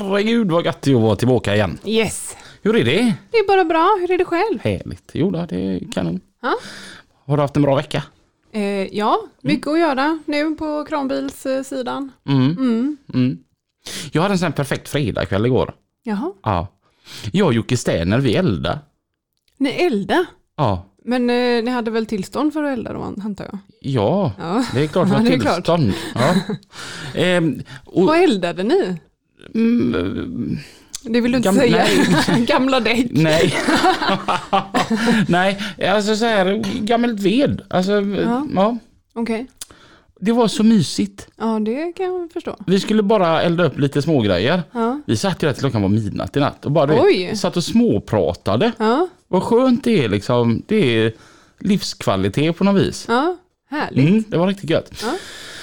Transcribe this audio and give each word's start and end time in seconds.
Herregud 0.00 0.50
vad 0.50 0.64
gött 0.64 0.82
det 0.82 0.90
är 0.92 0.96
att 0.96 1.02
vara 1.02 1.16
tillbaka 1.16 1.54
igen. 1.54 1.78
Yes! 1.84 2.36
Hur 2.62 2.76
är 2.76 2.84
det? 2.84 3.14
Det 3.30 3.36
är 3.38 3.46
bara 3.46 3.64
bra, 3.64 3.96
hur 4.00 4.10
är 4.10 4.18
det 4.18 4.24
själv? 4.24 4.58
Härligt. 4.60 5.10
Jo 5.14 5.30
då, 5.30 5.46
det 5.48 5.56
är 5.56 5.92
kanon. 5.92 6.20
Ja, 6.42 6.54
Har 7.26 7.36
du 7.36 7.42
haft 7.42 7.56
en 7.56 7.62
bra 7.62 7.74
vecka? 7.76 8.02
eh, 8.52 8.62
ja 8.96 9.18
mycket 9.40 9.66
att 9.66 9.78
göra 9.78 10.18
nu 10.26 10.54
på 10.54 10.84
kranbilssidan. 10.88 12.12
Mm. 12.28 12.50
Mm. 12.50 12.96
Mm. 13.14 13.38
Jag 14.12 14.22
hade 14.22 14.34
en 14.34 14.38
sån 14.38 14.52
perfekt 14.52 14.88
fredagkväll 14.88 15.46
igår. 15.46 15.74
Jaha, 16.02 16.32
Ja. 16.42 16.66
Jag 17.32 17.46
och 17.46 17.54
Jocke 17.54 17.76
Sterner, 17.76 18.18
vi 18.18 18.34
eldade. 18.36 18.78
ni 19.58 19.70
eldar. 19.70 20.26
Ja. 20.56 20.84
Men 21.04 21.30
eh, 21.30 21.64
ni 21.64 21.70
hade 21.70 21.90
väl 21.90 22.06
tillstånd 22.06 22.52
för 22.52 22.62
att 22.62 22.72
elda 22.78 22.92
då 22.92 23.02
antar 23.02 23.44
jag? 23.44 23.58
Ja, 23.80 24.32
Ja. 24.38 24.64
det 24.74 24.82
är 24.82 24.86
klart 24.86 25.08
vi 25.10 25.12
har 25.14 25.24
tillstånd. 25.24 25.92
Ja. 26.14 26.34
Ehm, 27.20 27.62
och, 27.84 28.06
Vad 28.06 28.22
eldade 28.22 28.62
ni? 28.62 28.96
Mm, 29.54 30.58
Det 31.02 31.20
vill 31.20 31.32
du 31.32 31.36
inte 31.36 31.48
Gam- 31.48 31.54
säga. 31.58 31.84
nej. 32.28 32.44
Gamla 32.46 32.80
däck. 32.80 33.06
nej. 33.10 33.54
nej, 35.28 35.58
alltså 35.88 36.16
så 36.16 36.24
här, 36.24 36.62
gammalt 36.80 37.20
ved. 37.20 37.62
Alltså, 37.70 37.92
ja. 38.00 38.46
Ja. 38.54 38.78
Okej. 39.14 39.46
Det 40.20 40.32
var 40.32 40.48
så 40.48 40.62
mysigt. 40.62 41.28
Ja, 41.38 41.58
det 41.60 41.92
kan 41.96 42.06
jag 42.06 42.32
förstå. 42.32 42.56
Vi 42.66 42.80
skulle 42.80 43.02
bara 43.02 43.42
elda 43.42 43.64
upp 43.64 43.78
lite 43.78 44.02
smågrejer. 44.02 44.62
Ja. 44.72 45.00
Vi 45.06 45.16
satt 45.16 45.42
ju 45.42 45.46
där 45.46 45.52
till 45.52 45.60
klockan 45.60 45.82
var 45.82 45.88
midnatt 45.88 46.36
i 46.36 46.40
natt 46.40 46.64
och 46.64 46.72
bara 46.72 46.86
vet, 46.86 47.38
satt 47.38 47.56
och 47.56 47.64
småpratade. 47.64 48.72
Ja, 48.78 49.08
Vad 49.28 49.42
skönt 49.42 49.84
det 49.84 50.04
är 50.04 50.08
liksom. 50.08 50.62
Det 50.66 50.76
är 51.04 51.12
livskvalitet 51.60 52.56
på 52.56 52.64
något 52.64 52.82
vis. 52.82 53.04
ja. 53.08 53.36
Härligt. 53.70 54.08
Mm, 54.08 54.24
det 54.28 54.36
var 54.38 54.46
riktigt 54.46 54.70
gött. 54.70 54.90
Ja. 55.02 55.14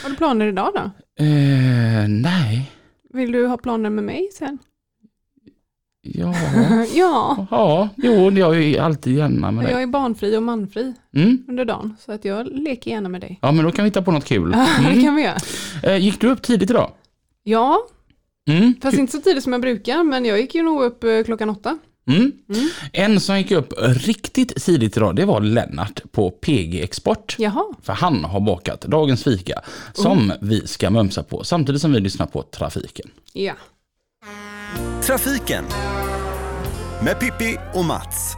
Har 0.04 0.10
du 0.10 0.16
planer 0.16 0.46
idag 0.46 0.70
då? 0.76 0.82
Eh, 1.24 2.08
nej. 2.08 2.72
Vill 3.14 3.32
du 3.32 3.48
ha 3.48 3.58
planer 3.58 3.90
med 3.90 4.04
mig 4.04 4.30
sen? 4.34 4.58
Ja. 6.02 6.34
ja, 6.94 7.48
Ja, 7.52 7.90
jo, 7.98 8.32
jag 8.32 8.64
är 8.64 8.82
alltid 8.82 9.18
gärna 9.18 9.52
med 9.52 9.64
dig. 9.66 9.72
jag 9.74 9.82
är 9.82 9.88
barnfri 9.88 10.38
och 10.38 10.44
manfri 10.44 10.94
Mm. 11.16 11.44
under 11.48 11.66
dagen. 11.66 11.96
Så 12.00 12.12
att 12.12 12.26
jag 12.26 12.48
leker 12.48 12.92
gärna 12.92 13.10
med 13.10 13.22
dig. 13.22 13.40
Ja, 13.42 13.52
men 13.52 13.66
då 13.66 13.72
kan 13.72 13.84
vi 13.86 13.90
hitta 13.90 14.02
på 14.02 14.12
något 14.12 14.26
kul. 14.26 14.52
Ja, 14.56 14.68
det 14.82 14.88
Mm. 14.92 15.04
kan 15.04 15.16
vi 15.16 15.22
göra. 15.24 15.38
Eh, 15.84 15.98
gick 15.98 16.22
du 16.22 16.30
upp 16.30 16.42
tidigt 16.42 16.70
idag? 16.70 16.92
Ja, 17.44 17.78
Mm. 18.50 18.74
fast 18.82 18.98
inte 18.98 19.12
så 19.12 19.22
tidigt 19.22 19.44
som 19.44 19.54
jag 19.54 19.62
brukar, 19.62 20.04
men 20.04 20.26
jag 20.26 20.40
gick 20.42 20.56
ju 20.56 20.64
nog 20.64 20.82
upp 20.84 21.04
eh, 21.04 21.24
klockan 21.26 21.50
åtta. 21.50 21.78
Mm. 22.08 22.32
Mm. 22.56 22.70
En 22.94 23.20
som 23.20 23.38
gick 23.38 23.52
upp 23.52 23.74
riktigt 23.80 24.64
tidigt 24.66 24.98
idag, 24.98 25.16
det 25.16 25.26
var 25.26 25.42
Lennart 25.42 26.02
på 26.12 26.32
PG 26.32 26.82
Export. 26.84 27.36
Jaha, 27.40 27.64
För 27.84 27.94
han 27.94 28.24
har 28.24 28.40
bakat 28.40 28.82
dagens 28.82 29.24
fika 29.24 29.62
som 29.94 30.34
vi 30.42 30.68
ska 30.68 30.90
mumsa 30.90 31.24
på 31.24 31.44
samtidigt 31.44 31.82
som 31.82 31.94
vi 31.94 32.00
lyssnar 32.00 32.26
på 32.26 32.44
trafiken. 32.44 33.10
ja. 33.34 33.54
Trafiken 35.06 35.66
med 37.04 37.20
Pippi 37.20 37.58
och 37.74 37.86
Mats. 37.86 38.34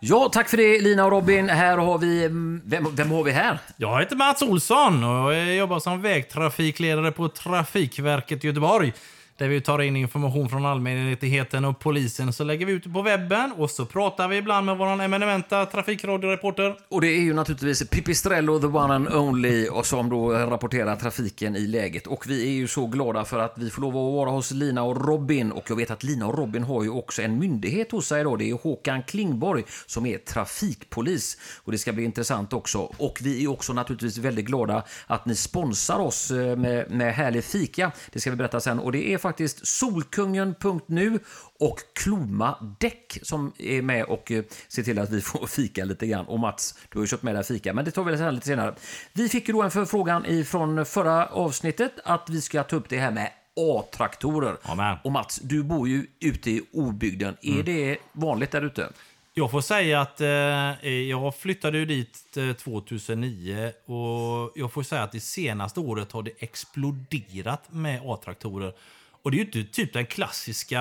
Ja, 0.00 0.30
tack 0.32 0.48
för 0.48 0.56
det 0.56 0.80
Lina 0.80 1.04
och 1.04 1.10
Robin. 1.10 1.48
Här 1.48 1.76
har 1.78 1.98
vi... 1.98 2.24
mm, 2.24 2.62
Vem, 2.64 2.94
vem 2.96 3.10
har 3.10 3.24
vi 3.24 3.30
här? 3.30 3.58
Jag 3.76 4.00
heter 4.00 4.16
Mats 4.16 4.42
Olsson 4.42 5.04
och 5.04 5.34
jag 5.34 5.56
jobbar 5.56 5.80
som 5.80 6.02
vägtrafikledare 6.02 7.12
på 7.12 7.28
Trafikverket 7.28 8.44
Göteborg. 8.44 8.92
Där 9.40 9.48
vi 9.48 9.60
tar 9.60 9.82
in 9.82 9.96
information 9.96 10.48
från 10.48 10.66
allmänheten 10.66 11.64
och 11.64 11.78
polisen. 11.78 12.32
Så 12.32 12.44
lägger 12.44 12.66
vi 12.66 12.72
ut 12.72 12.84
det 12.84 12.90
på 12.90 13.02
webben 13.02 13.52
och 13.52 13.70
så 13.70 13.86
pratar 13.86 14.28
vi 14.28 14.36
ibland 14.36 14.66
med 14.66 14.76
vår 14.76 15.02
eminenta 15.02 15.66
trafikradioreporter. 15.66 16.76
Och 16.88 17.00
det 17.00 17.08
är 17.08 17.20
ju 17.20 17.34
naturligtvis 17.34 17.88
Pipistrello, 17.90 18.60
the 18.60 18.66
one 18.66 18.94
and 18.94 19.08
only, 19.08 19.68
och 19.68 19.86
som 19.86 20.10
då 20.10 20.32
rapporterar 20.32 20.96
trafiken 20.96 21.56
i 21.56 21.60
läget. 21.60 22.06
Och 22.06 22.24
vi 22.28 22.46
är 22.48 22.52
ju 22.52 22.68
så 22.68 22.86
glada 22.86 23.24
för 23.24 23.38
att 23.38 23.54
vi 23.56 23.70
får 23.70 23.82
lov 23.82 23.96
att 23.96 24.14
vara 24.14 24.30
hos 24.30 24.50
Lina 24.50 24.82
och 24.82 25.06
Robin. 25.08 25.52
Och 25.52 25.64
jag 25.68 25.76
vet 25.76 25.90
att 25.90 26.02
Lina 26.02 26.26
och 26.26 26.38
Robin 26.38 26.62
har 26.62 26.82
ju 26.82 26.90
också 26.90 27.22
en 27.22 27.38
myndighet 27.38 27.92
hos 27.92 28.06
sig 28.06 28.24
då. 28.24 28.36
Det 28.36 28.50
är 28.50 28.54
Håkan 28.54 29.02
Klingborg 29.02 29.64
som 29.86 30.06
är 30.06 30.18
trafikpolis. 30.18 31.36
Och 31.64 31.72
det 31.72 31.78
ska 31.78 31.92
bli 31.92 32.04
intressant 32.04 32.52
också. 32.52 32.78
Och 32.78 33.18
vi 33.22 33.44
är 33.44 33.50
också 33.50 33.72
naturligtvis 33.72 34.18
väldigt 34.18 34.46
glada 34.46 34.82
att 35.06 35.26
ni 35.26 35.34
sponsrar 35.34 35.98
oss 35.98 36.30
eh, 36.30 36.56
med, 36.56 36.90
med 36.90 37.14
härlig 37.14 37.44
fika. 37.44 37.92
Det 38.12 38.20
ska 38.20 38.30
vi 38.30 38.36
berätta 38.36 38.60
sen. 38.60 38.78
Och 38.78 38.92
det 38.92 39.12
är 39.12 39.18
faktiskt 39.18 39.29
Solkungen.nu 39.62 41.18
och 41.58 41.78
Kloma 41.94 42.76
Däck 42.80 43.18
som 43.22 43.52
är 43.58 43.82
med 43.82 44.04
och 44.04 44.32
eh, 44.32 44.44
ser 44.68 44.82
till 44.82 44.98
att 44.98 45.10
vi 45.10 45.20
får 45.20 45.46
fika 45.46 45.84
lite 45.84 46.06
grann. 46.06 46.26
Och 46.26 46.38
Mats, 46.38 46.78
du 46.88 46.98
har 46.98 47.02
ju 47.02 47.08
köpt 47.08 47.22
med 47.22 47.34
dig 47.34 47.44
fika, 47.44 47.72
men 47.72 47.84
det 47.84 47.90
tar 47.90 48.04
vi 48.04 48.32
lite 48.32 48.46
senare. 48.46 48.74
Vi 49.12 49.28
fick 49.28 49.48
ju 49.48 49.54
då 49.54 49.62
en 49.62 49.70
förfrågan 49.70 50.26
ifrån 50.26 50.86
förra 50.86 51.26
avsnittet 51.26 51.92
att 52.04 52.30
vi 52.30 52.40
ska 52.40 52.62
ta 52.62 52.76
upp 52.76 52.88
det 52.88 52.98
här 52.98 53.10
med 53.10 53.30
A-traktorer. 53.56 54.56
Amen. 54.62 54.96
Och 55.04 55.12
Mats, 55.12 55.40
du 55.42 55.62
bor 55.62 55.88
ju 55.88 56.06
ute 56.20 56.50
i 56.50 56.62
obygden. 56.72 57.36
Är 57.42 57.62
det 57.62 57.98
vanligt 58.12 58.50
där 58.50 58.62
ute? 58.62 58.88
Jag 59.34 59.50
får 59.50 59.60
säga 59.60 60.00
att 60.00 60.20
eh, 60.20 60.90
jag 60.90 61.36
flyttade 61.36 61.78
ju 61.78 61.86
dit 61.86 62.36
eh, 62.36 62.52
2009 62.52 63.72
och 63.84 64.52
jag 64.54 64.72
får 64.72 64.82
säga 64.82 65.02
att 65.02 65.12
det 65.12 65.20
senaste 65.20 65.80
året 65.80 66.12
har 66.12 66.22
det 66.22 66.30
exploderat 66.38 67.72
med 67.72 68.00
A-traktorer. 68.04 68.72
Och 69.22 69.30
det 69.30 69.34
är 69.34 69.38
ju 69.38 69.44
inte 69.44 69.64
typ 69.64 69.92
den 69.92 70.06
klassiska 70.06 70.80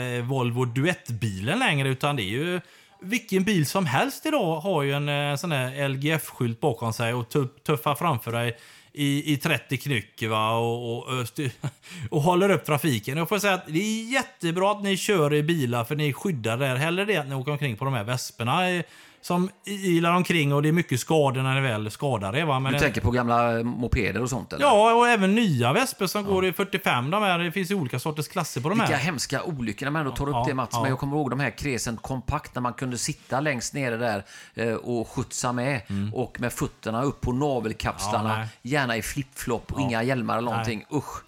eh, 0.00 0.24
Volvo 0.24 0.64
duettbilen 0.64 1.58
längre 1.58 1.88
utan 1.88 2.16
det 2.16 2.22
är 2.22 2.30
ju 2.30 2.60
vilken 3.00 3.44
bil 3.44 3.66
som 3.66 3.86
helst 3.86 4.26
idag 4.26 4.60
har 4.60 4.82
ju 4.82 4.92
en 4.92 5.08
eh, 5.08 5.36
sån 5.36 5.52
här 5.52 5.88
LGF-skylt 5.88 6.60
bakom 6.60 6.92
sig 6.92 7.14
och 7.14 7.28
tuffar 7.66 7.94
framför 7.94 8.32
dig 8.32 8.56
i, 8.92 9.32
i 9.32 9.36
30 9.36 9.76
knyck 9.76 10.22
va? 10.22 10.56
Och, 10.56 10.92
och, 10.92 11.20
och, 11.20 11.40
och 12.10 12.22
håller 12.22 12.50
upp 12.50 12.64
trafiken. 12.64 13.18
Jag 13.18 13.28
får 13.28 13.38
säga 13.38 13.54
att 13.54 13.66
det 13.66 13.78
är 13.78 14.12
jättebra 14.12 14.72
att 14.72 14.82
ni 14.82 14.96
kör 14.96 15.34
i 15.34 15.42
bilar 15.42 15.84
för 15.84 15.96
ni 15.96 16.12
skyddar 16.12 16.56
där. 16.56 16.76
Hellre 16.76 17.04
det 17.04 17.16
att 17.16 17.28
ni 17.28 17.34
åker 17.34 17.52
omkring 17.52 17.76
på 17.76 17.84
de 17.84 17.94
här 17.94 18.04
vesperna 18.04 18.82
som 19.24 19.50
ilar 19.64 20.12
omkring 20.12 20.54
och 20.54 20.62
det 20.62 20.68
är 20.68 20.72
mycket 20.72 21.00
skador 21.00 21.42
när 21.42 21.54
ni 21.54 21.60
väl 21.60 21.90
skadar 21.90 22.36
er. 22.36 22.44
Va? 22.44 22.60
Men 22.60 22.72
Du 22.72 22.78
tänker 22.78 23.00
på 23.00 23.10
gamla 23.10 23.62
mopeder 23.62 24.22
och 24.22 24.30
sånt? 24.30 24.52
Eller? 24.52 24.64
Ja, 24.64 24.94
och 24.94 25.08
även 25.08 25.34
nya 25.34 25.72
vesper 25.72 26.06
som 26.06 26.24
går 26.24 26.46
i 26.46 26.52
45. 26.52 27.10
De 27.10 27.22
här, 27.22 27.38
det 27.38 27.52
finns 27.52 27.70
ju 27.70 27.74
olika 27.74 27.98
sorters 27.98 28.28
klasser 28.28 28.60
på 28.60 28.68
de 28.68 28.78
Vilka 28.78 28.96
här. 28.96 29.04
hemska 29.04 29.42
olyckor 29.42 29.86
när 29.86 29.90
man 29.90 30.00
ändå 30.00 30.16
tar 30.16 30.28
upp 30.28 30.34
Ja, 30.34 30.44
det 30.48 30.54
Mats. 30.54 30.68
ja. 30.72 30.80
Men 30.80 30.90
jag 30.90 30.98
kommer 30.98 31.16
ihåg 31.16 31.30
de 31.30 31.40
här 31.40 31.50
Crescent 31.50 32.02
Compact 32.02 32.54
när 32.54 32.62
man 32.62 32.72
kunde 32.72 32.98
sitta 32.98 33.40
längst 33.40 33.74
nere 33.74 33.96
där 33.96 34.24
eh, 34.54 34.74
och 34.74 35.08
skjutsa 35.08 35.52
med. 35.52 35.80
Och 36.12 36.40
med 36.40 36.52
fötterna 36.52 37.02
upp 37.02 37.20
på 37.20 37.32
navelkapslarna. 37.32 38.34
Mm. 38.34 38.40
Ja, 38.40 38.48
nej. 38.62 38.72
gärna 38.72 38.96
i 38.96 39.02
flipflop 39.02 39.72
och 39.72 39.80
inga 39.80 40.02
hjälmar 40.02 40.38
eller 40.38 40.50
någonting. 40.50 40.84
Usch. 40.94 41.22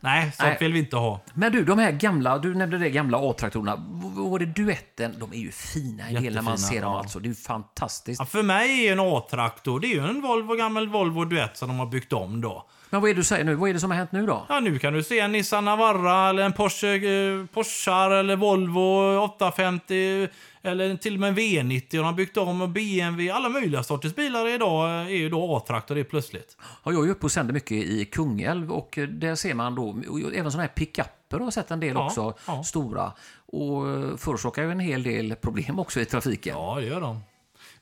Nej, 0.00 0.22
sånt 0.22 0.48
Nej. 0.48 0.56
vill 0.60 0.72
vi 0.72 0.78
inte 0.78 0.96
ha. 0.96 1.20
Men 1.34 1.52
du, 1.52 1.64
de 1.64 1.78
här 1.78 1.92
gamla, 1.92 2.38
du 2.38 2.54
nämnde 2.54 2.78
det 2.78 2.90
gamla 2.90 3.18
A-traktorerna. 3.30 3.76
Var 4.16 4.38
det 4.38 4.46
duetten? 4.46 5.14
De 5.18 5.32
är 5.32 5.36
ju 5.36 5.52
fina 5.52 6.10
i 6.10 6.14
del 6.14 6.34
när 6.34 6.42
man 6.42 6.58
ser 6.58 6.80
dem 6.80 6.92
ja. 6.92 6.98
alltså. 6.98 7.18
Det 7.18 7.26
är 7.26 7.28
ju 7.28 7.34
fantastiskt. 7.34 8.20
Ja, 8.20 8.26
för 8.26 8.42
mig 8.42 8.88
är 8.88 8.92
en 8.92 9.00
A-traktor, 9.00 9.80
det 9.80 9.86
är 9.86 9.94
ju 9.94 10.08
en 10.08 10.20
Volvo, 10.20 10.54
gammal 10.54 10.88
Volvo 10.88 11.24
Duett 11.24 11.56
som 11.56 11.68
de 11.68 11.78
har 11.78 11.86
byggt 11.86 12.12
om 12.12 12.40
då. 12.40 12.66
Men 12.90 13.00
vad 13.00 13.10
är 13.10 13.14
det 13.14 13.20
du 13.20 13.24
säger 13.24 13.44
nu? 13.44 13.54
Vad 13.54 13.70
är 13.70 13.74
det 13.74 13.80
som 13.80 13.90
har 13.90 13.98
hänt 13.98 14.12
nu 14.12 14.26
då? 14.26 14.46
Ja, 14.48 14.60
nu 14.60 14.78
kan 14.78 14.92
du 14.92 15.02
se 15.02 15.20
en 15.20 15.32
Nissan 15.32 15.64
Navara 15.64 16.28
eller 16.28 16.42
en 16.42 16.52
Porsche, 16.52 16.94
eh, 16.94 17.46
Porschar 17.46 18.10
eller 18.10 18.36
Volvo 18.36 19.18
850 19.18 20.28
eller 20.62 20.96
till 20.96 21.14
och 21.14 21.20
med 21.20 21.28
en 21.28 21.36
V90. 21.36 21.86
De 21.90 22.04
har 22.04 22.12
byggt 22.12 22.36
om 22.36 22.60
och 22.60 22.68
BMW. 22.68 23.30
Alla 23.30 23.48
möjliga 23.48 23.82
sorters 23.82 24.14
bilar 24.14 24.48
idag 24.48 24.90
är 24.90 25.08
ju 25.08 25.28
då 25.28 25.56
A-traktor 25.56 25.94
det 25.94 26.04
plötsligt. 26.04 26.56
Ja, 26.84 26.92
jag 26.92 27.02
är 27.02 27.04
ju 27.06 27.10
uppe 27.10 27.26
och 27.26 27.32
sänder 27.32 27.54
mycket 27.54 27.72
i 27.72 28.04
Kungälv 28.04 28.72
och 28.72 28.98
eh, 28.98 29.08
där 29.08 29.34
ser 29.34 29.54
man 29.54 29.74
då, 29.74 30.02
och 30.08 30.34
även 30.34 30.50
sådana 30.52 30.62
här 30.62 30.74
pickuper 30.74 31.38
har 31.38 31.50
sett 31.50 31.70
en 31.70 31.80
del 31.80 31.94
Ja, 31.94 32.06
också, 32.06 32.34
ja. 32.46 32.62
stora. 32.64 33.12
Och 33.46 33.88
eh, 33.88 34.16
förorsakar 34.16 34.62
ju 34.62 34.70
en 34.70 34.80
hel 34.80 35.02
del 35.02 35.36
problem 35.36 35.78
också 35.78 36.00
i 36.00 36.04
trafiken. 36.04 36.56
Ja, 36.56 36.76
det 36.80 36.86
gör 36.86 37.00
de. 37.00 37.20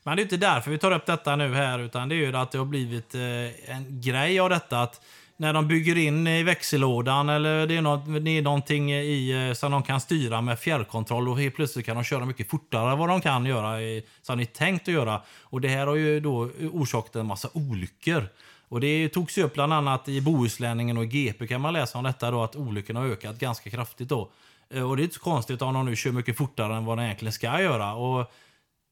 Men 0.03 0.15
det 0.15 0.21
är 0.21 0.23
inte 0.23 0.37
därför 0.37 0.71
vi 0.71 0.77
tar 0.77 0.91
upp 0.91 1.05
detta 1.05 1.35
nu 1.35 1.53
här, 1.53 1.79
utan 1.79 2.09
det 2.09 2.15
är 2.15 2.17
ju 2.17 2.35
att 2.35 2.51
det 2.51 2.57
har 2.57 2.65
blivit 2.65 3.15
eh, 3.15 3.21
en 3.75 4.01
grej 4.01 4.39
av 4.39 4.49
detta 4.49 4.81
att 4.81 5.01
när 5.39 5.53
de 5.53 5.67
bygger 5.67 5.97
in 5.97 6.27
i 6.27 6.43
växellådan 6.43 7.29
eller 7.29 7.67
det 7.67 7.77
är, 7.77 7.81
något, 7.81 8.25
det 8.25 8.37
är 8.37 8.41
någonting 8.41 8.91
i, 8.91 9.47
eh, 9.49 9.53
som 9.53 9.71
de 9.71 9.83
kan 9.83 10.01
styra 10.01 10.41
med 10.41 10.59
fjärrkontroll 10.59 11.29
och 11.29 11.39
helt 11.39 11.55
plötsligt 11.55 11.85
kan 11.85 11.95
de 11.95 12.03
köra 12.03 12.25
mycket 12.25 12.49
fortare 12.49 12.91
än 12.91 12.97
vad 12.97 13.09
de 13.09 13.21
kan 13.21 13.45
göra 13.45 13.81
i, 13.81 14.03
som 14.21 14.37
de 14.37 14.43
är 14.43 14.45
tänkt 14.45 14.87
att 14.87 14.93
göra. 14.93 15.21
Och 15.41 15.61
det 15.61 15.67
här 15.67 15.87
har 15.87 15.95
ju 15.95 16.19
då 16.19 16.49
orsakat 16.71 17.15
en 17.15 17.25
massa 17.25 17.49
olyckor. 17.53 18.27
Och 18.67 18.79
det 18.79 19.09
togs 19.09 19.37
ju 19.37 19.43
upp 19.43 19.53
bland 19.53 19.73
annat 19.73 20.09
i 20.09 20.21
Bohuslänningen 20.21 20.97
och 20.97 21.03
i 21.03 21.07
GP 21.07 21.47
kan 21.47 21.61
man 21.61 21.73
läsa 21.73 21.97
om 21.97 22.03
detta 22.03 22.31
då, 22.31 22.43
att 22.43 22.55
olyckorna 22.55 22.99
har 22.99 23.07
ökat 23.07 23.39
ganska 23.39 23.69
kraftigt 23.69 24.09
då. 24.09 24.31
Eh, 24.69 24.89
och 24.89 24.97
det 24.97 25.01
är 25.01 25.03
inte 25.03 25.15
så 25.15 25.21
konstigt 25.21 25.61
om 25.61 25.73
de 25.73 25.85
nu 25.85 25.95
kör 25.95 26.11
mycket 26.11 26.37
fortare 26.37 26.75
än 26.75 26.85
vad 26.85 26.97
de 26.97 27.03
egentligen 27.03 27.33
ska 27.33 27.61
göra. 27.61 27.93
Och 27.93 28.31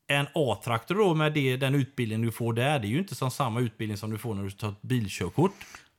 en 0.07 0.27
A-traktor 0.33 0.95
då 0.95 1.13
med 1.13 1.33
det, 1.33 1.57
den 1.57 1.75
utbildning 1.75 2.21
du 2.21 2.31
får 2.31 2.53
där, 2.53 2.79
det 2.79 2.88
är 2.88 2.89
ju 2.89 2.99
inte 2.99 3.15
som 3.15 3.31
samma 3.31 3.59
utbildning 3.59 3.97
som 3.97 4.11
du 4.11 4.17
får 4.17 4.35
när 4.35 4.44
du 4.44 4.51
tar 4.51 4.69
ett 4.69 4.81
bilkörkort. 4.81 5.53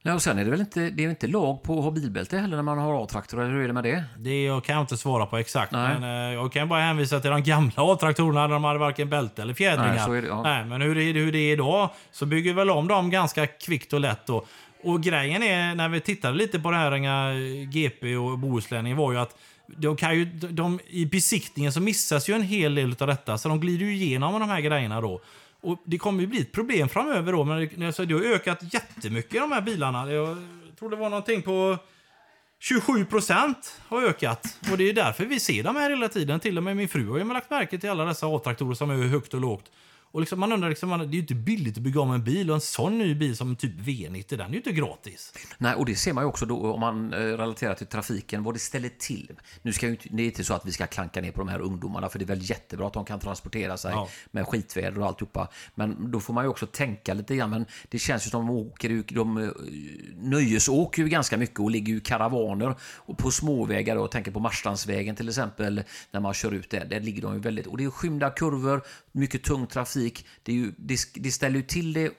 Nej, 0.08 0.14
och 0.14 0.22
sen 0.22 0.38
är 0.38 0.44
det 0.44 0.50
väl 0.50 0.60
inte, 0.60 0.90
det 0.90 1.04
är 1.04 1.10
inte 1.10 1.26
lag 1.26 1.62
på 1.62 1.78
att 1.78 1.84
ha 1.84 1.90
bilbälte 1.90 2.38
heller 2.38 2.56
när 2.56 2.62
man 2.62 2.78
har 2.78 3.04
A-traktor, 3.04 3.40
eller 3.40 3.52
hur 3.52 3.62
är 3.62 3.66
det 3.66 3.72
med 3.72 3.84
det? 3.84 4.04
Det 4.18 4.44
jag 4.44 4.64
kan 4.64 4.74
jag 4.74 4.82
inte 4.82 4.96
svara 4.96 5.26
på 5.26 5.38
exakt, 5.38 5.72
Nej. 5.72 6.00
men 6.00 6.02
eh, 6.02 6.34
jag 6.34 6.52
kan 6.52 6.68
bara 6.68 6.80
hänvisa 6.80 7.20
till 7.20 7.30
de 7.30 7.42
gamla 7.42 7.72
A-traktorerna 7.76 8.40
där 8.40 8.54
de 8.54 8.64
hade 8.64 8.78
varken 8.78 9.08
bälte 9.08 9.42
eller 9.42 9.54
fjädringar. 9.54 9.94
Nej, 9.94 10.04
så 10.04 10.12
är 10.12 10.22
det, 10.22 10.28
ja. 10.28 10.42
Nej, 10.42 10.64
men 10.64 10.82
hur 10.82 10.94
det, 10.94 11.00
hur 11.00 11.32
det 11.32 11.38
är 11.38 11.52
idag 11.52 11.90
så 12.12 12.26
bygger 12.26 12.54
väl 12.54 12.70
om 12.70 12.88
dem 12.88 13.10
ganska 13.10 13.46
kvickt 13.46 13.92
och 13.92 14.00
lätt 14.00 14.26
då. 14.26 14.44
Och 14.82 15.02
grejen 15.02 15.42
är, 15.42 15.74
när 15.74 15.88
vi 15.88 16.00
tittade 16.00 16.36
lite 16.36 16.60
på 16.60 16.70
det 16.70 16.76
här 16.76 16.92
eh, 16.92 17.68
GP 17.68 18.16
och 18.16 18.38
Bohuslänningen 18.38 18.98
var 18.98 19.12
ju 19.12 19.18
att 19.18 19.38
de 19.66 19.96
kan 19.96 20.18
ju, 20.18 20.24
de, 20.24 20.80
i 20.88 21.06
besiktningen 21.06 21.72
så 21.72 21.80
missas 21.80 22.28
ju 22.28 22.34
en 22.34 22.42
hel 22.42 22.74
del 22.74 22.94
av 23.00 23.06
detta, 23.06 23.38
så 23.38 23.48
de 23.48 23.60
glider 23.60 23.86
ju 23.86 23.94
igenom 23.94 24.40
de 24.40 24.48
här 24.48 24.60
grejerna 24.60 25.00
då. 25.00 25.20
Och 25.60 25.82
det 25.84 25.98
kommer 25.98 26.20
ju 26.20 26.26
bli 26.26 26.40
ett 26.40 26.52
problem 26.52 26.88
framöver 26.88 27.32
då, 27.32 27.44
men 27.44 27.68
det, 27.76 27.86
alltså, 27.86 28.04
det 28.04 28.14
har 28.14 28.20
ökat 28.20 28.74
jättemycket 28.74 29.34
i 29.34 29.38
de 29.38 29.52
här 29.52 29.60
bilarna. 29.60 30.12
Jag 30.12 30.36
tror 30.78 30.90
det 30.90 30.96
var 30.96 31.10
någonting 31.10 31.42
på 31.42 31.78
27 32.58 33.04
procent 33.04 33.80
har 33.88 34.02
ökat. 34.02 34.58
Och 34.70 34.78
det 34.78 34.88
är 34.88 34.92
därför 34.92 35.24
vi 35.24 35.40
ser 35.40 35.62
dem 35.62 35.76
här 35.76 35.90
hela 35.90 36.08
tiden. 36.08 36.40
Till 36.40 36.56
och 36.56 36.62
med 36.64 36.76
min 36.76 36.88
fru 36.88 37.10
har 37.10 37.18
ju 37.18 37.24
lagt 37.32 37.50
märke 37.50 37.78
till 37.78 37.90
alla 37.90 38.04
dessa 38.04 38.26
A-traktorer 38.26 38.74
som 38.74 38.90
är 38.90 38.94
högt 38.94 39.34
och 39.34 39.40
lågt. 39.40 39.70
Och 40.10 40.20
liksom 40.20 40.40
man 40.40 40.52
undrar, 40.52 40.68
liksom, 40.68 40.88
man- 40.88 40.98
det 40.98 41.04
är 41.06 41.12
ju 41.12 41.18
inte 41.18 41.34
billigt 41.34 41.76
att 41.76 41.82
bygga 41.82 42.00
om 42.00 42.10
en 42.10 42.24
bil. 42.24 42.50
Och 42.50 42.54
en 42.54 42.60
sån 42.60 42.98
ny 42.98 43.14
bil 43.14 43.36
som 43.36 43.56
typ 43.56 43.74
V90, 43.80 44.24
den 44.36 44.40
är 44.40 44.50
ju 44.50 44.56
inte 44.56 44.72
gratis. 44.72 45.32
Nej, 45.58 45.74
och 45.74 45.86
det 45.86 45.94
ser 45.94 46.12
man 46.12 46.24
ju 46.24 46.28
också 46.28 46.46
då 46.46 46.72
om 46.72 46.80
man 46.80 47.12
eh, 47.12 47.16
relaterar 47.18 47.74
till 47.74 47.86
trafiken, 47.86 48.42
vad 48.42 48.54
det 48.54 48.58
ställer 48.58 48.90
till. 48.98 49.30
Nu 49.62 49.72
ska 49.72 49.86
ju 49.86 49.92
inte, 49.92 50.08
det 50.10 50.22
är 50.22 50.26
inte 50.26 50.44
så 50.44 50.54
att 50.54 50.66
vi 50.66 50.72
ska 50.72 50.86
klanka 50.86 51.20
ner 51.20 51.32
på 51.32 51.38
de 51.40 51.48
här 51.48 51.60
ungdomarna, 51.60 52.08
för 52.08 52.18
det 52.18 52.24
är 52.24 52.26
väl 52.26 52.50
jättebra 52.50 52.86
att 52.86 52.92
de 52.92 53.04
kan 53.04 53.20
transportera 53.20 53.76
sig 53.76 53.90
Ja. 53.92 54.08
med 54.30 54.46
skitväder 54.46 54.98
och 54.98 55.06
alltihopa. 55.06 55.48
Men 55.74 56.10
då 56.10 56.20
får 56.20 56.34
man 56.34 56.44
ju 56.44 56.48
också 56.50 56.66
tänka 56.66 57.14
lite 57.14 57.36
grann, 57.36 57.50
men 57.50 57.66
det 57.88 57.98
känns 57.98 58.26
ju 58.26 58.30
som 58.30 58.46
de 58.46 58.54
åker, 58.56 58.88
ju- 58.90 59.02
de 59.02 59.36
eh, 59.38 59.48
nöjesåker 60.16 61.02
ju 61.02 61.08
ganska 61.08 61.36
mycket 61.36 61.60
och 61.60 61.70
ligger 61.70 61.92
ju 61.92 61.98
i 61.98 62.00
karavaner 62.00 62.74
och 62.96 63.18
på 63.18 63.30
småvägar 63.30 63.96
och 63.96 64.10
tänker 64.10 64.30
på 64.30 64.40
Marstrandsvägen 64.40 65.16
till 65.16 65.28
exempel, 65.28 65.82
när 66.10 66.20
man 66.20 66.34
kör 66.34 66.52
ut 66.52 66.70
där, 66.70 66.84
där 66.84 67.00
ligger 67.00 67.22
de 67.22 67.34
ju 67.34 67.40
väldigt, 67.40 67.66
och 67.66 67.76
det 67.76 67.84
är 67.84 67.90
skymda 67.90 68.30
kurvor, 68.30 68.82
mycket 69.12 69.44
tung 69.44 69.66
trafik, 69.66 70.07
det, 70.42 70.52
är 70.52 70.56
ju, 70.56 70.72
det, 70.76 70.98
det 71.14 71.30
ställer 71.30 71.56
ju 71.56 71.62
till 71.62 71.92
det 71.92 72.12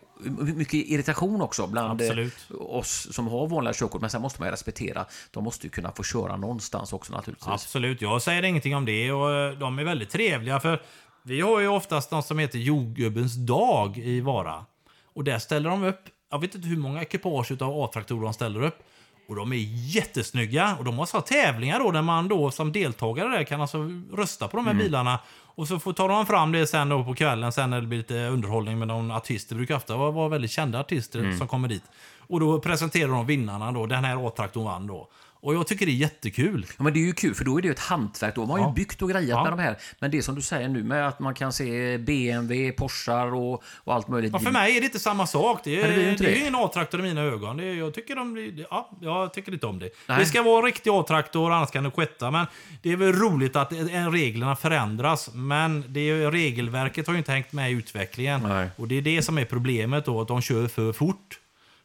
mycket 0.56 0.74
irritation 0.74 1.42
också 1.42 1.68
bland 1.68 2.02
Absolut. 2.02 2.52
oss 2.52 3.08
som 3.12 3.28
har 3.28 3.48
vanliga 3.48 3.74
körkort. 3.74 4.02
Men 4.02 4.10
sen 4.10 4.22
måste 4.22 4.42
man 4.42 4.48
ju 4.48 4.52
respektera. 4.52 5.06
De 5.32 5.44
måste 5.44 5.68
ju 5.68 5.72
kunna 5.72 5.92
få 5.92 6.04
köra 6.04 6.38
någonstans 6.38 6.94
också 6.94 7.14
naturligtvis. 7.14 7.48
Absolut, 7.48 8.02
jag 8.02 8.22
säger 8.22 8.44
ingenting 8.44 8.76
om 8.76 8.86
det. 8.86 9.12
Och 9.12 9.32
eh, 9.32 9.52
de 9.52 9.80
är 9.80 9.84
väldigt 9.84 10.10
trevliga. 10.10 10.60
för 10.60 10.82
Vi 11.24 11.42
har 11.42 11.60
ju 11.60 11.68
oftast 11.68 12.12
något 12.12 12.26
som 12.26 12.40
heter 12.40 12.60
jordgubbens 12.60 13.36
dag 13.36 13.98
i 13.98 14.22
Vara. 14.22 14.66
Och 15.14 15.24
där 15.24 15.40
ställer 15.40 15.70
de 15.70 15.84
upp, 15.84 16.02
jag 16.32 16.40
vet 16.40 16.56
inte 16.56 16.68
hur 16.68 16.78
många 16.78 17.02
ekipage 17.02 17.52
utav 17.52 17.84
A-traktorer 17.84 18.24
de 18.24 18.34
ställer 18.34 18.62
upp. 18.62 18.80
Och 19.28 19.36
de 19.36 19.54
är 19.54 19.58
jättesnygga. 19.96 20.76
Och 20.80 20.86
de 20.86 21.00
har 21.00 21.06
så 21.06 21.22
tävlingar 21.22 21.80
då 21.80 21.92
där 21.92 22.02
man 22.02 22.28
då 22.28 22.52
som 22.52 22.72
deltagare 22.72 23.30
där 23.30 23.44
kan 23.44 23.62
alltså 23.62 23.90
rösta 24.14 24.48
på 24.48 24.58
de 24.58 24.68
här 24.68 24.74
bilarna. 24.74 25.20
Och 25.56 25.68
så 25.68 25.80
får, 25.80 25.94
tar 25.94 26.10
de 26.10 26.26
fram 26.26 26.52
det 26.52 26.68
sen 26.68 26.90
då 26.90 27.04
på 27.04 27.16
kvällen 27.16 27.52
sen 27.52 27.70
när 27.70 27.82
det 27.82 27.88
blir 27.88 27.98
lite 27.98 28.28
underhållning 28.28 28.80
med 28.80 28.88
någon 28.88 29.12
artist. 29.12 29.50
Det 29.50 29.56
brukar 29.56 29.76
ofta 29.76 29.98
vara, 29.98 30.12
vara 30.12 30.30
väldigt 30.30 30.52
kända 30.52 30.80
artister 30.80 31.38
som 31.38 31.48
kommer 31.48 31.68
dit. 31.68 31.84
Och 32.28 32.40
då 32.40 32.60
presenterar 32.60 33.12
de 33.12 33.26
vinnarna 33.26 33.72
då. 33.72 33.86
Den 33.86 34.04
här 34.04 34.28
A-traktorn 34.28 34.64
vann 34.64 34.88
då. 34.88 35.08
Och 35.42 35.56
jag 35.56 35.68
tycker 35.68 35.86
det 35.86 35.92
är 35.92 35.94
jättekul. 35.94 36.66
Ja, 36.78 36.84
men 36.84 36.94
det 36.94 37.00
är 37.00 37.06
ju 37.06 37.14
kul, 37.14 37.36
för 37.36 37.46
då 37.46 37.58
är 37.58 37.62
det 37.62 37.68
ju 37.68 37.72
ett 37.72 37.80
hantverk. 37.80 38.36
Då 38.36 38.42
har 38.42 38.48
man 38.48 38.62
Ja. 38.62 38.68
ju 38.68 38.74
byggt 38.74 39.02
och 39.02 39.10
grejat 39.10 39.30
Ja. 39.30 39.44
med 39.44 39.52
de 39.54 39.60
här. 39.60 39.78
Men 40.00 40.12
det 40.12 40.22
som 40.22 40.36
du 40.36 40.42
säger 40.42 40.70
nu 40.70 40.84
med 40.84 41.08
att 41.08 41.20
man 41.20 41.34
kan 41.34 41.54
se 41.54 41.98
BMW, 41.98 42.72
Porschar 42.72 43.34
och, 43.34 43.64
och 43.76 43.94
allt 43.94 44.08
möjligt. 44.08 44.34
Ja, 44.34 44.40
för 44.40 44.52
mig 44.52 44.78
är 44.78 44.82
det 44.82 44.86
inte 44.86 45.00
samma 45.00 45.28
sak. 45.28 45.62
Det 45.64 45.82
är, 45.82 45.88
Nej, 45.88 45.98
det 45.98 46.04
är 46.12 46.18
det. 46.18 46.32
ju 46.32 46.40
ingen 46.42 46.56
A-traktor 46.56 47.00
i 47.00 47.04
mina 47.04 47.22
ögon. 47.22 47.58
Det 47.58 47.64
är, 47.64 47.74
jag, 47.74 47.94
tycker 47.94 48.16
de, 48.16 48.54
ja, 48.70 48.90
jag 49.02 49.34
tycker 49.34 49.54
inte 49.54 49.66
om 49.66 49.80
det. 49.80 49.90
Nej. 50.08 50.20
Det 50.20 50.26
ska 50.26 50.42
vara 50.44 50.66
riktig 50.66 50.90
A-traktor, 50.90 51.52
annars 51.52 51.72
kan 51.72 51.84
det 51.84 51.92
sketta. 51.92 52.32
Men 52.32 52.46
det 52.82 52.92
är 52.92 52.96
väl 52.96 53.14
roligt 53.14 53.56
att 53.56 53.74
reglerna 54.12 54.56
förändras. 54.56 55.30
Men 55.34 55.84
det 55.88 56.10
är, 56.10 56.32
regelverket 56.32 57.08
har 57.08 57.14
ju 57.14 57.18
inte 57.18 57.32
hängt 57.32 57.52
med 57.52 57.72
i 57.72 57.74
utvecklingen. 57.74 58.42
Nej. 58.42 58.70
Och 58.78 58.88
det 58.88 58.98
är 58.98 59.02
det 59.02 59.22
som 59.22 59.38
är 59.38 59.46
problemet 59.46 60.06
då, 60.06 60.22
att 60.22 60.28
de 60.28 60.42
kör 60.42 60.68
för 60.68 60.94
fort. 60.94 61.40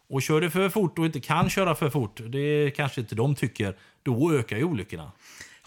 Och 0.08 0.22
kör 0.22 0.40
du 0.40 0.50
för 0.50 0.68
fort 0.68 0.98
och 0.98 1.06
inte 1.06 1.20
kan 1.20 1.50
köra 1.50 1.74
för 1.74 1.90
fort, 1.90 2.20
det 2.26 2.70
kanske 2.76 3.00
inte 3.00 3.14
de 3.14 3.34
tycker, 3.34 3.76
då 4.02 4.32
ökar 4.32 4.56
ju 4.56 4.64
olyckorna. 4.64 5.12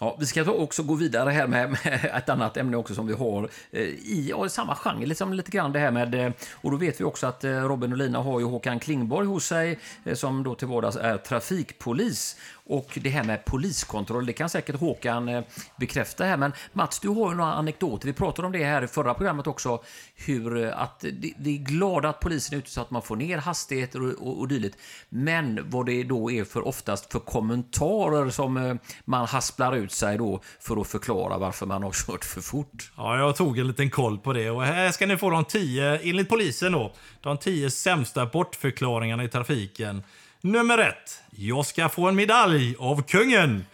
Ja, 0.00 0.16
vi 0.20 0.26
ska 0.26 0.52
också 0.52 0.82
gå 0.82 0.94
vidare 0.94 1.30
här 1.30 1.46
med, 1.46 1.70
med 1.70 2.10
ett 2.14 2.28
annat 2.28 2.56
ämne 2.56 2.76
också 2.76 2.94
som 2.94 3.06
vi 3.06 3.12
har 3.12 3.48
eh, 3.70 3.82
i 3.82 4.26
ja, 4.30 4.48
samma 4.48 4.74
genre, 4.74 5.06
liksom 5.06 5.32
lite 5.32 5.50
grann 5.50 5.72
det 5.72 5.78
här 5.78 5.90
med, 5.90 6.14
eh, 6.14 6.32
och 6.52 6.70
då 6.70 6.76
vet 6.76 7.00
vi 7.00 7.04
också 7.04 7.26
att 7.26 7.44
eh, 7.44 7.50
Robin 7.50 7.92
och 7.92 7.98
Lina 7.98 8.18
har 8.18 8.40
ju 8.40 8.46
Håkan 8.46 8.78
Klingborg 8.80 9.26
hos 9.26 9.46
sig 9.46 9.78
som 10.14 10.42
då 10.42 10.54
till 10.54 10.68
vardags 10.68 10.96
är 10.96 11.16
trafikpolis. 11.16 12.36
Och 12.68 12.98
det 13.02 13.10
här 13.10 13.24
med 13.24 13.44
poliskontroll, 13.44 14.26
det 14.26 14.32
kan 14.32 14.48
säkert 14.48 14.76
Håkan 14.76 15.28
eh, 15.28 15.44
bekräfta 15.76 16.24
här. 16.24 16.36
Men 16.36 16.52
Mats, 16.72 17.00
du 17.00 17.08
har 17.08 17.30
ju 17.30 17.36
några 17.36 17.52
anekdoter. 17.52 18.06
Vi 18.06 18.12
pratade 18.12 18.46
om 18.46 18.52
det 18.52 18.64
här 18.64 18.82
i 18.82 18.86
förra 18.86 19.14
programmet 19.14 19.46
också. 19.46 19.82
Hur 20.14 20.64
eh, 20.64 20.80
att 20.80 21.04
vi 21.38 21.54
är 21.54 21.58
glada 21.58 22.08
att 22.08 22.20
polisen 22.20 22.54
är 22.54 22.58
ute 22.58 22.70
så 22.70 22.80
att 22.80 22.90
man 22.90 23.02
får 23.02 23.16
ner 23.16 23.38
hastigheter 23.38 24.02
och, 24.02 24.26
och, 24.26 24.38
och 24.38 24.48
dylikt. 24.48 24.78
Men 25.08 25.70
vad 25.70 25.86
det 25.86 26.02
då 26.02 26.30
är 26.30 26.44
för 26.44 26.66
oftast 26.66 27.12
för 27.12 27.18
kommentarer 27.18 28.30
som 28.30 28.56
eh, 28.56 28.74
man 29.04 29.26
hasplar 29.26 29.76
ut 29.76 29.92
sig 29.92 30.18
då 30.18 30.40
för 30.60 30.80
att 30.80 30.86
förklara 30.86 31.38
varför 31.38 31.66
man 31.66 31.82
har 31.82 31.92
kört 32.06 32.24
för 32.24 32.40
fort. 32.40 32.92
Ja, 32.96 33.18
jag 33.18 33.36
tog 33.36 33.58
en 33.58 33.66
liten 33.66 33.90
koll 33.90 34.18
på 34.18 34.32
det. 34.32 34.50
Och 34.50 34.62
här 34.62 34.90
ska 34.90 35.06
ni 35.06 35.16
få 35.16 35.30
de 35.30 35.44
tio, 35.44 35.98
enligt 35.98 36.28
polisen 36.28 36.72
då, 36.72 36.92
de 37.20 37.38
tio 37.38 37.70
sämsta 37.70 38.26
bortförklaringarna 38.26 39.24
i 39.24 39.28
trafiken. 39.28 40.02
Nummer 40.40 40.78
ett. 40.78 41.22
Jag 41.40 41.66
ska 41.66 41.88
få 41.88 42.08
en 42.08 42.16
medalj 42.16 42.74
av 42.78 43.02
kungen. 43.02 43.66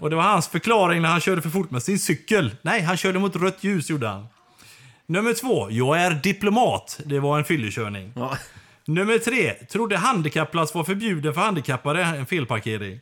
Och 0.00 0.10
det 0.10 0.16
var 0.16 0.22
hans 0.22 0.48
förklaring 0.48 1.02
när 1.02 1.08
han 1.08 1.20
körde 1.20 1.42
för 1.42 1.50
fort 1.50 1.70
med 1.70 1.82
sin 1.82 1.98
cykel. 1.98 2.50
Nej, 2.62 2.82
han 2.82 2.96
körde 2.96 3.18
mot 3.18 3.36
rött 3.36 3.64
ljus 3.64 3.90
gjorde 3.90 4.08
han. 4.08 4.26
Nummer 5.06 5.34
två. 5.34 5.70
Jag 5.70 6.00
är 6.00 6.10
diplomat. 6.10 7.00
Det 7.04 7.18
var 7.18 7.38
en 7.38 7.44
fyllekörning. 7.44 8.12
Ja. 8.16 8.36
Nummer 8.84 9.18
tre. 9.18 9.52
Trodde 9.54 9.96
handikappplats 9.96 10.74
var 10.74 10.84
förbjuden 10.84 11.34
för 11.34 11.40
handikappade. 11.40 12.02
En 12.02 12.26
felparkering. 12.26 13.00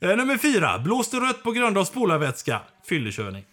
Eh, 0.00 0.16
Nummer 0.16 0.38
fyra. 0.38 0.78
Blåste 0.78 1.16
rött 1.16 1.42
på 1.42 1.52
grund 1.52 1.78
av 1.78 1.84
spolarvätska. 1.84 2.60
Fyllekörning. 2.88 3.44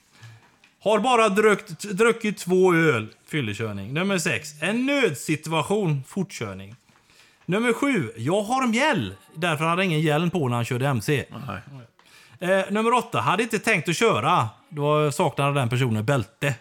Har 0.84 1.00
bara 1.00 1.30
druckit, 1.30 1.80
druckit 1.80 2.38
två 2.38 2.74
öl. 2.76 3.08
Fyllekörning. 3.28 3.94
Nummer 3.94 4.18
sex. 4.18 4.50
En 4.62 4.86
nödsituation. 4.86 6.04
Fortkörning. 6.08 6.76
Nummer 7.46 7.74
sju. 7.74 8.12
Jag 8.18 8.42
har 8.42 8.68
mjäll. 8.68 9.14
Därför 9.34 9.66
hade 9.66 9.82
han 9.82 9.84
ingen 9.86 10.02
hjälm 10.02 10.30
på 10.30 10.48
när 10.50 10.56
han 10.56 10.66
körde 10.66 10.88
MC. 10.88 11.26
Eh, 12.40 12.60
nummer 12.70 12.94
åtta. 12.94 13.20
Hade 13.20 13.44
inte 13.44 13.60
tänkt 13.60 13.90
att 13.90 13.96
köra. 13.98 14.50
Då 14.70 15.12
saknade 15.12 15.54
den 15.60 15.70
personen 15.70 16.06
bälte. 16.06 16.54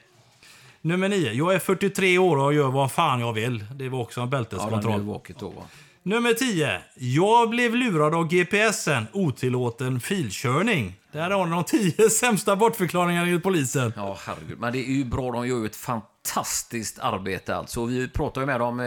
Nummer 0.80 1.08
nio. 1.08 1.32
Jag 1.32 1.54
är 1.54 1.58
43 1.58 2.18
år 2.18 2.36
och 2.36 2.54
gör 2.54 2.68
vad 2.70 2.92
fan 2.92 3.20
jag 3.20 3.32
vill. 3.32 3.64
Det 3.74 3.88
var 3.88 4.00
också 4.00 4.20
en 4.20 4.26
Ja, 4.26 4.30
bälteskontroll. 4.30 5.00
walkie 5.00 5.36
då, 5.38 5.48
va? 5.48 5.62
Nummer 6.02 6.32
10. 6.32 6.80
Jag 6.94 7.50
blev 7.50 7.74
lurad 7.74 8.14
av 8.14 8.28
GPSen. 8.28 9.06
Otillåten 9.12 10.00
filkörning. 10.00 10.94
Där 11.12 11.30
har 11.30 11.46
ni 11.46 11.50
de 11.52 11.64
10 11.64 12.10
sämsta 12.10 12.56
bortförklaringarna 12.56 13.26
enligt 13.26 13.42
polisen. 13.42 13.92
Ja, 13.96 14.18
herregud. 14.26 14.58
Men 14.60 14.72
det 14.72 14.78
är 14.78 14.92
ju 14.92 15.04
bra. 15.04 15.32
De 15.32 15.48
gör 15.48 15.58
ju 15.58 15.66
ett 15.66 15.76
fantastiskt 15.76 16.13
arbete 17.00 17.56
alltså. 17.56 17.84
Vi 17.84 18.08
pratar 18.08 18.40
ju 18.40 18.46
med 18.46 18.60
dem, 18.60 18.80
eh, 18.80 18.86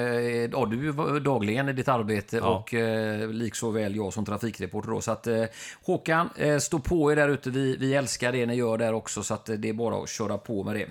ja, 0.51 0.65
du 0.65 0.91
dagligen 1.19 1.69
i 1.69 1.73
ditt 1.73 1.87
arbete 1.87 2.37
Ja. 2.37 2.47
och 2.57 2.73
eh, 2.73 3.29
likså 3.29 3.69
väl 3.71 3.95
jag 3.95 4.13
som 4.13 4.25
trafikreporter 4.25 4.89
då. 4.89 5.01
Så 5.01 5.11
att 5.11 5.27
eh, 5.27 5.43
Håkan, 5.85 6.29
eh, 6.37 6.57
stå 6.57 6.79
på 6.79 7.11
er 7.11 7.15
där 7.15 7.29
ute. 7.29 7.49
Vi, 7.49 7.77
vi 7.77 7.93
älskar 7.93 8.31
det 8.31 8.45
ni 8.45 8.55
gör 8.55 8.77
där 8.77 8.93
också 8.93 9.23
så 9.23 9.33
att 9.33 9.49
eh, 9.49 9.55
det 9.55 9.69
är 9.69 9.73
bara 9.73 10.03
att 10.03 10.09
köra 10.09 10.37
på 10.37 10.63
med 10.63 10.75
det. 10.75 10.87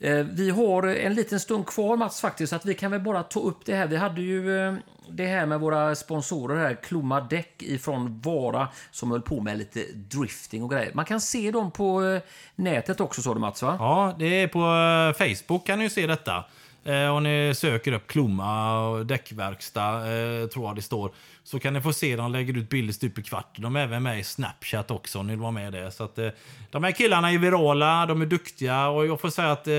Eh, 0.00 0.16
vi 0.16 0.50
har 0.50 0.82
en 0.82 1.14
liten 1.14 1.40
stund 1.40 1.66
kvar 1.66 1.96
Mats 1.96 2.20
faktiskt, 2.20 2.50
så 2.50 2.56
att 2.56 2.66
vi 2.66 2.74
kan 2.74 2.90
väl 2.90 3.00
bara 3.00 3.22
ta 3.22 3.40
upp 3.40 3.66
det 3.66 3.74
här. 3.74 3.86
Vi 3.86 3.96
hade 3.96 4.20
ju 4.20 4.66
eh, 4.66 4.74
det 5.08 5.26
här 5.26 5.46
med 5.46 5.60
våra 5.60 5.94
sponsorer 5.94 6.56
här, 6.56 6.74
Klomma 6.74 7.20
Däck 7.20 7.62
ifrån 7.62 8.20
Vara, 8.20 8.68
som 8.90 9.10
höll 9.10 9.22
på 9.22 9.40
med 9.40 9.58
lite 9.58 9.84
drifting 9.94 10.62
och 10.62 10.70
grejer. 10.70 10.90
Man 10.94 11.04
kan 11.04 11.20
se 11.20 11.50
dem 11.50 11.70
på 11.70 12.02
eh, 12.02 12.22
nätet 12.54 13.00
också 13.00 13.22
sa 13.22 13.34
du 13.34 13.40
Mats 13.40 13.62
va? 13.62 13.76
Ja, 13.78 14.14
det 14.18 14.42
är 14.42 14.48
på 14.48 15.18
Facebook 15.18 15.66
kan 15.66 15.78
ni 15.78 15.84
ju 15.84 15.90
se 15.90 16.06
detta. 16.06 16.44
Eh, 16.84 17.16
Om 17.16 17.22
ni 17.22 17.52
söker 17.56 17.92
upp 17.92 18.06
Klomma 18.06 18.80
och 18.88 19.06
däckverkstad, 19.06 19.96
eh, 19.96 20.46
tror 20.46 20.66
jag 20.66 20.76
det 20.76 20.82
står, 20.82 21.12
så 21.44 21.58
kan 21.58 21.72
ni 21.74 21.80
få 21.80 21.92
se 21.92 22.16
dem 22.16 22.32
lägger 22.32 22.56
ut 22.58 22.68
bilder 22.68 22.92
stup 22.92 23.18
i 23.18 23.22
kvart. 23.22 23.56
De 23.58 23.76
är 23.76 23.80
även 23.80 24.02
med 24.02 24.20
i 24.20 24.24
Snapchat 24.24 24.90
också 24.90 25.18
om 25.18 25.26
ni 25.26 25.32
vill 25.32 25.40
vara 25.40 25.50
med 25.50 25.72
där. 25.72 25.90
Så 25.90 26.04
att, 26.04 26.18
eh, 26.18 26.28
de 26.70 26.84
här 26.84 26.92
killarna 26.92 27.30
är 27.32 27.38
virala, 27.38 28.06
de 28.06 28.22
är 28.22 28.26
duktiga 28.26 28.88
och 28.88 29.06
jag 29.06 29.20
får 29.20 29.30
säga 29.30 29.52
att 29.52 29.66
eh, 29.66 29.74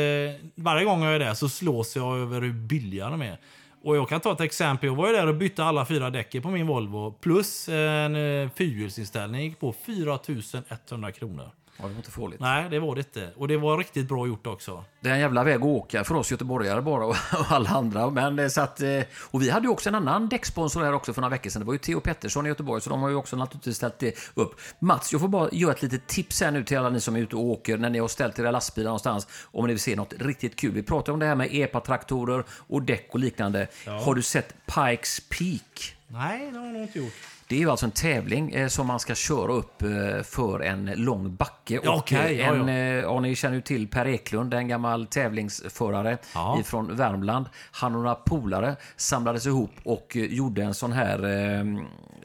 varje 0.56 0.86
gång 0.86 1.04
jag 1.04 1.16
är 1.16 1.20
där 1.20 1.34
så 1.34 1.50
slås 1.50 1.96
jag 1.96 2.18
över 2.18 2.42
hur 2.42 2.54
billiga 2.54 3.10
de 3.10 3.22
är. 3.22 3.38
Och 3.84 3.98
jag 3.98 4.10
kan 4.10 4.20
ta 4.20 4.32
ett 4.32 4.42
exempel. 4.42 4.88
Jag 4.88 4.96
var 4.96 5.08
ju 5.08 5.14
där 5.14 5.28
och 5.28 5.36
bytte 5.36 5.64
alla 5.64 5.86
fyra 5.86 6.10
däcken 6.10 6.42
på 6.42 6.50
min 6.50 6.68
Volvo. 6.68 7.12
Plus 7.12 7.70
en 7.70 8.16
eh, 8.16 8.50
fyrhjulsinställning 8.56 9.42
gick 9.42 9.60
på 9.60 9.74
4100 9.86 11.12
kronor. 11.12 11.50
Ja, 11.78 11.84
det 11.84 11.90
var 11.90 11.98
inte 11.98 12.12
farligt. 12.12 12.40
Nej, 12.40 12.70
det 12.70 12.80
var 12.80 12.96
det 12.96 13.00
inte. 13.00 13.30
Och 13.38 13.48
det 13.48 13.58
var 13.58 13.78
riktigt 13.78 14.08
bra 14.08 14.28
gjort 14.28 14.48
också. 14.48 14.84
Det 15.00 15.10
är 15.10 15.14
en 15.14 15.20
jävla 15.20 15.44
väg 15.44 15.56
att 15.56 15.64
åka 15.64 16.04
för 16.04 16.16
oss 16.16 16.32
göteborgare 16.32 16.82
bara 16.82 17.06
och, 17.06 17.16
alla 17.50 17.70
andra. 17.70 18.10
Men, 18.10 18.40
eh, 18.40 18.48
så 18.48 18.62
att, 18.62 18.82
eh, 18.82 19.02
och 19.32 19.42
vi 19.42 19.50
hade 19.50 19.66
ju 19.66 19.72
också 19.72 19.90
en 19.90 19.96
annan 19.96 20.30
däcksponsor 20.30 20.84
här 20.84 20.94
också 20.94 21.14
för 21.14 21.22
några 21.22 21.32
veckor 21.32 21.50
sedan. 21.50 21.60
Det 21.60 21.66
var 21.66 21.74
ju 21.74 21.80
Theo 21.80 22.00
Pettersson 22.00 22.46
i 22.46 22.50
Göteborg, 22.50 22.82
så 22.82 22.90
de 22.90 23.02
har 23.02 23.10
ju 23.10 23.16
också 23.16 23.36
naturligtvis 23.36 23.76
ställt 23.76 24.00
det 24.00 24.16
upp. 24.34 24.60
Mats, 24.80 25.12
jag 25.12 25.22
får 25.22 25.28
bara 25.28 25.50
göra 25.52 25.74
ett 25.74 25.82
litet 25.82 26.08
tips 26.08 26.42
här 26.42 26.52
nu 26.52 26.64
till 26.64 26.78
alla 26.78 26.90
ni 26.90 27.02
som 27.02 27.16
är 27.16 27.20
ute 27.20 27.36
och 27.36 27.44
åker 27.44 27.78
när 27.78 27.90
ni 27.90 28.00
har 28.00 28.08
ställt 28.08 28.40
era 28.40 28.52
lastbilar 28.52 28.90
någonstans. 28.90 29.28
Om 29.44 29.68
ni 29.68 29.74
vill 29.74 29.80
se 29.80 29.96
något 29.96 30.14
riktigt 30.20 30.56
kul. 30.56 30.72
Vi 30.72 30.84
pratar 30.84 31.14
om 31.14 31.20
det 31.20 31.26
här 31.26 31.36
med 31.36 31.50
EPA-traktorer 31.52 32.44
och 32.50 32.82
däck 32.82 33.10
och 33.12 33.20
liknande. 33.20 33.68
Har 33.86 34.16
du 34.16 34.22
sett 34.22 34.54
Pikes 34.66 35.20
Peak? 35.30 35.96
Nej, 36.08 36.52
det 36.52 36.58
har 36.58 36.66
jag 36.66 36.74
nog 36.74 36.82
inte 36.82 37.00
gjort. 37.00 37.35
Det 37.48 37.56
är 37.56 37.60
ju 37.60 37.72
alltså 37.72 37.86
en 37.86 37.92
tävling 37.92 38.52
eh, 38.52 38.68
som 38.68 38.88
man 38.88 39.00
ska 39.00 39.16
köra 39.16 39.52
upp 39.54 39.82
eh, 39.82 40.24
för 40.24 40.60
en 40.60 40.86
lång 40.86 41.36
backe. 41.36 41.80
Ja, 41.84 41.96
okej, 41.96 42.40
eh, 42.42 42.48
ja, 42.48 42.56
en, 42.56 42.68
ja. 42.98 43.20
ni 43.20 43.36
känner 43.36 43.56
ju 43.56 43.62
till 43.62 43.88
Per 43.88 44.06
Eklund, 44.08 44.54
en 44.54 44.68
gammal 44.68 45.06
tävlingsförare 45.08 46.18
Ja. 46.34 46.58
ifrån 46.60 46.96
Värmland. 46.96 47.46
Han 47.72 47.96
och 47.96 48.02
några 48.02 48.16
polare 48.16 48.76
samlades 48.96 49.46
ihop 49.46 49.72
och 49.84 50.16
gjorde 50.16 50.64
en 50.64 50.74
sån 50.74 50.92
här 50.92 51.24
eh, 51.60 51.66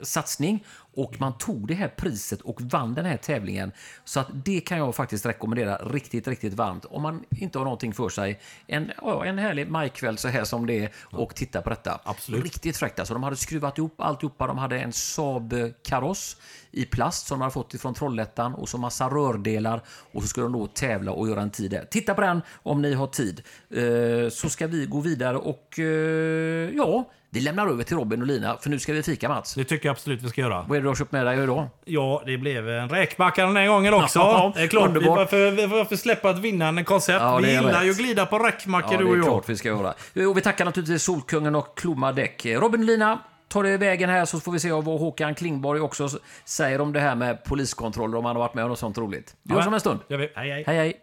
satsning. 0.03 0.65
Och 0.95 1.21
man 1.21 1.39
tog 1.39 1.69
det 1.69 1.75
här 1.75 1.89
priset 1.89 2.41
och 2.41 2.63
vann 2.63 2.95
den 2.95 3.05
här 3.05 3.17
tävlingen. 3.17 3.73
Så 4.05 4.21
att 4.21 4.29
det 4.33 4.61
kan 4.61 4.79
jag 4.79 4.95
faktiskt 4.95 5.27
rekommendera 5.27 5.77
riktigt, 5.77 6.29
riktigt 6.29 6.55
varmt. 6.55 6.85
Om 6.85 7.03
man 7.03 7.25
inte 7.31 7.59
har 7.59 7.65
någonting 7.65 7.93
för 7.93 8.09
sig. 8.09 8.41
En, 8.67 8.91
ja, 9.03 9.25
en 9.25 9.39
härlig 9.39 9.71
majkväll 9.71 10.19
så 10.19 10.29
här 10.29 10.45
som 10.45 10.67
det 10.67 10.85
är 10.85 10.93
och 10.97 11.35
titta 11.35 11.63
på 11.63 11.71
detta. 11.71 12.01
Absolut. 12.05 12.45
Riktigt 12.45 12.77
fräckt 12.77 12.99
alltså. 12.99 13.15
De 13.15 13.23
hade 13.23 13.37
skruvat 13.37 13.79
ihop 13.79 14.01
alltihopa. 14.01 14.47
De 14.47 14.59
hade 14.59 14.81
en 14.81 14.93
Saab-kaross 14.93 16.37
i 16.71 16.85
plast 16.85 17.27
som 17.27 17.39
de 17.39 17.43
hade 17.43 17.53
fått 17.53 17.75
ifrån 17.75 17.95
Trollhättan 17.95 18.55
och 18.55 18.69
så 18.69 18.79
massa 18.79 19.09
rördelar 19.09 19.83
och 20.13 20.23
så 20.23 20.29
skulle 20.29 20.45
de 20.45 20.53
då 20.53 20.67
tävla 20.67 21.13
och 21.13 21.29
göra 21.29 21.43
en 21.43 21.51
tid 21.51 21.71
där. 21.71 21.85
Titta 21.91 22.15
på 22.15 22.21
den 22.21 22.43
om 22.63 22.83
ni 22.83 22.95
har 22.95 23.07
tid. 23.07 23.43
Eh, 23.71 24.31
Så 24.31 24.49
ska 24.49 24.67
vi 24.67 24.87
gå 24.87 25.01
vidare 25.01 25.37
och 25.37 25.79
eh, 25.79 26.71
ja, 26.77 27.11
vi 27.33 27.41
lämnar 27.41 27.67
över 27.67 27.85
till 27.85 27.97
Robin 27.97 28.21
och 28.21 28.27
Lina 28.27 28.57
för 28.57 28.71
nu 28.71 28.79
ska 28.79 28.93
vi 28.93 29.03
fika 29.03 29.29
Mats. 29.29 29.55
Det 29.55 29.65
tycker 29.65 29.89
jag 29.89 29.93
absolut 29.93 30.23
vi 30.23 30.29
ska 30.29 30.41
göra. 30.41 30.65
Vad 30.69 30.71
är 30.71 30.75
det 30.75 30.81
du 30.81 30.89
har 30.89 30.95
köpt 30.95 31.13
med 31.13 31.27
dig 31.27 31.43
idag? 31.43 31.69
Ja, 31.85 32.23
det 32.27 32.39
blev 32.39 32.69
en 32.69 32.89
räkmacka 32.89 33.47
den 33.47 33.57
här 33.57 33.67
gången 33.69 33.95
också. 33.95 34.19
Ja, 34.31 34.53
det 34.57 34.63
är 34.63 34.67
klart, 34.67 34.91
vi 34.91 35.09
varför, 35.09 35.67
varför 35.67 35.97
släppa 35.97 36.31
ett 36.31 36.39
vinnande 36.39 36.85
koncept? 36.85 37.21
Ja, 37.23 37.37
det 37.37 37.47
vi 37.47 37.55
är 37.55 37.63
gillar 37.63 37.85
ju 37.85 37.91
att 37.91 37.97
glida 37.97 38.27
på 38.27 38.39
räkmackor 38.39 38.93
Ja, 38.93 38.99
du 38.99 39.05
det 39.05 39.11
och 39.11 39.15
är 39.17 39.19
jag. 39.19 39.27
klart 39.27 39.49
vi 39.49 39.57
ska 39.57 39.69
göra. 39.69 39.95
Och 40.29 40.37
vi 40.37 40.41
tackar 40.41 40.65
naturligtvis 40.65 41.03
Solkungen 41.03 41.55
och 41.55 41.79
Klomma 41.79 42.13
däck. 42.13 42.47
Robin 42.47 42.81
och 42.81 42.87
Lina, 42.87 43.19
ta 43.49 43.63
det 43.63 43.77
vägen 43.77 44.11
här 44.11 44.25
så 44.25 44.41
får 44.41 44.53
vi 44.53 44.59
se 44.61 44.73
vad 44.73 44.85
Håkan 44.85 45.35
Klingborg 45.35 45.81
också 45.81 46.09
säger 46.45 46.81
om 46.81 46.93
det 46.93 47.01
här 47.01 47.15
med 47.15 47.45
poliskontroller 47.45 48.19
om 48.19 48.25
han 48.25 48.37
har 48.37 48.41
varit 48.43 48.55
med 48.55 48.65
om 48.65 48.71
något 48.71 48.79
sånt 48.79 48.99
roligt. 48.99 49.37
Vi 49.43 49.55
hörs 49.55 49.67
om 49.67 49.75
en 49.75 49.81
stund. 49.81 50.01
Hej, 50.09 50.33
hej. 50.37 50.65
Hej 50.67 50.77
hej! 50.77 50.95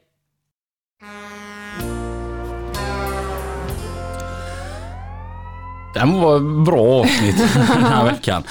Det 5.94 6.00
var 6.06 6.64
bra 6.66 6.82
avsnitt 7.02 7.38
den 7.54 7.84
här 7.84 8.06
veckan. 8.06 8.44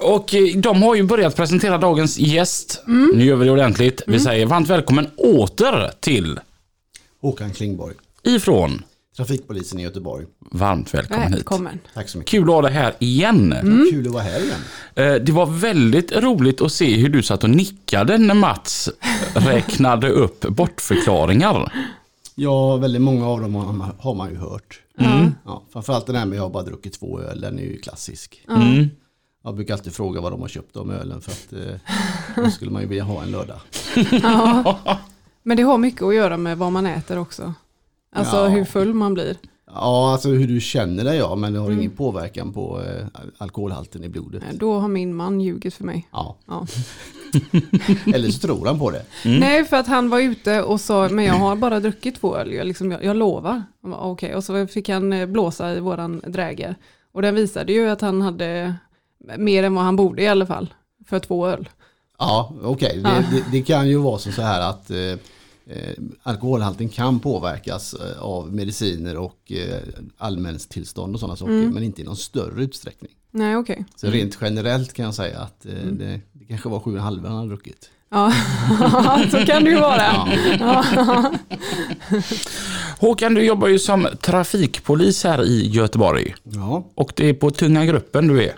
Och 0.00 0.34
eh, 0.34 0.56
de 0.56 0.82
har 0.82 0.94
ju 0.94 1.02
börjat 1.02 1.36
presentera 1.36 1.78
dagens 1.78 2.18
gäst. 2.18 2.82
Nu 3.14 3.24
gör 3.24 3.36
vi 3.36 3.44
det 3.44 3.50
ordentligt. 3.52 4.02
Vi 4.06 4.20
säger 4.20 4.46
varmt 4.46 4.68
välkommen 4.70 5.06
åter 5.16 5.90
till 6.00 6.40
Håkan 7.22 7.50
Klingborg, 7.52 7.94
ifrån. 8.22 8.82
trafikpolisen 9.16 9.80
i 9.80 9.82
Göteborg. 9.82 10.26
Varmt 10.50 10.94
välkommen 10.94 11.26
hit. 11.28 11.36
Välkommen. 11.36 11.78
Tack 11.94 12.08
så 12.08 12.18
mycket. 12.18 12.30
Kul 12.30 12.42
att 12.42 12.54
ha 12.54 12.62
dig 12.62 12.72
här 12.72 12.94
igen. 12.98 13.54
Kul 13.90 14.06
att 14.06 14.12
vara 14.12 14.22
här 14.22 14.40
igen. 14.40 14.60
Eh, 14.94 15.14
Det 15.24 15.32
var 15.32 15.46
väldigt 15.46 16.12
roligt 16.12 16.60
att 16.60 16.72
se 16.72 16.96
hur 16.96 17.08
du 17.08 17.22
satt 17.22 17.44
och 17.44 17.50
nickade 17.50 18.18
när 18.18 18.34
Mats 18.34 18.88
räknade 19.34 20.10
upp 20.10 20.40
bortförklaringar. 20.40 21.72
Ja, 22.34 22.76
väldigt 22.76 23.02
många 23.02 23.26
av 23.28 23.40
dem 23.40 23.54
har 23.98 24.14
man 24.14 24.30
ju 24.30 24.36
hört. 24.36 24.80
Ja, 25.44 25.62
framförallt 25.72 26.06
den 26.06 26.16
här 26.16 26.26
med 26.26 26.38
jag 26.38 26.42
har 26.42 26.50
bara 26.50 26.62
druckit 26.62 26.92
två 27.00 27.20
öl, 27.20 27.40
den 27.40 27.58
är 27.58 27.62
ju 27.62 27.78
klassisk. 27.78 28.44
Mm. 28.48 28.88
Jag 29.44 29.54
brukar 29.54 29.74
alltid 29.74 29.92
fråga 29.94 30.20
vad 30.20 30.32
de 30.32 30.40
har 30.40 30.48
köpt 30.48 30.76
av 30.76 30.92
ölen 30.92 31.20
för 31.20 31.30
att 31.32 31.52
eh, 31.52 31.80
då 32.44 32.50
skulle 32.50 32.70
man 32.70 32.82
ju 32.82 32.88
vilja 32.88 33.04
ha 33.04 33.22
en 33.22 33.30
lördag. 33.30 33.60
Ja. 34.22 34.78
Men 35.42 35.56
det 35.56 35.62
har 35.62 35.78
mycket 35.78 36.02
att 36.02 36.14
göra 36.14 36.36
med 36.36 36.58
vad 36.58 36.72
man 36.72 36.86
äter 36.86 37.18
också. 37.18 37.54
Alltså 38.12 38.36
Ja. 38.36 38.48
hur 38.48 38.64
full 38.64 38.94
man 38.94 39.14
blir. 39.14 39.36
Ja, 39.80 40.12
alltså 40.12 40.28
hur 40.28 40.46
du 40.48 40.60
känner 40.60 41.04
dig 41.04 41.16
ja, 41.16 41.34
men 41.34 41.52
det 41.52 41.58
har 41.58 41.70
ingen 41.70 41.90
påverkan 41.90 42.52
på 42.52 42.80
eh, 42.82 43.06
alkoholhalten 43.38 44.04
i 44.04 44.08
blodet. 44.08 44.42
Då 44.52 44.78
har 44.78 44.88
min 44.88 45.14
man 45.14 45.40
ljugit 45.40 45.74
för 45.74 45.84
mig. 45.84 46.08
Ja, 46.12 46.36
Ja. 46.46 46.66
eller 48.14 48.30
så 48.30 48.38
tror 48.46 48.66
han 48.66 48.78
på 48.78 48.90
det. 48.90 49.02
Nej, 49.24 49.64
för 49.64 49.76
att 49.76 49.86
han 49.86 50.10
var 50.10 50.20
ute 50.20 50.62
och 50.62 50.80
sa, 50.80 51.08
men 51.08 51.24
jag 51.24 51.34
har 51.34 51.56
bara 51.56 51.80
druckit 51.80 52.20
två 52.20 52.36
öl, 52.36 52.52
jag, 52.52 52.66
liksom, 52.66 52.92
jag, 52.92 53.04
jag 53.04 53.16
lovar. 53.16 53.62
Okej, 53.82 54.34
och 54.34 54.44
så 54.44 54.66
fick 54.66 54.88
han 54.88 55.12
eh, 55.12 55.26
blåsa 55.26 55.74
i 55.74 55.80
våran 55.80 56.22
dräger. 56.26 56.74
Och 57.12 57.22
den 57.22 57.34
visade 57.34 57.72
ju 57.72 57.88
att 57.90 58.00
han 58.00 58.22
hade 58.22 58.74
mer 59.38 59.62
än 59.62 59.74
vad 59.74 59.84
han 59.84 59.96
borde 59.96 60.22
i 60.22 60.28
alla 60.28 60.46
fall, 60.46 60.74
för 61.08 61.18
två 61.18 61.46
öl. 61.46 61.68
Ja, 62.18 62.52
okej. 62.62 63.00
Ja. 63.04 63.10
Det, 63.10 63.36
det, 63.36 63.44
det 63.50 63.62
kan 63.62 63.88
ju 63.88 63.96
vara 63.96 64.18
så 64.18 64.42
här 64.42 64.60
att 64.70 64.90
eh, 64.90 64.96
alkoholhalten 66.22 66.88
kan 66.88 67.20
påverkas 67.20 67.94
eh, 67.94 68.22
av 68.22 68.54
mediciner 68.54 69.16
och 69.16 69.52
eh, 69.52 69.78
allmäntillstånd 70.18 71.14
och 71.14 71.20
sådana 71.20 71.36
saker, 71.36 71.52
men 71.52 71.82
inte 71.82 72.02
i 72.02 72.04
någon 72.04 72.16
större 72.16 72.62
utsträckning. 72.64 73.12
Nej, 73.30 73.56
okej. 73.56 73.84
Så 73.96 74.06
rent 74.06 74.38
generellt 74.40 74.92
kan 74.92 75.04
jag 75.04 75.14
säga 75.14 75.40
att 75.40 75.66
eh, 75.66 75.72
det, 75.72 76.20
det 76.32 76.44
kanske 76.44 76.68
var 76.68 76.80
7,5 76.80 77.00
han 77.00 77.36
hade 77.36 77.48
druckit. 77.48 77.90
Ja, 78.08 78.32
så 79.30 79.46
kan 79.46 79.64
det 79.64 79.70
ju 79.70 79.80
vara. 79.80 80.02
Ja. 80.60 80.84
Håkan, 82.98 83.34
du 83.34 83.44
jobbar 83.44 83.68
ju 83.68 83.78
som 83.78 84.08
trafikpolis 84.20 85.24
här 85.24 85.44
i 85.44 85.68
Göteborg. 85.68 86.34
Ja. 86.42 86.90
Och 86.94 87.12
det 87.16 87.28
är 87.28 87.34
på 87.34 87.50
tunga 87.50 87.84
gruppen 87.84 88.28
du 88.28 88.44
är. 88.44 88.54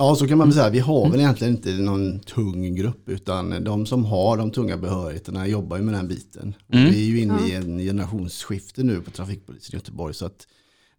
Ja, 0.00 0.14
så 0.14 0.28
kan 0.28 0.38
man 0.38 0.48
väl 0.48 0.54
säga. 0.54 0.70
Vi 0.70 0.78
har 0.78 1.10
väl 1.10 1.20
egentligen 1.20 1.54
inte 1.54 1.72
någon 1.72 2.20
tung 2.20 2.74
grupp 2.74 3.08
utan 3.08 3.64
de 3.64 3.86
som 3.86 4.04
har 4.04 4.36
de 4.36 4.50
tunga 4.50 4.76
behörigheterna 4.76 5.46
jobbar 5.46 5.76
ju 5.76 5.82
med 5.82 5.94
den 5.94 6.08
biten. 6.08 6.54
Och 6.66 6.74
Vi 6.74 7.06
är 7.06 7.10
ju 7.10 7.20
inne 7.20 7.48
i 7.48 7.54
en 7.54 7.78
generationsskifte 7.78 8.82
nu 8.82 9.00
på 9.00 9.10
trafikpolisen 9.10 9.74
i 9.74 9.76
Göteborg 9.76 10.14
så 10.14 10.26
att 10.26 10.46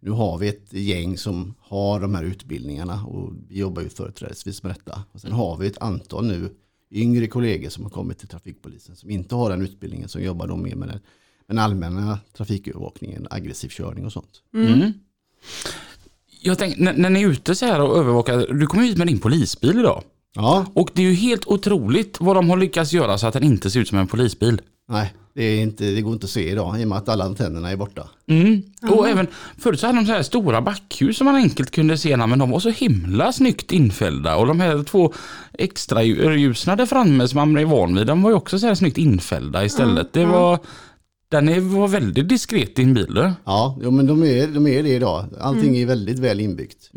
nu 0.00 0.10
har 0.10 0.38
vi 0.38 0.48
ett 0.48 0.72
gäng 0.72 1.18
som 1.18 1.54
har 1.60 2.00
de 2.00 2.14
här 2.14 2.24
utbildningarna 2.24 3.04
och 3.04 3.32
vi 3.48 3.58
jobbar 3.58 3.82
ju 3.82 3.88
företrädesvis 3.88 4.62
med 4.62 4.74
detta. 4.74 5.02
Och 5.12 5.20
sen 5.20 5.32
har 5.32 5.56
vi 5.56 5.66
ett 5.66 5.82
antal 5.82 6.26
nu 6.26 6.50
yngre 6.90 7.26
kollegor 7.26 7.68
som 7.68 7.84
har 7.84 7.90
kommit 7.90 8.18
till 8.18 8.28
trafikpolisen 8.28 8.96
som 8.96 9.10
inte 9.10 9.34
har 9.34 9.50
den 9.50 9.62
utbildningen 9.62 10.08
som 10.08 10.22
jobbar 10.22 10.46
då 10.46 10.56
mer 10.56 10.74
med 10.74 10.88
den, 10.88 11.00
den 11.46 11.58
allmänna 11.58 12.18
trafikövervakningen, 12.36 13.26
aggressiv 13.30 13.68
körning 13.68 14.04
och 14.04 14.12
sånt. 14.12 14.42
Mm. 14.54 14.92
Jag 16.42 16.58
tänker, 16.58 16.82
när, 16.82 16.92
när 16.92 17.10
ni 17.10 17.22
är 17.22 17.28
ute 17.28 17.54
så 17.54 17.66
här 17.66 17.80
och 17.80 17.98
övervakar, 17.98 18.54
du 18.54 18.66
kommer 18.66 18.84
hit 18.84 18.98
med 18.98 19.06
din 19.06 19.20
polisbil 19.20 19.78
idag. 19.78 20.02
Ja, 20.34 20.66
Och 20.74 20.90
det 20.94 21.02
är 21.02 21.06
ju 21.06 21.14
helt 21.14 21.46
otroligt 21.46 22.16
vad 22.20 22.36
de 22.36 22.50
har 22.50 22.56
lyckats 22.56 22.92
göra 22.92 23.18
så 23.18 23.26
att 23.26 23.34
den 23.34 23.42
inte 23.42 23.70
ser 23.70 23.80
ut 23.80 23.88
som 23.88 23.98
en 23.98 24.06
polisbil. 24.06 24.60
nej, 24.88 25.12
det, 25.34 25.44
är 25.44 25.62
inte, 25.62 25.84
det 25.84 26.00
går 26.00 26.12
inte 26.12 26.24
att 26.24 26.30
se 26.30 26.50
idag 26.50 26.80
i 26.80 26.84
och 26.84 26.88
med 26.88 26.98
att 26.98 27.08
alla 27.08 27.24
antennerna 27.24 27.70
är 27.70 27.76
borta. 27.76 28.08
Mm. 28.28 28.62
Och 28.90 29.08
även 29.08 29.26
förut 29.58 29.80
så 29.80 29.86
hade 29.86 29.98
de 29.98 30.06
så 30.06 30.12
här 30.12 30.22
stora 30.22 30.60
backhus 30.60 31.16
som 31.16 31.24
man 31.24 31.34
enkelt 31.34 31.70
kunde 31.70 31.98
se, 31.98 32.16
men 32.16 32.38
de 32.38 32.50
var 32.50 32.60
så 32.60 32.70
himla 32.70 33.32
snyggt 33.32 33.72
infällda. 33.72 34.36
Och 34.36 34.46
de 34.46 34.60
här 34.60 34.82
två 34.82 35.12
extra 35.52 36.02
ljusen 36.02 36.76
där 36.76 36.86
framme 36.86 37.28
som 37.28 37.36
man 37.36 37.56
är 37.56 37.64
van 37.64 37.94
vid, 37.94 38.06
de 38.06 38.22
var 38.22 38.30
ju 38.30 38.36
också 38.36 38.58
så 38.58 38.66
här 38.66 38.74
snyggt 38.74 38.98
infällda 38.98 39.64
istället. 39.64 40.12
Det 40.12 40.24
var, 40.24 40.58
den 41.32 41.48
är, 41.48 41.60
var 41.60 41.88
väldigt 41.88 42.28
diskret 42.28 42.76
din 42.76 42.94
bil. 42.94 43.14
du. 43.14 43.32
Ja, 43.44 43.78
men 43.80 44.06
de 44.06 44.22
är, 44.22 44.46
de 44.46 44.66
är 44.66 44.82
det 44.82 44.88
idag. 44.88 45.24
Allting 45.40 45.76
är 45.76 45.86
väldigt 45.86 46.18
väl 46.18 46.40
inbyggt. 46.40 46.90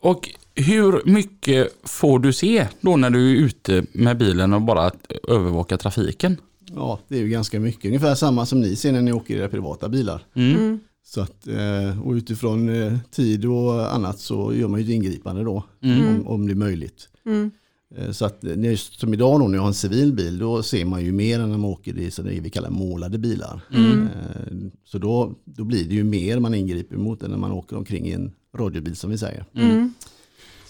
Och 0.00 0.28
hur 0.54 1.02
mycket 1.04 1.68
får 1.84 2.18
du 2.18 2.32
se 2.32 2.66
då 2.80 2.96
när 2.96 3.10
du 3.10 3.30
är 3.30 3.34
ute 3.34 3.84
med 3.92 4.18
bilen 4.18 4.52
och 4.52 4.62
bara 4.62 4.90
övervakar 5.28 5.76
trafiken? 5.76 6.36
Ja, 6.74 7.00
det 7.08 7.16
är 7.16 7.20
ju 7.20 7.28
ganska 7.28 7.60
mycket. 7.60 7.84
Ungefär 7.84 8.14
samma 8.14 8.46
som 8.46 8.60
ni 8.60 8.76
ser 8.76 8.92
när 8.92 9.02
ni 9.02 9.12
åker 9.12 9.34
i 9.34 9.38
era 9.38 9.48
privata 9.48 9.88
bilar. 9.88 10.22
Så 11.06 11.20
att, 11.20 11.46
eh, 11.46 12.06
och 12.06 12.12
utifrån 12.12 12.82
eh, 12.82 12.98
tid 13.10 13.44
och 13.44 13.94
annat 13.94 14.18
så 14.18 14.54
gör 14.54 14.68
man 14.68 14.80
ju 14.80 14.84
ett 14.84 14.90
ingripande 14.92 15.44
då. 15.44 15.64
Om, 15.82 16.26
om 16.26 16.46
det 16.46 16.52
är 16.52 16.56
möjligt. 16.56 17.08
Eh, 17.96 18.10
Så 18.10 18.24
att 18.24 18.44
eh, 18.44 18.64
just 18.64 19.00
som 19.00 19.14
idag 19.14 19.40
då, 19.40 19.48
när 19.48 19.54
jag 19.54 19.62
har 19.62 19.68
en 19.68 19.74
civil 19.74 20.12
bil, 20.12 20.38
då 20.38 20.62
ser 20.62 20.84
man 20.84 21.04
ju 21.04 21.12
mer 21.12 21.40
än 21.40 21.50
när 21.50 21.58
man 21.58 21.70
åker 21.70 21.98
i 21.98 22.10
så 22.10 22.22
det 22.22 22.40
vi 22.40 22.50
kallar 22.50 22.70
målade 22.70 23.18
bilar. 23.18 23.60
Eh, 23.72 24.56
Så 24.84 24.98
då, 24.98 25.34
då 25.44 25.64
blir 25.64 25.84
det 25.84 25.94
ju 25.94 26.04
mer 26.04 26.38
man 26.38 26.54
ingriper 26.54 26.96
mot 26.96 27.22
än 27.22 27.30
när 27.30 27.38
man 27.38 27.52
åker 27.52 27.76
omkring 27.76 28.06
i 28.06 28.12
en 28.12 28.32
radiobil 28.56 28.96
som 28.96 29.10
vi 29.10 29.18
säger. 29.18 29.44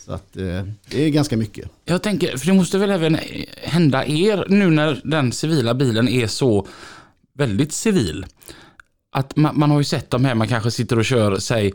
Så 0.04 0.12
att 0.12 0.36
eh, 0.36 0.64
det 0.90 1.04
är 1.04 1.08
ganska 1.08 1.36
mycket. 1.36 1.70
Jag 1.84 2.02
tänker, 2.02 2.36
för 2.36 2.46
det 2.46 2.52
måste 2.52 2.78
väl 2.78 2.90
även 2.90 3.18
hända 3.62 4.06
er 4.06 4.46
nu 4.48 4.70
när 4.70 5.00
den 5.04 5.32
civila 5.32 5.74
bilen 5.74 6.08
är 6.08 6.26
så 6.26 6.66
väldigt 7.34 7.72
civil. 7.72 8.26
att 9.10 9.36
man, 9.36 9.58
man 9.58 9.70
har 9.70 9.78
ju 9.78 9.84
sett 9.84 10.10
de 10.10 10.24
här, 10.24 10.34
man 10.34 10.48
kanske 10.48 10.70
sitter 10.70 10.98
och 10.98 11.04
kör, 11.04 11.38
säg 11.38 11.72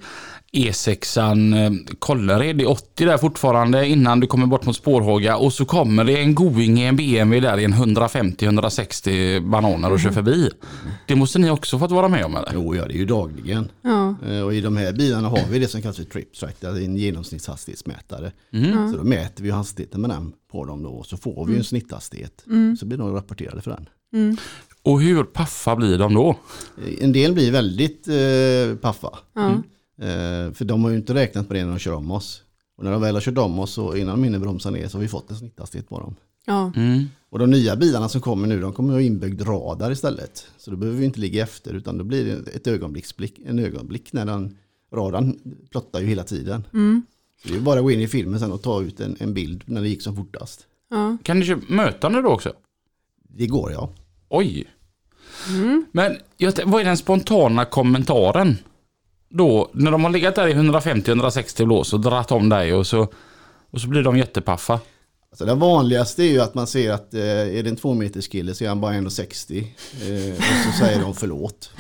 E6an 0.53 1.65
eh, 1.65 1.71
Kållered 1.99 2.61
i 2.61 2.65
80 2.65 3.05
där 3.05 3.17
fortfarande 3.17 3.87
innan 3.87 4.19
du 4.19 4.27
kommer 4.27 4.45
bort 4.47 4.65
mot 4.65 4.75
Spårhåga 4.75 5.37
och 5.37 5.53
så 5.53 5.65
kommer 5.65 6.03
det 6.03 6.17
en 6.21 6.35
Going 6.35 6.77
i 6.79 6.83
en 6.85 6.95
BMW 6.95 7.39
där 7.49 7.57
i 7.57 7.63
en 7.63 7.73
150-160 7.73 9.49
bananer 9.51 9.91
och 9.91 9.99
kör 9.99 10.11
förbi. 10.11 10.49
Det 11.07 11.15
måste 11.15 11.39
ni 11.39 11.49
också 11.49 11.79
fått 11.79 11.91
vara 11.91 12.07
med 12.07 12.25
om 12.25 12.35
eller? 12.35 12.51
Jo, 12.53 12.75
ja, 12.75 12.85
det 12.85 12.93
är 12.93 12.97
ju 12.97 13.05
dagligen. 13.05 13.69
Ja. 13.81 14.15
Eh, 14.29 14.41
Och 14.41 14.53
i 14.53 14.61
de 14.61 14.77
här 14.77 14.93
bilarna 14.93 15.27
har 15.29 15.39
vi 15.49 15.59
det 15.59 15.67
som 15.67 15.81
kallas 15.81 15.97
för 15.97 16.03
trip 16.03 16.33
track, 16.33 16.55
det 16.59 16.67
är 16.67 16.75
en 16.75 16.95
genomsnittshastighetsmätare. 16.97 18.31
Så 18.91 18.97
då 18.97 19.03
mäter 19.03 19.43
vi 19.43 19.49
hastigheten 19.51 20.01
med 20.01 20.09
den 20.09 20.33
på 20.51 20.65
dem 20.65 20.83
då 20.83 20.89
och 20.89 21.05
så 21.05 21.17
får 21.17 21.45
vi 21.45 21.57
en 21.57 21.63
snitthastighet. 21.63 22.45
Så 22.79 22.85
blir 22.85 22.97
de 22.97 23.13
rapporterade 23.13 23.61
för 23.61 23.71
den. 23.71 24.35
Och 24.83 25.01
hur 25.01 25.23
paffa 25.23 25.75
blir 25.75 25.97
de 25.97 26.13
då? 26.13 26.35
En 27.01 27.11
del 27.11 27.33
blir 27.33 27.51
väldigt 27.51 28.07
eh, 28.07 28.77
paffa. 28.81 29.09
Ja. 29.35 29.61
Eh, 30.03 30.53
för 30.53 30.65
de 30.65 30.83
har 30.83 30.91
ju 30.91 30.97
inte 30.97 31.13
räknat 31.13 31.47
på 31.47 31.53
det 31.53 31.63
när 31.63 31.71
de 31.71 31.79
kör 31.79 31.93
om 31.93 32.11
oss. 32.11 32.43
Och 32.77 32.83
när 32.83 32.91
de 32.91 33.01
väl 33.01 33.15
har 33.15 33.21
kört 33.21 33.37
om 33.37 33.59
oss 33.59 33.71
så 33.71 33.95
innan 33.95 34.15
de 34.15 34.23
hinner 34.23 34.39
bromsa 34.39 34.69
ner 34.69 34.87
så 34.87 34.97
har 34.97 35.01
vi 35.01 35.07
fått 35.07 35.31
en 35.31 35.37
snitthastighet 35.37 35.89
på 35.89 35.99
dem. 35.99 36.15
Ja. 36.45 36.71
Mm. 36.75 37.05
Och 37.29 37.39
de 37.39 37.51
nya 37.51 37.75
bilarna 37.75 38.09
som 38.09 38.21
kommer 38.21 38.47
nu, 38.47 38.61
de 38.61 38.73
kommer 38.73 38.89
att 38.89 38.95
ha 38.95 39.01
inbyggd 39.01 39.47
radar 39.47 39.91
istället. 39.91 40.47
Så 40.57 40.71
då 40.71 40.77
behöver 40.77 40.99
vi 40.99 41.05
inte 41.05 41.19
ligga 41.19 41.43
efter 41.43 41.73
utan 41.73 41.97
då 41.97 42.03
blir 42.03 42.25
det 42.25 42.51
ett 42.51 42.67
ögonblicksblick, 42.67 43.39
en 43.45 43.59
ögonblick 43.59 44.13
när 44.13 44.25
den 44.25 44.57
radarn 44.93 45.39
plottar 45.71 45.99
ju 45.99 46.05
hela 46.05 46.23
tiden. 46.23 46.63
Så 47.43 47.49
det 47.49 47.55
är 47.55 47.61
bara 47.61 47.79
att 47.79 47.83
gå 47.83 47.91
in 47.91 47.99
i 47.99 48.07
filmen 48.07 48.39
sen 48.39 48.51
och 48.51 48.61
ta 48.61 48.81
ut 48.81 48.99
en, 48.99 49.17
en 49.19 49.33
bild 49.33 49.63
när 49.65 49.81
det 49.81 49.87
gick 49.87 50.01
som 50.01 50.15
fortast. 50.15 50.67
Ja. 50.89 51.17
Kan 51.23 51.39
ni 51.39 51.45
köra 51.45 51.59
mötande 51.67 52.21
då 52.21 52.29
också? 52.29 52.53
Det 53.29 53.47
går 53.47 53.71
ja. 53.71 53.89
Oj. 54.29 54.65
Men 55.91 56.17
jag, 56.37 56.53
vad 56.65 56.81
är 56.81 56.85
den 56.85 56.97
spontana 56.97 57.65
kommentaren? 57.65 58.57
Då, 59.37 59.69
när 59.73 59.91
de 59.91 60.03
har 60.03 60.11
legat 60.11 60.35
där 60.35 60.47
i 60.47 60.53
150-160 60.53 61.65
blås 61.65 61.93
och 61.93 61.99
dratt 61.99 62.31
om 62.31 62.49
dig 62.49 62.73
och 62.73 62.87
så, 62.87 63.07
och 63.71 63.81
så 63.81 63.87
blir 63.87 64.03
de 64.03 64.17
jättepaffa. 64.17 64.79
Alltså 65.31 65.45
det 65.45 65.55
vanligaste 65.55 66.23
är 66.23 66.31
ju 66.31 66.39
att 66.39 66.53
man 66.53 66.67
ser 66.67 66.91
att 66.91 67.13
eh, 67.13 67.21
är 67.57 67.63
det 67.63 67.69
en 67.69 67.75
två 67.75 67.93
meters 67.93 68.27
kille 68.27 68.53
så 68.53 68.63
är 68.63 68.67
han 68.69 68.81
bara 68.81 68.93
1,60 68.93 69.57
eh, 69.59 70.37
och 70.37 70.43
så 70.73 70.79
säger 70.79 71.01
de 71.01 71.13
förlåt. 71.13 71.71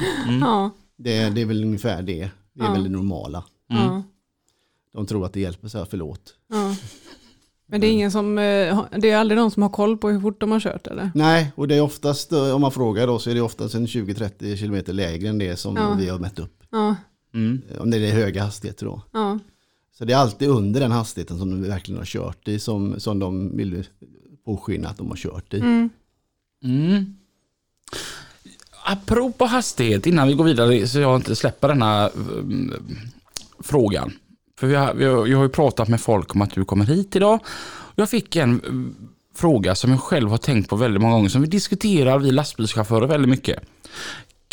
Ja. 0.41 0.69
Det, 0.97 1.29
det 1.29 1.41
är 1.41 1.45
väl 1.45 1.63
ungefär 1.63 2.01
det. 2.01 2.29
Det 2.53 2.61
är 2.63 2.65
Ja. 2.65 2.71
väl 2.71 2.83
det 2.83 2.89
normala. 2.89 3.43
Ja. 3.67 4.03
De 4.93 5.05
tror 5.05 5.25
att 5.25 5.33
det 5.33 5.39
hjälper 5.39 5.65
att 5.65 5.71
säga 5.71 5.85
förlåt. 5.89 6.33
Ja. 6.53 6.75
Men 7.67 7.81
det 7.81 7.87
är 7.87 7.91
ingen 7.91 8.11
som, 8.11 8.37
eh, 8.37 8.81
det 8.97 9.09
är 9.11 9.17
aldrig 9.17 9.37
någon 9.39 9.51
som 9.51 9.63
har 9.63 9.69
koll 9.69 9.97
på 9.97 10.09
hur 10.09 10.19
fort 10.19 10.39
de 10.39 10.51
har 10.51 10.59
kört 10.59 10.87
eller? 10.87 11.11
Nej, 11.15 11.51
och 11.55 11.67
det 11.67 11.75
är 11.75 11.81
oftast, 11.81 12.31
eh, 12.31 12.55
om 12.55 12.61
man 12.61 12.71
frågar 12.71 13.07
då, 13.07 13.19
så 13.19 13.29
är 13.29 13.35
det 13.35 13.41
oftast 13.41 13.75
en 13.75 13.87
20-30 13.87 14.57
km 14.57 14.95
lägre 14.95 15.29
än 15.29 15.37
det 15.37 15.55
som 15.57 15.75
Ja. 15.75 15.93
vi 15.99 16.09
har 16.09 16.19
mätt 16.19 16.39
upp. 16.39 16.63
Ja. 16.71 16.95
Mm. 17.33 17.61
Eh, 17.69 17.81
Om 17.81 17.91
det 17.91 17.97
är 17.97 18.11
höga 18.11 18.43
hastigheter 18.43 18.85
då. 18.85 19.01
Ja. 19.11 19.39
Så 19.97 20.05
det 20.05 20.13
är 20.13 20.17
alltid 20.17 20.47
under 20.49 20.79
den 20.79 20.91
hastigheten 20.91 21.37
som 21.39 21.49
de 21.51 21.69
verkligen 21.69 21.97
har 21.97 22.05
kört 22.05 22.47
i 22.47 22.59
som, 22.59 22.99
som 22.99 23.19
de 23.19 23.57
vill 23.57 23.87
påskina 24.45 24.89
att 24.89 24.97
de 24.97 25.09
har 25.09 25.17
kört 25.17 25.53
i. 25.53 25.59
Mm. 25.59 25.89
Mm. 26.63 27.15
Apropå 28.85 29.45
hastighet 29.45 30.07
innan 30.07 30.27
vi 30.27 30.33
går 30.33 30.43
vidare 30.43 30.87
så 30.87 30.99
jag 30.99 31.15
inte 31.15 31.35
släpper 31.35 31.67
denna 31.67 32.09
mm, 32.09 32.73
frågan. 33.59 34.13
För 34.59 34.67
vi 34.67 34.75
har, 34.75 34.93
vi 34.93 35.05
har, 35.05 35.27
jag 35.27 35.37
har 35.37 35.43
ju 35.43 35.49
pratat 35.49 35.87
med 35.87 36.01
folk 36.01 36.35
om 36.35 36.41
att 36.41 36.53
du 36.53 36.65
kommer 36.65 36.85
hit 36.85 37.15
idag. 37.15 37.39
Jag 37.95 38.09
fick 38.09 38.35
en 38.35 38.59
mm, 38.59 38.95
fråga 39.35 39.75
som 39.75 39.91
jag 39.91 39.99
själv 39.99 40.29
har 40.29 40.37
tänkt 40.37 40.69
på 40.69 40.75
väldigt 40.75 41.01
många 41.01 41.15
gånger 41.15 41.29
som 41.29 41.41
vi 41.41 41.47
diskuterar, 41.47 42.19
vi 42.19 42.31
lastbilschaufförer, 42.31 43.07
väldigt 43.07 43.29
mycket. 43.29 43.63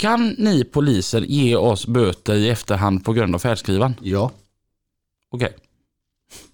Kan 0.01 0.35
ni 0.39 0.65
poliser 0.65 1.21
ge 1.21 1.57
oss 1.57 1.87
böter 1.87 2.35
i 2.35 2.49
efterhand 2.49 3.05
på 3.05 3.13
grund 3.13 3.35
av 3.35 3.39
färdskrivaren? 3.39 3.95
Ja, 4.03 4.31
Okej. 5.31 5.57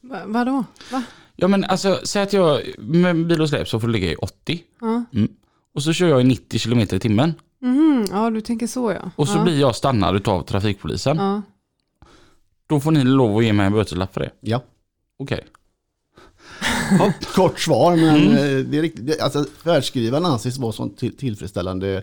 Va, 0.00 0.18
vadå? 0.26 0.64
Va? 0.92 1.02
Ja 1.36 1.48
men 1.48 1.64
alltså, 1.64 2.00
säg 2.04 2.22
att 2.22 2.32
jag 2.32 2.62
med 2.78 3.26
bil 3.26 3.40
och 3.40 3.48
släp 3.48 3.68
så 3.68 3.80
får 3.80 3.88
det 3.88 3.92
ligga 3.92 4.12
i 4.12 4.16
80. 4.16 4.62
Ja. 4.80 5.04
Och 5.74 5.82
så 5.82 5.92
kör 5.92 6.08
jag 6.08 6.20
i 6.20 6.24
90 6.24 6.58
km 6.60 6.78
i 6.80 6.86
timmen. 6.86 7.34
Mhm, 7.60 8.06
ja, 8.10 8.30
du 8.30 8.40
tänker 8.40 8.66
så 8.66 8.92
ja. 8.92 9.10
Och 9.16 9.28
så 9.28 9.38
ja. 9.38 9.42
blir 9.44 9.60
jag 9.60 9.76
stannad 9.76 10.28
av 10.28 10.42
trafikpolisen. 10.42 11.16
Ja. 11.16 11.42
Då 12.66 12.80
får 12.80 12.90
ni 12.90 13.04
lov 13.04 13.38
att 13.38 13.44
ge 13.44 13.52
mig 13.52 13.66
en 13.66 13.72
böteslapp 13.72 14.14
för 14.14 14.20
det. 14.20 14.30
ja. 14.40 14.62
Okej. 15.18 15.44
Ja, 16.98 17.12
kort 17.34 17.60
svar, 17.60 17.96
men 17.96 18.16
Mm. 18.16 18.32
eh, 18.32 18.64
det 18.70 18.78
är 18.78 18.82
riktigt. 18.82 19.06
det- 19.06 19.20
Alltså, 19.20 19.44
färdskrivaren 19.64 20.24
anses 20.24 20.58
vara 20.58 20.72
sånt 20.72 20.98
till, 20.98 21.16
tillfredsställande 21.16 22.02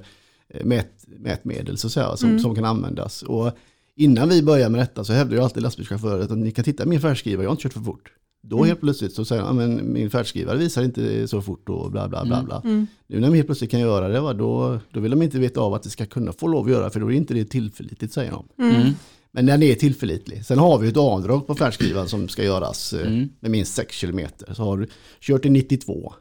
mät, 0.63 0.91
mätmedel 1.19 1.77
så 1.77 1.87
att 1.87 1.93
säga, 1.93 2.17
som, 2.17 2.39
som 2.39 2.55
kan 2.55 2.65
användas. 2.65 3.23
Och 3.23 3.51
innan 3.95 4.29
vi 4.29 4.43
börjar 4.43 4.69
med 4.69 4.81
detta 4.81 5.03
så 5.03 5.13
hävdar 5.13 5.37
ju 5.37 5.43
alltid 5.43 5.63
lastbilschaufförer 5.63 6.23
att 6.23 6.37
ni 6.37 6.51
kan 6.51 6.63
titta 6.65 6.85
min 6.85 7.01
färdskrivare, 7.01 7.43
jag 7.43 7.49
har 7.49 7.53
inte 7.53 7.63
kört 7.63 7.73
för 7.73 7.79
fort. 7.79 8.11
Då 8.45 8.63
helt 8.63 8.79
plötsligt 8.79 9.13
så 9.13 9.25
säger 9.25 9.41
han, 9.41 9.57
"Ja, 9.57 9.67
men 9.67 9.93
min 9.93 10.09
färdskrivare 10.09 10.57
visar 10.57 10.83
inte 10.83 11.27
så 11.27 11.41
fort 11.41 11.69
och 11.69 11.91
bla 11.91 12.07
bla 12.09 12.25
bla. 12.25 12.43
bla. 12.43 12.61
Nu 12.63 12.87
när 13.07 13.21
de 13.27 13.33
helt 13.33 13.47
plötsligt 13.47 13.71
kan 13.71 13.79
göra 13.79 14.07
det, 14.07 14.19
va, 14.21 14.33
då, 14.33 14.79
då 14.91 14.99
vill 14.99 15.11
de 15.11 15.21
inte 15.21 15.39
veta 15.39 15.61
av 15.61 15.73
att 15.73 15.83
det 15.83 15.89
ska 15.89 16.05
kunna 16.05 16.31
få 16.33 16.47
lov 16.47 16.65
att 16.65 16.71
göra, 16.71 16.89
för 16.89 16.99
då 16.99 17.11
är 17.11 17.15
inte 17.15 17.33
det 17.33 17.45
tillförlitligt 17.45 18.13
säger 18.13 18.31
de. 18.31 18.45
Mm. 18.63 18.91
Men 19.31 19.45
den 19.45 19.63
är 19.63 19.75
tillförlitlig. 19.75 20.45
Sen 20.45 20.59
har 20.59 20.77
vi 20.79 20.87
ett 20.87 20.97
avdrag 20.97 21.47
på 21.47 21.55
färdskrivaren 21.55 22.07
som 22.09 22.27
ska 22.27 22.43
göras 22.43 22.93
eh, 22.93 23.07
Mm. 23.07 23.29
med 23.39 23.51
minst 23.51 23.73
6 23.75 24.01
km. 24.01 24.19
Så 24.55 24.63
har 24.63 24.77
du 24.77 24.87
kört 25.21 25.45
i 25.45 25.49
92, 25.49 26.13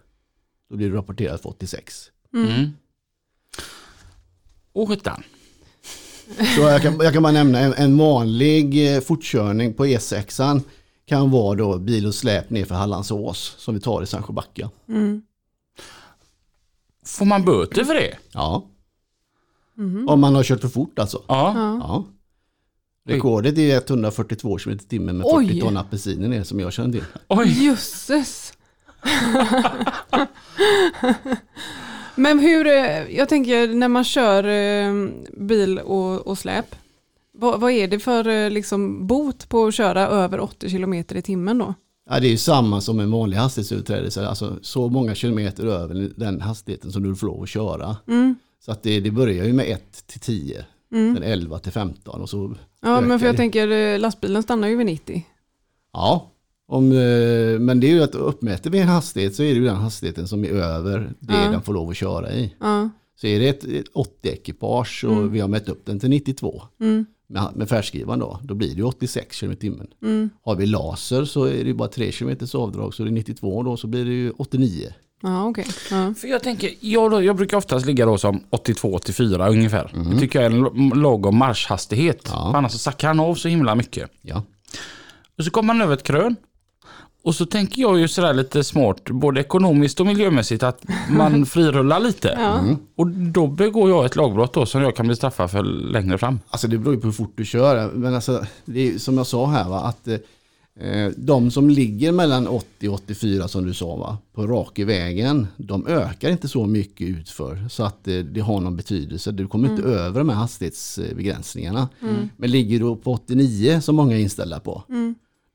då 0.70 0.76
blir 0.76 0.90
du 0.90 0.94
rapporterad 0.96 1.40
för 1.40 1.48
86. 1.48 2.04
Mm. 2.34 2.70
Och 4.72 4.88
sjutton. 4.88 5.22
Så 6.56 6.60
jag 6.60 6.82
kan, 6.82 6.98
jag 7.00 7.12
kan 7.12 7.22
bara 7.22 7.32
nämna 7.32 7.58
en, 7.58 7.74
en 7.74 7.98
vanlig 7.98 8.94
eh, 8.94 9.00
fortkörning 9.00 9.74
på 9.74 9.86
E6 9.86 10.62
kan 11.06 11.30
vara 11.30 11.54
då 11.54 11.78
bil 11.78 12.06
och 12.06 12.14
släp 12.14 12.50
ner 12.50 12.64
för 12.64 12.74
Hallandsås 12.74 13.54
som 13.58 13.74
vi 13.74 13.80
tar 13.80 14.02
i 14.02 14.06
Sandsjöbacka. 14.06 14.70
Mm. 14.88 15.22
Får 17.04 17.24
man 17.24 17.44
böter 17.44 17.84
för 17.84 17.94
det? 17.94 18.16
Ja. 18.32 18.68
Om 20.06 20.20
man 20.20 20.34
har 20.34 20.42
kört 20.42 20.60
för 20.60 20.68
fort 20.68 20.98
alltså. 20.98 21.22
Ja. 21.28 21.54
Ja. 21.80 22.04
Rekordet 23.04 23.58
är 23.58 23.76
142 23.76 24.58
km 24.58 24.76
i 24.76 24.78
timmen 24.78 25.16
med 25.16 25.26
40 25.26 25.36
Oj. 25.36 25.60
ton 25.60 25.76
apelsiner 25.76 26.28
ner 26.28 26.42
som 26.42 26.60
jag 26.60 26.72
känner 26.72 26.92
till. 26.92 27.04
Oj. 27.28 27.64
Jösses. 27.64 28.52
Men 32.14 32.38
hur, 32.38 32.66
eh, 32.66 33.16
jag 33.16 33.28
tänker 33.28 33.68
när 33.68 33.88
man 33.88 34.04
kör 34.04 34.44
eh, 34.44 35.08
bil 35.32 35.78
och, 35.78 36.26
och 36.26 36.38
släp, 36.38 36.74
vad, 37.32 37.60
vad 37.60 37.72
är 37.72 37.88
det 37.88 37.98
för 37.98 38.28
eh, 38.28 38.50
liksom, 38.50 39.06
bot 39.06 39.48
på 39.48 39.66
att 39.66 39.74
köra 39.74 40.08
över 40.08 40.40
80 40.40 40.70
km 40.70 40.94
i 40.94 41.04
timmen 41.04 41.58
då? 41.58 41.74
Ja, 42.10 42.20
det 42.20 42.26
är 42.26 42.30
ju 42.30 42.36
samma 42.36 42.80
som 42.80 43.00
en 43.00 43.10
vanlig 43.10 43.36
hastighetsöverträdelse. 43.36 44.26
Alltså 44.26 44.58
så 44.62 44.88
många 44.88 45.14
kilometer 45.14 45.66
över 45.66 46.10
den 46.16 46.40
hastigheten 46.40 46.92
som 46.92 47.02
du 47.02 47.16
får 47.16 47.26
lov 47.26 47.42
att 47.42 47.48
köra. 47.48 47.96
Mm. 48.08 48.34
Så 48.64 48.72
att 48.72 48.82
det, 48.82 49.00
det 49.00 49.10
börjar 49.10 49.44
ju 49.44 49.52
med 49.52 49.70
1 49.70 50.06
till 50.06 50.20
10, 50.20 50.64
sen 50.90 51.22
11 51.22 51.58
till 51.58 51.72
15 51.72 52.20
och 52.20 52.30
så 52.30 52.54
Ja, 52.82 53.00
men 53.00 53.08
för 53.08 53.14
ökar 53.14 53.26
jag 53.26 53.36
tänker 53.36 53.98
lastbilen 53.98 54.42
stannar 54.42 54.68
ju 54.68 54.76
vid 54.76 54.86
90. 54.86 55.26
Ja, 55.92 56.30
om, 56.68 56.92
eh, 56.92 57.58
men 57.60 57.80
det 57.80 57.86
är 57.86 57.94
ju 57.94 58.02
att 58.02 58.14
uppmäter 58.14 58.70
vi 58.70 58.78
en 58.78 58.88
hastighet 58.88 59.34
så 59.34 59.42
är 59.42 59.46
det 59.54 59.60
ju 59.60 59.64
den 59.64 59.76
hastigheten 59.76 60.28
som 60.28 60.44
är 60.44 60.48
över 60.48 61.12
det 61.18 61.34
Ja. 61.34 61.50
den 61.50 61.62
får 61.62 61.74
lov 61.74 61.90
att 61.90 61.96
köra 61.96 62.32
i. 62.32 62.54
Ja. 62.60 62.88
Så 63.20 63.26
är 63.26 63.40
det 63.40 63.48
ett, 63.48 63.64
ett 63.64 63.86
80-ekipage 63.94 65.04
och 65.04 65.34
vi 65.34 65.40
har 65.40 65.48
mätt 65.48 65.68
upp 65.68 65.86
den 65.86 66.00
till 66.00 66.10
92 66.10 66.62
Mm. 66.80 67.06
med, 67.28 67.48
med 67.54 67.68
färdskrivaren 67.68 68.20
då, 68.20 68.38
då 68.42 68.54
blir 68.54 68.68
det 68.68 68.74
ju 68.74 68.82
86 68.82 69.40
km 69.40 69.56
timmen. 69.56 69.86
Mm. 70.02 70.30
Har 70.44 70.56
vi 70.56 70.66
laser 70.66 71.24
så 71.24 71.44
är 71.44 71.64
det 71.64 71.74
bara 71.74 71.88
3 71.88 72.12
km 72.12 72.36
avdrag 72.54 72.94
så 72.94 73.02
det 73.04 73.10
är 73.10 73.12
92 73.12 73.62
då 73.62 73.76
så 73.76 73.86
blir 73.86 74.04
det 74.04 74.10
ju 74.12 74.30
89. 74.30 74.88
Ja, 75.22 75.44
okej. 75.48 75.66
Ja. 75.90 76.14
För 76.14 76.28
jag 76.28 76.42
tänker, 76.42 76.70
jag, 76.80 77.10
då- 77.10 77.22
jag 77.22 77.36
brukar 77.36 77.56
oftast 77.56 77.86
ligga 77.86 78.06
då 78.06 78.18
som 78.18 78.40
82-84 78.50 79.50
ungefär. 79.50 79.92
Det 80.12 80.20
tycker 80.20 80.42
jag 80.42 80.52
är 80.52 80.56
en 80.78 80.88
lagom 81.02 81.36
marschhastighet. 81.36 82.20
Ja. 82.30 82.52
Annars 82.56 82.72
så 82.72 82.78
sackar 82.78 83.08
han 83.08 83.20
av 83.20 83.34
så 83.34 83.48
himla 83.48 83.74
mycket. 83.74 84.10
Ja. 84.22 84.42
Och 85.38 85.44
så 85.44 85.50
kommer 85.50 85.66
man 85.74 85.82
över 85.82 85.94
ett 85.94 86.02
krön. 86.02 86.36
Och 87.24 87.34
så 87.34 87.46
tänker 87.46 87.82
jag 87.82 87.98
ju 87.98 88.08
sådär 88.08 88.34
lite 88.34 88.64
smart, 88.64 89.10
både 89.10 89.40
ekonomiskt 89.40 90.00
och 90.00 90.06
miljömässigt, 90.06 90.62
att 90.62 90.84
man 91.10 91.46
frirullar 91.46 92.00
lite. 92.00 92.38
Ja. 92.40 92.76
Och 92.96 93.06
då 93.06 93.46
begår 93.46 93.90
jag 93.90 94.04
ett 94.04 94.16
lagbrott 94.16 94.52
då 94.52 94.66
som 94.66 94.82
jag 94.82 94.96
kan 94.96 95.06
bli 95.06 95.16
straffad 95.16 95.50
för 95.50 95.62
längre 95.62 96.18
fram. 96.18 96.40
Alltså 96.50 96.68
det 96.68 96.78
beror 96.78 96.94
ju 96.94 97.00
på 97.00 97.06
hur 97.06 97.12
fort 97.12 97.32
du 97.36 97.44
kör. 97.44 97.90
Men 97.94 98.14
alltså, 98.14 98.46
det 98.64 98.88
är 98.88 98.98
som 98.98 99.16
jag 99.16 99.26
sa 99.26 99.46
här 99.46 99.68
va, 99.68 99.80
att 99.80 100.08
eh, 100.08 101.10
de 101.16 101.50
som 101.50 101.70
ligger 101.70 102.12
mellan 102.12 102.46
80 102.46 102.88
och 102.88 102.94
84 102.94 103.48
som 103.48 103.66
du 103.66 103.74
sa 103.74 103.96
va, 103.96 104.18
på 104.34 104.46
rak 104.46 104.78
i 104.78 104.84
vägen, 104.84 105.46
de 105.56 105.86
ökar 105.86 106.30
inte 106.30 106.48
så 106.48 106.66
mycket 106.66 107.08
utför 107.08 107.68
så 107.70 107.84
att 107.84 108.08
eh, 108.08 108.14
det 108.18 108.40
har 108.40 108.60
någon 108.60 108.76
betydelse. 108.76 109.32
Du 109.32 109.46
kommer 109.46 109.70
inte 109.70 109.82
över 109.82 110.20
de 110.20 110.28
här 110.28 110.36
hastighetsbegränsningarna. 110.36 111.88
Men 112.36 112.50
ligger 112.50 112.78
du 112.78 112.96
på 112.96 113.12
89 113.12 113.80
som 113.80 113.96
många 113.96 114.16
är 114.16 114.20
inställda 114.20 114.60
på, 114.60 114.82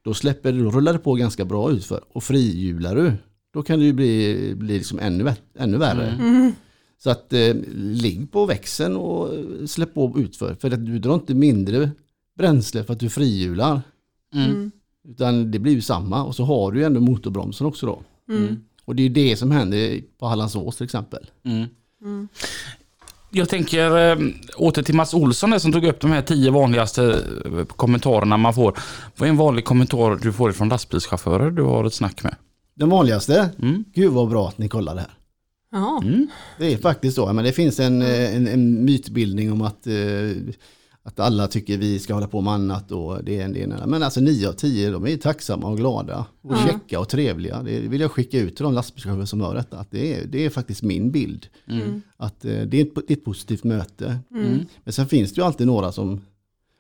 då, 0.08 0.14
släpper, 0.14 0.52
du- 0.52 0.64
då 0.64 0.72
rullar 0.72 0.94
det 0.94 1.00
på 1.00 1.14
ganska 1.16 1.46
bra 1.46 1.72
utför. 1.72 2.02
Och 2.10 2.24
frihjular 2.24 2.96
du, 2.96 3.14
då 3.54 3.64
kan 3.64 3.80
det 3.80 3.86
ju 3.86 3.94
bli, 3.94 4.54
bli 4.56 4.78
liksom 4.78 5.00
ännu, 5.00 5.34
ännu 5.60 5.78
värre. 5.78 6.14
Så 6.98 7.10
att 7.10 7.34
eh, 7.34 7.56
ligg 7.76 8.32
på 8.32 8.46
växeln 8.46 8.96
och 8.98 9.30
släpp 9.70 9.94
på 9.94 10.16
utför. 10.18 10.56
För 10.56 10.72
att 10.72 10.86
du 10.86 11.00
drar 11.00 11.14
inte 11.16 11.34
mindre 11.34 11.92
bränsle 12.38 12.84
för 12.84 12.94
att 12.94 13.00
du 13.00 13.10
frihjular. 13.10 13.82
Mm. 14.34 14.72
Utan 15.08 15.52
det 15.52 15.60
blir 15.60 15.74
ju 15.74 15.82
samma 15.82 16.24
och 16.24 16.36
så 16.36 16.44
har 16.44 16.72
du 16.72 16.80
ju 16.80 16.86
ändå 16.86 17.00
motorbromsen 17.00 17.68
också 17.68 17.86
då. 17.86 18.02
Mm. 18.36 18.60
Och 18.86 18.96
det 18.96 19.04
är 19.04 19.10
det 19.10 19.36
som 19.36 19.52
händer 19.52 20.02
på 20.20 20.26
Hallandsås 20.26 20.78
till 20.78 20.84
exempel. 20.86 21.26
Mm. 21.46 22.28
Jag 23.38 23.50
tänker 23.50 24.12
eh, 24.12 24.18
åter 24.58 24.84
till 24.84 24.96
Mats 24.96 25.14
Olsson 25.14 25.50
där, 25.50 25.60
som 25.60 25.72
tog 25.72 25.86
upp 25.86 26.00
de 26.00 26.12
här 26.12 26.22
tio 26.22 26.52
vanligaste 26.52 27.04
eh, 27.46 27.66
kommentarerna 27.66 28.38
man 28.38 28.54
får. 28.54 28.78
Vad 29.18 29.28
är 29.28 29.32
en 29.32 29.38
vanlig 29.38 29.66
kommentar 29.66 30.20
du 30.22 30.34
får 30.34 30.52
från 30.52 30.70
lastbilschaufförer 30.70 31.52
du 31.52 31.62
har 31.62 31.86
ett 31.86 31.94
snack 31.94 32.24
med? 32.24 32.36
Den 32.76 32.90
vanligaste, 32.90 33.50
Mm. 33.62 33.84
gud 33.96 34.12
vad 34.14 34.30
bra 34.30 34.48
att 34.48 34.58
ni 34.58 34.68
kollar 34.70 34.96
det 34.96 35.02
här. 35.02 35.12
Mm. 36.02 36.28
Det 36.60 36.74
är 36.74 36.78
faktiskt 36.78 37.16
så, 37.16 37.34
men 37.34 37.46
det 37.46 37.52
finns 37.52 37.80
en, 37.80 38.02
eh, 38.02 38.36
en, 38.36 38.48
en 38.48 38.86
mytbildning 38.86 39.52
om 39.52 39.62
att, 39.62 39.88
eh, 39.88 39.94
att 41.08 41.20
alla 41.20 41.48
tycker 41.48 41.78
vi 41.78 42.00
ska 42.00 42.14
hålla 42.14 42.28
på 42.28 42.42
med 42.42 42.54
annat 42.54 42.92
och 42.92 43.24
det 43.24 43.40
är 43.40 43.46
en 43.46 43.54
del. 43.54 43.74
Men 43.88 44.04
alltså 44.04 44.20
nio 44.22 44.50
av 44.50 44.54
tio, 44.54 44.92
de 44.92 45.08
är 45.08 45.18
tacksamma 45.18 45.68
och 45.68 45.78
glada 45.78 46.26
och 46.42 46.54
Ja. 46.54 46.68
käcka 46.68 47.00
och 47.00 47.10
trevliga. 47.10 47.64
Det 47.64 47.80
vill 47.80 48.02
jag 48.02 48.12
skicka 48.12 48.40
ut 48.40 48.56
till 48.56 48.64
de 48.64 48.74
lastbilschaufförer 48.74 49.26
som 49.26 49.42
hör 49.42 49.56
detta. 49.56 49.78
Att 49.78 49.92
det, 49.92 50.14
är, 50.14 50.26
det 50.28 50.46
är 50.46 50.50
faktiskt 50.50 50.84
min 50.84 51.12
bild. 51.12 51.48
Mm. 51.68 52.02
Att 52.18 52.46
eh, 52.46 52.62
det 52.62 52.78
är, 52.78 52.82
ett, 52.86 52.96
det 53.08 53.14
är 53.14 53.18
ett 53.18 53.26
positivt 53.26 53.64
möte. 53.64 54.20
Mm. 54.32 54.60
Men 54.84 54.94
sen 54.94 55.08
finns 55.08 55.34
det 55.34 55.42
ju 55.42 55.46
alltid 55.46 55.68
några 55.68 55.92
som 55.92 56.22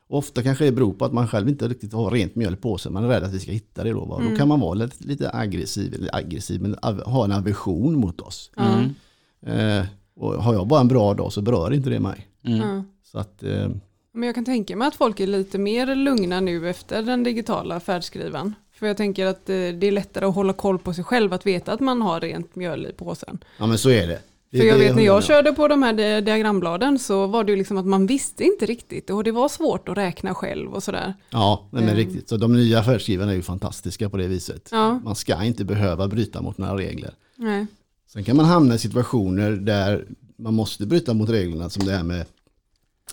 Ofta 0.09 0.43
kanske 0.43 0.65
det 0.65 0.71
beror 0.71 0.93
på 0.93 1.05
att 1.05 1.13
man 1.13 1.27
själv 1.27 1.49
inte 1.49 1.67
riktigt 1.67 1.93
har 1.93 2.11
rent 2.11 2.35
mjöl 2.35 2.55
på 2.55 2.77
sig. 2.77 2.91
Man 2.91 3.03
är 3.03 3.07
rädd 3.07 3.23
att 3.23 3.33
vi 3.33 3.39
ska 3.39 3.51
hitta 3.51 3.83
det 3.83 3.91
då. 3.91 4.05
Va? 4.05 4.17
Mm. 4.19 4.31
Då 4.31 4.37
kan 4.37 4.47
man 4.47 4.59
vara 4.59 4.73
lite, 4.73 5.07
lite 5.07 5.31
aggressiv, 5.33 5.93
eller 5.93 6.15
aggressiv, 6.15 6.61
men 6.61 6.75
ha 7.05 7.23
en 7.25 7.31
aversion 7.31 7.95
mot 7.99 8.21
oss. 8.21 8.51
Eh, 9.45 9.85
och 10.15 10.43
har 10.43 10.53
jag 10.53 10.67
bara 10.67 10.81
en 10.81 10.87
bra 10.87 11.13
dag 11.13 11.33
så 11.33 11.41
berör 11.41 11.73
inte 11.73 11.89
det 11.89 11.99
mig. 11.99 12.27
Mm. 12.43 12.83
Så 13.11 13.19
att, 13.19 13.43
eh, 13.43 13.69
Men 14.17 14.27
jag 14.27 14.35
kan 14.35 14.45
tänka 14.45 14.75
mig 14.75 14.87
att 14.87 14.95
folk 14.95 15.19
är 15.19 15.27
lite 15.27 15.57
mer 15.57 15.95
lugna 15.95 16.39
nu 16.39 16.69
efter 16.69 17.01
den 17.03 17.23
digitala 17.23 17.79
färdskrivaren. 17.79 18.55
För 18.73 18.87
jag 18.87 18.97
tänker 18.97 19.25
att 19.25 19.49
eh, 19.49 19.55
det 19.55 19.87
är 19.87 19.91
lättare 19.91 20.25
att 20.25 20.35
hålla 20.35 20.53
koll 20.53 20.79
på 20.79 20.93
sig 20.93 21.03
själv, 21.03 21.33
att 21.33 21.45
veta 21.45 21.71
att 21.73 21.79
man 21.79 22.01
har 22.01 22.19
rent 22.21 22.55
mjöl 22.55 22.85
i 22.85 22.93
påsen. 22.93 23.39
ja 23.59 23.67
men 23.67 23.77
så 23.77 23.89
är 23.89 24.07
det. 24.07 24.19
För 24.51 24.63
jag 24.63 24.77
vet 24.77 24.95
när 24.95 25.03
jag 25.03 25.23
körde 25.23 25.53
på 25.53 25.67
de 25.67 25.83
här 25.83 25.93
di- 25.93 26.21
diagrambladen 26.21 26.99
så 26.99 27.27
var 27.27 27.43
det 27.43 27.51
ju 27.51 27.57
liksom 27.57 27.77
att 27.77 27.85
man 27.85 28.05
visste 28.07 28.43
inte 28.43 28.65
riktigt 28.65 29.09
och 29.09 29.23
det 29.23 29.31
var 29.31 29.49
svårt 29.49 29.89
att 29.89 29.97
räkna 29.97 30.33
själv 30.35 30.73
och 30.73 30.83
sådär. 30.83 31.13
Ja, 31.29 31.59
nej, 31.71 31.83
men 31.83 31.83
Mm. 31.93 31.95
riktigt. 32.05 32.29
Så 32.29 32.37
de 32.37 32.53
nya 32.53 32.83
färdskrivarna 32.83 33.31
är 33.31 33.35
ju 33.35 33.41
fantastiska 33.41 34.09
på 34.09 34.17
det 34.17 34.27
viset. 34.27 34.69
Ja, 34.71 34.99
Man 35.03 35.15
ska 35.15 35.43
inte 35.43 35.65
behöva 35.65 36.07
bryta 36.07 36.41
mot 36.41 36.57
några 36.57 36.77
regler. 36.77 37.11
nej. 37.35 37.65
Sen 38.13 38.23
kan 38.23 38.35
man 38.37 38.45
hamna 38.45 38.75
i 38.75 38.77
situationer 38.77 39.51
där 39.51 40.05
man 40.37 40.53
måste 40.53 40.85
bryta 40.85 41.13
mot 41.13 41.29
reglerna 41.29 41.69
som 41.69 41.85
det 41.85 41.91
här 41.91 42.03
med, 42.03 42.25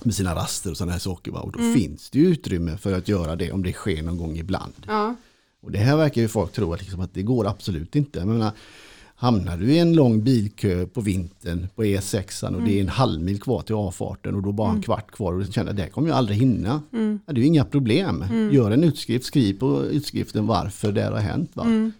med 0.02 0.14
sina 0.14 0.34
raster 0.34 0.70
och 0.70 0.76
sådana 0.76 0.92
här 0.92 0.98
saker. 0.98 1.30
Va? 1.32 1.40
Och 1.40 1.52
då 1.52 1.58
Mm. 1.58 1.74
finns 1.74 2.10
det 2.10 2.18
ju 2.18 2.26
utrymme 2.26 2.76
för 2.76 2.92
att 2.92 3.08
göra 3.08 3.36
det 3.36 3.52
om 3.52 3.62
det 3.62 3.72
sker 3.72 4.02
någon 4.02 4.18
gång 4.18 4.36
ibland. 4.36 4.72
Ja, 4.86 5.14
Och 5.62 5.70
det 5.72 5.78
här 5.78 5.96
verkar 5.96 6.20
ju 6.22 6.28
folk 6.28 6.52
tro 6.52 6.72
att, 6.74 6.80
liksom, 6.80 7.00
att 7.00 7.14
det 7.14 7.22
går 7.22 7.46
absolut 7.46 7.96
inte. 7.96 8.18
Jag 8.18 8.28
menar, 8.28 8.52
hamnar 9.14 9.56
du 9.56 9.72
i 9.72 9.78
en 9.78 9.92
lång 9.92 10.24
bilkö 10.24 10.86
på 10.86 11.00
vintern 11.00 11.68
på 11.74 11.84
E6 11.84 12.54
och 12.56 12.62
det 12.62 12.76
är 12.76 12.80
en 12.80 12.88
halv 12.88 13.20
mil 13.22 13.40
kvar 13.40 13.62
till 13.62 13.74
avfarten 13.74 14.34
och 14.34 14.42
då 14.42 14.52
bara 14.52 14.72
en 14.72 14.82
kvart 14.82 15.10
kvar 15.10 15.32
och 15.32 15.44
du 15.44 15.52
känner 15.52 15.70
att 15.70 15.76
det 15.76 15.82
här 15.82 15.88
kommer 15.90 16.08
jag 16.08 16.16
aldrig 16.16 16.38
hinna. 16.38 16.82
mm. 16.92 17.20
Ja, 17.26 17.32
det 17.32 17.38
är 17.40 17.42
ju 17.42 17.46
inga 17.48 17.64
problem. 17.64 18.24
Gör 18.52 18.70
en 18.70 18.84
utskrift, 18.84 19.24
skriv 19.26 19.58
på 19.58 19.84
utskriften 19.84 20.46
varför 20.46 20.92
det 20.92 21.02
har 21.04 21.16
hänt. 21.18 21.50
Va? 21.54 21.62
Mm. 21.64 21.92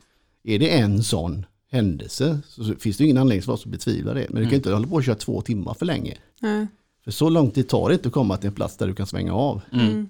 Är 0.44 0.58
det 0.58 0.78
en 0.78 1.02
sån 1.04 1.46
händelse 1.70 2.38
så 2.48 2.64
så 2.64 2.74
finns 2.74 2.96
det 2.96 3.04
ingen 3.04 3.18
anledning 3.18 3.42
för 3.42 3.52
oss 3.52 3.64
att 3.66 3.72
betvivla 3.72 4.14
det. 4.14 4.26
Men 4.30 4.42
du 4.42 4.48
kan 4.48 4.54
inte 4.56 4.72
hålla 4.72 4.86
på 4.88 4.94
och 4.94 5.04
köra 5.04 5.16
två 5.16 5.40
timmar 5.40 5.74
för 5.74 5.86
länge. 5.86 6.16
nej. 6.40 6.66
För 7.04 7.10
så 7.10 7.28
lång 7.28 7.50
tid 7.50 7.68
tar 7.68 7.88
det 7.88 7.94
inte 7.94 8.08
att 8.08 8.14
komma 8.14 8.36
till 8.36 8.48
en 8.48 8.54
plats 8.54 8.76
där 8.76 8.86
du 8.86 8.94
kan 8.94 9.06
svänga 9.06 9.34
av. 9.34 9.60
Mm. 9.72 10.08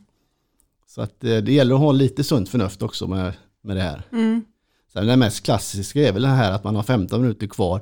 Så 0.86 1.00
att 1.02 1.24
eh, 1.24 1.36
det 1.36 1.52
gäller 1.52 1.74
att 1.74 1.80
ha 1.80 1.92
lite 1.92 2.24
sunt 2.24 2.48
förnuft 2.48 2.82
också 2.82 3.06
med, 3.06 3.32
med 3.62 3.76
det 3.76 3.82
här. 3.82 4.02
Mm. 4.12 4.44
Sen 4.92 5.06
det 5.06 5.16
mest 5.16 5.44
klassiska 5.44 6.08
är 6.08 6.12
väl 6.12 6.22
det 6.22 6.28
här 6.28 6.52
att 6.52 6.64
man 6.64 6.76
har 6.76 6.82
15 6.82 7.20
minuter 7.22 7.46
kvar 7.46 7.80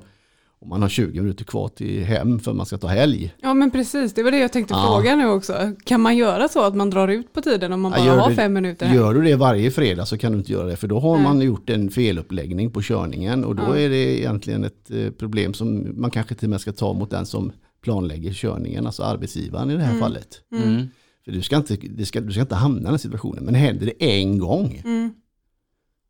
och 0.61 0.69
man 0.69 0.83
har 0.83 0.89
20 0.89 1.21
minuter 1.21 1.45
kvar 1.45 1.69
till 1.69 2.05
hem 2.05 2.39
för 2.41 2.53
man 2.53 2.67
ska 2.67 2.79
ta 2.79 2.87
helg. 2.87 3.35
Ja 3.41 3.55
men 3.55 3.71
precis, 3.71 4.15
det 4.15 4.23
var 4.23 4.31
det 4.31 4.39
jag 4.39 4.53
tänkte 4.53 4.75
Ja. 4.75 4.83
fråga 4.87 5.17
nu 5.17 5.27
också. 5.29 5.73
Kan 5.85 6.01
man 6.01 6.17
göra 6.17 6.49
så 6.49 6.63
att 6.65 6.75
man 6.75 6.91
drar 6.91 7.09
ut 7.09 7.33
på 7.33 7.41
tiden 7.41 7.73
om 7.73 7.81
man 7.81 7.91
bara 7.93 8.01
har 8.21 8.31
det- 8.31 8.37
fem 8.37 8.53
minuter? 8.53 8.87
hem? 8.87 8.97
Gör 8.97 9.15
du 9.15 9.23
det 9.23 9.37
varje 9.37 9.71
fredag 9.71 10.07
så 10.07 10.19
kan 10.19 10.33
du 10.33 10.39
inte 10.39 10.53
göra 10.53 10.67
det 10.67 10.77
för 10.77 10.89
då 10.89 11.01
har 11.01 11.15
Nej. 11.15 11.23
man 11.25 11.41
gjort 11.41 11.71
en 11.71 11.91
feluppläggning 11.91 12.71
på 12.71 12.83
körningen 12.83 13.45
och 13.45 13.57
då 13.57 13.63
Ja. 13.63 13.77
är 13.79 13.89
det 13.89 14.21
egentligen 14.21 14.65
ett 14.65 14.91
eh, 14.91 15.11
problem 15.11 15.55
som 15.55 16.01
man 16.01 16.11
kanske 16.11 16.35
till 16.35 16.47
och 16.47 16.51
med 16.51 16.61
ska 16.61 16.73
ta 16.73 16.93
mot 16.93 17.11
den 17.11 17.27
som 17.27 17.53
planlägger 17.83 18.33
körningen, 18.33 18.87
alltså 18.87 19.03
arbetsgivaren 19.03 19.71
i 19.71 19.75
det 19.77 19.83
här 19.83 19.89
Mm. 19.91 20.01
fallet. 20.01 20.41
Mm. 20.53 20.87
För 21.25 21.33
du 21.33 21.43
ska, 21.43 21.57
inte, 21.57 21.77
det 21.77 22.07
ska, 22.07 22.21
du 22.21 22.33
ska 22.33 22.41
inte 22.41 22.55
hamna 22.55 22.81
i 22.89 22.91
den 22.91 22.99
situationen, 22.99 23.45
men 23.45 23.55
händer 23.55 23.87
det 23.87 24.05
en 24.21 24.39
gång, 24.39 24.83
Mm. 24.85 25.11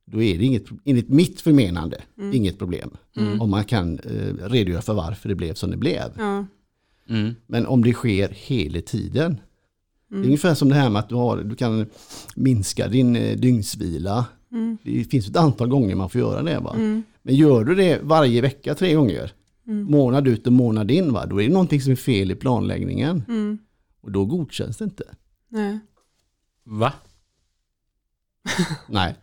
då 0.06 0.22
är 0.22 0.38
det 0.38 0.44
inget, 0.44 0.64
enligt 0.84 1.08
mitt 1.08 1.40
förmenande, 1.40 2.00
Mm. 2.18 2.34
inget 2.34 2.58
problem. 2.58 2.90
Mm. 3.16 3.40
Om 3.40 3.50
man 3.50 3.64
kan 3.64 3.98
eh, 3.98 4.48
redogöra 4.48 4.82
för 4.82 4.94
varför 4.94 5.28
det 5.28 5.34
blev 5.34 5.54
som 5.54 5.70
det 5.70 5.76
blev. 5.76 6.12
Ja. 6.18 6.46
Mm. 7.08 7.34
Men 7.46 7.66
om 7.66 7.84
det 7.84 7.92
sker 7.92 8.28
hela 8.32 8.80
tiden, 8.80 9.40
det 10.08 10.14
är 10.14 10.18
Mm. 10.18 10.26
ungefär 10.26 10.54
som 10.54 10.68
det 10.68 10.74
här 10.74 10.90
med 10.90 11.00
att 11.00 11.08
du, 11.08 11.14
har, 11.14 11.36
du 11.36 11.54
kan 11.56 11.86
minska 12.36 12.88
din 12.88 13.16
eh, 13.16 13.36
dygnsvila. 13.38 14.26
Mm. 14.52 14.78
Det 14.82 15.04
finns 15.04 15.28
ett 15.28 15.36
antal 15.36 15.68
gånger 15.68 15.94
man 15.94 16.10
får 16.10 16.20
göra 16.20 16.42
det. 16.42 16.58
Va? 16.58 16.74
Mm. 16.74 17.02
Men 17.22 17.34
gör 17.34 17.64
du 17.64 17.74
det 17.74 18.00
varje 18.02 18.40
vecka 18.40 18.74
tre 18.74 18.94
gånger, 18.94 19.32
Mm. 19.66 19.84
månad 19.90 20.28
ut 20.28 20.46
och 20.46 20.52
månad 20.52 20.90
in, 20.90 21.12
va? 21.12 21.26
då 21.26 21.40
är 21.40 21.46
det 21.46 21.52
någonting 21.52 21.80
som 21.80 21.92
är 21.92 21.96
fel 21.96 22.30
i 22.30 22.34
planläggningen. 22.34 23.24
Mm. 23.28 23.58
Och 24.00 24.12
då 24.12 24.24
godkänns 24.24 24.76
det 24.76 24.84
inte. 24.84 25.04
Nej. 25.48 25.78
Va? 26.64 26.92
Nej. 28.88 29.14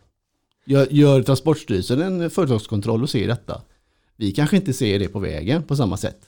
Gör, 0.64 0.86
gör 0.90 1.22
Transportstyrelsen 1.22 2.00
en 2.00 2.30
företagskontroll 2.30 3.02
och 3.02 3.10
ser 3.10 3.28
detta. 3.28 3.62
Vi 4.16 4.32
kanske 4.32 4.56
inte 4.56 4.72
ser 4.72 4.98
det 4.98 5.08
på 5.08 5.18
vägen 5.18 5.62
på 5.62 5.76
samma 5.76 5.96
sätt. 5.96 6.20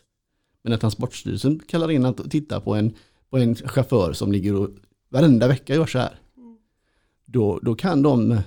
Men 0.62 0.70
när 0.70 0.77
Transportstyrelsen 0.77 1.61
kallar 1.68 1.90
in 1.90 2.05
att 2.05 2.31
titta 2.31 2.61
på 2.61 2.75
en, 2.75 2.94
på 3.31 3.38
en 3.38 3.55
chaufför 3.55 4.12
som 4.12 4.33
ligger 4.33 4.55
och 4.55 4.70
varenda 5.09 5.48
vecka 5.48 5.75
gör 5.75 5.87
så 5.87 5.98
här. 5.98 6.18
Då, 7.25 7.59
då 7.62 7.75
kan 7.75 8.03
de, 8.03 8.38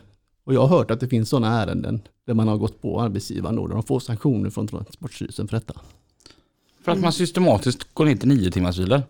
och 0.43 0.53
jag 0.53 0.61
har 0.61 0.77
hört 0.77 0.91
att 0.91 0.99
det 0.99 1.07
finns 1.07 1.29
sådana 1.29 1.61
ärenden 1.61 2.01
där 2.25 2.33
man 2.33 2.47
har 2.47 2.57
gått 2.57 2.81
på 2.81 3.01
arbetsgivaren 3.01 3.55
då, 3.55 3.67
där 3.67 3.73
de 3.73 3.83
får 3.83 3.99
sanktioner 3.99 4.49
från 4.49 4.67
Transportstyrelsen 4.67 5.47
för 5.47 5.57
detta. 5.57 5.73
För 6.83 6.91
att 6.91 6.99
man 6.99 7.11
systematiskt 7.13 7.93
går 7.93 8.05
ner 8.05 8.15
till 8.15 8.27
nio 8.29 8.51
timmars 8.51 8.77
vilor? 8.77 9.01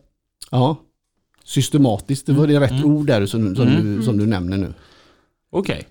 Ja, 0.51 0.75
systematiskt, 1.43 2.25
det 2.25 2.33
var 2.33 2.47
det 2.47 2.59
rätt 2.59 2.71
Mm. 2.71 2.85
ord 2.85 3.07
där 3.07 3.25
som, 3.25 3.55
som, 3.55 3.67
Mm. 3.67 3.97
du, 3.97 4.03
som 4.03 4.17
du 4.17 4.25
nämner 4.27 4.57
nu. 4.57 4.73
Okej. 5.49 5.87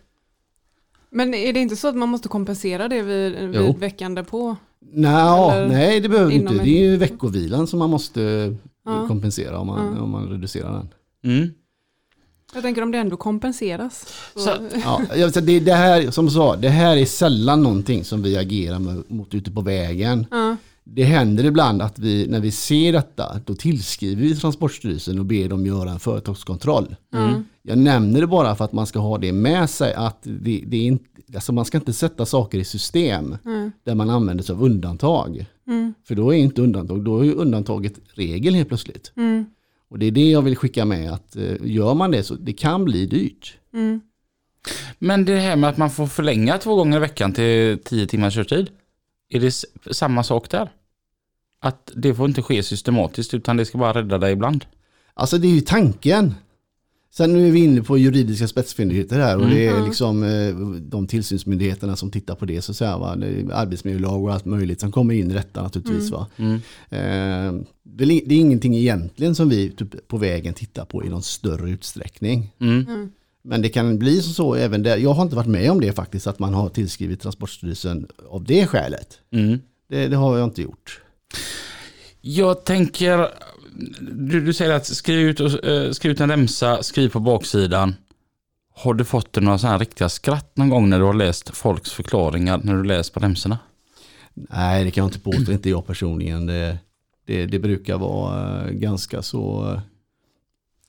Men 1.11 1.35
är 1.35 1.53
det 1.53 1.61
inte 1.61 1.77
så 1.77 1.89
att 1.89 1.97
man 1.97 2.09
måste 2.09 2.29
kompensera 2.29 2.89
det 2.89 3.03
vid, 3.03 3.37
Jo. 3.55 3.63
vid 3.67 3.79
veckan 3.79 4.15
därpå? 4.15 4.57
Nå, 4.93 5.67
nej, 5.69 6.01
det 6.01 6.09
behöver 6.09 6.31
du 6.31 6.37
inte. 6.37 6.53
en- 6.53 6.59
Det 6.59 6.71
är 6.71 6.91
ju 6.91 6.97
veckovilan 6.97 7.67
som 7.67 7.79
man 7.79 7.91
måste 7.91 8.55
Ja. 8.85 9.09
kompensera 9.09 9.59
om 9.59 9.67
man, 9.67 9.95
Ja. 9.97 10.03
om 10.03 10.11
man 10.11 10.29
reducerar 10.29 10.73
den. 10.73 10.89
Mm. 11.37 11.51
Jag 12.55 12.62
tänker 12.62 12.83
om 12.83 12.90
det 12.90 12.99
ändå 12.99 13.17
kompenseras. 13.17 14.07
Så, 14.37 14.51
Ja, 14.85 15.31
det, 15.40 15.61
det 15.61 15.73
här, 15.75 16.11
som 16.11 16.31
sa, 16.31 16.57
det 16.57 16.69
här 16.69 16.97
är 16.97 17.05
sällan 17.05 17.62
någonting 17.62 18.05
som 18.05 18.23
vi 18.23 18.37
agerar 18.37 18.79
mot 19.12 19.35
ute 19.35 19.51
på 19.51 19.61
vägen. 19.61 20.27
ja. 20.31 20.57
Det 20.87 21.05
händer 21.05 21.45
ibland 21.45 21.83
att 21.83 21.99
vi, 21.99 22.27
när 22.29 22.40
vi 22.40 22.51
ser 22.51 22.93
detta, 22.93 23.40
då 23.45 23.55
tillskriver 23.55 24.23
vi 24.23 24.37
Transportstyrelsen 24.37 25.19
och 25.19 25.25
ber 25.25 25.49
dem 25.49 25.67
göra 25.67 25.90
en 25.90 25.99
företagskontroll. 26.01 26.97
Ja. 27.12 27.43
Jag 27.62 27.79
nämner 27.79 28.21
det 28.21 28.27
bara 28.27 28.55
för 28.57 28.64
att 28.64 28.73
man 28.73 28.87
ska 28.87 28.99
ha 28.99 29.19
det 29.19 29.33
med 29.33 29.71
sig, 29.71 29.95
att 29.95 30.19
det, 30.23 30.64
det 30.67 30.77
är 30.77 30.83
inte, 30.87 31.05
alltså 31.35 31.53
man 31.53 31.64
ska 31.64 31.79
inte 31.79 31.93
sätta 31.93 32.27
saker 32.27 32.59
i 32.59 32.64
system 32.64 33.37
Ja. 33.45 33.71
där 33.85 33.95
man 33.95 34.11
använder 34.11 34.45
sig 34.45 34.53
av 34.55 34.62
undantag. 34.64 35.47
Mm. 35.67 35.95
För 36.09 36.14
då 36.14 36.35
är 36.35 36.38
inte 36.38 36.62
undantag, 36.62 37.05
då 37.05 37.25
är 37.25 37.33
undantaget 37.35 37.95
regel 38.14 38.55
helt 38.55 38.69
plötsligt. 38.69 39.12
Och 39.94 40.00
det 40.00 40.07
är 40.07 40.11
det 40.11 40.30
jag 40.30 40.42
vill 40.42 40.57
skicka 40.57 40.85
med, 40.85 41.12
att 41.12 41.37
eh, 41.37 41.57
gör 41.61 41.94
man 41.94 42.11
det 42.11 42.22
så 42.22 42.35
det 42.35 42.52
kan 42.52 42.85
bli 42.85 43.07
dyrt. 43.07 43.59
Mm. 43.74 44.00
Men 44.98 45.24
det 45.24 45.37
här 45.37 45.57
med 45.57 45.70
att 45.70 45.76
man 45.76 45.90
får 45.90 46.07
förlänga 46.07 46.59
två 46.59 46.74
gånger 46.74 46.96
i 46.96 47.00
veckan 47.00 47.33
till 47.33 47.78
tio 47.85 48.07
timmars 48.07 48.35
körtid. 48.35 48.70
Är 49.28 49.40
det 49.40 49.54
samma 49.94 50.22
sak 50.22 50.50
där? 50.50 50.72
Att 51.61 51.92
det 51.96 52.14
får 52.14 52.28
inte 52.28 52.42
ske 52.42 52.62
systematiskt 52.62 53.35
utan 53.35 53.57
det 53.57 53.64
ska 53.64 53.78
bara 53.78 53.92
rädda 53.92 54.18
dig 54.18 54.33
ibland? 54.33 54.64
Alltså 55.14 55.38
det 55.38 55.48
är 55.48 55.54
ju 55.54 55.61
tanken. 55.61 56.35
Sen 57.16 57.33
nu 57.33 57.48
är 57.48 57.50
vi 57.50 57.64
inne 57.64 57.83
på 57.83 57.98
juridiska 57.98 58.48
spetsfyndigheter 58.48 59.18
här 59.20 59.38
och 59.38 59.46
det 59.48 59.66
är 59.66 59.72
Mm. 59.72 59.85
liksom 59.85 60.22
eh, 60.22 60.55
de 60.81 61.07
tillsynsmyndigheterna 61.07 61.96
som 61.96 62.11
tittar 62.11 62.35
på 62.35 62.44
det 62.44 62.62
så 62.62 62.72
att 62.72 62.77
säga. 62.77 62.98
Va? 62.98 63.16
Arbetsmiljölag 63.53 64.24
och 64.24 64.33
allt 64.33 64.44
möjligt 64.44 64.81
som 64.81 64.92
kommer 64.92 65.14
in 65.14 65.31
i 65.31 65.35
detta 65.35 65.62
naturligtvis. 65.62 66.11
Va? 66.11 66.27
Mm. 66.37 66.55
Eh, 66.90 67.62
det 67.83 68.05
är 68.05 68.29
det 68.29 68.35
är 68.35 68.38
ingenting 68.40 68.77
egentligen 68.77 69.35
som 69.35 69.48
vi 69.48 69.70
typ, 69.70 70.09
på 70.09 70.16
vägen 70.16 70.55
tittar 70.55 70.85
på 70.85 71.05
i 71.05 71.09
någon 71.09 71.22
större 71.22 71.70
utsträckning. 71.70 72.53
Mm. 72.61 72.87
Mm. 72.88 73.11
Men 73.42 73.62
det 73.62 73.68
kan 73.68 73.98
bli 73.98 74.22
så, 74.22 74.31
så 74.31 74.55
även 74.55 74.83
där. 74.83 74.96
Jag 74.96 75.12
har 75.12 75.22
inte 75.22 75.37
varit 75.37 75.48
med 75.48 75.70
om 75.70 75.81
det 75.81 75.92
faktiskt, 75.92 76.27
att 76.27 76.38
man 76.38 76.55
har 76.55 76.68
tillskrivit 76.68 77.20
Transportstyrelsen 77.20 78.07
av 78.31 78.44
det 78.44 78.66
skälet. 78.66 79.18
Mm. 79.33 79.59
Det, 79.88 80.09
det 80.09 80.16
har 80.16 80.38
jag 80.38 80.46
inte 80.46 80.62
gjort. 80.62 81.00
Jag 82.20 82.64
tänker, 82.64 83.29
du, 84.01 84.41
du 84.41 84.53
säger 84.53 84.73
att 84.73 84.87
skriv 84.87 85.19
ut, 85.29 85.41
och, 85.41 85.65
eh, 85.65 85.91
skriv 85.91 86.13
ut 86.13 86.21
en 86.21 86.31
remsa, 86.31 86.83
skriv 86.83 87.09
på 87.09 87.21
baksidan. 87.21 87.95
Har 88.75 88.95
du 88.95 89.05
fått 89.05 89.41
några 89.41 89.59
sådana 89.59 89.73
här 89.73 89.79
riktiga 89.79 90.09
skratt 90.09 90.57
någon 90.57 90.69
gång 90.69 90.89
när 90.89 90.99
du 90.99 91.05
har 91.05 91.15
läst 91.15 91.57
folks 91.57 91.93
förklaringar 91.93 92.61
när 92.65 92.75
du 92.77 92.85
läst 92.85 93.13
på 93.15 93.21
remsorna? 93.21 93.59
Nej, 94.35 94.85
det 94.85 94.91
kan 94.91 95.03
jag 95.03 95.09
inte 95.09 95.21
påstå, 95.21 95.53
inte 95.53 95.71
jag 95.71 95.87
personligen. 95.87 96.47
Det, 96.47 96.79
det, 97.27 97.47
det 97.47 97.59
brukar 97.59 97.99
vara 97.99 98.65
eh, 98.65 98.71
ganska 98.71 99.23
så... 99.23 99.73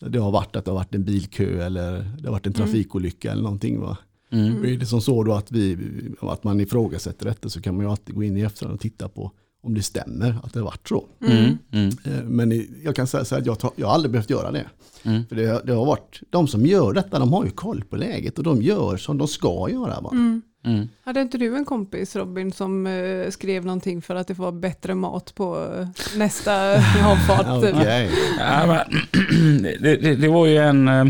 eh, 0.02 0.10
Det 0.10 0.20
har 0.20 0.32
varit 0.32 0.56
att 0.56 0.66
det 0.66 0.72
har 0.72 0.78
varit 0.78 0.96
en 0.96 1.04
bilkö 1.04 1.66
eller 1.66 1.92
det 2.20 2.28
har 2.28 2.32
varit 2.32 2.48
en 2.48 2.54
trafikolycka 2.54 3.32
eller 3.32 3.44
någonting. 3.44 3.80
Va? 3.82 3.98
Mm. 4.32 4.66
Är 4.66 4.78
det 4.78 4.86
som 4.86 5.02
så 5.02 5.24
då 5.24 5.34
att, 5.34 5.52
vi, 5.52 5.78
att 6.22 6.44
man 6.44 6.60
ifrågasätter 6.60 7.26
detta 7.26 7.50
så 7.50 7.62
kan 7.62 7.76
man 7.76 7.86
ju 7.86 7.92
alltid 7.92 8.16
gå 8.16 8.24
in 8.24 8.38
i 8.38 8.42
efterhand 8.42 8.76
och 8.76 8.82
titta 8.82 9.10
på 9.10 9.32
om 9.66 9.74
det 9.74 9.84
stämmer 9.84 10.36
att 10.44 10.54
det 10.54 10.60
har 10.60 10.66
varit 10.66 10.88
så. 10.88 11.06
Mm. 11.26 11.58
Mm. 11.72 11.90
Eh, 12.06 12.24
Men 12.24 12.66
jag 12.84 12.96
kan 12.96 13.08
säga 13.08 13.26
så 13.26 13.36
här 13.36 13.42
att 13.42 13.48
jag, 13.48 13.60
tar, 13.60 13.72
jag 13.76 13.88
har 13.88 13.94
aldrig 13.94 14.12
behövt 14.12 14.30
göra 14.30 14.52
det. 14.52 14.66
Mm. 15.04 15.26
För 15.26 15.36
det, 15.36 15.62
det 15.66 15.74
har 15.74 15.86
varit, 15.86 16.20
de 16.30 16.48
som 16.48 16.66
gör 16.66 16.94
detta, 16.94 17.20
de 17.20 17.34
har 17.34 17.46
ju 17.46 17.52
koll 17.52 17.84
på 17.84 17.96
läget 17.96 18.38
och 18.38 18.44
de 18.44 18.62
gör 18.62 18.98
som 18.98 19.18
de 19.18 19.28
ska 19.28 19.70
göra. 19.72 20.02
Va? 20.02 20.10
Mm. 20.12 20.42
Mm. 20.66 20.88
Hade 21.04 21.22
inte 21.22 21.38
du 21.38 21.56
en 21.56 21.66
kompis 21.66 22.16
Robin 22.16 22.52
som 22.52 22.88
eh, 22.88 23.30
skrev 23.30 23.66
någonting 23.66 24.02
för 24.02 24.16
att 24.16 24.28
det 24.28 24.34
var 24.34 24.52
bättre 24.52 24.96
mat 24.96 25.36
på 25.36 25.68
eh, 25.80 25.88
nästa 26.18 26.74
avfart? 27.06 27.64
typ? 27.64 27.76
Okej. 27.76 28.12
Ja, 28.40 28.66
men, 28.68 29.62
det, 29.64 29.96
det, 30.02 30.16
det 30.16 30.28
var 30.28 30.46
ju 30.46 30.58
en, 30.58 30.88
eh, 30.88 31.06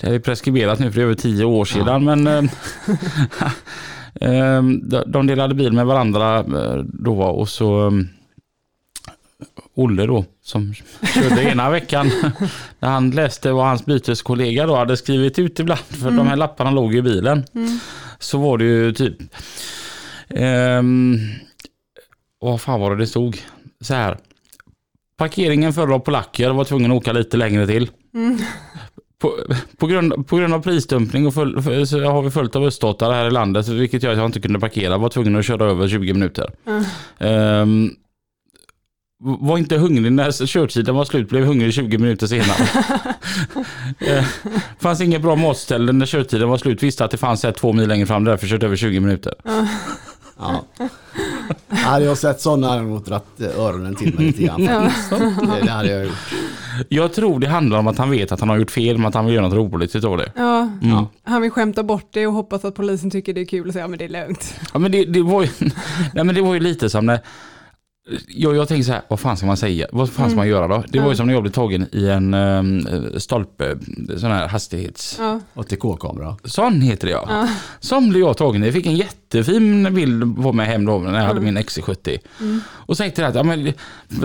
det 0.00 0.06
är 0.06 0.18
preskriberat 0.18 0.78
nu 0.78 0.92
för 0.92 1.00
över 1.00 1.14
tio 1.14 1.44
år 1.44 1.64
sedan, 1.64 2.04
men 2.04 2.26
eh, 2.26 2.36
eh, 2.36 2.44
de- 4.82 5.04
de 5.06 5.26
delade 5.26 5.54
bil 5.54 5.72
med 5.72 5.86
varandra 5.86 6.38
eh, 6.38 6.76
då 6.84 7.22
och 7.22 7.48
så 7.48 7.86
eh, 7.86 7.92
Olle 9.74 10.06
då 10.06 10.24
som 10.42 10.74
körde 11.14 11.42
ena 11.50 11.70
veckan 11.70 12.10
när 12.78 12.88
han 12.88 13.10
läste 13.10 13.52
vad 13.52 13.66
hans 13.66 13.84
byteskollega 13.86 14.66
då 14.66 14.76
hade 14.76 14.96
skrivit 14.96 15.38
ut 15.38 15.60
ibland 15.60 15.80
för 15.80 16.10
de 16.10 16.26
här 16.26 16.36
lapparna 16.36 16.70
låg 16.70 16.94
i 16.94 17.02
bilen. 17.02 17.44
Så 18.18 18.38
var 18.38 18.58
det 18.58 18.64
ju 18.64 18.92
typ 18.92 19.16
ehm, 20.28 21.18
vad 22.40 22.60
fan 22.60 22.80
var 22.80 22.90
det 22.90 22.96
det 23.02 23.06
stod? 23.06 23.38
Så 23.80 23.94
här. 23.94 24.18
Parkeringen 25.16 25.72
full 25.72 25.92
av 25.92 25.98
polacker 25.98 26.50
var 26.50 26.64
tvungen 26.64 26.90
att 26.92 26.96
åka 26.96 27.12
lite 27.12 27.36
längre 27.36 27.66
till. 27.66 27.90
På, 29.22 29.38
på, 29.76 29.86
grund, 29.86 30.28
på 30.28 30.36
grund 30.36 30.54
av 30.54 30.62
prisdumpning 30.62 31.26
och 31.26 31.34
full, 31.34 31.62
för, 31.62 31.84
så 31.84 32.04
har 32.04 32.22
vi 32.22 32.30
fullt 32.30 32.56
av 32.56 32.64
öststatare 32.64 33.14
här 33.14 33.26
i 33.26 33.30
landet 33.30 33.68
vilket 33.68 34.02
gör 34.02 34.12
att 34.12 34.18
jag 34.18 34.26
inte 34.26 34.40
kunde 34.40 34.60
parkera. 34.60 34.98
Var 34.98 35.08
tvungen 35.08 35.36
att 35.36 35.44
köra 35.44 35.64
över 35.64 35.88
20 35.88 36.12
minuter. 36.12 36.50
Ehm, 37.18 37.90
var 39.24 39.58
inte 39.58 39.76
hungrig 39.76 40.12
när 40.12 40.46
körtiden 40.46 40.94
var 40.94 41.04
slut, 41.04 41.28
blev 41.28 41.44
hungrig 41.44 41.74
20 41.74 41.98
minuter 41.98 42.26
senare. 42.26 42.68
Eh, 43.98 44.24
fanns 44.80 45.00
inget 45.00 45.22
bra 45.22 45.36
matställe 45.36 45.92
när 45.92 46.06
körtiden 46.06 46.48
var 46.48 46.58
slut, 46.58 46.82
visste 46.82 47.04
att 47.04 47.10
det 47.10 47.16
fanns 47.16 47.44
ett 47.44 47.56
två 47.56 47.72
mil 47.72 47.88
längre 47.88 48.06
fram, 48.06 48.24
därför 48.24 48.46
kört 48.46 48.62
över 48.62 48.76
20 48.76 49.00
minuter. 49.00 49.34
Ja. 50.38 50.64
Hade 51.68 52.04
jag 52.04 52.18
sett 52.18 52.40
sådana 52.40 52.68
hade 52.68 52.80
jag 52.82 52.88
nog 52.90 53.04
dragit 53.04 53.40
öronen 53.58 53.94
till 53.94 54.14
mig 54.14 54.26
lite 54.26 54.42
grann. 54.42 54.66
faktiskt. 54.66 55.10
Det, 55.10 55.60
det 55.62 55.70
hade 55.70 55.88
jag 55.90 56.04
gjort. 56.04 56.14
Jag 56.88 57.12
tror 57.12 57.38
det 57.40 57.46
handlar 57.48 57.78
om 57.78 57.86
att 57.86 57.98
han 57.98 58.10
vet 58.10 58.32
att 58.32 58.40
han 58.40 58.48
har 58.48 58.56
gjort 58.56 58.70
fel, 58.70 58.98
men 58.98 59.06
att 59.06 59.14
han 59.14 59.24
vill 59.26 59.34
göra 59.34 59.48
något 59.48 59.72
roligt 59.72 59.96
utav 59.96 60.16
det. 60.16 60.32
Ja, 60.36 60.68
Mm. 60.82 61.04
han 61.24 61.42
vill 61.42 61.50
skämta 61.50 61.82
bort 61.82 62.06
det 62.10 62.26
och 62.26 62.32
hoppas 62.32 62.64
att 62.64 62.74
polisen 62.74 63.10
tycker 63.10 63.34
det 63.34 63.40
är 63.40 63.44
kul 63.44 63.66
och 63.66 63.72
säga 63.72 63.84
ja 63.84 63.88
men 63.88 63.98
det 63.98 64.04
är 64.04 64.08
lugnt. 64.08 64.54
Ja, 64.72 64.78
men 64.78 64.92
det, 64.92 65.04
det, 65.04 65.22
var 65.22 65.42
ju, 65.42 65.48
nej, 66.14 66.24
men 66.24 66.34
det 66.34 66.40
var 66.42 66.54
ju 66.54 66.60
lite 66.60 66.90
som 66.90 67.06
när 67.06 67.20
jag, 68.28 68.56
jag 68.56 68.68
tänker 68.68 68.84
så 68.84 68.92
här, 68.92 69.02
vad 69.08 69.20
fan 69.20 69.36
ska 69.36 69.46
man 69.46 69.56
säga? 69.56 69.86
Vad 69.92 70.10
fan 70.10 70.30
ska 70.30 70.36
man 70.36 70.48
göra 70.48 70.68
då? 70.68 70.84
Det 70.88 71.00
var 71.00 71.10
ju 71.10 71.16
som 71.16 71.26
när 71.26 71.34
jag 71.34 71.42
blev 71.42 71.52
tagen 71.52 71.86
i 71.92 72.08
en 72.08 72.34
um, 72.34 72.86
stolpe, 73.20 73.78
sån 74.16 74.30
här 74.30 74.48
hastighets... 74.48 75.16
Ja. 75.18 75.40
ATK-kamera. 75.54 76.36
Sån 76.44 76.80
heter 76.80 77.06
det 77.06 77.12
ja. 77.12 77.48
Sån 77.80 78.10
blev 78.10 78.22
jag 78.22 78.36
tagen 78.36 78.62
i. 78.62 78.66
Jag 78.66 78.74
fick 78.74 78.86
en 78.86 78.96
jättefin 78.96 79.94
bild 79.94 80.42
på 80.42 80.52
mig 80.52 80.66
hem 80.66 80.84
då 80.84 80.98
när 80.98 81.18
jag 81.18 81.26
hade 81.26 81.40
min 81.40 81.58
XC70. 81.58 82.18
Och 82.68 82.96
så 82.96 83.02
tänkte 83.02 83.22
jag 83.22 83.28
att 83.28 83.34
ja, 83.34 83.42
men, 83.42 83.72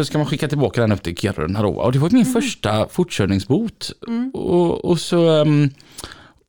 ska 0.06 0.18
man 0.18 0.28
skicka 0.28 0.48
tillbaka 0.48 0.82
den 0.82 0.92
upp 0.92 1.04
till 1.04 1.18
Kiruna 1.18 1.62
då. 1.62 1.70
Och 1.70 1.92
det 1.92 2.00
var 2.00 2.10
min 2.10 2.26
första 2.26 2.88
fortkörningsbot. 2.88 3.92
Och, 4.34 4.86
och 4.86 5.00
så... 5.00 5.42
ehm, 5.42 5.70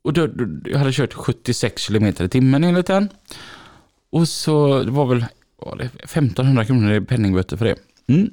och 0.01 0.13
då, 0.13 0.27
då, 0.27 0.69
jag 0.69 0.79
hade 0.79 0.91
kört 0.91 1.13
76 1.13 1.87
km 1.87 2.05
i 2.05 2.29
timmen 2.29 2.63
enligt 2.63 2.87
den. 2.87 3.09
Och 4.11 4.27
så 4.27 4.83
det 4.83 4.91
var 4.91 5.05
väl 5.05 5.25
var 5.61 5.75
det 5.75 5.85
1500 6.03 6.65
kronor 6.65 6.93
i 6.93 7.01
penningböter 7.01 7.57
för 7.57 7.65
det. 7.65 7.75
Mm. 8.07 8.29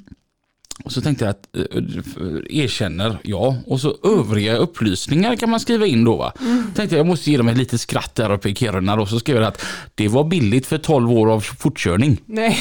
Och 0.84 0.92
så 0.92 1.00
tänkte 1.00 1.24
jag 1.24 1.30
att 1.30 1.56
eh, 1.56 2.62
erkänner 2.62 3.18
ja 3.22 3.56
och 3.66 3.80
så 3.80 3.96
övriga 4.04 4.56
upplysningar 4.56 5.36
kan 5.36 5.50
man 5.50 5.60
skriva 5.60 5.86
in 5.86 6.04
då 6.04 6.16
va. 6.16 6.32
Tänkte 6.74 6.96
jag, 6.96 6.98
jag 6.98 7.06
måste 7.06 7.30
ge 7.30 7.36
dem 7.36 7.48
ett 7.48 7.56
litet 7.56 7.80
skratt 7.80 8.14
där 8.14 8.32
uppe 8.32 8.48
i 8.48 8.54
Kiruna 8.54 8.94
och 8.94 9.08
så 9.08 9.18
skrev 9.18 9.36
jag 9.36 9.44
att 9.44 9.64
det 9.94 10.08
var 10.08 10.24
billigt 10.24 10.66
för 10.66 10.78
12 10.78 11.12
år 11.12 11.32
av 11.32 11.40
fortkörning. 11.40 12.20
Nej, 12.26 12.58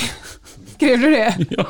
skrev 0.76 1.00
du 1.00 1.10
det? 1.10 1.38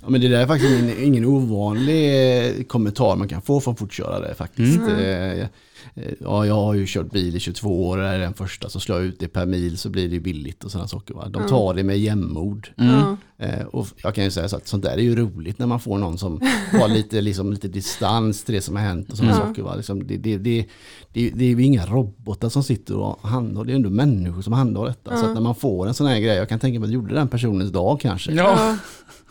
Ja, 0.00 0.08
men 0.08 0.20
det 0.20 0.28
där 0.28 0.40
är 0.40 0.46
faktiskt 0.46 0.72
ingen, 0.72 1.04
ingen 1.04 1.24
ovanlig 1.24 2.46
eh, 2.46 2.64
kommentar 2.64 3.16
man 3.16 3.28
kan 3.28 3.42
få 3.42 3.60
från 3.60 3.76
fortkörare 3.76 4.34
faktiskt. 4.34 4.78
Mm. 4.78 5.46
Eh, 5.94 6.12
Ja, 6.20 6.46
jag 6.46 6.54
har 6.54 6.74
ju 6.74 6.84
kört 6.88 7.10
bil 7.12 7.36
i 7.36 7.40
22 7.40 7.88
år, 7.88 7.98
det 7.98 8.06
är 8.08 8.18
den 8.18 8.34
första, 8.34 8.68
så 8.68 8.80
slår 8.80 8.98
jag 8.98 9.06
ut 9.06 9.20
det 9.20 9.28
per 9.28 9.46
mil 9.46 9.78
så 9.78 9.88
blir 9.90 10.08
det 10.08 10.20
billigt 10.20 10.64
och 10.64 10.70
sådana 10.70 10.88
saker. 10.88 11.14
Va? 11.14 11.28
De 11.28 11.48
tar 11.48 11.74
det 11.74 11.82
med 11.82 11.98
jämnmod. 11.98 12.66
Ja. 12.76 13.16
Eh, 13.38 13.66
och 13.66 13.86
jag 14.02 14.14
kan 14.14 14.24
ju 14.24 14.30
säga 14.30 14.48
så 14.48 14.56
att 14.56 14.68
sånt 14.68 14.82
där 14.84 14.90
är 14.96 15.02
ju 15.02 15.16
roligt 15.16 15.58
när 15.58 15.66
man 15.66 15.80
får 15.80 15.98
någon 15.98 16.18
som 16.18 16.40
har 16.72 16.88
lite, 16.88 17.20
liksom, 17.20 17.50
lite 17.52 17.68
distans 17.68 18.44
till 18.44 18.54
det 18.54 18.60
som 18.60 18.76
har 18.76 18.82
hänt 18.82 19.10
och 19.10 19.16
sådana 19.16 19.34
Ja. 19.34 19.46
saker. 19.46 19.62
Va? 19.62 19.74
Liksom, 19.74 20.06
det, 20.06 20.16
det, 20.16 20.38
det, 20.38 20.66
det, 21.12 21.30
det 21.30 21.44
är 21.44 21.48
ju 21.56 21.62
inga 21.62 21.86
robotar 21.86 22.48
som 22.48 22.62
sitter 22.62 22.96
och 22.96 23.18
handhar, 23.28 23.64
det 23.64 23.72
är 23.72 23.76
ändå 23.76 23.90
människor 23.90 24.42
som 24.42 24.52
handhar 24.52 24.86
detta. 24.86 25.16
Så 25.16 25.26
att 25.26 25.34
när 25.34 25.40
man 25.40 25.54
får 25.54 25.86
en 25.88 25.94
sån 25.94 26.06
här 26.06 26.20
grej, 26.20 26.36
jag 26.36 26.48
kan 26.48 26.58
tänka 26.58 26.80
mig 26.80 26.86
att 26.86 26.90
det 26.90 26.94
gjorde 26.94 27.14
den 27.14 27.28
personens 27.28 27.70
dag 27.72 28.00
kanske. 28.00 28.32
Ja. 28.32 28.76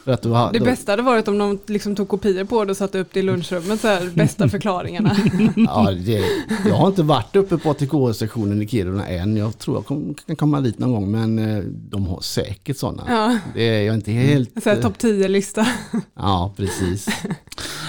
För 0.05 0.11
att 0.11 0.21
du 0.21 0.29
har, 0.29 0.53
Det 0.53 0.59
då- 0.59 0.65
bästa 0.65 0.91
hade 0.91 1.01
varit 1.03 1.27
om 1.27 1.37
de 1.37 1.59
liksom 1.67 1.95
tog 1.95 2.07
kopior 2.07 2.43
på 2.43 2.65
det 2.65 2.71
och 2.71 2.77
satte 2.77 2.99
upp 2.99 3.07
det 3.13 3.19
i 3.19 3.23
lunchrummet, 3.23 3.81
så 3.81 3.87
här, 3.87 4.09
bästa 4.15 4.49
förklaringarna. 4.49 5.15
Ja, 5.55 5.91
det, 5.91 6.23
jag 6.65 6.75
har 6.75 6.87
inte 6.87 7.03
varit 7.03 7.35
uppe 7.35 7.57
på 7.57 7.69
ATK-sektionen 7.69 8.61
i 8.61 8.67
Kiruna 8.67 9.07
än. 9.07 9.37
Jag 9.37 9.57
tror 9.59 9.77
jag 9.77 9.85
kom, 9.85 10.15
kan 10.27 10.35
komma 10.35 10.61
dit 10.61 10.79
någon 10.79 10.91
gång, 10.91 11.11
men 11.11 11.39
eh, 11.57 11.63
de 11.65 12.07
har 12.07 12.21
säkert 12.21 12.77
sådana. 12.77 13.03
Ja. 13.07 13.37
Det 13.53 13.63
är 13.63 13.81
jag 13.81 13.95
inte 13.95 14.11
helt... 14.11 14.63
Så 14.63 14.69
här, 14.69 14.77
eh, 14.77 14.81
topp 14.81 14.97
10-lista. 14.97 15.67
Ja, 16.15 16.53
precis. 16.57 17.07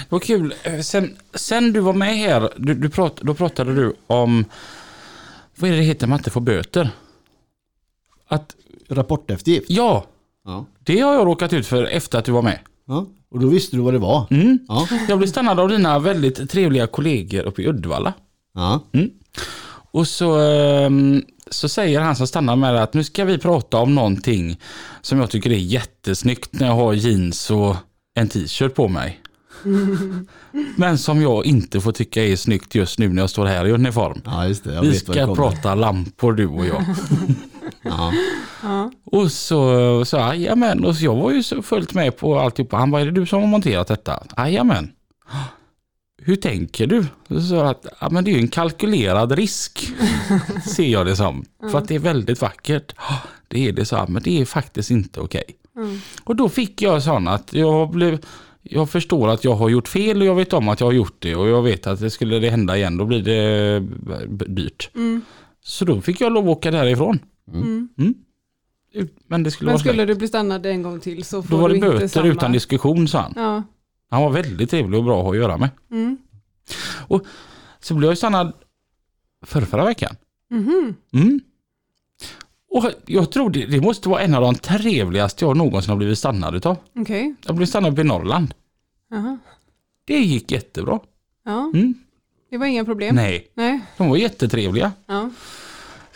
Vad 0.09 0.23
kul. 0.23 0.55
Eh, 0.63 0.81
Sen, 0.81 1.17
sen 1.35 1.73
du 1.73 1.81
var 1.81 1.93
med 1.93 2.17
här, 2.17 2.51
du, 2.57 2.75
du 2.75 2.89
prat, 2.91 3.17
då 3.23 3.35
pratade 3.35 3.75
du 3.75 3.95
om, 4.07 4.45
vad 5.57 5.71
är 5.71 5.75
det 5.75 5.81
det 5.81 5.85
heter 5.87 6.07
man 6.07 6.19
inte 6.19 6.31
får 6.31 6.41
böter? 6.41 6.91
Att, 8.29 8.57
Rapporteftergift. 8.89 9.71
ja, 9.71 10.05
Ja. 10.47 10.67
det 10.85 11.01
har 11.01 11.15
jag 11.15 11.27
råkat 11.27 11.53
ut 11.53 11.67
för 11.67 11.85
efter 11.85 12.19
att 12.19 12.25
du 12.25 12.33
var 12.33 12.43
med. 12.43 12.59
ja. 12.89 13.07
Och 13.31 13.41
då 13.41 13.49
visste 13.49 13.77
du 13.77 13.83
vad 13.83 13.95
det 13.95 13.99
var. 13.99 14.27
Mm. 14.31 14.59
Ja. 14.69 14.89
Jag 15.09 15.19
blev 15.19 15.29
stannad 15.29 15.61
av 15.61 15.69
dina 15.69 15.99
väldigt 15.99 16.51
trevliga 16.51 16.87
kollegor 16.87 17.43
uppe 17.43 17.63
i 17.63 17.69
Uddevalla. 17.69 18.13
Ja. 18.55 18.81
Och 19.91 20.09
så, 20.09 20.39
ehm, 20.39 21.23
så 21.51 21.69
säger 21.69 22.01
han 22.01 22.17
som 22.17 22.27
stannar 22.27 22.57
med 22.57 22.77
att 22.83 22.95
nu 22.95 23.05
ska 23.05 23.25
vi 23.25 23.39
prata 23.39 23.77
om 23.77 23.95
någonting 23.95 24.61
som 25.01 25.19
jag 25.19 25.31
tycker 25.31 25.51
är 25.51 25.57
jättesnyggt 25.57 26.53
när 26.53 26.67
jag 26.67 26.75
har 26.75 26.93
jeans 26.93 27.51
och 27.51 27.77
en 28.15 28.29
t-shirt 28.29 28.75
på 28.75 28.89
mig. 28.89 29.21
Men 30.77 30.99
som 30.99 31.23
jag 31.23 31.47
inte 31.47 31.81
får 31.81 31.93
tycka 31.93 32.25
är 32.25 32.37
snyggt 32.37 32.75
just 32.75 32.99
nu 32.99 33.09
när 33.09 33.23
jag 33.23 33.31
står 33.31 33.47
här 33.47 33.67
i 33.67 33.73
uniform. 33.73 34.21
ja, 34.25 34.47
just 34.49 34.65
det. 34.65 34.75
Jag 34.75 34.83
Vi 34.83 34.95
ska 34.99 35.35
prata 35.35 35.75
lampor 35.75 36.33
du 36.33 36.47
och 36.47 36.67
jag. 36.67 36.85
Ja. 38.63 38.91
Och 39.05 39.33
så 39.33 40.05
sa 40.05 40.19
jag, 40.19 40.37
jajamän, 40.37 40.85
och 40.85 40.97
så 40.97 41.05
jag 41.05 41.17
var 41.17 41.31
ju 41.33 41.43
så 41.43 41.63
fullt 41.63 41.95
med 41.95 42.17
på 42.17 42.39
alltihopa. 42.39 42.77
Han 42.77 42.91
bara, 42.91 43.01
är 43.03 43.05
det 43.07 43.11
du 43.11 43.27
som 43.27 43.41
har 43.41 43.47
monterat 43.49 43.89
detta? 43.89 44.23
Jajamän. 44.37 44.93
Hur 46.23 46.37
tänker 46.37 46.87
du? 46.87 47.07
Så 47.41 47.61
att, 47.61 47.87
ja 48.01 48.09
men 48.11 48.25
det 48.25 48.31
är 48.31 48.33
ju 48.33 48.41
en 48.41 48.49
kalkylerad 48.49 49.33
risk. 49.33 49.89
ser 50.67 50.87
jag 50.89 51.07
det 51.07 51.17
som. 51.17 51.45
För 51.71 51.79
att 51.79 51.89
det 51.89 51.95
är 51.95 51.99
väldigt 51.99 52.41
vackert. 52.41 52.93
"Ja, 52.97 53.19
Det 53.49 53.69
är 53.69 53.73
det, 53.73 53.85
så 53.85 54.05
men 54.09 54.23
det 54.23 54.41
är 54.41 54.45
faktiskt 54.45 54.91
inte 54.91 55.21
okej. 55.21 55.45
Och 56.25 56.37
då 56.37 56.49
fick 56.49 56.83
jag 56.83 57.03
sån 57.03 57.29
att 57.29 57.53
jag 57.53 57.91
blev 57.91 58.19
jag 58.63 58.91
förstår 58.91 59.29
att 59.29 59.45
jag 59.45 59.55
har 59.55 59.69
gjort 59.69 59.89
fel 59.89 60.21
och 60.21 60.27
jag 60.27 60.35
vet 60.35 60.53
om 60.53 60.69
att 60.69 60.81
jag 60.81 60.87
har 60.87 60.93
gjort 60.93 61.17
det 61.19 61.35
och 61.37 61.49
jag 61.49 61.63
vet 61.63 61.87
att 61.87 62.01
det 62.01 62.11
skulle 62.11 62.39
det 62.39 62.51
hända 62.51 62.77
igen 62.77 62.97
då 62.97 63.05
blir 63.05 63.23
det 63.23 63.81
dyrt. 64.47 64.91
Så 65.65 65.85
då 65.85 66.01
fick 66.01 66.21
jag 66.21 66.33
lov 66.33 66.45
att 66.45 66.57
åka 66.57 66.71
därifrån. 66.71 67.19
Mm. 67.53 67.89
Men 69.27 69.43
det 69.43 69.51
skulle 69.51 69.67
Men 69.69 69.73
vara 69.73 69.79
skulle 69.81 69.95
släkt. 69.95 70.09
du 70.09 70.15
bli 70.15 70.29
stannad 70.29 70.67
en 70.67 70.83
gång 70.83 71.01
till 71.01 71.25
så 71.25 71.43
får 71.43 71.51
Då 71.51 71.57
var 71.57 71.69
du 71.69 71.73
det 71.75 71.77
inte 71.87 71.89
böter 71.89 72.07
samma... 72.09 72.27
utan 72.27 72.53
diskussion 72.53 73.09
sa 73.09 73.21
han. 73.21 73.33
Ja. 73.37 73.63
Han 74.11 74.23
var 74.23 74.31
väldigt 74.31 74.71
trevlig 74.71 74.99
och 74.99 75.05
bra 75.05 75.19
att 75.19 75.25
ha 75.25 75.31
att 75.33 75.37
göra 75.39 75.57
med. 75.57 75.69
Mm. 75.91 76.19
Och 77.09 77.27
så 77.81 77.95
blev 77.95 78.11
jag 78.11 78.19
stannad 78.19 78.53
förra, 79.47 79.67
förra 79.67 79.85
veckan. 79.85 80.17
Mhm. 80.51 80.95
Mm. 81.13 81.41
Och 82.71 82.91
jag 83.07 83.31
tror 83.33 83.51
det, 83.51 83.67
det 83.67 83.81
måste 83.81 84.09
vara 84.09 84.21
en 84.21 84.35
av 84.35 84.43
de 84.43 84.55
trevligaste 84.55 85.45
jag 85.45 85.57
någonsin 85.57 85.91
har 85.91 85.97
blivit 85.97 86.19
stannad 86.19 86.55
utav. 86.55 86.77
Okej. 86.97 87.35
Jag 87.47 87.57
blev 87.57 87.67
stannad 87.67 87.93
uppe 87.93 88.01
i 88.01 88.05
Norrland. 88.05 88.55
Jaha. 89.11 89.39
Det 90.05 90.19
gick 90.19 90.53
jättebra. 90.53 91.01
Ja, 91.45 91.71
Mm. 91.75 91.95
det 92.51 92.59
var 92.59 92.67
inga 92.67 92.85
problem. 92.85 93.15
Nej, 93.15 93.49
Nej. 93.55 93.81
de 93.97 94.09
var 94.09 94.17
jättetrevliga. 94.17 94.93
Ja. 95.07 95.31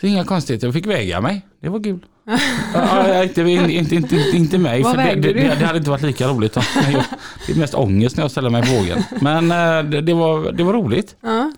Så 0.01 0.07
inga 0.07 0.25
konstigheter, 0.25 0.67
jag 0.67 0.73
fick 0.73 0.85
väga 0.85 1.21
mig. 1.21 1.45
Det 1.59 1.69
var 1.69 1.83
kul. 1.83 2.05
ja, 2.73 3.23
inte, 3.23 3.41
inte, 3.41 3.73
inte, 3.73 3.95
inte, 3.95 4.37
inte 4.37 4.57
mig, 4.57 4.81
Vad 4.81 4.95
för 4.95 5.03
det, 5.03 5.15
det, 5.15 5.33
det, 5.33 5.65
hade 5.65 5.77
inte 5.77 5.89
varit 5.89 6.01
lika 6.01 6.27
roligt. 6.27 6.55
Jag, 6.55 7.05
det 7.47 7.53
är 7.53 7.57
mest 7.57 7.73
ångest 7.73 8.17
när 8.17 8.23
jag 8.23 8.31
ställer 8.31 8.49
mig 8.49 8.61
på 8.61 8.71
vågen. 8.71 9.03
Men 9.21 9.51
eh, 9.51 9.91
det, 9.91 10.01
det, 10.01 10.13
var, 10.13 10.51
det 10.51 10.63
var 10.63 10.73
roligt. 10.73 11.15
Ja. 11.21 11.51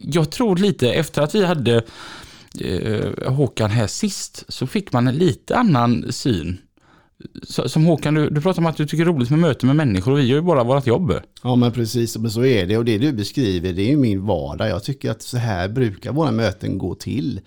Jag 0.00 0.30
tror 0.30 0.56
lite 0.56 0.92
efter 0.92 1.22
att 1.22 1.34
vi 1.34 1.44
hade 1.44 1.82
eh, 2.60 3.32
Håkan 3.32 3.70
här 3.70 3.86
sist 3.86 4.44
så 4.48 4.66
fick 4.66 4.92
man 4.92 5.08
en 5.08 5.14
lite 5.14 5.56
annan 5.56 6.12
syn. 6.12 6.58
Så, 7.42 7.68
som 7.68 7.84
Håkan, 7.84 8.14
du, 8.14 8.30
du 8.30 8.40
pratar 8.40 8.62
om 8.62 8.66
att 8.66 8.76
du 8.76 8.86
tycker 8.86 9.04
det 9.04 9.10
är 9.10 9.14
roligt 9.14 9.30
med 9.30 9.38
möten 9.38 9.66
med 9.66 9.76
människor 9.76 10.12
och 10.12 10.18
vi 10.18 10.22
gör 10.22 10.36
ju 10.36 10.42
bara 10.42 10.64
vårt 10.64 10.86
jobb. 10.86 11.12
Ja 11.42 11.56
men 11.56 11.72
precis, 11.72 12.18
men 12.18 12.30
så 12.30 12.44
är 12.44 12.66
det 12.66 12.78
och 12.78 12.84
det 12.84 12.98
du 12.98 13.12
beskriver 13.12 13.72
det 13.72 13.82
är 13.82 13.90
ju 13.90 13.96
min 13.96 14.26
vardag. 14.26 14.68
Jag 14.68 14.84
tycker 14.84 15.10
att 15.10 15.22
så 15.22 15.36
här 15.36 15.68
brukar 15.68 16.12
våra 16.12 16.30
möten 16.30 16.78
gå 16.78 16.94
till 16.94 17.40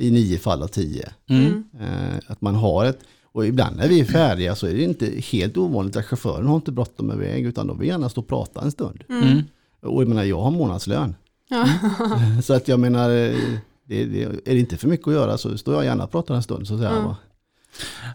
i 0.00 0.10
nio 0.10 0.38
fall 0.38 0.62
av 0.62 0.66
tio. 0.66 1.08
Mm. 1.28 1.64
Eh, 1.80 2.18
att 2.26 2.40
man 2.40 2.54
har 2.54 2.84
ett, 2.84 2.98
och 3.32 3.46
ibland 3.46 3.76
när 3.76 3.88
vi 3.88 4.00
är 4.00 4.04
färdiga 4.04 4.54
så 4.54 4.66
är 4.66 4.74
det 4.74 4.82
inte 4.82 5.06
helt 5.06 5.56
ovanligt 5.56 5.96
att 5.96 6.06
chauffören 6.06 6.46
har 6.46 6.56
inte 6.56 6.72
bråttom 6.72 7.06
med 7.06 7.16
väg 7.16 7.46
utan 7.46 7.66
de 7.66 7.78
vill 7.78 7.88
gärna 7.88 8.08
stå 8.08 8.20
och 8.20 8.28
prata 8.28 8.60
en 8.60 8.70
stund. 8.70 9.04
Mm. 9.08 9.42
Och 9.82 10.02
jag 10.02 10.08
menar 10.08 10.24
jag 10.24 10.40
har 10.40 10.50
månadslön. 10.50 11.14
Ja. 11.48 11.68
Så 12.42 12.54
att 12.54 12.68
jag 12.68 12.80
menar, 12.80 13.10
eh, 13.10 13.36
det, 13.84 14.04
det, 14.04 14.22
är 14.22 14.54
det 14.54 14.58
inte 14.58 14.76
för 14.76 14.88
mycket 14.88 15.08
att 15.08 15.14
göra 15.14 15.38
så 15.38 15.58
står 15.58 15.74
jag 15.74 15.84
gärna 15.84 16.04
och 16.04 16.10
pratar 16.10 16.34
en 16.34 16.42
stund. 16.42 16.66
Så 16.66 16.74
att 16.74 16.80
säga? 16.80 17.16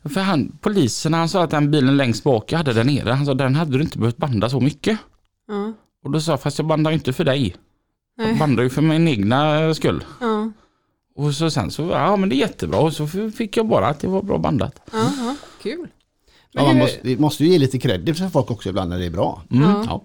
För 0.03 0.21
han, 0.21 0.57
polisen 0.61 1.13
han 1.13 1.29
sa 1.29 1.43
att 1.43 1.49
den 1.49 1.71
bilen 1.71 1.97
längst 1.97 2.23
bak 2.23 2.51
jag 2.51 2.57
hade 2.57 2.73
där 2.73 2.83
nere, 2.83 3.11
han 3.11 3.25
sa 3.25 3.33
den 3.33 3.55
hade 3.55 3.77
du 3.77 3.83
inte 3.83 3.97
behövt 3.97 4.17
banda 4.17 4.49
så 4.49 4.59
mycket. 4.59 4.99
Ja. 5.47 5.73
Och 6.03 6.11
då 6.11 6.21
sa 6.21 6.31
jag, 6.31 6.41
fast 6.41 6.57
jag 6.57 6.67
bandar 6.67 6.91
inte 6.91 7.13
för 7.13 7.23
dig. 7.23 7.55
Jag 8.17 8.27
Nej. 8.27 8.39
bandar 8.39 8.63
ju 8.63 8.69
för 8.69 8.81
min 8.81 9.07
egna 9.07 9.73
skull. 9.73 10.03
Ja. 10.21 10.51
Och 11.15 11.33
så 11.35 11.49
sen 11.49 11.71
så, 11.71 11.81
ja 11.89 12.15
men 12.15 12.29
det 12.29 12.35
är 12.35 12.37
jättebra. 12.37 12.79
Och 12.79 12.93
så 12.93 13.07
fick 13.07 13.57
jag 13.57 13.67
bara 13.67 13.87
att 13.87 13.99
det 13.99 14.07
var 14.07 14.21
bra 14.21 14.37
bandat. 14.37 14.79
Ja. 14.91 15.35
Kul. 15.61 15.79
Men 15.79 15.87
Ja, 16.51 16.63
man 16.65 16.77
måste, 16.77 16.99
vi 17.03 17.17
måste 17.17 17.43
ju 17.45 17.51
ge 17.51 17.57
lite 17.59 17.79
credit 17.79 18.17
för 18.17 18.29
folk 18.29 18.51
också 18.51 18.69
ibland 18.69 18.89
när 18.89 18.99
det 18.99 19.05
är 19.05 19.09
bra. 19.09 19.43
Mm. 19.51 19.63
Ja. 19.63 19.83
Ja. 19.87 20.03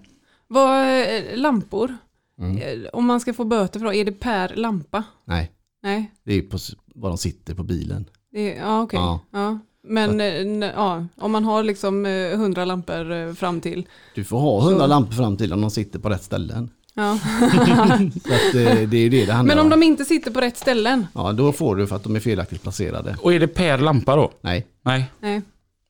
vad, 0.48 1.00
eh, 1.00 1.36
lampor, 1.36 1.96
Mm. 2.38 2.56
Eh, 2.56 2.88
om 2.92 3.06
man 3.06 3.20
ska 3.20 3.34
få 3.34 3.44
böter 3.44 3.80
för 3.80 3.86
det, 3.86 3.96
är 3.96 4.04
det 4.04 4.12
per 4.12 4.56
lampa? 4.56 5.04
Nej, 5.24 5.52
Nej. 5.82 6.12
det 6.24 6.32
är 6.34 6.42
på 6.42 6.58
var 6.94 7.08
de 7.08 7.18
sitter 7.18 7.54
på 7.54 7.62
bilen. 7.62 8.04
Det 8.32 8.54
ja, 8.54 8.82
okej. 8.82 8.98
Ja. 9.00 9.20
Ja. 9.32 9.58
Men 9.84 10.20
eh, 10.20 10.68
ja, 10.74 11.06
om 11.16 11.32
man 11.32 11.44
har 11.44 11.62
liksom 11.62 12.06
eh, 12.06 12.12
100 12.32 12.64
lampor 12.64 13.12
eh, 13.12 13.32
fram 13.32 13.60
till. 13.60 13.86
Du 14.14 14.24
får 14.24 14.38
ha 14.38 14.60
100 14.68 14.80
Så- 14.80 14.86
lampor 14.86 15.12
fram 15.12 15.36
till 15.36 15.52
om 15.52 15.60
de 15.60 15.70
sitter 15.70 15.98
på 15.98 16.08
rätt 16.08 16.22
ställen. 16.22 16.70
Ja. 16.94 17.12
Att, 18.24 18.54
eh, 18.54 18.88
det 18.88 18.96
är 18.96 19.10
det 19.10 19.26
det 19.26 19.32
handlar 19.32 19.54
Men 19.54 19.58
om 19.66 19.72
om. 19.72 19.80
de 19.80 19.86
inte 19.86 20.04
sitter 20.04 20.30
på 20.30 20.40
rätt 20.40 20.56
ställen? 20.56 21.06
Ja, 21.14 21.32
då 21.32 21.52
får 21.52 21.76
du 21.76 21.86
för 21.86 21.96
att 21.96 22.04
de 22.04 22.16
är 22.16 22.20
felaktigt 22.20 22.62
placerade. 22.62 23.16
Och 23.20 23.34
är 23.34 23.40
det 23.40 23.48
per 23.48 23.78
lampa 23.78 24.16
då? 24.16 24.32
Nej, 24.40 24.66
Nej. 24.82 25.10
Nej. 25.20 25.42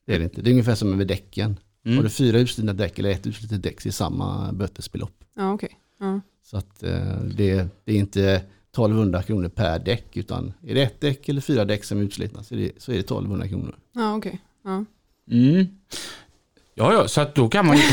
det 0.07 0.13
är 0.15 0.19
det 0.19 0.23
inte. 0.23 0.41
Det 0.41 0.49
är 0.49 0.51
ungefär 0.51 0.75
som 0.75 0.97
med 0.97 1.07
däcken. 1.07 1.59
Mm. 1.85 1.97
Har 1.97 2.03
du 2.03 2.09
fyra 2.09 2.39
utslitna 2.39 2.73
däck 2.73 2.99
eller 2.99 3.09
ett 3.09 3.27
utslitet 3.27 3.63
däck 3.63 3.81
så 3.81 3.87
är 3.89 3.91
samma 3.91 4.53
bötesbelopp. 4.53 5.13
Ja, 5.37 5.53
okej. 5.53 5.69
Ja. 5.99 6.21
Så 6.43 6.57
att 6.57 6.83
eh, 6.83 7.15
det, 7.35 7.67
det 7.85 7.91
är 7.93 7.97
inte 7.97 8.41
1200 8.73 9.21
kronor 9.23 9.49
per 9.49 9.79
däck 9.79 10.17
utan 10.17 10.53
är 10.67 10.75
det 10.75 10.81
ett 10.81 11.01
däck 11.01 11.29
eller 11.29 11.41
fyra 11.41 11.65
däck 11.65 11.83
som 11.83 11.97
är 11.99 12.03
utslitna 12.03 12.43
så 12.43 12.55
är 12.55 12.59
det, 12.59 12.71
så 12.77 12.91
är 12.91 12.95
det 12.95 12.99
1200 13.01 13.47
kronor. 13.47 13.75
Ja, 13.95 14.15
okej. 14.15 14.39
Ja. 14.63 14.85
Mm. 15.31 15.65
Ja, 16.75 16.93
ja, 16.93 17.07
så 17.07 17.21
att 17.21 17.35
då 17.35 17.49
kan 17.49 17.65
man 17.67 17.77
ju- 17.77 17.83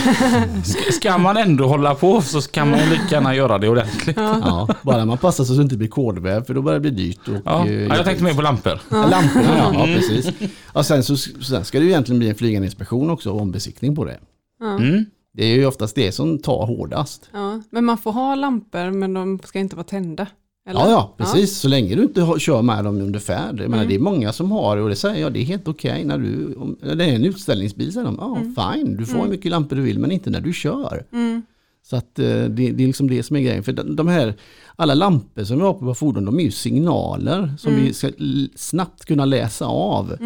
ska, 0.92 1.18
man 1.18 1.36
ändå 1.36 1.66
hålla 1.66 1.94
på 1.94 2.22
så 2.22 2.40
kan 2.42 2.70
man 2.70 2.78
lika 2.90 3.02
gärna 3.10 3.34
göra 3.34 3.58
det 3.58 3.68
ordentligt. 3.68 4.16
Ja, 4.16 4.68
bara 4.82 5.04
man 5.04 5.18
passar 5.18 5.44
så 5.44 5.52
att 5.52 5.58
det 5.58 5.62
inte 5.62 5.76
blir 5.76 5.88
kodväv 5.88 6.44
för 6.44 6.54
då 6.54 6.62
börjar 6.62 6.78
det 6.80 6.90
bli 6.90 7.04
dyrt. 7.04 7.28
Och, 7.28 7.34
Ja, 7.44 7.66
eh, 7.66 7.72
ja, 7.82 7.96
jag 7.96 8.04
tänkte 8.04 8.24
mer 8.24 8.34
på 8.34 8.42
lampor. 8.42 8.80
Ja, 8.90 9.06
Lamporna 9.08 9.58
ja, 9.58 9.72
ja 9.74 9.84
precis. 9.84 10.30
Ja, 10.74 10.82
sen, 10.82 11.04
så, 11.04 11.16
sen 11.16 11.64
ska 11.64 11.78
det 11.78 11.84
ju 11.84 11.90
egentligen 11.90 12.18
bli 12.18 12.28
en 12.28 12.34
flygande 12.34 12.66
inspektion 12.66 13.10
också 13.10 13.30
och 13.32 13.40
ombesiktning 13.40 13.96
på 13.96 14.04
det. 14.04 14.18
Mm. 14.62 15.04
Det 15.32 15.44
är 15.44 15.54
ju 15.56 15.66
oftast 15.66 15.94
det 15.94 16.12
som 16.12 16.38
tar 16.38 16.66
hårdast. 16.66 17.28
Ja. 17.32 17.62
Men 17.70 17.84
man 17.84 17.98
får 17.98 18.12
ha 18.12 18.34
lampor 18.34 18.90
men 18.90 19.14
de 19.14 19.38
ska 19.44 19.58
inte 19.58 19.76
vara 19.76 19.84
tända? 19.86 20.26
Eller? 20.66 20.80
Ja, 20.80 20.90
ja, 20.90 21.14
precis. 21.18 21.58
Så 21.58 21.68
länge 21.68 21.94
du 21.94 22.02
inte 22.02 22.22
har, 22.22 22.38
kör 22.38 22.62
med 22.62 22.84
dem 22.84 23.00
under 23.00 23.20
färd. 23.20 23.60
Jag 23.60 23.70
menar, 23.70 23.84
Det 23.84 23.94
är 23.94 23.98
många 23.98 24.32
som 24.32 24.52
har 24.52 24.76
det 24.76 24.82
och 24.82 24.88
det 24.88 24.96
säger 24.96 25.20
jag, 25.20 25.32
det 25.32 25.40
är 25.40 25.44
helt 25.44 25.68
okej 25.68 26.04
när 26.04 26.18
du, 26.18 26.54
om, 26.54 26.76
det 26.80 27.04
är 27.04 27.14
en 27.14 27.24
utställningsbil, 27.24 27.92
säger 27.92 28.06
de, 28.06 28.16
ja 28.20 28.72
fine, 28.74 28.96
du 28.96 29.06
får 29.06 29.22
hur 29.22 29.28
mycket 29.28 29.50
lampor 29.50 29.76
du 29.76 29.82
vill 29.82 29.98
men 29.98 30.12
inte 30.12 30.30
när 30.30 30.40
du 30.40 30.52
kör. 30.52 31.04
Mm. 31.12 31.42
Så 31.82 31.96
att 31.96 32.18
eh, 32.18 32.24
det, 32.26 32.48
det 32.48 32.82
är 32.82 32.86
liksom 32.86 33.10
det 33.10 33.22
som 33.22 33.36
är 33.36 33.40
grejen. 33.40 33.62
För 33.62 33.72
de 33.72 34.08
här, 34.08 34.34
alla 34.76 34.94
lampor 34.94 35.44
som 35.44 35.58
vi 35.58 35.64
har 35.64 35.74
på 35.74 35.84
våra 35.84 35.94
fordon, 35.94 36.24
de 36.24 36.40
är 36.40 36.44
ju 36.44 36.50
signaler 36.50 37.54
som 37.58 37.76
vi 37.76 37.92
ska 37.92 38.10
snabbt 38.54 39.04
kunna 39.04 39.24
läsa 39.24 39.66
av. 39.66 40.16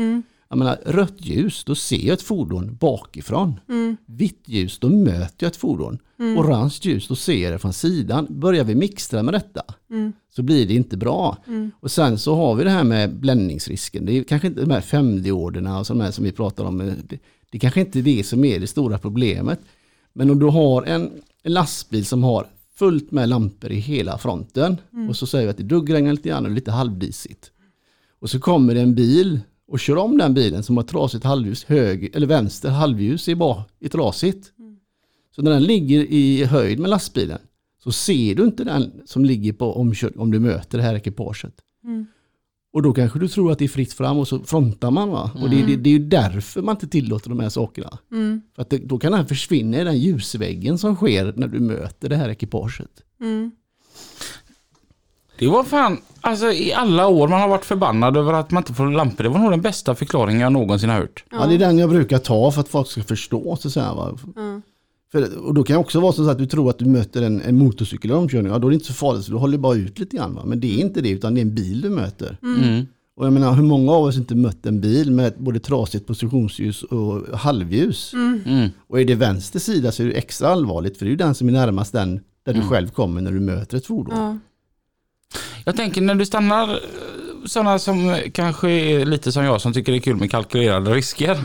Jag 0.54 0.58
menar, 0.58 0.78
rött 0.86 1.14
ljus, 1.16 1.64
då 1.64 1.74
ser 1.74 2.06
jag 2.06 2.14
ett 2.14 2.22
fordon 2.22 2.76
bakifrån. 2.80 3.60
Vitt 4.06 4.42
ljus, 4.46 4.78
då 4.78 4.88
möter 4.88 5.46
jag 5.46 5.50
ett 5.50 5.56
fordon. 5.56 5.98
Orange 6.18 6.78
ljus, 6.82 7.08
då 7.08 7.16
ser 7.16 7.42
jag 7.42 7.52
det 7.52 7.58
från 7.58 7.72
sidan. 7.72 8.26
Börjar 8.30 8.64
vi 8.64 8.74
mixtra 8.74 9.22
med 9.22 9.34
detta 9.34 9.62
så 10.36 10.42
blir 10.42 10.66
det 10.66 10.74
inte 10.74 10.96
bra. 10.96 11.36
Och 11.80 11.90
sen 11.90 12.18
så 12.18 12.34
har 12.34 12.54
vi 12.54 12.64
det 12.64 12.70
här 12.70 12.84
med 12.84 13.16
bländningsrisken. 13.16 14.06
Det 14.06 14.18
är 14.18 14.24
kanske 14.24 14.48
inte 14.48 14.60
de 14.60 14.70
här 14.70 14.80
5D-orderna 14.80 15.78
och 15.78 15.86
sådana 15.86 16.04
här 16.04 16.10
som 16.10 16.24
vi 16.24 16.32
pratar 16.32 16.64
om. 16.64 16.78
Det, 16.78 17.18
det 17.50 17.58
kanske 17.58 17.80
inte 17.80 17.98
är 17.98 18.02
det 18.02 18.26
som 18.26 18.44
är 18.44 18.60
det 18.60 18.66
stora 18.66 18.98
problemet. 18.98 19.60
Men 20.12 20.30
om 20.30 20.38
du 20.38 20.46
har 20.46 20.82
en, 20.82 21.10
en 21.42 21.52
lastbil 21.52 22.06
som 22.06 22.24
har 22.24 22.46
fullt 22.74 23.10
med 23.10 23.28
lampor 23.28 23.72
i 23.72 23.78
hela 23.78 24.18
fronten 24.18 24.76
och 25.08 25.16
så 25.16 25.26
säger 25.26 25.44
vi 25.46 25.50
att 25.50 25.56
det 25.56 25.62
duggregnar 25.62 26.12
lite 26.12 26.28
grann 26.28 26.46
och 26.46 26.52
lite 26.52 26.70
halvdisigt. 26.70 27.50
Och 28.18 28.30
så 28.30 28.40
kommer 28.40 28.74
det 28.74 28.80
en 28.80 28.94
bil 28.94 29.40
och 29.74 29.80
kör 29.80 29.96
om 29.96 30.18
den 30.18 30.34
bilen 30.34 30.62
som 30.62 30.76
har 30.76 30.84
trasigt 30.84 31.24
halvljus, 31.24 31.64
höger, 31.64 32.10
eller 32.14 32.26
vänster 32.26 32.70
halvljus 32.70 33.28
är, 33.28 33.34
bara, 33.34 33.64
är 33.80 33.88
trasigt. 33.88 34.52
Så 35.36 35.42
när 35.42 35.50
den 35.50 35.62
ligger 35.62 36.00
i 36.00 36.44
höjd 36.44 36.78
med 36.78 36.90
lastbilen 36.90 37.38
så 37.82 37.92
ser 37.92 38.34
du 38.34 38.44
inte 38.44 38.64
den 38.64 38.92
som 39.04 39.24
ligger 39.24 39.52
på 39.52 39.76
omkörning 39.76 40.18
om 40.18 40.30
du 40.30 40.40
möter 40.40 40.78
det 40.78 40.84
här 40.84 40.94
ekipaget. 40.94 41.54
Och 42.72 42.82
då 42.82 42.92
kanske 42.92 43.18
du 43.18 43.28
tror 43.28 43.52
att 43.52 43.58
det 43.58 43.64
är 43.64 43.68
fritt 43.68 43.92
fram 43.92 44.18
och 44.18 44.28
så 44.28 44.38
frontar 44.38 44.90
man 44.90 45.10
va. 45.10 45.30
Och 45.42 45.50
det, 45.50 45.66
det, 45.66 45.76
det 45.76 45.90
är 45.90 45.98
ju 45.98 46.08
därför 46.08 46.62
man 46.62 46.76
inte 46.76 46.88
tillåter 46.88 47.28
de 47.28 47.40
här 47.40 47.48
sakerna. 47.48 47.98
Mm. 48.12 48.42
För 48.54 48.62
att 48.62 48.70
det, 48.70 48.78
då 48.78 48.98
kan 48.98 49.12
den 49.12 49.26
försvinna 49.26 49.80
i 49.80 49.84
den 49.84 49.98
ljusväggen 49.98 50.78
som 50.78 50.96
sker 50.96 51.34
när 51.36 51.48
du 51.48 51.60
möter 51.60 52.08
det 52.08 52.16
här 52.16 52.28
ekipaget. 52.28 53.02
Mm. 53.20 53.50
Det 55.44 55.50
var 55.50 55.64
fan, 55.64 55.98
alltså 56.20 56.52
i 56.52 56.72
alla 56.72 57.08
år 57.08 57.28
man 57.28 57.40
har 57.40 57.48
varit 57.48 57.64
förbannad 57.64 58.16
över 58.16 58.32
att 58.32 58.50
man 58.50 58.60
inte 58.60 58.74
får 58.74 58.90
lampor. 58.90 59.24
Det 59.24 59.30
var 59.30 59.38
nog 59.38 59.50
den 59.50 59.60
bästa 59.60 59.94
förklaringen 59.94 60.40
jag 60.40 60.52
någonsin 60.52 60.90
har 60.90 60.96
hört. 60.96 61.24
Ja. 61.30 61.46
det 61.46 61.54
är 61.54 61.58
den 61.58 61.78
jag 61.78 61.90
brukar 61.90 62.18
ta 62.18 62.50
för 62.50 62.60
att 62.60 62.68
folk 62.68 62.88
ska 62.88 63.02
förstå. 63.02 63.56
Så 63.56 63.68
att 63.68 63.74
säga, 63.74 63.94
va? 63.94 64.18
För, 65.12 65.38
och 65.46 65.54
då 65.54 65.62
kan 65.62 65.74
det 65.74 65.80
också 65.80 66.00
vara 66.00 66.12
så 66.12 66.30
att 66.30 66.38
du 66.38 66.46
tror 66.46 66.70
att 66.70 66.78
du 66.78 66.84
möter 66.84 67.22
en, 67.22 67.40
en 67.40 67.58
motorcykel 67.58 68.10
i 68.10 68.14
omkörning. 68.14 68.52
Ja, 68.52 68.58
då 68.58 68.66
är 68.66 68.70
det 68.70 68.74
inte 68.74 68.86
så 68.86 68.92
farligt 68.92 69.24
så 69.24 69.32
du 69.32 69.38
håller 69.38 69.58
bara 69.58 69.74
ut 69.74 69.98
lite 69.98 70.16
grann. 70.16 70.34
Va? 70.34 70.42
Men 70.44 70.60
det 70.60 70.66
är 70.66 70.80
inte 70.80 71.00
det 71.00 71.10
utan 71.10 71.34
det 71.34 71.40
är 71.40 71.42
en 71.42 71.54
bil 71.54 71.80
du 71.80 71.90
möter. 71.90 72.38
Mm. 72.42 72.86
Och 73.16 73.26
jag 73.26 73.32
menar 73.32 73.54
hur 73.54 73.62
många 73.62 73.92
av 73.92 74.04
oss 74.04 74.16
inte 74.16 74.34
mött 74.34 74.66
en 74.66 74.80
bil 74.80 75.10
med 75.10 75.34
både 75.38 75.60
trasigt 75.60 76.06
positionsljus 76.06 76.82
och 76.82 77.38
halvljus. 77.38 78.12
Mm. 78.14 78.68
Och 78.88 79.00
är 79.00 79.04
det 79.04 79.14
vänster 79.14 79.58
sida 79.58 79.92
så 79.92 80.02
är 80.02 80.06
det 80.06 80.12
extra 80.12 80.48
allvarligt 80.48 80.96
för 80.96 81.04
det 81.04 81.08
är 81.08 81.10
ju 81.10 81.16
den 81.16 81.34
som 81.34 81.48
är 81.48 81.52
närmast 81.52 81.92
den 81.92 82.20
där 82.44 82.54
du 82.54 82.62
själv 82.62 82.88
kommer 82.88 83.20
när 83.20 83.32
du 83.32 83.40
möter 83.40 83.76
ett 83.76 83.86
fordon. 83.86 84.16
Ja. 84.16 84.38
Jag 85.64 85.76
tänker 85.76 86.00
när 86.00 86.14
du 86.14 86.26
stannar 86.26 86.80
sådana 87.46 87.78
som 87.78 88.16
kanske 88.32 88.70
är 88.70 89.04
lite 89.04 89.32
som 89.32 89.44
jag 89.44 89.60
som 89.60 89.72
tycker 89.72 89.92
det 89.92 89.98
är 89.98 90.00
kul 90.00 90.16
med 90.16 90.30
kalkylerade 90.30 90.94
risker. 90.94 91.38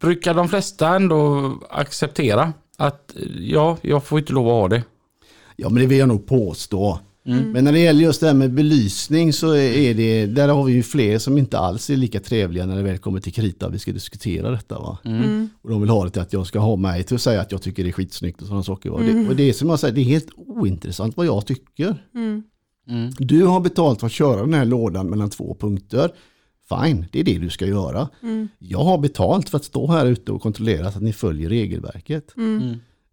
Brukar 0.00 0.34
de 0.34 0.48
flesta 0.48 0.96
ändå 0.96 1.52
acceptera 1.70 2.52
att 2.76 3.14
ja, 3.38 3.76
jag 3.82 4.04
får 4.04 4.18
inte 4.18 4.32
lov 4.32 4.46
att 4.46 4.52
ha 4.52 4.68
det. 4.68 4.82
Ja 5.56 5.68
men 5.68 5.82
det 5.82 5.88
vill 5.88 5.98
jag 5.98 6.08
nog 6.08 6.26
påstå. 6.26 6.98
Men 7.26 7.64
när 7.64 7.72
det 7.72 7.78
gäller 7.78 8.00
just 8.02 8.20
det 8.20 8.26
här 8.26 8.34
med 8.34 8.52
belysning 8.52 9.32
så 9.32 9.54
är 9.54 9.94
det, 9.94 10.26
där 10.26 10.48
har 10.48 10.64
vi 10.64 10.72
ju 10.72 10.82
fler 10.82 11.18
som 11.18 11.38
inte 11.38 11.58
alls 11.58 11.90
är 11.90 11.96
lika 11.96 12.20
trevliga 12.20 12.66
när 12.66 12.76
det 12.76 12.82
väl 12.82 12.98
kommer 12.98 13.20
till 13.20 13.32
krita 13.32 13.68
vi 13.68 13.78
ska 13.78 13.92
diskutera 13.92 14.50
detta. 14.50 14.78
Va? 14.78 14.98
Och 15.62 15.70
de 15.70 15.80
vill 15.80 15.90
ha 15.90 16.04
det 16.04 16.10
till 16.10 16.22
att 16.22 16.32
jag 16.32 16.46
ska 16.46 16.58
ha 16.58 16.76
mig 16.76 17.02
till 17.02 17.14
att 17.14 17.22
säga 17.22 17.40
att 17.40 17.52
jag 17.52 17.62
tycker 17.62 17.82
det 17.84 17.90
är 17.90 17.92
skitsnyggt 17.92 18.40
och 18.42 18.46
sådana 18.46 18.62
saker. 18.62 18.90
Va? 18.90 18.98
Det, 19.00 19.28
och 19.28 19.36
det 19.36 19.48
är 19.48 19.52
som 19.52 19.68
jag 19.68 19.80
säger, 19.80 19.94
det 19.94 20.00
är 20.00 20.04
helt 20.04 20.28
ointressant 20.36 21.16
vad 21.16 21.26
jag 21.26 21.46
tycker. 21.46 21.96
Du 23.18 23.44
har 23.44 23.60
betalt 23.60 24.00
för 24.00 24.06
att 24.06 24.12
köra 24.12 24.40
den 24.40 24.54
här 24.54 24.64
lådan 24.64 25.10
mellan 25.10 25.30
två 25.30 25.56
punkter. 25.60 26.10
Fine, 26.68 27.06
det 27.12 27.20
är 27.20 27.24
det 27.24 27.38
du 27.38 27.50
ska 27.50 27.66
göra. 27.66 28.08
Jag 28.58 28.84
har 28.84 28.98
betalt 28.98 29.48
för 29.48 29.56
att 29.56 29.64
stå 29.64 29.86
här 29.86 30.06
ute 30.06 30.32
och 30.32 30.42
kontrollera 30.42 30.88
att 30.88 31.02
ni 31.02 31.12
följer 31.12 31.48
regelverket. 31.48 32.34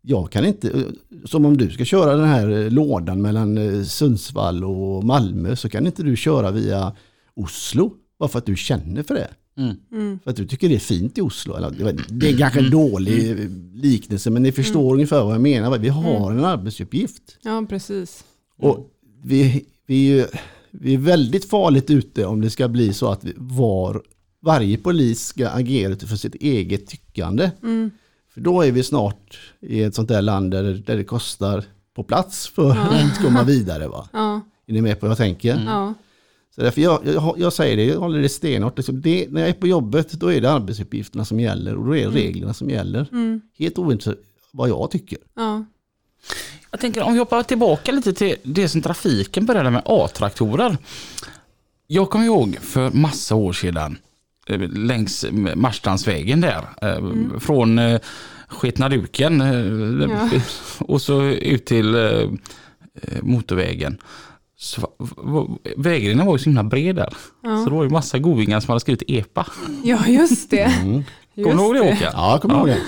Jag 0.02 0.32
kan 0.32 0.46
inte, 0.46 0.86
som 1.26 1.46
om 1.46 1.58
du 1.58 1.70
ska 1.70 1.86
köra 1.86 2.16
den 2.16 2.28
här 2.28 2.70
lådan 2.70 3.22
mellan 3.22 3.58
eh, 3.58 3.84
Sundsvall 3.84 4.64
och 4.64 5.04
Malmö 5.04 5.56
så 5.56 5.70
kan 5.70 5.86
inte 5.86 6.04
du 6.04 6.16
köra 6.16 6.52
via 6.52 6.96
Oslo. 7.34 7.94
Bara 8.20 8.30
för 8.30 8.40
att 8.40 8.46
du 8.46 8.56
känner 8.56 9.04
för 9.04 9.14
det. 9.14 9.28
Mm. 9.92 10.20
För 10.24 10.32
att 10.32 10.38
du 10.38 10.48
tycker 10.48 10.70
det 10.70 10.76
är 10.76 10.80
fint 10.80 11.18
i 11.18 11.22
Oslo. 11.22 11.56
Det 12.10 12.30
är 12.30 12.38
kanske 12.38 12.60
en 12.60 12.70
dålig 12.70 13.50
liknelse 13.74 14.30
men 14.30 14.44
ni 14.44 14.52
förstår 14.52 14.94
ungefär 14.94 15.24
vad 15.24 15.34
jag 15.34 15.42
menar. 15.42 15.78
Vi 15.78 15.90
har 15.90 16.32
en 16.32 16.46
arbetsuppgift. 16.46 17.38
Ja, 17.42 17.66
precis. 17.70 18.24
Och 18.58 18.90
vi, 19.24 19.66
vi, 19.86 20.12
är 20.12 20.16
ju- 20.16 20.28
vi 20.72 20.94
är 20.94 20.98
väldigt 20.98 21.50
farligt 21.50 21.90
ute 21.90 22.26
om 22.26 22.42
det 22.42 22.50
ska 22.50 22.68
bli 22.68 22.94
så 22.94 23.12
att 23.12 23.24
vi 23.24 23.34
var, 23.38 24.02
varje 24.42 24.78
polis 24.78 25.26
ska 25.26 25.50
agera 25.50 25.92
utifrån 25.92 26.18
sitt 26.18 26.36
eget 26.36 26.88
tyckande. 26.88 27.52
För 28.34 28.42
då 28.42 28.62
är 28.62 28.72
vi 28.72 28.84
snart 28.84 29.40
i 29.62 29.84
ett 29.84 29.96
sånt 29.96 30.08
där 30.10 30.22
land 30.22 30.52
där, 30.52 30.64
där 30.86 30.98
det 30.98 31.04
kostar 31.04 31.64
på 31.96 32.04
plats 32.04 32.48
för 32.48 32.72
att 32.72 33.22
komma 33.24 33.44
vidare. 33.44 33.88
Va? 33.88 34.10
Ja, 34.14 34.42
Är 34.68 34.74
ni 34.74 34.82
med 34.82 35.00
på 35.00 35.06
vad 35.06 35.12
jag 35.12 35.18
tänker? 35.18 35.64
ja, 35.66 35.94
Så 36.56 36.62
därför 36.62 36.82
jag, 36.82 37.00
jag, 37.06 37.36
jag 37.38 37.54
säger 37.54 37.78
det, 37.78 37.86
jag 37.86 38.00
håller 38.00 38.22
det 38.22 38.30
stenhårt. 38.30 38.78
Liksom 38.78 39.02
det, 39.02 39.28
när 39.32 39.42
jag 39.42 39.50
är 39.50 39.54
på 39.54 39.68
jobbet 39.68 40.12
då 40.12 40.32
är 40.34 40.42
det 40.42 40.52
arbetsuppgifterna 40.52 41.26
som 41.26 41.40
gäller 41.40 41.76
och 41.76 41.86
då 41.86 41.96
är 41.96 42.06
det 42.10 42.16
reglerna 42.16 42.54
som 42.54 42.70
gäller. 42.70 43.08
Helt 43.60 43.78
ointressant 43.80 44.20
vad 44.54 44.70
jag 44.70 44.92
tycker. 44.92 45.18
ja. 45.36 45.66
Jag 46.72 46.80
tänker 46.80 47.02
om 47.04 47.14
vi 47.14 47.20
hoppar 47.20 47.44
tillbaka 47.44 47.92
lite 47.92 48.14
till 48.14 48.36
det 48.44 48.70
som 48.70 48.82
trafiken 48.82 49.46
började 49.46 49.70
med 49.70 49.82
A-traktorer. 49.86 50.78
Jag 51.88 52.10
kommer 52.10 52.26
ihåg 52.26 52.58
för 52.62 52.90
massa 52.92 53.36
år 53.36 53.54
sedan 53.54 53.98
eh, 54.48 54.60
längs 54.70 55.26
Marstrandsvägen 55.56 56.42
där. 56.42 56.64
eh, 56.82 57.40
Från 57.40 57.80
eh, 57.80 58.00
Sketnaduken 58.48 59.42
eh, 59.42 60.10
Ja. 60.12 60.30
och 60.80 61.02
så 61.02 61.24
ut 61.24 61.66
till 61.66 61.96
motorvägen. 63.22 63.98
Så, 64.58 64.90
vägrenen 65.78 66.26
var 66.26 66.34
ju 66.34 66.40
så 66.40 66.46
himla 66.50 66.64
bred 66.64 66.96
där. 66.96 67.14
Så 67.42 67.70
det 67.70 67.76
var 67.76 67.84
ju 67.84 67.90
massa 67.90 68.20
goingar 68.20 68.60
som 68.60 68.70
hade 68.70 68.80
skrivit 68.80 69.04
EPA. 69.08 69.48
ja 69.84 70.08
just 70.08 70.50
det. 70.50 70.72
Kommer 71.36 71.56
du 71.56 71.62
ihåg 71.62 71.76
det 71.76 71.80
Håkan? 71.80 72.10
Ja, 72.14 72.32
jag 72.32 72.42
kommer 72.42 72.56
ihåg 72.58 72.68
det. 72.68 72.82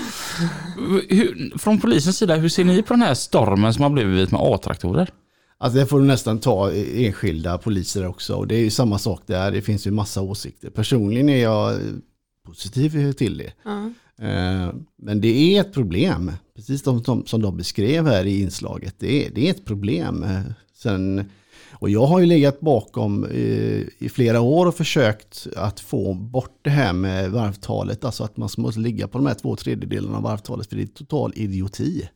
Hur, 1.14 1.58
från 1.58 1.80
polisens 1.80 2.18
sida, 2.18 2.36
hur 2.36 2.48
ser 2.48 2.64
ni 2.64 2.82
på 2.82 2.92
den 2.94 3.02
här 3.02 3.14
stormen 3.14 3.74
som 3.74 3.82
har 3.82 3.90
blivit 3.90 4.30
med 4.30 4.40
A-traktorer? 4.44 5.10
Alltså 5.58 5.78
det 5.78 5.86
får 5.86 6.00
du 6.00 6.06
nästan 6.06 6.38
ta 6.38 6.72
enskilda 6.72 7.58
poliser 7.58 8.06
också. 8.06 8.34
Och 8.34 8.46
det 8.46 8.54
är 8.54 8.60
ju 8.60 8.70
samma 8.70 8.98
sak 8.98 9.20
där. 9.26 9.52
Det 9.52 9.62
finns 9.62 9.86
ju 9.86 9.90
massa 9.90 10.20
åsikter. 10.22 10.70
Personligen 10.70 11.28
är 11.28 11.42
jag 11.42 11.78
positiv 12.46 13.12
till 13.12 13.38
det. 13.38 13.52
Ja. 13.64 13.90
Eh, 14.26 14.68
Men 15.02 15.20
det 15.20 15.28
är 15.56 15.60
ett 15.60 15.72
problem. 15.74 16.32
Precis 16.56 16.82
som, 16.82 17.04
som, 17.04 17.26
som 17.26 17.42
de 17.42 17.56
beskrev 17.56 18.06
här 18.06 18.24
i 18.24 18.40
inslaget. 18.40 18.94
Det 18.98 19.26
är, 19.26 19.30
det 19.34 19.46
är 19.46 19.50
ett 19.50 19.64
problem. 19.64 20.22
Eh, 20.22 20.40
Sen, 20.76 21.30
och 21.84 21.90
jag 21.90 22.06
har 22.06 22.20
ju 22.20 22.26
legat 22.26 22.60
bakom 22.60 23.24
eh, 23.24 23.82
i 23.98 24.08
flera 24.12 24.40
år 24.40 24.66
och 24.66 24.74
försökt 24.74 25.46
att 25.56 25.80
få 25.80 26.14
bort 26.14 26.58
det 26.62 26.70
här 26.70 26.92
med 26.92 27.30
varvtalet. 27.30 28.04
Alltså 28.04 28.24
att 28.24 28.36
man 28.36 28.48
måste 28.58 28.80
ligga 28.80 29.08
på 29.08 29.18
de 29.18 29.26
här 29.26 29.34
två 29.34 29.56
tredjedelarna 29.56 30.16
av 30.16 30.22
varvtalet. 30.22 30.68
För 30.68 30.76
det 30.76 30.82
är 30.82 30.86
total 30.86 31.32
idioti. 31.36 32.08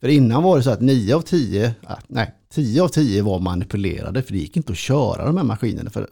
För 0.00 0.08
innan 0.08 0.42
var 0.42 0.56
det 0.56 0.62
så 0.62 0.70
att 0.70 0.80
9 0.80 1.16
av 1.16 1.20
10, 1.20 1.74
ah, 1.82 1.96
nej 2.08 2.34
10 2.52 2.82
av 2.82 2.88
10 2.88 3.22
var 3.22 3.38
manipulerade 3.38 4.22
för 4.22 4.32
det 4.32 4.38
gick 4.38 4.56
inte 4.56 4.72
att 4.72 4.78
köra 4.78 5.26
de 5.26 5.36
här 5.36 5.44
maskinerna. 5.44 5.90
För, 5.90 6.08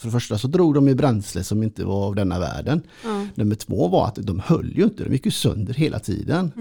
för 0.00 0.06
det 0.06 0.12
första 0.12 0.38
så 0.38 0.48
drog 0.48 0.74
de 0.74 0.88
ju 0.88 0.94
bränsle 0.94 1.44
som 1.44 1.62
inte 1.62 1.84
var 1.84 2.06
av 2.06 2.14
denna 2.14 2.38
världen. 2.38 2.82
Nummer 3.34 3.54
två 3.54 3.88
var 3.88 4.06
att 4.06 4.14
de 4.14 4.40
höll 4.44 4.72
ju 4.76 4.84
inte, 4.84 5.04
de 5.04 5.12
gick 5.12 5.24
ju 5.24 5.30
sönder 5.30 5.74
hela 5.74 5.98
tiden. 5.98 6.52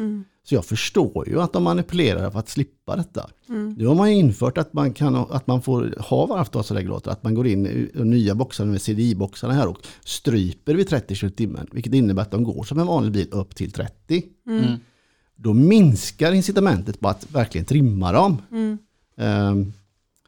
Så 0.43 0.55
jag 0.55 0.65
förstår 0.65 1.29
ju 1.29 1.41
att 1.41 1.53
de 1.53 1.63
manipulerar 1.63 2.31
för 2.31 2.39
att 2.39 2.49
slippa 2.49 2.95
detta. 2.95 3.29
Nu 3.77 3.85
har 3.85 3.95
man 3.95 4.11
ju 4.11 4.17
infört 4.17 4.57
att 4.57 4.73
man, 4.73 4.93
kan, 4.93 5.15
att 5.15 5.47
man 5.47 5.61
får 5.61 5.95
ha 5.99 6.25
varvtalsregulator, 6.25 7.11
att 7.11 7.23
man 7.23 7.33
går 7.33 7.47
in 7.47 7.65
i 7.67 7.91
de 7.93 8.09
nya 8.09 8.35
boxarna 8.35 8.71
med 8.71 8.81
CDI-boxarna 8.81 9.53
här 9.53 9.67
och 9.67 9.77
stryper 10.05 10.75
vid 10.75 10.87
30 10.89 11.15
km 11.15 11.31
timmen. 11.31 11.67
Vilket 11.71 11.93
innebär 11.93 12.21
att 12.21 12.31
de 12.31 12.43
går 12.43 12.63
som 12.63 12.79
en 12.79 12.87
vanlig 12.87 13.11
bil 13.11 13.27
upp 13.31 13.55
till 13.55 13.71
30 13.71 14.23
då 15.35 15.53
minskar 15.53 16.31
incitamentet 16.31 16.99
på 16.99 17.07
att 17.09 17.31
verkligen 17.31 17.65
trimma 17.65 18.11
dem. 18.11 18.37
Ehm, 19.17 19.73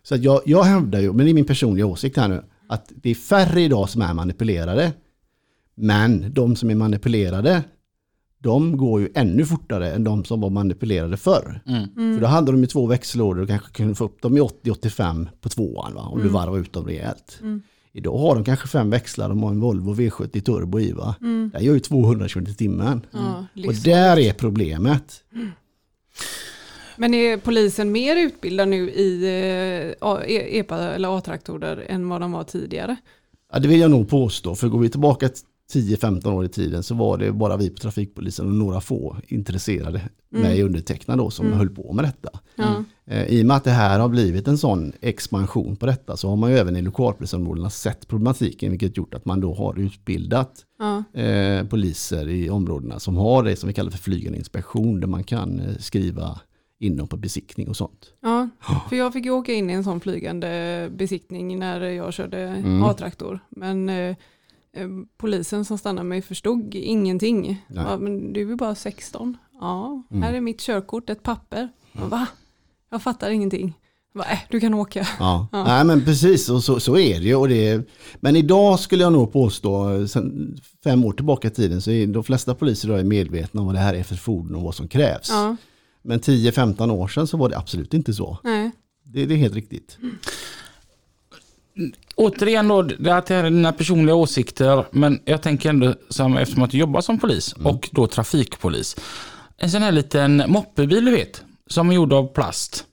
så 0.03 0.15
att 0.15 0.23
jag, 0.23 0.41
jag 0.45 0.63
hävdar 0.63 0.99
ju, 0.99 1.13
men 1.13 1.25
det 1.25 1.31
är 1.31 1.33
min 1.33 1.45
personliga 1.45 1.85
åsikt 1.85 2.17
här 2.17 2.27
nu, 2.27 2.43
att 2.71 2.91
det 2.95 3.09
är 3.09 3.15
färre 3.15 3.61
idag 3.61 3.89
som 3.89 4.01
är 4.01 4.13
manipulerade. 4.13 4.93
Men 5.75 6.33
de 6.33 6.55
som 6.55 6.69
är 6.69 6.75
manipulerade, 6.75 7.63
de 8.39 8.77
går 8.77 9.01
ju 9.01 9.09
ännu 9.15 9.45
fortare 9.45 9.91
än 9.91 10.03
de 10.03 10.25
som 10.25 10.41
var 10.41 10.49
manipulerade 10.49 11.17
förr. 11.17 11.61
För 12.15 12.21
då 12.21 12.27
hade 12.27 12.51
de 12.51 12.61
ju 12.61 12.67
två 12.67 12.85
växellådor 12.85 13.41
och 13.41 13.47
kanske 13.47 13.71
kunde 13.71 13.95
få 13.95 14.05
upp 14.05 14.21
dem 14.21 14.37
i 14.37 14.39
80-85 14.39 15.27
på 15.41 15.49
tvåan, 15.49 15.93
va? 15.93 16.01
om 16.01 16.21
du 16.21 16.27
varvar 16.29 16.59
ut 16.59 16.73
dem 16.73 16.85
rejält. 16.85 17.39
Idag 17.93 18.17
har 18.17 18.35
de 18.35 18.43
kanske 18.43 18.67
fem 18.67 18.89
växlar, 18.89 19.29
de 19.29 19.43
har 19.43 19.49
en 19.49 19.59
Volvo 19.59 19.93
V70 19.95 20.41
Turbo 20.41 20.79
i 20.79 20.91
va. 20.91 21.15
Den 21.53 21.63
gör 21.63 21.73
ju 21.73 21.79
200 21.79 22.27
km 22.27 22.45
i 22.47 22.53
timmen. 22.53 23.01
Och 23.67 23.73
där 23.83 24.19
är 24.19 24.33
problemet. 24.33 25.23
Men 27.01 27.13
är 27.13 27.37
polisen 27.37 27.91
mer 27.91 28.15
utbildad 28.15 28.67
nu 28.67 28.89
i 28.89 29.23
eh, 30.01 30.07
E- 30.27 30.59
EPA 30.59 30.79
eller 30.79 31.17
A-traktorer 31.17 31.85
än 31.89 32.09
vad 32.09 32.21
de 32.21 32.31
var 32.31 32.43
tidigare? 32.43 32.95
Ja, 33.53 33.59
det 33.59 33.67
vill 33.67 33.79
jag 33.79 33.91
nog 33.91 34.09
påstå, 34.09 34.55
för 34.55 34.67
går 34.67 34.79
vi 34.79 34.89
tillbaka 34.89 35.29
10-15 35.73 36.31
år 36.33 36.45
i 36.45 36.49
tiden 36.49 36.83
så 36.83 36.95
var 36.95 37.17
det 37.17 37.31
bara 37.31 37.57
vi 37.57 37.69
på 37.69 37.77
trafikpolisen 37.77 38.45
och 38.47 38.53
några 38.53 38.81
få 38.81 39.17
intresserade, 39.27 40.01
mig 40.29 40.63
undertecknad 40.63 41.17
då, 41.17 41.29
som 41.29 41.53
höll 41.53 41.69
på 41.69 41.93
med 41.93 42.05
detta. 42.05 42.29
Ja. 42.55 42.83
Eh, 43.05 43.25
I 43.25 43.41
och 43.41 43.45
med 43.45 43.57
att 43.57 43.63
det 43.63 43.71
här 43.71 43.99
har 43.99 44.09
blivit 44.09 44.47
en 44.47 44.57
sån 44.57 44.93
expansion 45.01 45.75
på 45.75 45.85
detta 45.85 46.17
så 46.17 46.29
har 46.29 46.35
man 46.35 46.51
ju 46.51 46.57
även 46.57 46.75
i 46.75 46.81
lokalpolisområdena 46.81 47.69
sett 47.69 48.07
problematiken 48.07 48.71
vilket 48.71 48.97
gjort 48.97 49.13
att 49.13 49.25
man 49.25 49.41
då 49.41 49.53
har 49.53 49.79
utbildat 49.79 50.65
eh, 51.13 51.67
poliser 51.67 52.29
i 52.29 52.49
områdena 52.49 52.99
som 52.99 53.17
har 53.17 53.43
det 53.43 53.55
som 53.55 53.67
vi 53.67 53.73
kallar 53.73 53.91
för 53.91 53.97
flygande 53.97 54.37
inspektion 54.37 54.99
där 54.99 55.07
man 55.07 55.23
kan 55.23 55.61
skriva 55.79 56.39
in 56.81 56.97
dem 56.97 57.07
på 57.07 57.17
besiktning 57.17 57.69
och 57.69 57.77
sånt. 57.77 58.13
Ja, 58.21 58.49
för 58.89 58.95
jag 58.95 59.13
fick 59.13 59.25
ju 59.25 59.31
åka 59.31 59.53
in 59.53 59.69
i 59.69 59.73
en 59.73 59.83
sån 59.83 59.99
flygande 59.99 60.89
besiktning 60.91 61.59
när 61.59 61.81
jag 61.81 62.13
körde 62.13 62.63
A-traktor. 62.83 63.39
Men 63.49 63.89
eh, 63.89 64.15
eh, 64.73 64.87
polisen 65.17 65.65
som 65.65 65.77
stannade 65.77 66.07
mig 66.07 66.21
förstod 66.21 66.75
ingenting. 66.75 67.65
Ja, 67.67 67.97
men 67.97 68.33
du 68.33 68.51
är 68.51 68.55
bara 68.55 68.75
16. 68.75 69.37
Ja, 69.59 70.03
här 70.09 70.33
är 70.33 70.41
mitt 70.41 70.61
körkort, 70.61 71.09
ett 71.09 71.23
papper. 71.23 71.69
Va? 71.91 72.27
Jag 72.89 73.01
fattar 73.01 73.29
ingenting. 73.29 73.73
Bara, 74.13 74.31
äh, 74.31 74.39
du 74.49 74.59
kan 74.59 74.73
åka. 74.73 75.07
Ja, 75.19 75.47
Nej, 75.51 75.85
men 75.85 76.05
precis 76.05 76.49
och 76.49 76.63
så, 76.63 76.79
så 76.79 76.97
är 76.97 77.19
det 77.19 77.25
ju. 77.25 77.35
Och 77.35 77.49
det, 77.49 77.89
men 78.19 78.35
idag 78.35 78.79
skulle 78.79 79.03
jag 79.03 79.13
nog 79.13 79.33
påstå, 79.33 80.07
sen 80.07 80.57
fem 80.83 81.05
år 81.05 81.11
tillbaka 81.11 81.47
i 81.47 81.51
tiden, 81.51 81.81
så 81.81 81.91
är 81.91 82.07
de 82.07 82.23
flesta 82.23 82.55
poliser 82.55 82.87
idag 82.87 82.99
är 82.99 83.03
medvetna 83.03 83.61
om 83.61 83.67
vad 83.67 83.75
det 83.75 83.79
här 83.79 83.93
är 83.93 84.03
för 84.03 84.15
fordon 84.15 84.55
och 84.55 84.61
vad 84.61 84.75
som 84.75 84.87
krävs. 84.87 85.29
Ja, 85.29 85.55
Men 86.01 86.19
10-15 86.19 86.91
år 86.91 87.07
sedan 87.07 87.27
så 87.27 87.37
var 87.37 87.49
det 87.49 87.57
absolut 87.57 87.93
inte 87.93 88.13
så. 88.13 88.37
nej. 88.43 88.71
Det, 89.03 89.25
det 89.25 89.33
är 89.33 89.37
helt 89.37 89.55
riktigt. 89.55 89.97
Återigen 92.15 92.67
då, 92.67 92.81
det 92.81 93.11
här 93.11 93.31
är 93.31 93.43
dina 93.43 93.73
personliga 93.73 94.15
åsikter, 94.15 94.85
men 94.91 95.19
jag 95.25 95.41
tänker 95.41 95.69
ändå 95.69 95.95
som, 96.09 96.37
eftersom 96.37 96.63
att 96.63 96.71
du 96.71 96.77
jobbar 96.77 97.01
som 97.01 97.19
polis 97.19 97.53
och 97.53 97.89
då 97.91 98.07
trafikpolis. 98.07 98.95
En 99.57 99.69
sån 99.69 99.81
här 99.81 99.91
liten 99.91 100.43
moppebil 100.47 101.05
du 101.05 101.11
vet, 101.11 101.43
som 101.67 101.89
är 101.89 101.93
gjord 101.93 102.13
av 102.13 102.27
plast. 102.27 102.85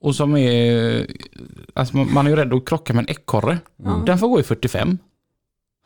Och 0.00 0.16
som 0.16 0.36
är, 0.36 1.06
alltså 1.74 1.96
man 1.96 2.12
man 2.12 2.26
är 2.26 2.30
ju 2.30 2.36
rädd 2.36 2.54
att 2.54 2.68
krocka 2.68 2.92
med 2.92 3.02
en 3.02 3.10
ekorre. 3.10 3.58
Den 4.06 4.18
får 4.18 4.28
gå 4.28 4.40
i 4.40 4.42
45. 4.42 4.98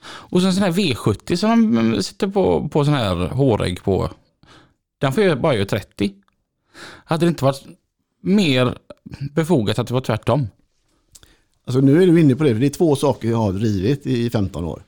Och 0.02 0.40
så 0.40 0.46
en 0.46 0.52
sån 0.52 0.62
här 0.62 0.72
V70 0.72 1.36
som 1.36 1.74
de 1.74 2.02
sitter 2.02 2.28
på, 2.28 2.68
på 2.68 2.84
sån 2.84 2.94
här 2.94 3.14
hårägg 3.14 3.82
på. 3.82 4.10
Den 4.98 5.12
får 5.12 5.24
ju 5.24 5.34
bara 5.34 5.54
göra 5.54 5.66
30. 5.66 6.14
Hade 7.04 7.26
det 7.26 7.28
inte 7.28 7.44
varit 7.44 7.66
mer 8.22 8.78
befogat 9.34 9.78
att 9.78 9.86
det 9.86 9.94
var 9.94 10.00
tvärtom? 10.00 10.46
Alltså 11.64 11.80
nu 11.80 12.02
är 12.02 12.06
du 12.06 12.20
inne 12.20 12.34
på 12.36 12.44
det, 12.44 12.52
för 12.54 12.60
det 12.60 12.66
är 12.66 12.70
två 12.70 12.96
saker 12.96 13.30
jag 13.30 13.36
har 13.36 13.52
drivit 13.52 14.06
i 14.06 14.30
15 14.30 14.64
år. 14.64 14.82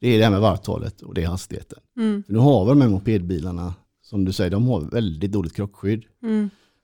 Det 0.00 0.08
är 0.08 0.18
det 0.18 0.24
här 0.24 0.30
med 0.30 0.40
varvtalet 0.40 1.02
och 1.02 1.14
det 1.14 1.22
är 1.22 1.26
hastigheten. 1.26 1.78
För 2.26 2.32
nu 2.32 2.38
har 2.38 2.64
vi 2.64 2.68
de 2.68 2.80
här 2.80 2.88
mopedbilarna, 2.88 3.74
som 4.02 4.24
du 4.24 4.32
säger, 4.32 4.50
de 4.50 4.66
har 4.68 4.80
väldigt 4.80 5.32
dåligt 5.32 5.54
krockskydd. 5.54 6.04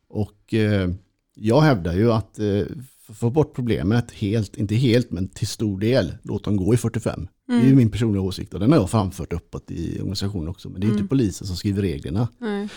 Och 0.09 0.55
eh, 0.55 0.91
jag 1.35 1.61
hävdar 1.61 1.95
ju 1.95 2.13
att 2.13 2.39
eh, 2.39 2.63
för 3.07 3.13
att 3.13 3.19
få 3.19 3.31
bort 3.31 3.55
problemet 3.55 4.13
helt, 4.13 4.57
inte 4.57 4.75
helt, 4.75 5.11
men 5.11 5.29
till 5.29 5.47
stor 5.47 5.81
del, 5.81 6.13
låt 6.23 6.45
dem 6.45 6.57
gå 6.57 6.75
i 6.75 6.77
45. 6.77 7.29
Det 7.47 7.55
är 7.55 7.65
ju 7.69 7.75
min 7.75 7.91
personliga 7.91 8.23
åsikt 8.23 8.55
och 8.55 8.61
den 8.61 8.73
har 8.73 8.79
jag 8.79 8.91
framfört 8.91 9.33
uppåt 9.33 9.71
i 9.71 9.99
organisationen 10.01 10.49
också. 10.49 10.69
Men 10.69 10.81
det 10.81 10.87
är 10.87 10.91
inte 10.91 11.05
polisen 11.05 11.47
som 11.47 11.57
skriver 11.57 11.83
reglerna. 11.83 12.29
nej. 12.39 12.69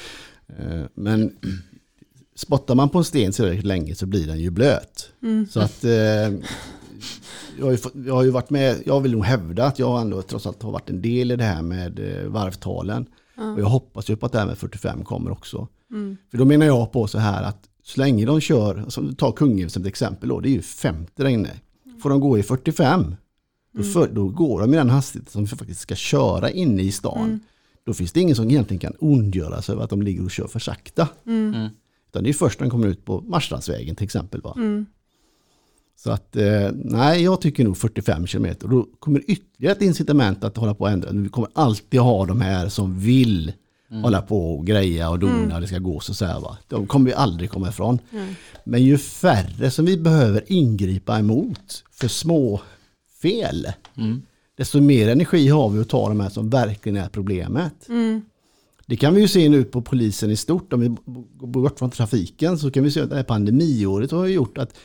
Eh, 0.57 0.85
Men 0.93 1.37
spottar 2.35 2.75
man 2.75 2.89
på 2.89 2.97
en 2.97 3.03
sten 3.03 3.31
tillräckligt 3.31 3.65
länge 3.65 3.95
så 3.95 4.05
blir 4.05 4.27
den 4.27 4.39
ju 4.39 4.49
blöt. 4.49 5.09
Så 5.49 5.59
att 5.59 5.83
eh, 5.83 5.91
jag, 7.57 7.65
har 7.65 7.71
ju 7.71 7.77
jag 8.05 8.13
har 8.13 8.23
ju 8.23 8.29
varit 8.29 8.49
med, 8.49 8.75
jag 8.85 9.01
vill 9.01 9.11
nog 9.11 9.23
hävda 9.25 9.65
att 9.65 9.79
jag 9.79 10.01
ändå 10.01 10.21
trots 10.21 10.47
allt 10.47 10.63
har 10.63 10.71
varit 10.71 10.89
en 10.89 11.01
del 11.01 11.31
i 11.31 11.35
det 11.35 11.43
här 11.43 11.61
med 11.61 11.99
eh, 11.99 12.27
varvtalen. 12.29 13.05
Och 13.55 13.61
jag 13.61 13.65
hoppas 13.65 14.09
ju 14.09 14.15
på 14.15 14.25
att 14.25 14.31
det 14.31 14.39
här 14.39 14.45
med 14.45 14.57
45 14.57 15.03
kommer 15.03 15.31
också. 15.31 15.67
För 16.31 16.37
då 16.37 16.45
menar 16.45 16.65
jag 16.65 16.91
på 16.91 17.07
så 17.07 17.17
här 17.17 17.43
att 17.43 17.69
så 17.83 17.99
länge 17.99 18.25
de 18.25 18.41
kör, 18.41 18.85
som 18.87 19.15
ta 19.15 19.31
Kungälv 19.31 19.69
som 19.69 19.81
ett 19.81 19.87
exempel 19.87 20.29
då, 20.29 20.39
det 20.39 20.49
är 20.49 20.51
ju 20.51 20.61
50 20.61 21.11
där 21.15 21.25
inne. 21.27 21.49
Får 22.01 22.09
de 22.09 22.19
gå 22.19 22.37
i 22.37 22.43
45 22.43 23.15
Då, 23.73 23.83
för, 23.83 24.07
då 24.13 24.27
går 24.27 24.61
de 24.61 24.73
i 24.73 24.77
den 24.77 24.89
hastigheten 24.89 25.31
som 25.31 25.41
vi 25.43 25.47
faktiskt 25.47 25.79
ska 25.81 25.95
köra 25.95 26.49
inne 26.51 26.81
i 26.81 26.91
stan. 26.91 27.39
Då 27.87 27.93
finns 27.93 28.11
det 28.11 28.19
ingen 28.19 28.35
som 28.35 28.49
egentligen 28.49 28.79
kan 28.79 28.93
ondgöra 28.99 29.61
sig 29.61 29.73
över 29.73 29.83
att 29.83 29.89
de 29.89 30.01
ligger 30.01 30.23
och 30.23 30.31
kör 30.31 30.47
för 30.47 30.59
sakta. 30.59 31.07
Mm. 31.27 31.69
Utan 32.09 32.23
det 32.23 32.29
är 32.29 32.33
först 32.33 32.59
när 32.59 32.65
de 32.65 32.71
kommer 32.71 32.87
ut 32.87 33.05
på 33.05 33.21
Marstrandsvägen 33.21 33.95
till 33.95 34.03
exempel. 34.03 34.41
Va? 34.41 34.53
Så 35.95 36.11
att, 36.11 36.35
eh, 36.35 36.69
nej 36.73 37.23
jag 37.23 37.41
tycker 37.41 37.63
nog 37.63 37.77
45 37.77 38.27
km. 38.27 38.45
Och 38.63 38.69
då 38.69 38.87
kommer 38.99 39.21
ytterligare 39.27 39.75
ett 39.75 39.81
incitament 39.81 40.43
att 40.43 40.57
hålla 40.57 40.73
på 40.73 40.83
och 40.83 40.89
ändra. 40.89 41.11
Vi 41.11 41.29
kommer 41.29 41.49
alltid 41.53 41.99
ha 41.99 42.25
de 42.25 42.41
här 42.41 42.69
som 42.69 42.99
vill 42.99 43.53
hålla 44.03 44.21
på 44.21 44.57
och 44.57 44.67
greja 44.67 45.09
och 45.09 45.19
dona 45.19 45.55
och 45.55 45.61
det 45.61 45.67
ska 45.67 45.79
gå 45.79 45.99
så, 45.99 46.13
så 46.13 46.25
här. 46.25 46.39
Va? 46.39 46.57
De 46.67 46.87
kommer 46.87 47.05
vi 47.05 47.13
aldrig 47.13 47.49
komma 47.49 47.69
ifrån. 47.69 47.99
Men 48.63 48.83
ju 48.83 48.97
färre 48.97 49.71
som 49.71 49.85
vi 49.85 49.97
behöver 49.97 50.43
ingripa 50.47 51.19
emot 51.19 51.83
för 51.91 52.07
små 52.07 52.61
fel. 53.21 53.67
Desto 54.57 54.81
mer 54.81 55.07
energi 55.07 55.47
har 55.47 55.69
vi 55.69 55.79
att 55.79 55.89
ta 55.89 56.09
de 56.09 56.19
här 56.19 56.29
som 56.29 56.49
verkligen 56.49 56.95
är 56.97 57.09
problemet. 57.09 57.73
Det 58.85 58.95
kan 58.95 59.13
vi 59.15 59.21
ju 59.21 59.27
se 59.27 59.49
nu 59.49 59.63
på 59.63 59.81
polisen 59.81 60.31
i 60.31 60.35
stort. 60.35 60.73
Om 60.73 60.79
vi 60.79 60.95
går 61.37 61.47
bort 61.47 61.79
från 61.79 61.91
trafiken 61.91 62.57
så 62.57 62.71
kan 62.71 62.83
vi 62.83 62.91
se 62.91 63.01
att 63.01 63.09
det 63.09 63.15
här 63.15 63.23
pandemiåret 63.23 64.11
har 64.11 64.27
gjort 64.27 64.57
att 64.57 64.77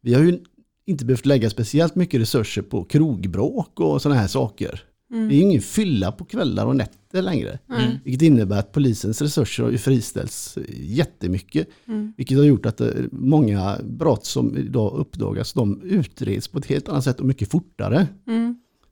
vi 0.00 0.14
har 0.14 0.22
ju 0.22 0.38
inte 0.86 1.04
behövt 1.04 1.26
lägga 1.26 1.50
speciellt 1.50 1.94
mycket 1.94 2.20
resurser 2.20 2.62
på 2.62 2.84
krogbråk 2.84 3.80
och 3.80 4.02
sådana 4.02 4.20
här 4.20 4.28
saker. 4.28 4.82
Det 5.28 5.34
är 5.36 5.40
ingen 5.40 5.60
fylla 5.60 6.12
på 6.12 6.24
kvällar 6.24 6.66
och 6.66 6.76
nätter 6.76 7.22
längre. 7.22 7.58
Vilket 8.04 8.22
innebär 8.22 8.58
att 8.58 8.72
polisens 8.72 9.22
resurser 9.22 9.64
har 9.64 9.70
ju 9.70 9.78
friställts 9.78 10.58
jättemycket. 10.78 11.68
Vilket 12.16 12.38
har 12.38 12.44
gjort 12.44 12.66
att 12.66 12.80
eh, 12.80 12.88
många 13.12 13.78
brott 13.84 14.26
som 14.26 14.56
idag 14.56 14.92
uppdagas, 14.98 15.52
de 15.52 15.82
utreds 15.82 16.48
på 16.48 16.58
ett 16.58 16.66
helt 16.66 16.88
annat 16.88 17.04
sätt 17.04 17.20
och 17.20 17.26
mycket 17.26 17.50
fortare. 17.50 18.06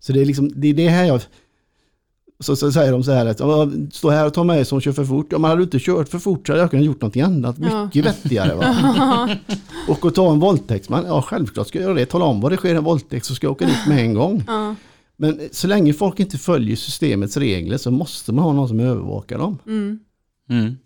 Så 0.02 0.12
det 0.12 0.20
är, 0.20 0.24
liksom, 0.24 0.50
det 0.54 0.68
är 0.68 0.74
det 0.74 0.88
här 0.88 1.04
jag... 1.04 1.20
Så, 2.40 2.56
så 2.56 2.72
säger 2.72 2.92
de 2.92 3.04
så 3.04 3.12
här 3.12 3.26
att 3.26 3.40
"Ja, 3.40 3.70
stå 3.92 4.10
här 4.10 4.26
och 4.26 4.34
ta 4.34 4.44
mig 4.44 4.64
som 4.64 4.80
kör 4.80 4.92
för 4.92 5.04
fort. 5.04 5.26
Ja, 5.30 5.38
man 5.38 5.48
hade 5.50 5.60
du 5.60 5.64
inte 5.64 5.78
kört 5.80 6.08
för 6.08 6.18
fort 6.18 6.46
så 6.46 6.52
hade 6.52 6.62
jag 6.62 6.70
kunnat 6.70 6.86
gjort 6.86 7.00
någonting 7.00 7.22
annat. 7.22 7.56
Ja. 7.60 7.84
Mycket 7.84 8.04
vettigare. 8.06 8.54
Va? 8.54 9.36
och 9.88 10.06
att 10.06 10.14
ta 10.14 10.32
en 10.32 10.40
våldtäktsman, 10.40 11.04
ja 11.06 11.22
självklart 11.22 11.68
ska 11.68 11.78
jag 11.78 11.84
göra 11.84 11.94
det. 11.94 12.06
Tala 12.06 12.24
om 12.24 12.40
vad 12.40 12.52
det 12.52 12.56
sker 12.56 12.74
en 12.74 12.84
våldtäkt 12.84 13.26
så 13.26 13.34
ska 13.34 13.46
jag 13.46 13.52
åka 13.52 13.66
dit 13.66 13.86
med 13.88 13.98
en 13.98 14.14
gång. 14.14 14.44
Ja. 14.46 14.74
Men 15.16 15.40
så 15.52 15.66
länge 15.66 15.92
folk 15.92 16.20
inte 16.20 16.38
följer 16.38 16.76
systemets 16.76 17.36
regler 17.36 17.76
så 17.78 17.90
måste 17.90 18.32
man 18.32 18.44
ha 18.44 18.52
någon 18.52 18.68
som 18.68 18.80
övervakar 18.80 19.38
dem. 19.38 19.58
Mm. 19.66 20.76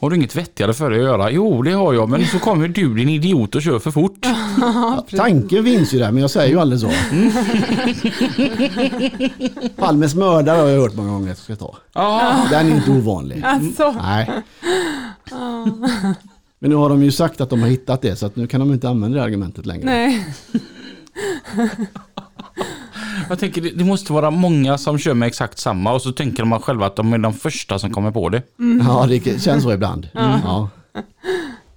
Har 0.00 0.10
du 0.10 0.16
inget 0.16 0.36
vettigare 0.36 0.74
för 0.74 0.90
dig 0.90 0.98
att 0.98 1.04
göra? 1.04 1.30
Jo, 1.30 1.62
det 1.62 1.72
har 1.72 1.92
jag, 1.94 2.08
men 2.08 2.26
så 2.26 2.38
kommer 2.38 2.68
du 2.68 2.94
din 2.94 3.08
idiot 3.08 3.54
och 3.54 3.62
kör 3.62 3.78
för 3.78 3.90
fort. 3.90 4.26
Ja, 4.60 5.04
tanken 5.16 5.64
finns 5.64 5.94
ju 5.94 5.98
där 5.98 6.12
men 6.12 6.20
jag 6.20 6.30
säger 6.30 6.48
ju 6.48 6.60
aldrig 6.60 6.80
så. 6.80 6.90
Palmes 9.76 10.14
mördare 10.14 10.60
har 10.60 10.68
jag 10.68 10.80
hört 10.80 10.94
många 10.94 11.10
gånger 11.12 11.32
att 11.32 11.48
jag 11.48 11.56
ska 11.58 11.66
ta. 11.66 11.76
Den 12.50 12.72
är 12.72 12.76
inte 12.76 12.90
ovanlig. 12.90 13.42
Alltså, 13.44 13.92
Nej. 13.92 14.30
Men 16.58 16.70
nu 16.70 16.76
har 16.76 16.88
de 16.88 17.02
ju 17.02 17.12
sagt 17.12 17.40
att 17.40 17.50
de 17.50 17.60
har 17.62 17.68
hittat 17.68 18.02
det 18.02 18.16
så 18.16 18.26
att 18.26 18.36
nu 18.36 18.46
kan 18.46 18.60
de 18.60 18.72
inte 18.72 18.88
använda 18.88 19.18
det 19.18 19.24
argumentet 19.24 19.66
längre. 19.66 19.84
nej. 19.84 20.26
Jag 23.28 23.38
tänker 23.38 23.60
det, 23.62 23.70
det 23.70 23.84
måste 23.84 24.12
vara 24.12 24.30
många 24.30 24.78
som 24.78 24.98
kör 24.98 25.14
med 25.14 25.26
exakt 25.26 25.58
samma 25.58 25.92
och 25.92 26.02
så 26.02 26.12
tänker 26.12 26.42
de 26.42 26.60
själva 26.60 26.86
att 26.86 26.96
de 26.96 27.12
är 27.12 27.18
de 27.18 27.34
första 27.34 27.78
som 27.78 27.90
kommer 27.92 28.10
på 28.10 28.28
det. 28.28 28.42
Ja, 28.86 29.06
det 29.08 29.42
känns 29.42 29.62
så 29.62 29.72
ibland. 29.72 30.08
Ja. 30.14 30.68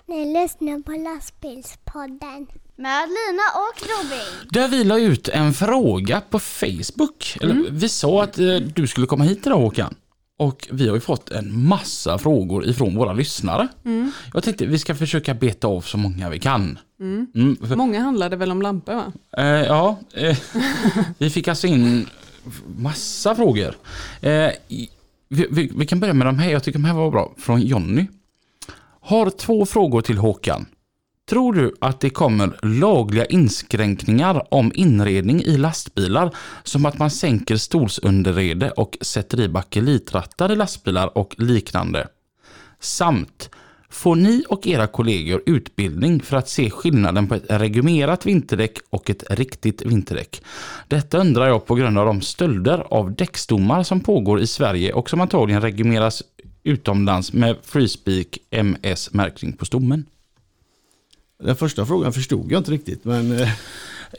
Ni 0.07 0.41
lyssnar 0.41 0.83
på 0.83 0.91
lastbilspodden. 0.91 2.47
Med 2.75 3.07
Lina 3.07 3.43
och 3.55 3.81
Robin. 3.81 4.49
Där 4.51 4.67
vi 4.67 4.83
la 4.83 4.99
ut 4.99 5.27
en 5.27 5.53
fråga 5.53 6.21
på 6.29 6.39
Facebook. 6.39 7.37
Eller, 7.41 7.71
Vi 7.71 7.89
sa 7.89 8.23
att 8.23 8.39
eh, 8.39 8.45
du 8.55 8.87
skulle 8.87 9.07
komma 9.07 9.23
hit 9.23 9.45
idag 9.45 9.57
Håkan. 9.57 9.95
Och 10.41 10.67
vi 10.71 10.87
har 10.87 10.95
ju 10.95 11.01
fått 11.01 11.29
en 11.29 11.67
massa 11.67 12.17
frågor 12.17 12.65
ifrån 12.65 12.95
våra 12.95 13.13
lyssnare. 13.13 13.67
Jag 14.33 14.43
tänkte 14.43 14.65
vi 14.65 14.79
ska 14.79 14.95
försöka 14.95 15.33
beta 15.33 15.67
av 15.67 15.81
så 15.81 15.97
många 15.97 16.29
vi 16.29 16.39
kan. 16.39 16.79
Mm, 16.99 17.57
för- 17.67 17.75
Många 17.75 17.99
handlade 17.99 18.35
väl 18.35 18.51
om 18.51 18.61
lampor 18.61 18.93
va? 18.95 19.11
Eh, 19.37 19.45
ja, 19.45 19.99
eh, 20.13 20.37
vi 21.17 21.29
fick 21.29 21.47
alltså 21.47 21.67
in 21.67 22.07
massa 22.77 23.35
frågor. 23.35 23.75
Eh, 24.21 24.49
vi, 25.29 25.47
vi, 25.49 25.71
vi 25.75 25.85
kan 25.85 25.99
börja 25.99 26.13
med 26.13 26.27
de 26.27 26.39
här, 26.39 26.51
jag 26.51 26.63
tycker 26.63 26.79
de 26.79 26.85
här 26.85 26.93
var 26.93 27.11
bra. 27.11 27.33
Från 27.37 27.61
Jonny. 27.61 28.05
Har 29.01 29.29
två 29.29 29.65
frågor 29.65 30.01
till 30.01 30.17
Håkan. 30.17 30.65
Tror 31.29 31.53
du 31.53 31.73
att 31.81 31.99
det 31.99 32.09
kommer 32.09 32.59
lagliga 32.61 33.25
inskränkningar 33.25 34.53
om 34.53 34.71
inredning 34.75 35.41
i 35.41 35.57
lastbilar 35.57 36.35
som 36.63 36.85
att 36.85 36.99
man 36.99 37.11
sänker 37.11 37.55
stolsunderrede 37.55 38.71
och 38.71 38.97
sätter 39.01 39.41
i 39.41 39.49
bakelitrattar 39.49 40.51
i 40.51 40.55
lastbilar 40.55 41.17
och 41.17 41.35
liknande? 41.37 42.07
Samt, 42.79 43.49
får 43.89 44.15
ni 44.15 44.43
och 44.49 44.67
era 44.67 44.87
kollegor 44.87 45.43
utbildning 45.45 46.21
för 46.21 46.37
att 46.37 46.49
se 46.49 46.69
skillnaden 46.69 47.27
på 47.27 47.35
ett 47.35 47.45
regumerat 47.47 48.25
vinterdäck 48.25 48.77
och 48.89 49.09
ett 49.09 49.23
riktigt 49.29 49.81
vinterdäck? 49.81 50.41
Detta 50.87 51.17
undrar 51.17 51.47
jag 51.47 51.65
på 51.65 51.75
grund 51.75 51.97
av 51.97 52.05
de 52.05 52.21
stölder 52.21 52.79
av 52.79 53.15
däckstommar 53.15 53.83
som 53.83 53.99
pågår 53.99 54.41
i 54.41 54.47
Sverige 54.47 54.93
och 54.93 55.09
som 55.09 55.21
antagligen 55.21 55.61
regumeras 55.61 56.23
utomlands 56.63 57.33
med 57.33 57.57
Freespeak 57.63 58.37
MS-märkning 58.51 59.53
på 59.53 59.65
stommen. 59.65 60.05
Den 61.43 61.55
första 61.55 61.85
frågan 61.85 62.13
förstod 62.13 62.51
jag 62.51 62.59
inte 62.59 62.71
riktigt 62.71 63.05
men 63.05 63.39
eh, 63.39 63.47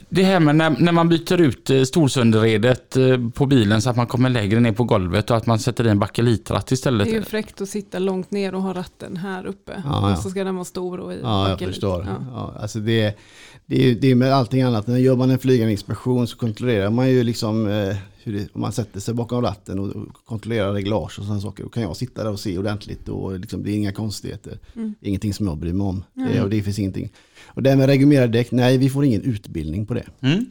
Det 0.09 0.23
här 0.23 0.39
med 0.39 0.55
när, 0.55 0.69
när 0.69 0.91
man 0.91 1.09
byter 1.09 1.41
ut 1.41 1.69
eh, 1.69 1.83
stolsunderredet 1.83 2.97
eh, 2.97 3.29
på 3.33 3.45
bilen 3.45 3.81
så 3.81 3.89
att 3.89 3.95
man 3.95 4.07
kommer 4.07 4.29
lägre 4.29 4.59
ner 4.59 4.71
på 4.71 4.83
golvet 4.83 5.31
och 5.31 5.37
att 5.37 5.45
man 5.45 5.59
sätter 5.59 5.87
i 5.87 5.89
en 5.89 5.99
bakelitratt 5.99 6.67
Det 6.67 6.73
istället. 6.73 7.07
är 7.07 7.11
ju 7.11 7.21
fräckt 7.21 7.61
att 7.61 7.69
sitta 7.69 7.99
långt 7.99 8.31
ner 8.31 8.55
och 8.55 8.61
ha 8.61 8.73
ratten 8.73 9.17
här 9.17 9.45
uppe. 9.45 9.71
Ja, 9.85 10.09
ja. 10.09 10.11
Och 10.11 10.19
så 10.23 10.29
ska 10.29 10.43
den 10.43 10.55
vara 10.55 10.65
stor 10.65 10.99
och 10.99 11.13
i 11.13 11.19
ja, 11.23 11.41
jag 11.49 11.53
bakelit. 11.53 11.73
förstår. 11.75 12.05
Ja. 12.09 12.25
Ja, 12.33 12.53
alltså 12.61 12.79
det, 12.79 13.17
det, 13.65 13.89
är, 13.91 13.95
det 13.95 14.11
är 14.11 14.15
med 14.15 14.33
allting 14.33 14.61
annat. 14.61 14.87
När 14.87 14.97
gör 14.97 15.15
man 15.15 15.29
en 15.31 15.39
flygande 15.39 15.71
inspektion 15.71 16.27
så 16.27 16.37
kontrollerar 16.37 16.89
man 16.89 17.09
ju 17.09 17.23
liksom 17.23 17.67
eh, 17.67 17.95
det, 18.31 18.49
om 18.53 18.61
man 18.61 18.71
sätter 18.71 18.99
sig 18.99 19.13
bakom 19.13 19.41
ratten 19.41 19.79
och, 19.79 20.07
kontrollerar 20.25 20.73
reglage 20.73 21.19
och 21.19 21.25
sådana 21.25 21.41
saker. 21.41 21.63
Då 21.63 21.69
kan 21.69 21.83
jag 21.83 21.97
sitta 21.97 22.23
där 22.23 22.31
och 22.31 22.39
se 22.39 22.57
ordentligt 22.57 23.09
och 23.09 23.39
liksom, 23.39 23.63
det 23.63 23.71
är 23.71 23.75
inga 23.75 23.91
konstigheter. 23.91 24.59
Ingenting 25.01 25.33
som 25.33 25.47
jag 25.47 25.57
bryr 25.57 25.73
mig 25.73 25.87
om. 25.87 26.03
Det, 26.13 26.41
och 26.41 26.49
det 26.49 26.63
finns 26.63 26.79
ingenting. 26.79 27.09
Och 27.45 27.63
det 27.63 27.69
här 27.69 27.77
med 27.77 27.85
regumerade 27.87 28.33
däck, 28.33 28.51
nej 28.51 28.77
vi 28.77 28.89
får 28.89 29.05
ingen 29.05 29.21
utbildning 29.21 29.85
på 29.85 29.93
det. 29.93 30.05
Mm. 30.21 30.45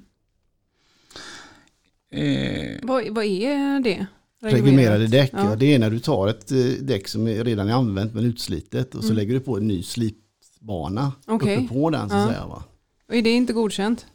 Eh, 2.11 2.79
Vad, 2.83 3.09
vad 3.09 3.25
är 3.25 3.81
det? 3.81 4.07
Regumerade 4.45 5.07
däck, 5.07 5.31
ja. 5.33 5.51
Ja. 5.51 5.57
det 5.57 5.75
är 5.75 5.79
när 5.79 5.91
du 5.91 6.01
tar 6.01 6.29
ett 6.29 6.53
eh, 6.53 6.59
däck 6.81 7.09
som 7.09 7.29
är 7.29 7.45
redan 7.45 7.69
är 7.69 7.73
använt 7.73 8.15
men 8.15 8.25
utslitet 8.25 8.95
och 8.95 9.05
så 9.05 9.13
lägger 9.13 9.35
du 9.35 9.41
på 9.41 9.57
en 9.57 9.69
ny 9.69 9.83
slipbana 9.83 11.13
Okej. 11.27 11.57
uppe 11.57 11.69
på 11.75 11.91
den 11.91 12.09
så 12.09 12.15
Ja. 12.17 12.27
säga. 12.27 12.47
Va? 12.47 12.65
Och 13.09 13.15
är 13.15 13.23
det 13.23 13.31
inte 13.31 13.53
godkänt? 13.53 14.07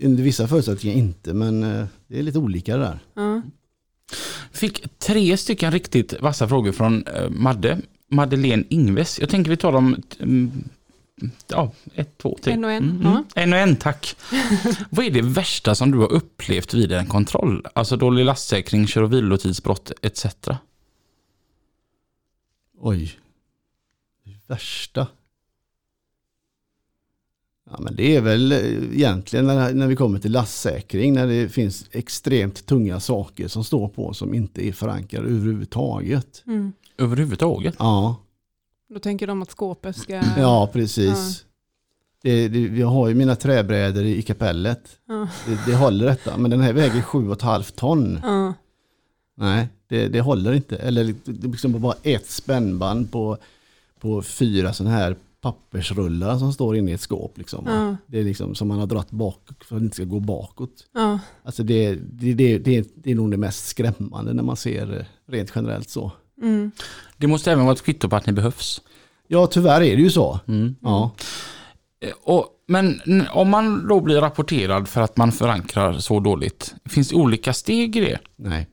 Under 0.00 0.22
vissa 0.22 0.48
förutsättningar 0.48 0.96
inte 0.96 1.34
men 1.34 1.62
eh, 1.62 1.86
det 2.06 2.18
är 2.18 2.22
lite 2.22 2.38
olika 2.38 2.76
där. 2.76 2.98
Ja. 3.14 3.42
Fick 4.52 4.98
tre 4.98 5.36
stycken 5.36 5.72
riktigt 5.72 6.20
vassa 6.20 6.48
frågor 6.48 6.72
från 6.72 7.06
eh, 7.06 7.30
Madde. 7.30 7.78
Madeleine 8.08 8.64
Ingves. 8.68 9.20
Jag 9.20 9.28
tänker 9.28 9.50
vi 9.50 9.56
tar 9.56 9.72
dem 9.72 10.02
mm, 10.20 10.68
ja, 11.48 11.72
ett, 11.94 12.18
två, 12.18 12.38
tre. 12.42 12.52
En 12.52 12.64
och 12.64 12.72
en, 12.72 12.90
Mm, 12.90 13.06
mm. 13.06 13.24
En 13.34 13.52
och 13.52 13.58
en, 13.58 13.76
tack. 13.76 14.16
Vad 14.90 15.06
är 15.06 15.10
det 15.10 15.22
värsta 15.22 15.74
som 15.74 15.90
du 15.90 15.98
har 15.98 16.12
upplevt 16.12 16.74
vid 16.74 16.92
en 16.92 17.06
kontroll? 17.06 17.66
Alltså 17.74 17.96
dålig 17.96 18.24
lastsäkring, 18.24 18.86
kör 18.86 19.02
och 19.02 19.12
vilotidsbrott 19.12 19.92
etc. 20.02 20.26
Oj. 22.78 23.18
Det 24.24 24.36
värsta. 24.46 25.06
Ja, 27.70 27.78
men 27.80 27.96
det 27.96 28.16
är 28.16 28.20
väl 28.20 28.52
eh, 28.52 28.58
egentligen 28.94 29.46
när, 29.46 29.74
när 29.74 29.86
vi 29.86 29.96
kommer 29.96 30.18
till 30.18 30.32
lastsäkring 30.32 31.14
när 31.14 31.26
det 31.26 31.48
finns 31.48 31.84
extremt 31.92 32.66
tunga 32.66 33.00
saker 33.00 33.48
som 33.48 33.64
står 33.64 33.88
på 33.88 34.14
som 34.14 34.34
inte 34.34 34.66
är 34.68 34.72
förankrade 34.72 35.28
överhuvudtaget. 35.28 36.42
Mm. 36.46 36.72
Överhuvudtaget. 36.98 37.74
Ja, 37.78 38.16
Då 38.88 38.98
tänker 38.98 39.26
de 39.26 39.42
att 39.42 39.50
skåpet 39.50 39.96
ska... 39.96 40.22
ja 40.38 40.70
precis. 40.72 41.44
Det, 42.22 42.48
det, 42.48 42.68
vi 42.68 42.82
har 42.82 43.08
ju 43.08 43.14
mina 43.14 43.36
träbrädor 43.36 44.04
i, 44.04 44.16
i 44.16 44.22
kapellet. 44.22 44.98
Ja. 45.08 45.28
Det, 45.46 45.58
det 45.66 45.76
håller 45.76 46.06
detta, 46.06 46.36
men 46.36 46.50
den 46.50 46.60
här 46.60 46.72
väger 46.72 47.00
7,5 47.00 47.74
ton. 47.76 48.20
Ja. 48.22 48.54
Nej, 49.36 49.68
det, 49.88 50.08
det 50.08 50.20
håller 50.20 50.52
inte. 50.52 50.76
Eller 50.76 51.14
det 51.24 51.46
liksom 51.48 51.80
bara 51.80 51.94
ett 52.02 52.26
spännband 52.26 53.12
på, 53.12 53.38
på 54.00 54.22
fyra 54.22 54.72
sådana 54.72 54.96
här 54.96 55.16
pappersrullar 55.52 56.38
som 56.38 56.52
står 56.52 56.76
inne 56.76 56.90
i 56.90 56.94
ett 56.94 57.00
skåp. 57.00 57.38
Liksom. 57.38 57.64
Ja. 57.66 57.96
Det 58.06 58.18
är 58.18 58.24
liksom 58.24 58.54
som 58.54 58.68
man 58.68 58.78
har 58.78 58.86
dratt 58.86 59.10
bak 59.10 59.40
för 59.68 59.76
att 59.76 59.82
det 59.82 59.84
inte 59.84 59.94
ska 59.96 60.04
gå 60.04 60.20
bakåt. 60.20 60.86
Ja. 60.94 61.18
Alltså 61.42 61.62
det, 61.62 61.94
det, 61.94 62.34
det, 62.34 62.58
det, 62.58 62.88
det 62.96 63.10
är 63.10 63.14
nog 63.14 63.30
det 63.30 63.36
mest 63.36 63.66
skrämmande 63.66 64.32
när 64.32 64.42
man 64.42 64.56
ser 64.56 64.86
det 64.86 65.06
rent 65.28 65.52
generellt 65.54 65.90
så. 65.90 66.12
Mm. 66.42 66.70
Det 67.16 67.26
måste 67.26 67.52
även 67.52 67.64
vara 67.64 67.74
ett 67.74 67.82
kvitto 67.82 68.08
på 68.08 68.16
att 68.16 68.26
ni 68.26 68.32
behövs. 68.32 68.82
Ja, 69.28 69.46
tyvärr 69.46 69.80
är 69.82 69.96
det 69.96 70.02
ju 70.02 70.10
så. 70.10 70.40
Mm. 70.48 70.76
Ja, 70.82 71.10
Eh, 72.00 72.12
Och, 72.22 72.46
men 72.68 73.00
om 73.32 73.50
man 73.50 73.88
då 73.88 74.00
blir 74.00 74.20
rapporterad 74.20 74.88
för 74.88 75.00
att 75.00 75.16
man 75.16 75.32
förankrar 75.32 75.92
så 75.98 76.20
dåligt, 76.20 76.74
finns 76.88 77.08
det 77.08 77.16
olika 77.16 77.52
steg 77.52 77.96
i 77.96 78.00
det? 78.00 78.18
Nej. 78.36 78.66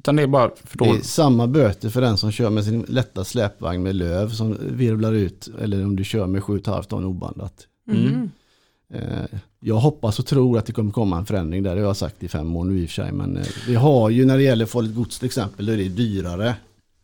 Utan 0.00 0.16
det 0.16 0.22
är 0.22 0.26
bara 0.26 0.50
för 0.64 0.78
Det 0.78 0.90
är 0.90 1.02
samma 1.02 1.46
böter 1.46 1.88
för 1.88 2.00
den 2.00 2.16
som 2.16 2.32
kör 2.32 2.50
med 2.50 2.64
sin 2.64 2.84
lätta 2.88 3.24
släpvagn 3.24 3.82
med 3.82 3.96
löv 3.96 4.28
som 4.30 4.56
virvlar 4.60 5.12
ut 5.12 5.48
eller 5.60 5.84
om 5.84 5.96
du 5.96 6.04
kör 6.04 6.26
med 6.26 6.42
7,5 6.42 6.82
ton 6.82 7.04
obandat. 7.04 7.66
Mm. 7.90 8.30
Eh, 8.94 9.38
Jag 9.60 9.74
hoppas 9.74 10.18
och 10.18 10.26
tror 10.26 10.58
att 10.58 10.66
det 10.66 10.72
kommer 10.72 10.92
komma 10.92 11.18
en 11.18 11.26
förändring 11.26 11.62
där, 11.62 11.74
det 11.74 11.80
har 11.80 11.88
jag 11.88 11.96
sagt 11.96 12.22
i 12.22 12.28
fem 12.28 12.56
år 12.56 12.64
nu 12.64 12.82
i 12.82 12.86
och 12.86 12.88
för 12.90 12.94
sig. 12.94 13.12
Men 13.12 13.36
eh, 13.36 13.46
vi 13.66 13.74
har 13.74 14.10
ju 14.10 14.24
när 14.24 14.36
det 14.36 14.42
gäller 14.42 14.66
farligt 14.66 14.94
gods 14.94 15.18
till 15.18 15.26
exempel, 15.26 15.66
då 15.66 15.72
är 15.72 15.76
det 15.76 15.88
dyrare. 15.88 16.54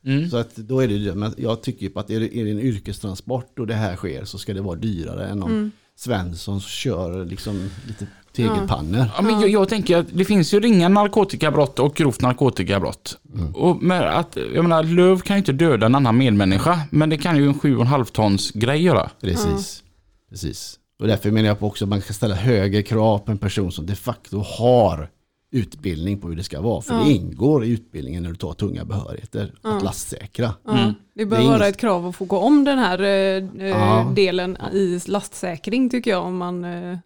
Mm. 0.05 0.31
Så 0.31 0.37
att 0.37 0.57
då 0.57 0.81
är 0.81 0.89
det. 0.89 1.15
Men 1.15 1.35
jag 1.37 1.63
tycker 1.63 1.89
på 1.89 2.01
att 2.01 2.11
är 2.11 2.21
det, 2.21 2.37
är 2.37 2.45
det 2.45 2.51
en 2.51 2.61
yrkestransport 2.61 3.59
och 3.59 3.67
det 3.67 3.75
här 3.75 3.97
sker 3.97 4.25
så 4.25 4.39
ska 4.39 4.55
det 4.55 4.61
vara 4.61 4.77
dyrare 4.77 5.27
än 5.27 5.43
om 5.43 5.71
Svensson 5.97 6.61
kör 6.61 7.25
liksom 7.25 7.71
lite 7.87 8.07
tegelpannor. 8.37 9.07
Ja, 9.17 9.23
men 9.23 9.41
jag, 9.41 9.51
jag 9.51 9.69
tänker 9.69 9.97
att 9.99 10.07
det 10.13 10.25
finns 10.25 10.55
ju 10.55 10.61
ringa 10.61 10.89
narkotikabrott 10.89 11.79
och 11.79 11.95
grovt 11.95 12.21
narkotikabrott. 12.21 13.19
Och 13.55 13.83
med 13.83 14.19
att, 14.19 14.37
jag 14.55 14.63
menar, 14.63 14.83
löv 14.83 15.21
kan 15.21 15.37
ju 15.37 15.39
inte 15.39 15.53
döda 15.53 15.87
en 15.87 15.95
annan 15.95 16.17
medmänniska, 16.19 16.81
men 16.91 17.09
det 17.11 17.17
kan 17.19 17.37
ju 17.37 17.47
en 17.47 17.55
7,5 17.55 18.05
tons 18.05 18.51
grej 18.51 18.83
göra. 18.83 19.11
Precis. 19.21 19.83
Precis. 20.31 20.79
Och 21.01 21.07
därför 21.07 21.31
menar 21.31 21.49
jag 21.49 21.63
också 21.63 21.85
att 21.85 21.89
man 21.89 22.01
kan 22.01 22.15
ställa 22.15 22.35
högre 22.35 22.83
krav 22.83 23.19
på 23.19 23.31
en 23.31 23.39
person 23.39 23.73
som 23.73 23.87
de 23.87 23.95
facto 23.97 24.39
har 24.59 25.11
utbildning 25.53 26.21
på 26.21 26.29
hur 26.29 26.37
det 26.37 26.43
ska 26.43 26.61
vara. 26.61 26.83
För 26.83 27.05
det 27.05 27.11
ingår 27.13 27.65
i 27.65 27.69
utbildningen 27.69 28.23
när 28.23 28.31
du 28.31 28.37
tar 28.37 28.53
tunga 28.53 28.85
behörigheter 28.85 29.53
att 29.63 29.83
lastsäkra. 29.83 30.55
Ja, 30.67 30.93
det 31.15 31.27
bör 31.27 31.37
Det 31.39 31.45
vara 31.45 31.57
inget- 31.57 31.69
ett 31.75 31.77
krav 31.77 32.07
att 32.07 32.17
få 32.17 32.25
gå 32.25 32.39
om 32.39 32.65
den 32.65 32.79
här 32.79 33.01
eh, 33.03 33.07
eh, 33.07 33.69
Ja. 33.69 34.13
delen 34.17 34.57
i 34.73 35.01
lastsäkring 35.07 35.91
tycker 35.91 36.11
jag. 36.11 36.25
Om 36.25 36.37
man, 36.37 36.65
eh, 36.65 36.99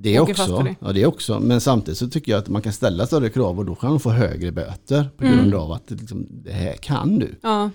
Det 0.00 0.20
också, 0.20 0.66
ja, 0.80 0.92
det 0.92 1.06
också. 1.06 1.40
Men 1.40 1.60
samtidigt 1.60 1.98
så 1.98 2.08
tycker 2.08 2.32
jag 2.32 2.38
att 2.38 2.48
man 2.48 2.62
kan 2.62 2.72
ställa 2.72 3.06
större 3.06 3.30
krav 3.30 3.58
och 3.58 3.64
då 3.64 3.74
kan 3.74 3.90
man 3.90 4.00
få 4.00 4.10
högre 4.10 4.52
böter 4.52 5.08
på 5.16 5.24
grund 5.24 5.54
av 5.54 5.72
att 5.72 5.86
det, 5.88 5.94
liksom, 5.94 6.26
det 6.30 6.52
här 6.52 6.72
kan 6.72 7.18
du. 7.18 7.34
ja, 7.42 7.70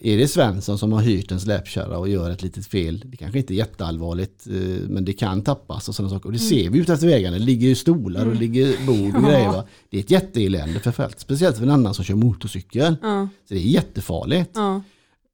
Är 0.00 0.18
det 0.18 0.28
Svensson 0.28 0.78
som 0.78 0.92
har 0.92 1.00
hyrt 1.02 1.32
en 1.32 1.40
släpkärra 1.40 1.98
och 1.98 2.08
gör 2.08 2.30
ett 2.30 2.42
litet 2.42 2.66
fel, 2.66 3.02
det 3.06 3.16
kanske 3.16 3.38
inte 3.38 3.54
är 3.54 3.56
jätteallvarligt, 3.56 4.46
eh, 4.46 4.88
men 4.88 5.04
det 5.04 5.12
kan 5.12 5.42
tappas 5.42 5.88
och 5.88 5.94
sådana 5.94 6.10
saker. 6.14 6.26
Och 6.26 6.32
det 6.32 6.38
ser 6.38 6.70
vi 6.70 6.78
ut 6.78 6.88
efter 6.88 7.06
vägarna, 7.06 7.38
det 7.38 7.44
ligger 7.44 7.68
ju 7.68 7.74
stolar 7.74 8.26
och 8.26 8.32
det 8.32 8.38
ligger 8.40 8.86
bord 8.86 9.16
och 9.16 9.22
grejer. 9.30 9.48
Va? 9.52 9.64
Det 9.90 9.96
är 9.96 10.00
ett 10.00 10.10
jätteelände 10.10 10.80
för 10.80 10.92
fält, 10.92 11.20
speciellt 11.20 11.56
för 11.56 11.62
en 11.64 11.70
annan 11.70 11.94
som 11.94 12.04
kör 12.04 12.14
motorcykel. 12.14 12.96
ja, 13.02 13.28
Så 13.48 13.54
det 13.54 13.60
är 13.60 13.64
jättefarligt. 13.64 14.56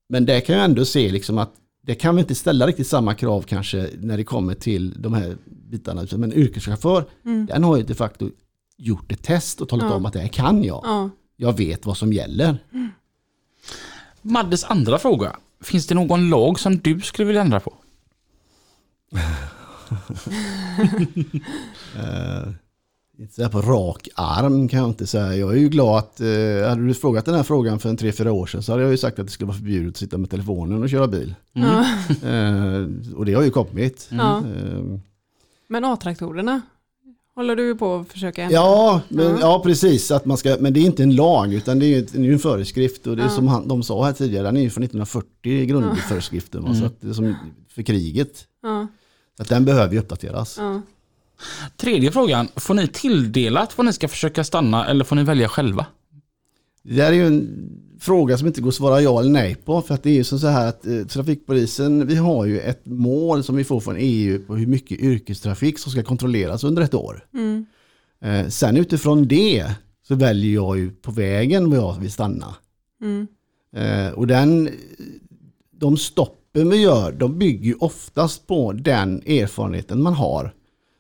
Men 0.08 0.26
där 0.26 0.40
kan 0.40 0.56
jag 0.56 0.64
ändå 0.64 0.84
se 0.84 1.10
liksom 1.10 1.38
att 1.38 1.52
det 1.86 1.94
kan 1.94 2.14
vi 2.16 2.20
inte 2.20 2.34
ställa 2.34 2.66
riktigt 2.66 2.86
samma 2.86 3.14
krav 3.14 3.42
kanske 3.42 3.90
när 3.98 4.16
det 4.16 4.24
kommer 4.24 4.54
till 4.54 5.02
de 5.02 5.14
här 5.14 5.36
bitarna. 5.46 6.06
Men 6.12 6.32
en 6.32 6.38
yrkeschaufför, 6.38 7.04
den 7.22 7.64
har 7.64 7.76
ju 7.76 7.82
de 7.82 7.94
facto 7.94 8.30
gjort 8.76 9.12
ett 9.12 9.22
test 9.22 9.60
och 9.60 9.68
talat 9.68 9.82
Mm. 9.82 9.90
Ja. 9.92 9.96
om 9.96 10.06
att 10.06 10.12
det 10.12 10.20
här 10.20 10.28
kan 10.28 10.64
jag. 10.64 10.80
ja. 10.84 11.10
Jag 11.36 11.56
vet 11.56 11.86
vad 11.86 11.96
som 11.96 12.12
gäller. 12.12 12.58
Maddes 14.22 14.64
andra 14.64 14.98
fråga. 14.98 15.36
Finns 15.60 15.86
det 15.86 15.94
någon 15.94 16.28
lag 16.28 16.60
som 16.60 16.78
du 16.78 17.00
skulle 17.00 17.26
vilja 17.26 17.42
ändra 17.42 17.60
på? 17.60 17.74
Eh, 21.96 22.52
inte 23.18 23.34
så 23.34 23.48
på 23.48 23.60
rak 23.60 24.08
arm 24.14 24.68
kan 24.68 24.80
jag 24.80 24.88
inte 24.88 25.06
säga. 25.06 25.36
Jag 25.36 25.52
är 25.52 25.56
ju 25.56 25.68
glad 25.68 25.98
att, 25.98 26.20
eh, 26.20 26.68
hade 26.68 26.86
du 26.86 26.94
frågat 26.94 27.24
den 27.24 27.34
här 27.34 27.42
frågan 27.42 27.78
för 27.78 27.88
en 27.88 27.96
tre, 27.96 28.12
fyra 28.12 28.32
år 28.32 28.46
sedan 28.46 28.62
så 28.62 28.72
hade 28.72 28.82
jag 28.84 28.90
ju 28.90 28.96
sagt 28.96 29.18
att 29.18 29.26
det 29.26 29.32
skulle 29.32 29.46
vara 29.48 29.56
förbjudet 29.58 29.90
att 29.90 29.96
sitta 29.96 30.18
med 30.18 30.30
telefonen 30.30 30.82
och 30.82 30.88
köra 30.90 31.06
bil. 31.06 31.34
Eh, 32.22 33.14
och 33.16 33.24
det 33.26 33.34
har 33.34 33.42
ju 33.42 33.50
kommit. 33.50 34.08
ja. 34.10 34.38
Eh, 34.38 34.98
Men 35.68 35.84
A-traktorerna 35.84 36.60
håller 37.34 37.56
du 37.56 37.74
på 37.74 37.94
att 37.96 38.08
försöka 38.08 38.42
ändra? 38.42 38.54
Ja, 38.54 39.00
men, 39.08 39.24
Ja. 39.26 39.38
ja 39.40 39.60
precis. 39.64 40.10
Att 40.10 40.24
man 40.24 40.36
ska, 40.36 40.56
men 40.60 40.72
det 40.72 40.80
är 40.80 40.84
inte 40.84 41.02
en 41.02 41.14
lag 41.16 41.54
utan 41.54 41.78
det 41.78 41.86
är 41.86 42.18
ju 42.20 42.32
en 42.32 42.38
föreskrift. 42.38 43.06
Och 43.06 43.16
det 43.16 43.22
är 43.22 43.26
Ja. 43.26 43.30
som 43.32 43.48
han, 43.48 43.68
de 43.68 43.82
sa 43.82 44.04
här 44.04 44.12
tidigare, 44.12 44.46
den 44.46 44.56
är 44.56 44.60
ju 44.60 44.70
från 44.70 44.84
1940 44.84 45.66
grundföreskriften. 45.66 46.62
va, 46.64 46.74
Så 46.74 46.84
att 46.84 47.00
det 47.00 47.08
är 47.08 47.12
som 47.12 47.34
för 47.70 47.82
kriget. 47.82 48.44
Ja, 48.62 48.86
Så 49.36 49.42
att 49.42 49.48
den 49.48 49.64
behöver 49.64 49.92
ju 49.94 49.98
uppdateras. 50.00 50.58
Tredje 51.76 52.12
frågan. 52.12 52.48
Får 52.56 52.74
ni 52.74 52.88
tilldelat 52.88 53.78
vad 53.78 53.86
ni 53.86 53.92
ska 53.92 54.08
försöka 54.08 54.44
stanna 54.44 54.86
eller 54.86 55.04
får 55.04 55.16
ni 55.16 55.24
välja 55.24 55.48
själva? 55.48 55.86
Det 56.82 56.94
där 56.94 57.06
är 57.06 57.12
ju 57.12 57.26
en 57.26 57.70
fråga 58.00 58.38
som 58.38 58.46
inte 58.46 58.60
går 58.60 58.68
att 58.68 58.74
svara 58.74 59.00
ja 59.00 59.20
eller 59.20 59.30
nej 59.30 59.54
på. 59.54 59.82
För 59.82 59.94
att 59.94 60.02
det 60.02 60.10
är 60.10 60.14
ju 60.14 60.24
som 60.24 60.38
så 60.38 60.46
här 60.46 60.68
att 60.68 60.86
eh, 60.86 61.04
trafikpolisen, 61.04 62.06
vi 62.06 62.16
har 62.16 62.44
ju 62.44 62.60
ett 62.60 62.86
mål 62.86 63.44
som 63.44 63.56
vi 63.56 63.64
får 63.64 63.80
från 63.80 63.96
EU 63.98 64.38
på 64.46 64.56
hur 64.56 64.66
mycket 64.66 65.00
yrkestrafik 65.00 65.78
som 65.78 65.92
ska 65.92 66.02
kontrolleras 66.02 66.64
under 66.64 66.82
ett 66.82 66.94
år. 66.94 67.26
Mm. 67.34 67.66
Eh, 68.20 68.48
sen 68.48 68.76
utifrån 68.76 69.28
det 69.28 69.70
så 70.08 70.14
väljer 70.14 70.54
jag 70.54 70.78
ju 70.78 70.90
på 70.90 71.10
vägen 71.10 71.70
var 71.70 71.76
jag 71.76 72.00
vill 72.00 72.12
stanna. 72.12 72.54
Mm. 73.02 73.26
Eh, 73.76 74.12
och 74.12 74.26
den, 74.26 74.70
de 75.70 75.96
stoppen 75.96 76.70
vi 76.70 76.76
gör, 76.76 77.12
de 77.12 77.38
bygger 77.38 77.66
ju 77.66 77.74
oftast 77.74 78.46
på 78.46 78.72
den 78.72 79.22
erfarenheten 79.22 80.02
man 80.02 80.14
har 80.14 80.52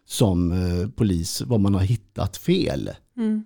som 0.06 0.52
eh, 0.52 0.88
polis, 0.88 1.42
vad 1.46 1.60
man 1.60 1.74
har 1.74 1.80
hittat 1.80 2.36
fel. 2.36 2.90
Mm. 3.16 3.44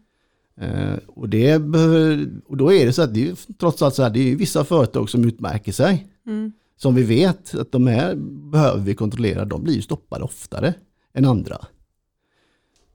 Eh, 0.60 0.98
och, 1.06 1.28
det 1.28 1.62
behöver, 1.62 2.30
och 2.46 2.56
då 2.56 2.72
är 2.72 2.86
det 2.86 2.92
så 2.92 3.02
att 3.02 3.14
det 3.14 3.28
är 3.28 3.36
trots 3.58 3.82
allt 3.82 3.94
så 3.94 4.02
här, 4.02 4.10
det 4.10 4.32
är 4.32 4.36
vissa 4.36 4.64
företag 4.64 5.10
som 5.10 5.24
utmärker 5.24 5.72
sig. 5.72 6.08
Mm. 6.26 6.52
Som 6.76 6.94
vi 6.94 7.02
vet 7.02 7.54
att 7.54 7.72
de 7.72 7.86
här 7.86 8.14
behöver 8.50 8.80
vi 8.80 8.94
kontrollera, 8.94 9.44
de 9.44 9.62
blir 9.62 9.74
ju 9.74 9.82
stoppade 9.82 10.24
oftare 10.24 10.74
än 11.14 11.24
andra. 11.24 11.58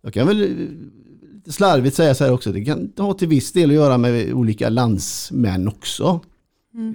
Jag 0.02 0.14
kan 0.14 0.28
väl 0.28 0.42
eh, 0.42 1.52
slarvigt 1.52 1.96
säga 1.96 2.16
så 2.16 2.24
här 2.24 2.32
också, 2.32 2.52
det 2.52 2.66
kan 2.66 2.94
ha 2.98 3.14
till 3.14 3.28
viss 3.28 3.52
del 3.52 3.70
att 3.70 3.76
göra 3.76 3.98
med 3.98 4.34
olika 4.34 4.70
landsmän 4.70 5.68
också. 5.68 6.20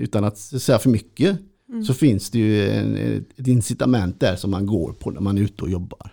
Utan 0.00 0.24
att 0.24 0.38
säga 0.38 0.78
för 0.78 0.90
mycket 0.90 1.38
så 1.86 1.94
finns 1.94 2.30
det 2.30 2.38
ju 2.38 2.68
en, 2.70 2.96
ett 3.36 3.46
incitament 3.46 4.20
där 4.20 4.36
som 4.36 4.50
man 4.50 4.66
går 4.66 4.92
på 4.92 5.10
när 5.10 5.20
man 5.20 5.38
är 5.38 5.42
ute 5.42 5.62
och 5.62 5.70
jobbar. 5.70 6.12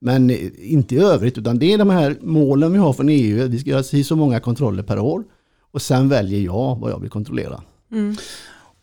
Men 0.00 0.30
inte 0.58 0.94
i 0.94 0.98
övrigt, 0.98 1.38
utan 1.38 1.58
det 1.58 1.72
är 1.72 1.78
de 1.78 1.90
här 1.90 2.16
målen 2.20 2.72
vi 2.72 2.78
har 2.78 2.92
från 2.92 3.08
EU. 3.08 3.44
att 3.44 3.50
Vi 3.50 3.58
ska 3.58 3.70
göra 3.70 3.82
så 3.82 4.16
många 4.16 4.40
kontroller 4.40 4.82
per 4.82 4.98
år. 4.98 5.24
Och 5.70 5.82
sen 5.82 6.08
väljer 6.08 6.40
jag 6.40 6.76
vad 6.76 6.90
jag 6.90 7.00
vill 7.00 7.10
kontrollera. 7.10 7.62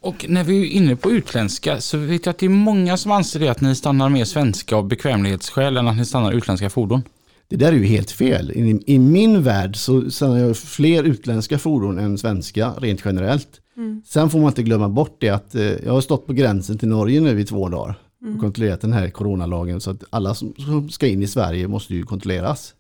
Och 0.01 0.26
när 0.30 0.43
vi 0.43 0.61
är 0.61 0.66
inne 0.66 0.95
på 0.95 1.11
utländska 1.11 1.82
så 1.82 1.97
vet 1.97 2.26
jag 2.26 2.34
att 2.34 2.39
det 2.39 2.45
är 2.45 2.49
många 2.49 2.97
som 2.97 3.11
anser 3.11 3.39
det 3.39 3.47
att 3.47 3.61
ni 3.61 3.76
stannar 3.76 4.09
mer 4.09 4.26
svenska 4.26 4.76
av 4.76 4.88
bekvämlighetsskäl 4.88 5.78
än 5.78 5.88
att 5.88 5.97
ni 5.97 6.05
stannar 6.05 6.32
utländska 6.32 6.70
fordon. 6.70 7.01
Det 7.47 7.55
där 7.55 7.68
är 7.68 7.76
ju 7.78 7.86
helt 7.86 8.11
fel. 8.11 8.51
I, 8.51 8.84
i 8.88 8.99
min 8.99 9.43
värld 9.43 9.76
så 9.76 10.11
stannar 10.11 10.38
jag 10.38 10.57
fler 10.57 11.03
utländska 11.03 11.59
fordon 11.59 11.99
än 11.99 12.18
svenska 12.18 12.74
rent 12.78 13.01
generellt. 13.05 13.61
Sen 14.05 14.30
får 14.30 14.39
man 14.39 14.47
inte 14.47 14.64
glömma 14.64 14.89
bort 14.89 15.18
det 15.20 15.30
att 15.30 15.55
eh, 15.55 15.64
jag 15.64 15.93
har 15.93 16.01
stått 16.01 16.28
på 16.28 16.34
gränsen 16.34 16.78
till 16.78 16.88
Norge 16.88 17.22
nu 17.22 17.39
i 17.39 17.45
två 17.45 17.70
dagar 17.70 17.95
och 18.24 18.39
kontrollerat 18.39 18.82
den 18.82 18.93
här 18.93 19.09
coronalagen 19.09 19.82
så 19.82 19.91
att 19.91 20.03
alla 20.09 20.36
som, 20.36 20.53
som 20.57 20.89
ska 20.89 21.07
in 21.07 21.24
i 21.24 21.28
Sverige 21.28 21.67
måste 21.67 21.95
ju 21.95 22.03
kontrolleras. 22.03 22.76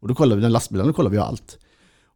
Och 0.00 0.08
då 0.08 0.14
kollar 0.14 0.36
vi 0.36 0.42
den 0.42 0.52
lastbilen, 0.52 0.86
då 0.86 0.92
kollar 0.92 1.10
vi 1.10 1.18
allt. 1.18 1.58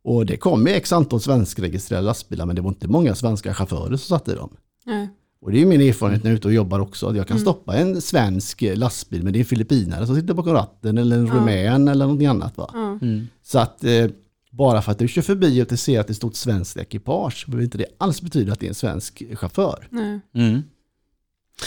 Och 0.03 0.27
det 0.27 0.37
kom 0.37 0.67
ju 0.67 0.73
x 0.73 0.93
antal 0.93 1.21
svenskregistrerade 1.21 2.07
lastbilar 2.07 2.47
men 2.47 2.57
det 2.57 2.63
var 2.63 2.69
inte 2.69 2.89
många 2.89 3.15
svenska 3.15 3.55
chaufförer 3.55 3.97
som 3.97 3.99
satt 3.99 4.29
i 4.29 4.35
dem. 4.35 4.51
Nej. 4.87 5.09
Och 5.41 5.53
det 5.53 5.63
är 5.63 5.67
min 5.67 5.81
erfarenhet 5.81 6.25
när 6.25 6.31
jag 6.31 6.35
är 6.35 6.39
ute 6.39 6.49
och 6.49 6.55
jobbar 6.55 6.81
också. 6.81 7.07
Att 7.07 7.17
jag 7.17 7.29
kan 7.29 7.39
stoppa 7.39 7.77
en 7.77 8.01
svensk 8.01 8.63
lastbil 8.75 9.23
men 9.23 9.33
det 9.33 9.39
är 9.39 9.41
en 9.41 9.47
filippinare 9.47 10.07
som 10.07 10.17
sitter 10.17 10.35
bakom 10.35 10.53
ratten 10.53 10.99
eller 10.99 11.17
en 11.17 11.27
rumän 11.27 11.89
eller 11.89 12.05
någonting 12.05 12.27
annat. 12.27 12.57
Va? 12.57 12.71
Ja. 12.73 12.99
Så 13.43 13.59
att 13.59 13.85
eh, 13.85 14.07
bara 14.51 14.83
för 14.83 14.93
att 14.93 14.99
du 14.99 15.09
kör 15.09 15.23
förbi 15.23 15.63
och 15.63 15.67
du 15.67 15.77
ser 15.77 16.01
att 16.01 16.07
det 16.07 16.15
står 16.15 16.29
ett 16.29 16.37
svenskt 16.37 16.77
ekipage 16.77 17.45
behöver 17.47 17.65
inte 17.65 17.79
det 17.79 17.87
alls 17.99 18.23
betyda 18.23 18.53
att 18.53 18.61
det 18.61 18.67
är 18.67 18.69
en 18.69 18.75
svensk 18.75 19.23
chaufför. 19.35 19.89
Nej. 19.91 20.21
Mm. 20.35 20.63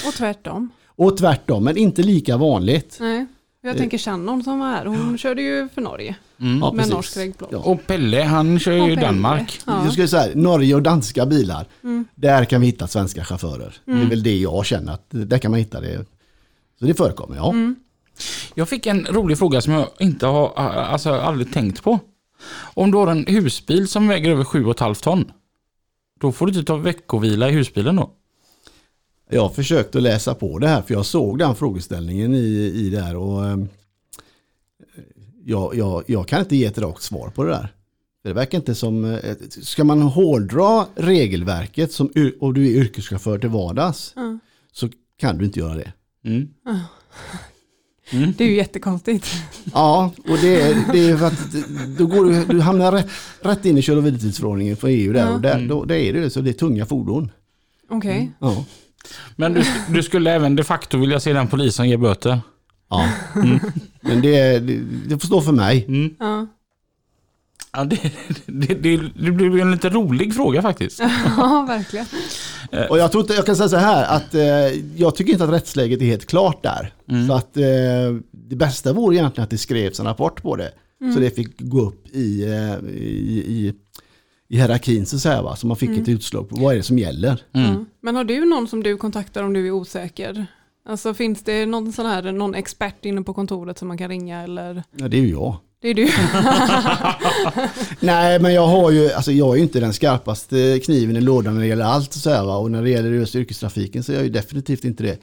Och 0.07 0.13
tvärtom. 0.13 0.69
Och 0.95 1.17
tvärtom, 1.17 1.63
men 1.63 1.77
inte 1.77 2.03
lika 2.03 2.37
vanligt. 2.37 2.97
Nej. 2.99 3.25
Jag 3.61 3.77
tänker 3.77 3.97
Shannon 3.97 4.43
som 4.43 4.59
var 4.59 4.67
här, 4.67 4.85
hon 4.85 5.17
körde 5.17 5.41
ju 5.41 5.69
för 5.69 5.81
Norge 5.81 6.15
Mm. 6.43 6.59
Ja, 6.59 6.71
med 6.71 6.89
norsk 6.89 7.17
reggplåt. 7.17 7.49
Ja. 7.51 7.57
Och 7.57 7.87
Pelle 7.87 8.23
han 8.23 8.59
kör 8.59 8.87
ju 8.87 8.91
i. 8.91 8.95
Danmark. 8.95 9.59
Ja. 9.65 9.83
Jag 9.83 9.91
skulle 9.91 10.07
säga 10.07 10.31
Norge 10.35 10.75
och 10.75 10.81
danska 10.81 11.25
bilar, 11.25 11.67
där 12.15 12.45
kan 12.45 12.61
vi 12.61 12.67
hitta 12.67 12.87
svenska 12.87 13.25
chaufförer. 13.25 13.75
Det 13.85 13.91
är 13.91 14.05
väl 14.05 14.23
det 14.23 14.37
jag 14.37 14.65
känner, 14.65 14.93
att 14.93 15.05
där 15.09 15.37
kan 15.37 15.51
man 15.51 15.59
hitta 15.59 15.81
det. 15.81 16.05
Så 16.79 16.85
det 16.85 16.93
förekommer, 16.93 17.35
ja. 17.35 17.53
Jag 18.55 18.69
fick 18.69 18.85
en 18.85 19.05
rolig 19.05 19.37
fråga 19.37 19.61
som 19.61 19.73
jag 19.73 19.87
inte 19.99 20.25
har 20.25 20.53
alltså, 20.55 21.11
aldrig 21.11 21.53
tänkt 21.53 21.83
på. 21.83 21.99
Om 22.73 22.91
du 22.91 22.97
har 22.97 23.07
en 23.07 23.25
husbil 23.25 23.87
som 23.87 24.07
väger 24.07 24.31
över 24.31 24.43
7,5 24.43 25.03
ton. 25.03 25.31
Då 26.19 26.31
får 26.31 26.45
du 26.45 26.53
inte 26.53 26.63
ta 26.63 26.75
veckovila 26.75 27.49
i 27.49 27.51
husbilen 27.51 27.95
då? 27.95 28.11
Jag 29.33 29.41
har 29.41 29.49
försökt 29.49 29.95
att 29.95 30.01
läsa 30.01 30.35
på 30.35 30.59
det 30.59 30.67
här 30.67 30.81
för 30.81 30.93
jag 30.93 31.05
såg 31.05 31.39
den 31.39 31.55
frågeställningen 31.55 32.33
i, 32.35 32.71
i 32.75 32.89
det 32.89 33.01
här 33.01 33.15
och 33.15 33.45
eh, 33.45 33.57
jag, 35.45 35.75
jag, 35.75 36.03
jag 36.07 36.27
kan 36.27 36.39
inte 36.39 36.55
ge 36.55 36.65
ett 36.65 36.77
rakt 36.77 37.01
svar 37.03 37.29
på 37.29 37.43
det 37.43 37.49
där. 37.49 37.73
Det 38.23 38.33
verkar 38.33 38.57
inte 38.57 38.75
som, 38.75 39.05
eh, 39.05 39.35
ska 39.49 39.83
man 39.83 40.01
hårdra 40.01 40.85
regelverket 40.95 41.91
som, 41.91 42.11
och 42.39 42.53
du 42.53 42.65
är 42.65 42.81
yrkeschaufför 42.81 43.37
till 43.39 43.49
vardags 43.49 44.13
Ja. 44.15 44.39
så 44.71 44.89
kan 45.19 45.37
du 45.37 45.45
inte 45.45 45.59
göra 45.59 45.75
det. 45.75 45.93
Mm. 46.25 46.47
Mm. 48.11 48.33
Det 48.37 48.43
är 48.43 48.47
ju 48.47 48.55
jättekonstigt. 48.55 49.27
Ja, 49.73 50.11
och 50.17 50.37
det 50.41 50.61
är, 50.61 50.75
det 50.93 51.09
är 51.09 51.17
för 51.17 51.25
att 51.27 51.55
då 51.97 52.05
går 52.05 52.25
du, 52.25 52.45
du 52.45 52.61
hamnar 52.61 52.91
rätt, 52.91 53.07
rätt 53.41 53.65
in 53.65 53.77
i 53.77 53.81
kör 53.81 53.97
och 53.97 54.05
vilotidsförordningen 54.05 54.77
för 54.77 54.87
EU 54.87 55.13
där 55.13 55.25
Ja. 55.25 55.33
och 55.33 55.41
där, 55.41 55.67
då, 55.67 55.85
det 55.85 55.99
är 55.99 56.13
det 56.13 56.29
så 56.29 56.41
det 56.41 56.49
är 56.49 56.53
tunga 56.53 56.85
fordon. 56.85 57.31
Okej. 57.89 58.31
Ja. 58.39 58.65
Men 59.35 59.53
du, 59.53 59.63
du 59.89 60.03
skulle 60.03 60.31
även 60.31 60.55
de 60.55 60.63
facto 60.63 60.97
vilja 60.97 61.19
se 61.19 61.33
den 61.33 61.47
polis 61.47 61.75
som 61.75 61.87
ger 61.87 61.97
böter? 61.97 62.41
ja. 62.89 63.09
Men 64.01 64.21
det, 64.21 64.59
det, 64.59 64.77
det 65.07 65.19
får 65.19 65.27
stå 65.27 65.41
för 65.41 65.51
mig. 65.51 65.87
Ja. 66.19 66.47
Ja, 67.75 67.83
det, 67.83 67.99
det, 68.45 68.73
det, 68.73 68.97
det 68.97 69.31
blir 69.31 69.55
ju 69.55 69.59
en 69.59 69.71
lite 69.71 69.89
rolig 69.89 70.35
fråga 70.35 70.61
faktiskt. 70.61 70.99
ja, 71.37 71.65
verkligen. 71.67 72.05
Och 72.89 72.97
jag 72.97 73.11
tror 73.11 73.21
inte, 73.21 73.33
jag 73.33 73.45
kan 73.45 73.55
säga 73.55 73.69
så 73.69 73.77
här 73.77 74.17
att 74.17 74.35
eh, 74.35 74.43
jag 74.97 75.15
tycker 75.15 75.31
inte 75.31 75.43
att 75.43 75.49
rättsläget 75.49 76.01
är 76.01 76.05
helt 76.05 76.25
klart 76.25 76.63
där. 76.63 76.93
Så 77.27 77.33
att 77.33 77.57
eh, 77.57 77.63
det 78.31 78.55
bästa 78.55 78.93
vore 78.93 79.15
egentligen 79.15 79.43
att 79.43 79.49
det 79.49 79.57
skrevs 79.57 79.99
en 79.99 80.05
rapport 80.05 80.41
på 80.43 80.55
det. 80.55 80.71
Så 81.13 81.19
det 81.19 81.35
fick 81.35 81.59
gå 81.59 81.81
upp 81.81 82.07
i, 82.07 82.43
eh, 82.43 82.89
i, 82.89 83.43
i, 83.47 83.73
i 84.53 84.57
hierarkin 84.57 85.05
så 85.05 85.15
att 85.15 85.21
säga. 85.21 85.41
Va? 85.41 85.55
Så 85.55 85.67
man 85.67 85.77
fick 85.77 85.97
ett 85.97 86.07
utslag 86.07 86.49
på 86.49 86.55
vad 86.55 86.73
är 86.73 86.77
det 86.77 86.83
som 86.83 86.99
gäller. 86.99 87.43
Ja. 87.51 87.85
Men 88.01 88.15
har 88.15 88.23
du 88.23 88.45
någon 88.45 88.67
som 88.67 88.83
du 88.83 88.97
kontaktar 88.97 89.43
om 89.43 89.53
du 89.53 89.67
är 89.67 89.71
osäker? 89.71 90.45
Alltså 90.85 91.13
finns 91.13 91.43
det 91.43 91.65
någon 91.65 91.93
sån 91.93 92.05
här, 92.05 92.31
någon 92.31 92.55
expert 92.55 93.05
inne 93.05 93.21
på 93.21 93.33
kontoret 93.33 93.77
som 93.77 93.87
man 93.87 93.97
kan 93.97 94.09
ringa 94.09 94.43
eller? 94.43 94.83
Ja, 94.95 95.07
det 95.07 95.17
är 95.17 95.21
ju 95.21 95.29
jag. 95.31 95.57
Det 95.81 95.89
är 95.89 95.93
du. 95.93 96.09
Nej, 98.05 98.39
men 98.39 98.53
jag 98.53 98.67
har 98.67 98.91
ju, 98.91 99.11
alltså 99.11 99.31
jag 99.31 99.51
är 99.51 99.55
ju 99.55 99.63
inte 99.63 99.79
den 99.79 99.93
skarpaste 99.93 100.79
kniven 100.85 101.15
i 101.15 101.21
lådan 101.21 101.53
när 101.53 101.61
det 101.61 101.67
gäller 101.67 101.85
allt 101.85 102.13
så 102.13 102.29
här, 102.29 102.43
va? 102.45 102.57
och 102.57 102.71
när 102.71 102.83
det 102.83 102.89
gäller 102.89 103.11
just 103.11 103.35
yrkestrafiken 103.35 104.03
så 104.03 104.11
är 104.11 104.15
jag 104.15 104.23
ju 104.23 104.29
definitivt 104.29 104.85
inte 104.85 105.03
det. 105.03 105.19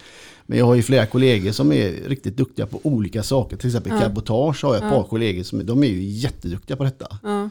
Men 0.47 0.59
jag 0.59 0.67
har 0.67 0.75
ju 0.75 0.83
flera 0.83 1.07
kollegor 1.07 1.53
som 1.53 1.73
är 1.73 2.09
riktigt 2.09 2.37
duktiga 2.37 2.67
på 2.67 2.81
olika 2.83 3.23
saker, 3.23 3.57
till 3.57 3.69
exempel 3.69 3.99
cabotage 4.01 4.65
har 4.65 4.75
jag 4.75 4.85
ett 4.85 4.91
par 4.91 5.03
kollegor 5.03 5.43
som 5.43 5.67
de 5.67 5.85
är 5.85 5.89
ju 5.89 6.03
jätteduktiga 6.03 6.77
på 6.77 6.85
detta. 6.85 7.19
Ja. 7.23 7.49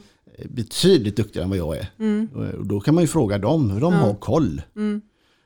Betydligt 0.49 1.15
duktigare 1.15 1.43
än 1.43 1.49
vad 1.49 1.59
jag 1.59 1.77
är. 1.77 1.87
Och 2.59 2.65
då 2.65 2.79
kan 2.79 2.95
man 2.95 3.03
ju 3.03 3.07
fråga 3.07 3.37
dem, 3.37 3.71
hur 3.71 3.81
de 3.81 3.93
har 3.93 4.13
koll. 4.13 4.61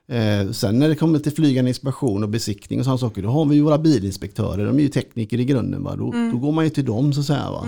Eh, 0.07 0.51
sen 0.51 0.79
när 0.79 0.89
det 0.89 0.95
kommer 0.95 1.19
till 1.19 1.31
flygande 1.31 1.69
inspektion 1.69 2.23
och 2.23 2.29
besiktning 2.29 2.79
och 2.79 2.85
sådana 2.85 2.97
saker, 2.97 3.21
då 3.21 3.29
har 3.29 3.45
vi 3.45 3.55
ju 3.55 3.61
våra 3.61 3.77
bilinspektörer, 3.77 4.65
de 4.65 4.77
är 4.77 4.81
ju 4.81 4.89
tekniker 4.89 5.39
i 5.39 5.45
grunden. 5.45 5.83
Va? 5.83 5.95
Då, 5.95 6.11
då 6.31 6.37
går 6.37 6.51
man 6.51 6.63
ju 6.63 6.69
till 6.69 6.85
dem 6.85 7.13
så 7.13 7.19
att 7.19 7.25
säga. 7.25 7.51
Va? 7.51 7.67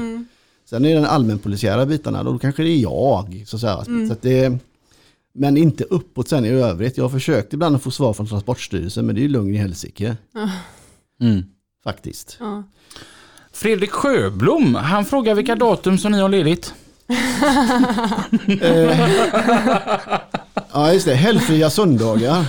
Sen 0.66 0.86
är 0.86 0.90
det 0.90 0.96
den 0.96 1.06
allmänpolisiära 1.06 1.86
bitarna, 1.86 2.24
då 2.24 2.40
kanske 2.40 2.64
det 2.64 2.70
är 2.70 2.82
jag. 2.82 3.44
Så 3.48 3.56
att 3.56 3.62
säga. 3.62 4.08
Så 4.08 4.14
att 4.14 4.22
det, 4.22 4.58
men 5.34 5.58
inte 5.58 5.84
uppåt 5.84 6.28
sen 6.28 6.46
i 6.46 6.50
övrigt. 6.50 6.98
Jag 6.98 7.04
har 7.04 7.10
försökt 7.10 7.54
ibland 7.54 7.76
att 7.76 7.84
få 7.84 7.92
svar 7.92 8.14
från 8.14 8.28
Transportstyrelsen, 8.28 9.06
men 9.06 9.16
det 9.16 9.22
är 9.22 9.24
ju 9.24 9.30
lugn 9.30 9.54
i 9.54 9.58
helsike. 9.58 10.18
Mm. 11.22 11.44
Faktiskt. 11.84 12.38
Ja. 12.40 12.64
Fredrik 13.52 13.92
Sjöblom, 13.92 14.76
han 14.76 15.06
frågar 15.06 15.36
vilka 15.36 15.56
datum 15.56 15.98
som 15.98 16.12
ni 16.12 16.20
har 16.20 16.30
ledigt. 16.30 16.74
Ja, 20.76 20.94
just 20.94 21.06
det. 21.06 21.16
Helgfria 21.16 21.70
söndagar. 21.70 22.46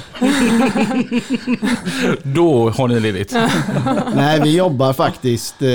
Då 2.23 2.71
har 2.71 2.89
ni 2.89 3.01
ledigt. 3.01 3.33
Nej, 4.15 4.41
vi 4.41 4.57
jobbar 4.57 4.93
faktiskt 4.93 5.63
eh, 5.63 5.69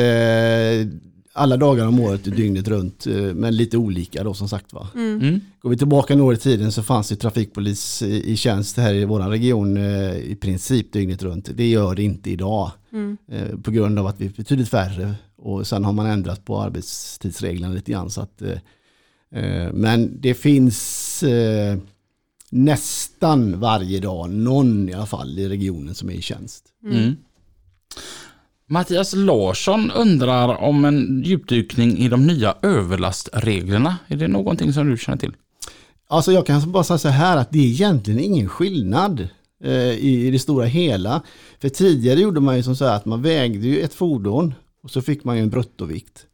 alla 1.34 1.58
dagar 1.58 1.88
om 1.88 2.00
året 2.00 2.24
dygnet 2.24 2.68
runt, 2.68 3.08
eh, 3.08 3.14
men 3.14 3.56
lite 3.56 3.78
olika 3.78 4.24
då 4.24 4.34
som 4.34 4.50
sagt 4.50 4.74
va. 4.74 4.88
Mm. 4.96 5.42
Går 5.62 5.70
vi 5.70 5.78
tillbaka 5.78 6.16
några 6.16 6.28
år 6.28 6.34
i 6.34 6.38
tiden 6.38 6.72
så 6.72 6.84
fanns 6.84 7.10
det 7.10 7.16
trafikpolis 7.16 8.02
i, 8.02 8.36
tjänst 8.36 8.78
här 8.78 8.94
i 8.94 9.06
vår 9.06 9.20
region 9.20 9.78
eh, 9.78 10.18
i 10.18 10.38
princip 10.42 10.94
dygnet 10.94 11.24
runt. 11.24 11.50
Det 11.54 11.68
gör 11.68 11.96
det 11.96 12.04
inte 12.04 12.32
idag 12.32 12.72
eh, 13.32 13.60
på 13.60 13.72
grund 13.72 14.00
av 14.00 14.08
att 14.08 14.22
vi 14.22 14.26
är 14.26 14.30
betydligt 14.30 14.70
färre 14.70 15.16
och 15.42 15.68
sen 15.68 15.86
har 15.86 15.94
man 15.94 16.06
ändrat 16.06 16.46
på 16.46 16.62
arbetstidsreglerna 16.62 17.74
lite 17.74 17.92
grann. 17.92 18.10
Så 18.10 18.22
att, 18.22 18.42
eh, 18.42 18.58
eh, 19.42 19.74
men 19.74 20.22
det 20.22 20.34
finns 20.34 21.24
eh, 21.24 21.78
nästan 22.50 23.60
varje 23.60 24.00
dag 24.00 24.30
någon 24.30 24.90
i 24.90 24.94
alla 24.94 25.06
fall 25.06 25.40
i 25.40 25.50
regionen 25.50 25.96
som 25.96 26.10
är 26.10 26.14
i 26.14 26.22
tjänst. 26.22 26.66
Mm. 26.84 27.16
Mattias 28.66 29.14
Larsson 29.16 29.92
undrar 29.92 30.58
om 30.58 30.86
en 30.86 31.24
djupdykning 31.26 31.98
i 31.98 32.10
de 32.10 32.28
nya 32.28 32.56
överlastreglerna. 32.62 33.98
Är 34.08 34.16
det 34.16 34.28
någonting 34.28 34.74
som 34.74 34.90
du 34.90 34.98
känner 34.98 35.18
till? 35.18 35.36
Alltså 36.08 36.32
jag 36.32 36.46
kan 36.46 36.72
bara 36.72 36.84
säga 36.84 36.98
så 36.98 37.08
här 37.08 37.38
att 37.38 37.52
det 37.52 37.60
är 37.60 37.66
egentligen 37.66 38.20
ingen 38.20 38.50
skillnad 38.50 39.28
eh, 39.64 39.92
i, 39.92 40.28
i 40.28 40.32
det 40.32 40.40
stora 40.40 40.66
hela. 40.66 41.22
För 41.60 41.70
tidigare 41.70 42.20
gjorde 42.20 42.40
man 42.40 42.58
ju 42.58 42.64
som 42.64 42.76
så 42.76 42.86
här 42.86 42.96
att 42.96 43.06
man 43.06 43.22
vägde 43.22 43.68
ju 43.68 43.80
ett 43.80 43.94
fordon 43.94 44.54
och 44.84 44.92
så 44.92 45.02
fick 45.02 45.24
man 45.24 45.38
ju 45.38 45.44
en 45.44 45.50
bruttovikt. 45.50 46.26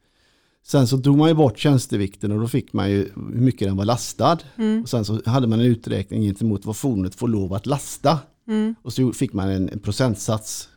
Sen 0.64 0.88
så 0.88 0.98
drog 0.98 1.18
man 1.18 1.30
ju 1.30 1.36
bort 1.36 1.60
tjänstevikten 1.60 2.32
och 2.32 2.40
då 2.40 2.48
fick 2.48 2.74
man 2.74 2.92
ju 2.92 3.12
hur 3.16 3.42
mycket 3.42 3.68
den 3.68 3.78
var 3.78 3.86
lastad. 3.86 4.38
Och 4.84 4.90
sen 4.90 5.06
så 5.06 5.22
hade 5.26 5.48
man 5.48 5.60
en 5.60 5.66
uträkning 5.66 6.22
gentemot 6.22 6.66
vad 6.66 6.78
fordonet 6.78 7.16
får 7.16 7.28
lov 7.28 7.54
att 7.54 7.66
lasta. 7.66 8.20
Och 8.82 8.94
så 8.94 9.14
fick 9.14 9.34
man 9.34 9.50
en, 9.50 9.70
en 9.70 9.80
procentsats 9.80 10.70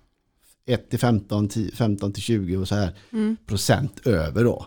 1 0.66 0.90
till 0.90 0.98
15, 0.98 1.48
10, 1.48 1.70
15 1.70 2.12
till 2.12 2.22
20 2.22 2.56
och 2.56 2.68
så 2.68 2.74
här 2.74 2.94
procent 3.46 4.06
över 4.06 4.44
då. 4.44 4.66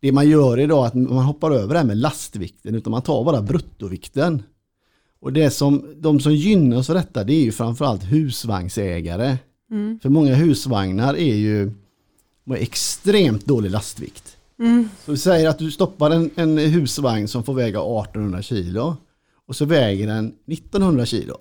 Det 0.00 0.12
man 0.12 0.28
gör 0.28 0.60
idag 0.60 0.84
är 0.84 0.86
att 0.86 0.94
man 0.94 1.24
hoppar 1.24 1.50
över 1.50 1.74
det 1.74 1.78
här 1.78 1.86
med 1.86 1.96
lastvikten 1.96 2.74
utan 2.74 2.90
man 2.90 3.02
tar 3.02 3.24
bara 3.24 3.42
bruttovikten. 3.42 4.42
Och 5.20 5.32
det 5.32 5.50
som, 5.50 5.94
de 5.96 6.20
som 6.20 6.34
gynnas 6.34 6.90
av 6.90 6.96
detta 6.96 7.24
det 7.24 7.32
är 7.32 7.44
ju 7.44 7.52
framförallt 7.52 8.04
husvagnsägare. 8.04 9.36
För 10.02 10.08
många 10.08 10.34
husvagnar 10.34 11.14
är 11.14 11.34
ju 11.34 11.70
med 12.44 12.62
extremt 12.62 13.46
dålig 13.46 13.70
lastvikt. 13.70 14.36
Så 15.04 15.12
vi 15.12 15.18
säger 15.18 15.48
att 15.48 15.58
du 15.58 15.70
stoppar 15.70 16.10
en, 16.10 16.30
en 16.34 16.58
husvagn 16.58 17.28
som 17.28 17.44
får 17.44 17.54
väga 17.54 17.80
1800 17.80 18.42
kilo 18.42 18.96
och 19.46 19.56
så 19.56 19.64
väger 19.64 20.06
den 20.06 20.34
1900 20.46 21.06
kilo. 21.06 21.36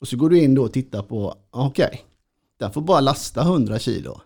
Och 0.00 0.08
så 0.08 0.16
går 0.16 0.30
du 0.30 0.42
in 0.42 0.54
då 0.54 0.62
och 0.62 0.72
tittar 0.72 1.02
på, 1.02 1.34
okej, 1.50 2.04
den 2.58 2.72
får 2.72 2.80
bara 2.80 3.00
lasta 3.00 3.42
100 3.42 3.78
kilo. 3.78 4.20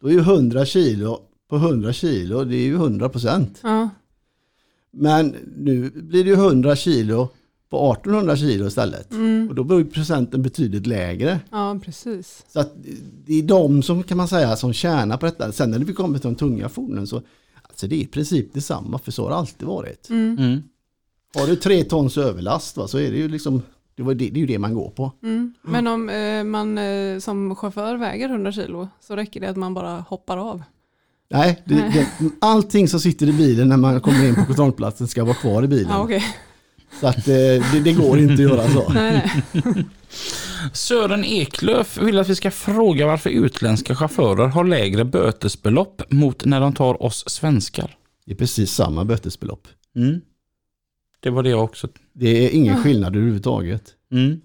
Då 0.00 0.08
är 0.08 0.12
ju 0.12 0.18
100 0.18 0.64
kilo 0.64 1.20
på 1.48 1.56
100 1.56 1.92
kilo, 1.92 2.44
det 2.44 2.56
är 2.56 2.66
ju 2.66 2.74
100 2.74 3.08
procent. 3.08 3.60
Ja. 3.62 3.88
Men 4.90 5.36
nu 5.56 5.90
blir 5.90 6.24
det 6.24 6.30
ju 6.30 6.36
100 6.36 6.76
kilo 6.76 7.28
på 7.70 7.92
1800 7.92 8.36
kilo 8.36 8.66
istället. 8.66 9.12
Och 9.48 9.54
då 9.54 9.64
blir 9.64 9.84
procenten 9.84 10.42
betydligt 10.42 10.86
lägre. 10.86 11.40
ja, 11.50 11.80
precis. 11.84 12.44
Så 12.48 12.60
att 12.60 12.72
det 13.26 13.34
är 13.34 13.42
de 13.42 13.82
som 13.82 14.02
kan 14.02 14.16
man 14.16 14.28
säga 14.28 14.56
som 14.56 14.72
tjänar 14.72 15.16
på 15.16 15.26
detta. 15.26 15.52
Sen 15.52 15.70
när 15.70 15.78
vi 15.78 15.92
kommer 15.92 16.18
till 16.18 16.28
de 16.28 16.34
tunga 16.36 16.68
fordonen 16.68 17.06
så 17.06 17.22
alltså 17.62 17.86
det 17.86 17.94
är 17.94 18.00
i 18.00 18.06
princip 18.06 18.54
detsamma 18.54 18.98
för 18.98 19.12
så 19.12 19.22
har 19.22 19.30
det 19.30 19.36
alltid 19.36 19.68
varit. 19.68 20.10
Mm. 20.10 20.62
Har 21.34 21.46
du 21.46 21.56
tre 21.56 21.84
tons 21.84 22.18
överlast 22.18 22.76
va, 22.76 22.88
så 22.88 22.98
är 22.98 23.10
det 23.10 23.16
ju 23.16 23.28
liksom 23.28 23.62
det, 23.94 24.02
var 24.02 24.14
det, 24.14 24.30
det 24.30 24.38
är 24.38 24.40
ju 24.40 24.46
det 24.46 24.58
man 24.58 24.74
går 24.74 24.90
på. 24.90 25.12
Mm. 25.22 25.54
Men 25.62 25.86
om 25.86 26.08
eh, 26.08 26.44
man 26.44 26.78
eh, 26.78 27.18
som 27.18 27.56
chaufför 27.56 27.96
väger 27.96 28.28
100 28.28 28.52
kilo 28.52 28.88
så 29.00 29.16
räcker 29.16 29.40
det 29.40 29.50
att 29.50 29.56
man 29.56 29.74
bara 29.74 30.04
hoppar 30.08 30.36
av. 30.36 30.62
Nej, 31.30 31.62
det, 31.64 31.74
det, 31.74 32.08
allting 32.40 32.88
som 32.88 33.00
sitter 33.00 33.26
i 33.26 33.32
bilen 33.32 33.68
när 33.68 33.76
man 33.76 34.00
kommer 34.00 34.28
in 34.28 34.34
på 34.34 34.44
kontrollplatsen 34.44 35.08
ska 35.08 35.24
vara 35.24 35.34
kvar 35.34 35.62
i 35.62 35.68
bilen. 35.68 35.90
Ja, 35.90 36.02
okej. 36.04 36.24
Så 37.00 37.06
att 37.06 37.28
eh, 37.28 37.34
det, 37.72 37.80
det 37.84 37.92
går 37.92 38.18
inte 38.18 38.32
att 38.32 38.38
göra 38.38 38.68
så. 38.68 38.92
Nej, 38.92 39.32
nej. 39.52 39.84
Sören 40.72 41.24
Eklöf 41.24 41.98
vill 41.98 42.18
att 42.18 42.28
vi 42.28 42.34
ska 42.34 42.50
fråga 42.50 43.06
varför 43.06 43.30
utländska 43.30 43.94
chaufförer 43.94 44.46
har 44.46 44.64
lägre 44.64 45.04
bötesbelopp 45.04 46.02
mot 46.12 46.44
när 46.44 46.60
de 46.60 46.74
tar 46.74 47.02
oss 47.02 47.24
svenskar. 47.26 47.96
Det 48.26 48.32
är 48.32 48.36
precis 48.36 48.72
samma 48.72 49.04
bötesbelopp. 49.04 49.68
Mm. 49.96 50.20
Det 51.20 51.30
var 51.30 51.42
det 51.42 51.50
jag 51.50 51.64
också. 51.64 51.88
Det 52.12 52.46
är 52.46 52.50
ingen 52.50 52.82
skillnad 52.82 53.16
överhuvudtaget. 53.16 53.82
Mm. 54.12 54.40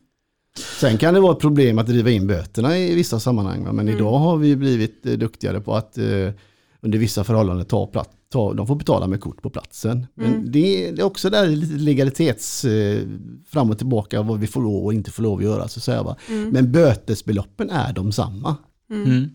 Sen 0.80 0.97
kan 0.97 1.14
det 1.14 1.20
vara 1.20 1.34
ett 1.34 1.39
problem 1.39 1.80
att 1.80 1.88
driva 1.88 2.10
in 2.10 2.28
böterna 2.28 2.78
i 2.78 2.95
vissa 2.95 3.20
sammanhang. 3.20 3.76
Men 3.76 3.89
idag 3.89 4.18
har 4.20 4.38
vi 4.38 4.56
blivit 4.56 5.06
eh, 5.06 5.14
duktigare 5.14 5.62
på 5.62 5.76
att 5.76 5.97
eh, 5.97 6.30
under 6.82 6.97
vissa 6.97 7.24
förhållanden 7.24 7.66
ta 7.66 7.88
plats. 7.88 8.10
Ta, 8.34 8.54
de 8.54 8.68
får 8.68 8.76
betala 8.76 9.08
med 9.08 9.22
kort 9.22 9.42
på 9.42 9.50
platsen. 9.50 10.08
Men 10.14 10.52
det, 10.52 10.92
det 10.92 11.02
är 11.02 11.06
också 11.06 11.30
där 11.30 11.48
lite 11.48 11.74
legalitets 11.74 12.66
eh, 12.66 13.02
fram 13.48 13.70
och 13.70 13.78
tillbaka 13.78 14.22
vad 14.22 14.40
vi 14.40 14.48
får 14.48 14.62
lov 14.62 14.86
och 14.86 14.94
inte 14.94 15.12
får 15.12 15.24
lov 15.24 15.38
att 15.38 15.44
göra. 15.44 15.68
Så 15.68 15.80
att 15.80 15.84
säga, 15.84 16.04
va? 16.04 16.16
Men 16.52 16.72
bötesbeloppen 16.72 17.70
är 17.70 17.94
de 17.94 18.12
samma. 18.12 18.56
Mm. 18.90 19.30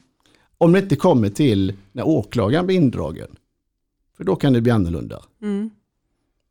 Om 0.58 0.72
det 0.72 0.78
inte 0.78 0.96
kommer 0.96 1.28
till 1.28 1.72
när 1.92 2.06
åklagaren 2.06 2.66
blir 2.66 2.76
indragen. 2.76 3.28
För 4.16 4.24
då 4.24 4.36
kan 4.36 4.52
det 4.52 4.60
bli 4.60 4.72
annorlunda. 4.72 5.22
Mm. 5.42 5.70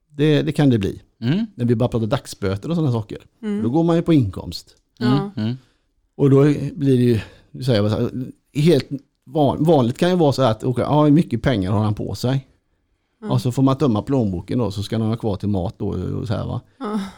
Det, 0.09 0.41
det 0.41 0.51
kan 0.51 0.69
det 0.69 0.79
bli. 0.79 1.01
Mm. 1.21 1.45
När 1.55 1.65
vi 1.65 1.75
bara 1.75 1.89
pratar 1.89 2.07
dagsböter 2.07 2.69
och 2.69 2.75
sådana 2.75 2.93
saker. 2.93 3.17
Då 3.63 3.69
går 3.69 3.83
man 3.83 3.95
ju 3.95 4.01
på 4.01 4.13
inkomst. 4.13 4.75
Mm. 4.99 5.55
Och 6.15 6.29
då 6.29 6.43
blir 6.73 6.97
det 6.97 7.03
ju, 7.03 7.19
säger 7.63 7.83
jag 7.83 8.11
helt 8.61 8.89
van, 9.27 9.63
vanligt 9.63 9.97
kan 9.97 10.09
ju 10.09 10.15
vara 10.15 10.31
så 10.31 10.41
att 10.41 10.63
okay, 10.63 10.83
ja, 10.85 11.03
hur 11.03 11.11
mycket 11.11 11.41
pengar 11.41 11.71
har 11.71 11.83
han 11.83 11.93
på 11.93 12.15
sig? 12.15 12.47
Och 13.29 13.41
så 13.41 13.51
får 13.51 13.63
man 13.63 13.77
tömma 13.77 14.01
plånboken 14.01 14.57
då 14.57 14.71
så 14.71 14.83
ska 14.83 14.97
de 14.97 15.07
ha 15.07 15.15
kvar 15.15 15.35
till 15.35 15.49
mat 15.49 15.75
då. 15.77 15.87
Och 15.87 16.27
så, 16.27 16.33
här, 16.33 16.45
va? 16.45 16.61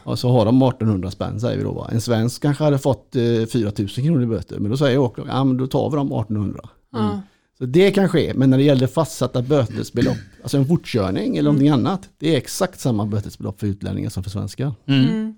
Och 0.03 0.20
så 0.20 0.30
har 0.30 0.45
de 0.45 0.62
1800 0.62 1.12
spänn 1.12 1.39
säger 1.39 1.57
vi 1.57 1.64
då. 1.64 1.72
Va? 1.72 1.89
En 1.91 2.01
svensk 2.01 2.41
kanske 2.41 2.64
hade 2.64 2.80
fått 2.80 3.16
eh, 3.16 3.45
4000 3.51 4.03
kronor 4.03 4.24
i 4.24 4.26
böter. 4.26 4.60
Men 4.60 4.72
då 4.72 4.78
säger 4.78 4.97
åklagaren, 4.97 5.38
ja 5.38 5.43
men 5.43 5.57
då 5.57 5.68
tar 5.68 5.89
vi 5.89 5.95
de 5.95 6.07
1800. 6.07 6.70
Ja. 6.91 7.22
Så 7.57 7.66
det 7.66 7.91
kan 7.91 8.10
ske, 8.10 8.34
men 8.36 8.49
när 8.49 8.57
det 8.57 8.64
gäller 8.64 8.88
fastsatta 8.88 9.41
bötesbelopp, 9.41 10.18
alltså 10.41 10.57
en 10.57 10.66
fortkörning 10.66 11.38
eller 11.38 11.49
någonting 11.49 11.70
annat, 11.70 12.10
det 12.18 12.34
är 12.34 12.38
exakt 12.38 12.80
samma 12.80 13.05
bötesbelopp 13.05 13.60
för 13.60 13.68
utlänningar 13.68 14.10
som 14.10 14.24
för 14.24 14.30
svenskar. 14.30 14.74
Mm. 14.86 15.34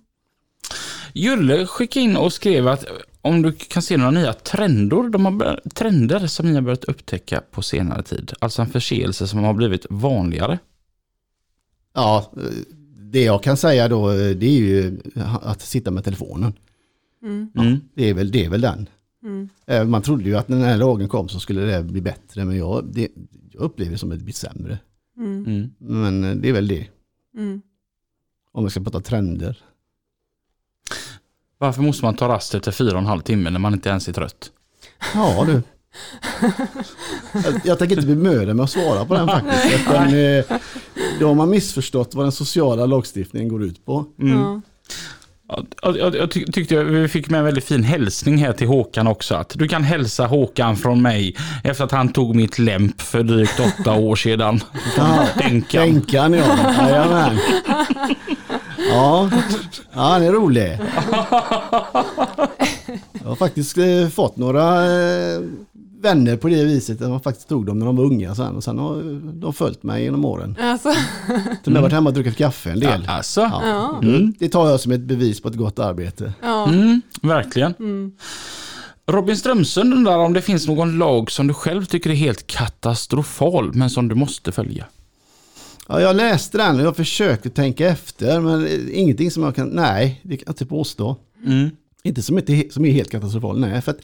Julle 1.14 1.66
skickade 1.66 2.04
in 2.04 2.18
och 2.18 2.34
skrev 2.34 2.68
att 2.68 2.86
om 3.22 3.42
du 3.42 3.52
kan 3.52 3.82
se 3.82 3.98
några 3.98 4.12
nya 4.12 4.34
trender, 4.34 5.10
de 5.10 5.26
har 5.26 5.62
trender 5.74 6.28
som 6.28 6.46
ni 6.46 6.54
har 6.56 6.62
börjat 6.62 6.84
upptäcka 6.84 7.42
på 7.52 7.62
senare 7.62 8.04
tid. 8.04 8.34
Alltså 8.40 8.62
en 8.62 8.68
förseelse 8.70 9.28
som 9.28 9.40
har 9.44 9.54
blivit 9.54 9.86
vanligare. 9.90 10.60
Ja, 11.94 12.32
det 13.12 13.24
jag 13.24 13.44
kan 13.44 13.58
säga 13.58 13.88
då, 13.88 14.10
det 14.12 14.46
är 14.46 14.60
ju 14.60 15.00
att 15.42 15.62
sitta 15.62 15.92
med 15.92 16.04
telefonen. 16.04 16.54
Mm. 17.24 17.80
Det 17.94 18.10
är 18.10 18.14
väl, 18.14 18.32
det 18.32 18.46
är 18.46 18.50
väl 18.50 18.62
den. 18.62 18.90
Mm. 19.24 19.50
Eh, 19.68 19.86
Man 19.86 20.02
trodde 20.02 20.24
ju 20.24 20.36
att 20.38 20.48
när 20.48 20.58
den 20.58 20.66
här 20.66 20.78
lagen 20.78 21.08
kom 21.10 21.30
så 21.30 21.40
skulle 21.40 21.62
det 21.62 21.84
bli 21.84 22.02
bättre, 22.02 22.46
men 22.46 22.58
jag, 22.58 22.86
det, 22.94 23.08
jag 23.52 23.62
upplever 23.62 23.92
det 23.92 23.98
som 23.98 24.12
att 24.12 24.18
det 24.18 24.24
blir 24.24 24.34
sämre. 24.34 24.80
Mm. 25.18 25.46
Mm. 25.46 25.70
Men 25.78 26.24
eh, 26.24 26.36
det 26.36 26.50
är 26.50 26.54
väl 26.54 26.68
det, 26.68 26.88
Mm. 27.38 27.62
om 28.52 28.64
vi 28.64 28.70
ska 28.70 28.80
prata 28.84 29.00
trender. 29.02 29.58
Varför 31.62 31.82
måste 31.82 32.06
man 32.06 32.16
ta 32.16 32.28
rast 32.28 32.56
efter 32.56 32.72
fyra 32.72 32.92
och 32.92 32.98
en 32.98 33.06
halv 33.06 33.22
timme 33.22 33.50
när 33.50 33.60
man 33.60 33.74
inte 33.74 33.90
ens 33.90 34.08
är 34.08 34.14
trött? 34.14 34.52
Ja 35.14 35.46
du. 35.46 35.64
Jag, 37.44 37.62
jag 37.64 37.80
tänker 37.80 37.96
inte 37.96 38.08
bemöda 38.08 38.54
mig 38.54 38.64
att 38.64 38.70
svara 38.70 39.06
på 39.06 39.14
den 39.14 39.28
faktiskt. 39.28 39.82
Utan, 39.82 40.08
eh, 40.08 40.46
då 41.20 41.28
har 41.28 41.36
man 41.36 41.50
missförstått 41.50 42.16
vad 42.16 42.26
den 42.26 42.32
sociala 42.32 42.86
lagstiftningen 42.86 43.50
går 43.50 43.64
ut 43.64 43.86
på. 43.86 44.06
Ja. 44.16 44.26
Ja, 44.28 44.62
Jag, 45.82 45.98
jag, 45.98 46.16
jag 46.16 46.30
tyck- 46.32 46.52
tyckte 46.54 46.84
vi 46.84 47.08
fick 47.08 47.30
med 47.30 47.38
en 47.38 47.46
väldigt 47.46 47.64
fin 47.66 47.84
hälsning 47.84 48.38
här 48.38 48.54
till 48.54 48.68
Håkan 48.68 49.08
också. 49.08 49.36
Att 49.36 49.54
du 49.56 49.68
kan 49.68 49.84
hälsa 49.84 50.26
Håkan 50.28 50.78
från 50.78 51.02
mig 51.02 51.36
efter 51.64 51.84
att 51.84 51.92
han 51.92 52.10
tog 52.14 52.36
mitt 52.36 52.60
lämp 52.60 53.02
för 53.02 53.24
drygt 53.24 53.60
åtta 53.60 53.94
år 53.94 54.16
sedan. 54.16 54.60
Ja, 54.98 55.28
Dänkan. 55.38 56.34
Ja. 56.34 56.44
Jajamän. 56.82 57.38
Ja, 58.92 59.30
ja, 59.94 60.02
han 60.02 60.24
är 60.24 60.32
rolig. 60.32 60.78
Jag 63.14 63.28
har 63.30 63.36
faktiskt 63.36 63.78
eh, 63.78 64.08
fått 64.14 64.38
några 64.38 64.86
eh, 64.86 65.40
vänner 66.02 66.38
på 66.38 66.48
det 66.48 66.64
viset. 66.64 67.02
Jag 67.02 67.24
faktiskt 67.24 67.50
tog 67.50 67.66
dem 67.66 67.80
när 67.80 67.86
de 67.86 67.96
var 67.96 68.04
unga 68.04 68.36
sen. 68.36 68.56
Och 68.56 68.64
sen 68.64 68.80
har 68.80 69.22
de 69.34 69.54
följt 69.54 69.84
mig 69.84 70.04
genom 70.04 70.26
åren. 70.26 70.56
Alltså, 70.60 70.94
De 71.64 71.76
har 71.76 71.82
varit 71.82 71.94
hemma 71.94 72.10
och 72.10 72.14
druckit 72.14 72.38
kaffe 72.38 72.72
en 72.72 72.80
del. 72.80 73.04
Ja, 73.08 73.14
alltså. 73.14 73.42
Ja. 73.42 73.62
ja. 73.64 74.00
Mm. 74.04 74.34
Det 74.40 74.50
tar 74.50 74.70
jag 74.70 74.80
som 74.80 74.92
ett 74.92 75.02
bevis 75.02 75.42
på 75.42 75.48
ett 75.48 75.56
gott 75.56 75.80
arbete. 75.80 76.34
Ja. 76.42 76.68
Mm, 76.68 77.02
verkligen. 77.22 77.74
Mm. 77.80 78.12
Robin 79.08 79.38
Strömsund 79.38 79.94
undrar 79.94 80.18
om 80.18 80.34
det 80.34 80.42
finns 80.42 80.68
någon 80.68 80.98
lag 80.98 81.32
som 81.32 81.48
du 81.48 81.54
själv 81.54 81.86
tycker 81.86 82.10
är 82.10 82.16
helt 82.16 82.48
katastrofal 82.48 83.74
men 83.74 83.90
som 83.90 84.08
du 84.08 84.16
måste 84.16 84.52
följa. 84.52 84.86
Ja, 85.88 86.02
jag 86.02 86.16
läste 86.16 86.58
den 86.58 86.80
och 86.80 86.86
jag 86.86 86.96
försökte 86.96 87.50
tänka 87.50 87.90
efter 87.90 88.40
men 88.40 88.90
ingenting 88.92 89.32
som 89.32 89.44
jag 89.44 89.56
kan, 89.56 89.68
nej, 89.68 90.22
det 90.24 90.38
kan 90.38 90.44
jag 90.46 90.54
inte 90.54 90.66
påstå. 90.66 91.16
Mm. 91.46 91.70
Inte 92.04 92.22
som, 92.22 92.38
inte, 92.38 92.64
som 92.72 92.86
är 92.86 92.92
helt 92.92 93.12
katastrofal, 93.12 93.60
nej. 93.60 93.82
För 93.82 93.92
att 93.92 94.00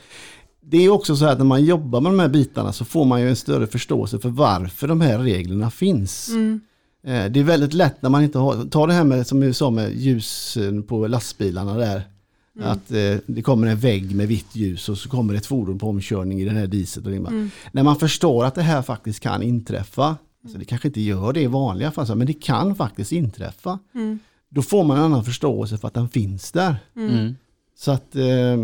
det 0.70 0.78
är 0.78 0.89
också 0.89 1.15
så 1.15 1.26
att 1.26 1.38
när 1.38 1.45
man 1.45 1.65
jobbar 1.65 2.01
med 2.01 2.11
de 2.11 2.20
här 2.20 2.28
bitarna 2.30 2.74
så 2.74 2.86
får 2.86 3.05
man 3.05 3.22
ju 3.22 3.30
en 3.30 3.36
större 3.36 3.68
förståelse 3.68 4.20
för 4.20 4.30
varför 4.30 4.88
de 4.88 5.01
här 5.01 5.20
reglerna 5.20 5.72
finns. 5.72 6.30
Mm. 6.30 6.61
Eh, 7.03 7.26
Det 7.32 7.39
är 7.39 7.43
väldigt 7.43 7.74
lätt 7.74 8.01
när 8.01 8.09
man 8.09 8.24
inte 8.24 8.38
har, 8.38 8.65
ta 8.70 8.88
det 8.88 8.93
här 8.93 9.03
med 9.03 9.28
som 9.28 9.39
vi 9.39 9.53
sa 9.53 9.70
med 9.70 9.95
ljus 9.95 10.57
eh, 10.57 10.82
på 10.82 11.07
lastbilarna 11.07 11.78
där. 11.78 12.01
Att 12.59 12.91
eh, 12.91 13.15
det 13.28 13.41
kommer 13.41 13.68
en 13.68 13.78
vägg 13.78 14.15
med 14.15 14.28
vitt 14.28 14.55
ljus 14.55 14.89
och 14.89 14.97
så 14.97 15.09
kommer 15.09 15.34
ett 15.34 15.45
fordon 15.45 15.80
på 15.80 15.89
omkörning 15.89 16.41
i 16.41 16.45
den 16.45 16.55
här. 16.55 16.63
Och 17.05 17.11
det 17.11 17.20
bara- 17.20 17.49
När 17.72 17.84
man 17.84 17.95
förstår 17.95 18.45
att 18.45 18.55
det 18.55 18.61
här 18.61 18.82
faktiskt 18.82 19.20
kan 19.20 19.43
inträffa, 19.43 20.18
alltså 20.43 20.57
det 20.59 20.65
kanske 20.65 20.88
inte 20.88 21.01
gör 21.01 21.34
det 21.34 21.41
i 21.41 21.47
vanliga 21.47 21.91
fall, 21.91 22.15
men 22.15 22.28
det 22.28 22.34
kan 22.34 22.76
faktiskt 22.76 23.11
inträffa. 23.11 23.80
Mm. 23.95 24.20
Då 24.49 24.61
får 24.61 24.84
man 24.84 24.97
en 24.97 25.03
annan 25.03 25.24
förståelse 25.24 25.78
för 25.78 25.88
att 25.88 25.93
den 25.93 26.09
finns 26.09 26.51
där. 26.51 26.76
Mm. 26.95 27.36
Så 27.78 27.91
att 27.91 28.15
eh, 28.15 28.57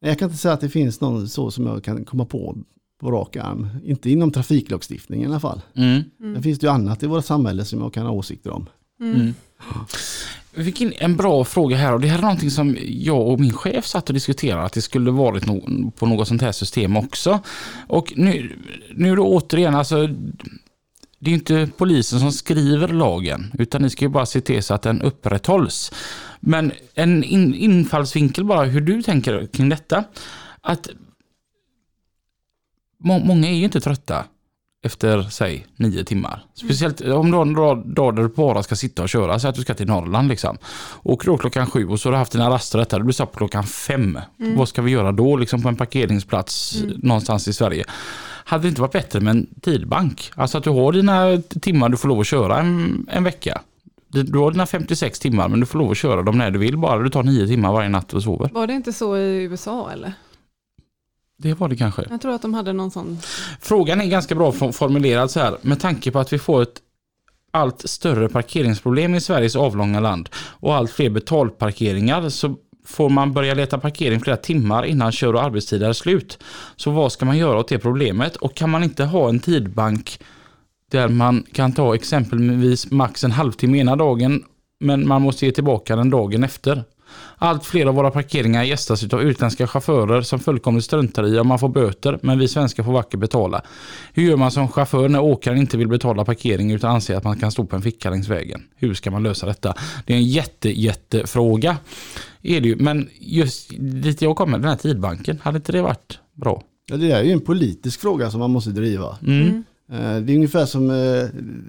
nej, 0.00 0.10
jag 0.10 0.18
kan 0.18 0.28
inte 0.28 0.38
säga 0.38 0.54
att 0.54 0.60
det 0.60 0.68
finns 0.68 1.00
någon 1.00 1.28
så 1.28 1.50
som 1.50 1.66
jag 1.66 1.84
kan 1.84 2.04
komma 2.04 2.24
på 2.24 2.56
på 3.00 3.10
rak 3.10 3.36
arm. 3.36 3.68
Inte 3.84 4.10
inom 4.10 4.32
trafiklagstiftningen 4.32 5.24
i 5.24 5.32
alla 5.32 5.40
fall. 5.40 5.60
Mm. 5.76 6.34
Det 6.34 6.42
finns 6.42 6.58
det 6.58 6.66
ju 6.66 6.72
annat 6.72 7.02
i 7.02 7.06
vårt 7.06 7.24
samhälle 7.24 7.64
som 7.64 7.80
jag 7.80 7.94
kan 7.94 8.06
ha 8.06 8.12
åsikter 8.12 8.50
om. 8.50 8.66
Mm. 9.00 9.34
Vi 10.54 10.64
fick 10.64 10.80
in 10.80 10.92
en 10.98 11.16
bra 11.16 11.44
fråga 11.44 11.76
här 11.76 11.92
och 11.92 12.00
det 12.00 12.08
här 12.08 12.18
är 12.18 12.22
någonting 12.22 12.50
som 12.50 12.76
jag 12.80 13.28
och 13.28 13.40
min 13.40 13.52
chef 13.52 13.86
satt 13.86 14.08
och 14.08 14.14
diskuterade 14.14 14.62
att 14.62 14.72
det 14.72 14.82
skulle 14.82 15.10
varit 15.10 15.46
no 15.46 15.90
på 15.90 16.06
något 16.06 16.28
sånt 16.28 16.42
här 16.42 16.52
system 16.52 16.96
också. 16.96 17.40
Och 17.86 18.12
nu, 18.16 18.58
nu 18.94 19.16
då 19.16 19.26
återigen, 19.26 19.74
alltså 19.74 20.08
det 21.18 21.30
är 21.30 21.34
inte 21.34 21.68
polisen 21.76 22.20
som 22.20 22.32
skriver 22.32 22.88
lagen 22.88 23.52
utan 23.58 23.82
ni 23.82 23.90
ska 23.90 24.04
ju 24.04 24.08
bara 24.08 24.26
se 24.26 24.40
till 24.40 24.62
så 24.62 24.74
att 24.74 24.82
den 24.82 25.02
upprätthålls. 25.02 25.92
Men 26.40 26.72
en 26.94 27.24
in, 27.24 27.54
infallsvinkel 27.54 28.44
bara 28.44 28.64
hur 28.64 28.80
du 28.80 29.02
tänker 29.02 29.46
kring 29.46 29.68
detta. 29.68 30.04
Att 30.60 30.88
må, 32.98 33.18
många 33.18 33.48
är 33.48 33.54
ju 33.54 33.64
inte 33.64 33.80
trötta 33.80 34.24
efter, 34.82 35.22
säg, 35.22 35.66
nio 35.76 36.04
timmar. 36.04 36.44
Speciellt 36.54 37.00
om 37.00 37.30
du 37.30 37.36
har 37.36 37.46
en 37.46 37.94
dag 37.94 38.16
där 38.16 38.22
du 38.22 38.28
bara 38.28 38.62
ska 38.62 38.76
sitta 38.76 39.02
och 39.02 39.08
köra, 39.08 39.38
så 39.38 39.48
att 39.48 39.54
du 39.54 39.62
ska 39.62 39.74
till 39.74 39.86
Norrland 39.86 40.28
liksom. 40.28 40.58
Åker 41.02 41.30
du 41.30 41.38
klockan 41.38 41.66
sju 41.66 41.88
och 41.88 42.00
så 42.00 42.08
har 42.08 42.12
du 42.12 42.18
haft 42.18 42.32
dina 42.32 42.50
raster 42.50 42.78
detta, 42.78 42.98
du 42.98 43.04
blir 43.04 43.12
stopp 43.12 43.36
klockan 43.36 43.64
fem. 43.64 44.18
Vad 44.36 44.68
ska 44.68 44.82
vi 44.82 44.90
göra 44.90 45.12
då 45.12 45.36
liksom 45.36 45.62
på 45.62 45.68
en 45.68 45.76
parkeringsplats 45.76 46.82
någonstans 46.96 47.48
i 47.48 47.52
Sverige? 47.52 47.84
Hade 48.44 48.62
det 48.62 48.68
inte 48.68 48.80
varit 48.80 48.92
bättre 48.92 49.20
med 49.20 49.30
en 49.30 49.46
tidbank? 49.60 50.30
Alltså 50.34 50.58
att 50.58 50.64
du 50.64 50.70
har 50.70 50.92
dina 50.92 51.42
timmar 51.60 51.88
du 51.88 51.96
får 51.96 52.08
lov 52.08 52.20
att 52.20 52.26
köra 52.26 52.58
en, 52.58 53.06
en 53.10 53.24
vecka. 53.24 53.60
Du 54.12 54.38
har 54.38 54.50
dina 54.50 54.66
56 54.66 55.18
timmar 55.18 55.48
men 55.48 55.60
du 55.60 55.66
får 55.66 55.78
lov 55.78 55.90
att 55.90 55.96
köra 55.96 56.22
dem 56.22 56.38
när 56.38 56.50
du 56.50 56.58
vill 56.58 56.76
bara 56.78 57.02
du 57.02 57.10
tar 57.10 57.22
nio 57.22 57.46
timmar 57.46 57.72
varje 57.72 57.88
natt 57.88 58.12
och 58.14 58.22
sover. 58.22 58.50
Var 58.52 58.66
det 58.66 58.72
inte 58.72 58.92
så 58.92 59.16
i 59.16 59.42
USA 59.42 59.90
eller? 59.92 60.12
Det 61.36 61.54
var 61.54 61.68
det 61.68 61.76
kanske. 61.76 62.06
Jag 62.10 62.20
tror 62.20 62.32
att 62.34 62.42
de 62.42 62.54
hade 62.54 62.72
någon 62.72 62.90
sån. 62.90 63.18
Frågan 63.60 64.00
är 64.00 64.06
ganska 64.06 64.34
bra 64.34 64.52
for- 64.52 64.72
formulerad 64.72 65.30
så 65.30 65.40
här. 65.40 65.56
Med 65.62 65.80
tanke 65.80 66.10
på 66.10 66.18
att 66.18 66.32
vi 66.32 66.38
får 66.38 66.62
ett 66.62 66.80
allt 67.50 67.88
större 67.90 68.28
parkeringsproblem 68.28 69.14
i 69.14 69.20
Sveriges 69.20 69.56
avlånga 69.56 70.00
land 70.00 70.28
och 70.36 70.74
allt 70.74 70.90
fler 70.90 71.10
betalparkeringar 71.10 72.28
så 72.28 72.56
får 72.86 73.08
man 73.08 73.32
börja 73.32 73.54
leta 73.54 73.78
parkering 73.78 74.20
flera 74.20 74.36
timmar 74.36 74.84
innan 74.84 75.12
kör 75.12 75.34
och 75.34 75.42
arbetstid 75.42 75.82
är 75.82 75.92
slut. 75.92 76.38
Så 76.76 76.90
vad 76.90 77.12
ska 77.12 77.24
man 77.24 77.38
göra 77.38 77.58
åt 77.58 77.68
det 77.68 77.78
problemet? 77.78 78.36
Och 78.36 78.54
kan 78.54 78.70
man 78.70 78.84
inte 78.84 79.04
ha 79.04 79.28
en 79.28 79.40
tidbank 79.40 80.20
där 80.90 81.08
man 81.08 81.44
kan 81.52 81.72
ta 81.72 81.94
exempelvis 81.94 82.90
max 82.90 83.24
en 83.24 83.30
halvtimme 83.30 83.78
ena 83.78 83.96
dagen 83.96 84.44
men 84.80 85.08
man 85.08 85.22
måste 85.22 85.46
ge 85.46 85.52
tillbaka 85.52 85.96
den 85.96 86.10
dagen 86.10 86.44
efter. 86.44 86.84
Allt 87.36 87.64
fler 87.64 87.86
av 87.86 87.94
våra 87.94 88.10
parkeringar 88.10 88.64
gästas 88.64 89.12
av 89.12 89.22
utländska 89.22 89.66
chaufförer 89.66 90.22
som 90.22 90.38
fullkomligt 90.38 90.84
struntar 90.84 91.26
i 91.26 91.38
om 91.38 91.46
man 91.46 91.58
får 91.58 91.68
böter, 91.68 92.18
men 92.22 92.38
vi 92.38 92.48
svenskar 92.48 92.82
får 92.82 92.92
vackert 92.92 93.20
betala. 93.20 93.62
Hur 94.12 94.22
gör 94.22 94.36
man 94.36 94.50
som 94.50 94.68
chaufför 94.68 95.08
när 95.08 95.20
åkaren 95.20 95.58
inte 95.58 95.76
vill 95.76 95.88
betala 95.88 96.24
parkering 96.24 96.70
utan 96.70 96.94
anser 96.94 97.16
att 97.16 97.24
man 97.24 97.38
kan 97.38 97.52
stå 97.52 97.64
på 97.64 97.76
en 97.76 97.82
ficka 97.82 98.10
längs 98.10 98.28
vägen? 98.28 98.62
Hur 98.76 98.94
ska 98.94 99.10
man 99.10 99.22
lösa 99.22 99.46
detta? 99.46 99.74
Det 100.06 100.12
är 100.12 100.16
en 100.16 100.28
jätte, 100.28 100.80
jättefråga. 100.80 101.76
Är 102.42 102.60
det 102.60 102.68
ju. 102.68 102.76
Men 102.76 103.08
just 103.20 103.70
dit 103.78 104.22
jag 104.22 104.36
kommer, 104.36 104.58
den 104.58 104.68
här 104.68 104.76
tidbanken, 104.76 105.38
hade 105.42 105.56
inte 105.56 105.72
det 105.72 105.82
varit 105.82 106.18
bra? 106.34 106.62
Ja, 106.86 106.96
det 106.96 107.10
är 107.10 107.22
ju 107.22 107.32
en 107.32 107.40
politisk 107.40 108.00
fråga 108.00 108.30
som 108.30 108.40
man 108.40 108.50
måste 108.50 108.70
driva. 108.70 109.18
Mm. 109.26 109.64
Eh, 109.90 110.20
Det 110.20 110.32
är 110.32 110.36
ungefär 110.36 110.66
som, 110.66 110.90
eh, 110.90 111.24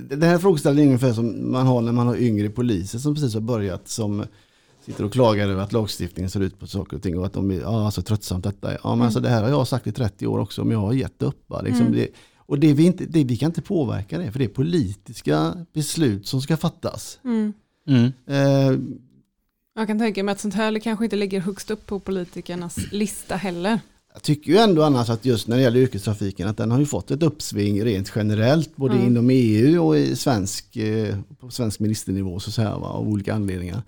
den 0.10 0.22
här 0.22 0.38
frågeställningen 0.38 0.90
är 0.90 0.94
ungefär 0.94 1.14
som 1.14 1.52
man 1.52 1.68
har 1.68 1.82
när 1.82 1.92
man 1.92 2.08
har 2.08 2.16
yngre 2.16 2.50
poliser 2.50 3.00
som 3.00 3.16
precis 3.16 3.34
har 3.34 3.42
börjat 3.42 3.88
som 3.88 4.26
sitter 4.86 5.04
och 5.06 5.12
klagar 5.14 5.50
över 5.50 5.62
att 5.64 5.74
lagstiftningen 5.74 6.30
ser 6.30 6.40
ut 6.40 6.60
på 6.60 6.68
saker 6.68 6.98
och 6.98 7.04
ting 7.04 7.20
och 7.20 7.26
att 7.26 7.34
de 7.34 7.52
är 7.52 7.60
ja, 7.62 7.92
så 7.92 8.02
tröttsamt 8.02 8.44
detta. 8.44 8.74
Ja, 8.84 8.96
men 8.96 9.06
alltså, 9.06 9.20
det 9.20 9.30
här 9.30 9.42
har 9.44 9.50
jag 9.50 9.68
sagt 9.68 9.88
i 9.88 9.92
30 9.92 10.28
år 10.28 10.40
också 10.40 10.64
men 10.64 10.72
jag 10.72 10.80
har 10.80 10.94
gett 10.94 11.22
upp. 11.22 11.52
Liksom 11.64 11.92
det, 11.92 12.08
och 12.38 12.60
det 12.60 12.74
vi, 12.74 12.84
inte, 12.86 13.06
det 13.06 13.24
vi 13.24 13.38
kan 13.38 13.50
inte 13.50 13.62
påverka 13.62 14.18
det 14.18 14.32
för 14.32 14.40
det 14.40 14.46
är 14.46 14.50
politiska 14.50 15.54
beslut 15.74 16.28
som 16.28 16.42
ska 16.42 16.58
fattas. 16.58 17.20
Mm. 17.24 17.54
Mm. 17.88 18.12
Eh, 18.28 18.80
Jag 19.76 19.88
kan 19.88 20.00
tänka 20.00 20.24
mig 20.24 20.32
att 20.32 20.40
sånt 20.40 20.54
här 20.54 20.80
kanske 20.80 21.06
inte 21.06 21.16
ligger 21.16 21.40
högst 21.40 21.72
upp 21.72 21.86
på 21.86 22.00
politikernas 22.00 22.78
lista 22.92 23.36
heller. 23.36 23.80
Jag 24.14 24.24
tycker 24.24 24.52
ju 24.52 24.58
ändå 24.58 24.84
annars 24.84 25.10
att 25.10 25.26
just 25.26 25.48
när 25.48 25.56
det 25.58 25.62
gäller 25.64 25.80
yrkestrafiken 25.80 26.48
att 26.48 26.58
den 26.58 26.72
har 26.72 26.80
ju 26.80 26.86
fått 26.86 27.12
ett 27.12 27.24
uppsving 27.24 27.84
rent 27.86 28.12
generellt 28.16 28.76
både 28.76 28.94
Mm. 28.94 29.08
inom 29.08 29.30
EU 29.30 29.88
och 29.88 29.98
i 29.98 30.16
svensk, 30.16 30.76
eh, 30.78 31.16
på 31.40 31.50
svensk 31.50 31.80
ministernivå 31.80 32.40
så 32.40 32.50
att 32.50 32.54
säga, 32.54 32.78
va, 32.78 32.88
av 32.88 33.08
olika 33.10 33.34
anledningar. 33.34 33.82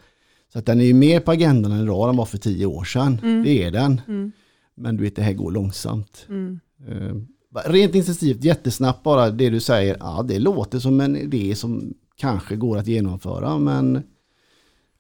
Så 0.53 0.59
att 0.59 0.65
den 0.65 0.81
är 0.81 0.85
ju 0.85 0.93
mer 0.93 1.19
på 1.19 1.31
agendan 1.31 1.81
idag 1.83 2.09
än 2.09 2.17
var 2.17 2.25
för 2.25 2.37
tio 2.37 2.65
år 2.65 2.83
sedan. 2.83 3.19
Mm. 3.23 3.43
Det 3.43 3.63
är 3.63 3.71
den. 3.71 4.01
Mm. 4.07 4.31
Men 4.75 4.97
du 4.97 5.03
vet 5.03 5.15
det 5.15 5.21
här 5.21 5.33
går 5.33 5.51
långsamt. 5.51 6.25
Mm. 6.29 6.59
Eh, 6.87 7.15
Rent 7.65 7.95
intensivt, 7.95 8.43
jättesnabbt 8.43 9.03
bara 9.03 9.29
det 9.29 9.49
du 9.49 9.59
säger, 9.59 9.97
ja 9.99 10.25
det 10.27 10.39
låter 10.39 10.79
som 10.79 11.01
en 11.01 11.15
idé 11.17 11.55
som 11.55 11.93
kanske 12.15 12.55
går 12.55 12.77
att 12.77 12.87
genomföra 12.87 13.57
men 13.57 14.03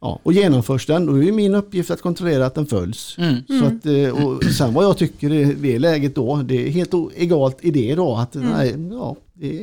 Ja, 0.03 0.19
och 0.23 0.33
genomförs 0.33 0.85
den, 0.85 1.05
då 1.05 1.21
är 1.21 1.25
det 1.25 1.31
min 1.31 1.55
uppgift 1.55 1.91
att 1.91 2.01
kontrollera 2.01 2.45
att 2.45 2.55
den 2.55 2.65
följs. 2.65 3.15
Mm. 3.17 3.43
Så 3.59 3.65
att, 3.65 3.85
eh, 3.85 4.25
och 4.25 4.43
sen 4.43 4.73
vad 4.73 4.85
jag 4.85 4.97
tycker 4.97 5.33
i 5.33 5.53
det 5.53 5.79
läget 5.79 6.15
då, 6.15 6.35
det 6.35 6.67
är 6.67 6.71
helt 6.71 6.93
egalt 7.15 7.57
i 7.61 7.71
det 7.71 7.95
då. 7.95 8.15
Att, 8.15 8.33
nej, 8.33 8.75
ja, 8.91 9.15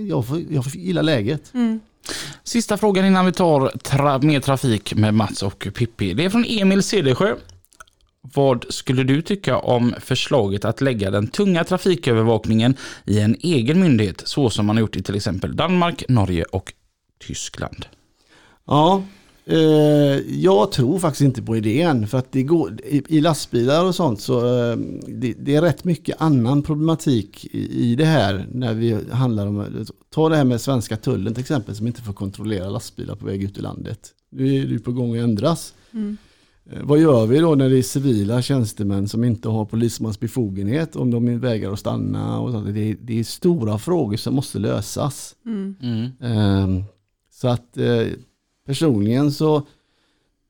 jag, 0.08 0.26
får, 0.26 0.42
jag 0.50 0.64
får 0.64 0.72
gilla 0.72 1.02
läget. 1.02 1.52
Sista 2.44 2.76
frågan 2.76 3.04
innan 3.04 3.26
vi 3.26 3.32
tar 3.32 3.68
tra 3.68 4.18
mer 4.18 4.40
trafik 4.40 4.94
med 4.94 5.14
Mats 5.14 5.42
och 5.42 5.68
Pippi. 5.74 6.14
Det 6.14 6.24
är 6.24 6.30
från 6.30 6.44
Emil 6.48 6.82
Cedersjö. 6.82 7.34
Vad 8.34 8.64
skulle 8.68 9.02
du 9.02 9.22
tycka 9.22 9.58
om 9.58 9.94
förslaget 10.00 10.64
att 10.64 10.80
lägga 10.80 11.10
den 11.10 11.26
tunga 11.26 11.64
trafikövervakningen 11.64 12.76
i 13.04 13.20
en 13.20 13.36
egen 13.40 13.80
myndighet 13.80 14.22
så 14.24 14.50
som 14.50 14.66
man 14.66 14.76
har 14.76 14.80
gjort 14.80 14.96
i 14.96 15.02
till 15.02 15.16
exempel 15.16 15.56
Danmark, 15.56 16.04
Norge 16.08 16.44
och 16.44 16.72
Tyskland? 17.26 17.86
Ja, 18.66 19.02
jag 20.28 20.72
tror 20.72 20.98
faktiskt 20.98 21.20
inte 21.22 21.42
på 21.42 21.56
idén. 21.56 22.06
För 22.06 22.18
att 22.18 22.32
det 22.32 22.42
går, 22.42 22.80
i, 22.84 23.02
i 23.08 23.20
lastbilar 23.20 23.84
och 23.84 23.94
sånt 23.94 24.20
så 24.20 24.38
eh, 24.38 24.76
det, 25.06 25.32
det 25.38 25.54
är 25.54 25.62
rätt 25.62 25.84
mycket 25.84 26.16
annan 26.20 26.62
problematik 26.62 27.46
i, 27.50 27.90
i 27.90 27.96
det 27.96 28.04
här. 28.04 28.46
När 28.52 28.74
vi 28.74 28.98
handlar 29.10 29.46
om, 29.46 29.86
ta 30.14 30.28
det 30.28 30.36
här 30.36 30.44
med 30.44 30.60
svenska 30.60 30.96
tullen 30.96 31.34
till 31.34 31.40
exempel 31.40 31.74
som 31.76 31.86
inte 31.86 32.02
får 32.02 32.12
kontrollera 32.12 32.68
lastbilar 32.70 33.14
på 33.14 33.26
väg 33.26 33.42
ut 33.42 33.58
ur 33.58 33.62
landet. 33.62 34.00
Nu 34.32 34.44
är 34.56 34.60
det 34.66 34.72
ju 34.72 34.78
på 34.78 34.92
gång 34.92 35.16
att 35.16 35.24
ändras. 35.24 35.74
Eh, 36.72 36.78
Vad 36.82 36.98
gör 37.00 37.26
vi 37.26 37.38
då 37.38 37.54
när 37.54 37.70
det 37.70 37.78
är 37.78 37.82
civila 37.82 38.42
tjänstemän 38.42 39.08
som 39.08 39.24
inte 39.24 39.48
har 39.48 39.64
polismans 39.64 40.20
befogenhet 40.20 40.96
om 40.96 41.10
de 41.10 41.38
vägrar 41.40 41.72
att 41.72 41.78
stanna? 41.78 42.40
Och 42.40 42.52
sånt. 42.52 42.74
Det, 42.74 42.90
är, 42.90 42.96
det 43.00 43.20
är 43.20 43.24
stora 43.24 43.78
frågor 43.78 44.16
som 44.16 44.34
måste 44.34 44.58
lösas. 44.58 45.34
Mm. 45.46 45.74
Ehm, 46.20 46.84
Så 47.32 47.48
att 47.48 47.76
eh, 47.76 48.06
personligen 48.66 49.32
så 49.32 49.66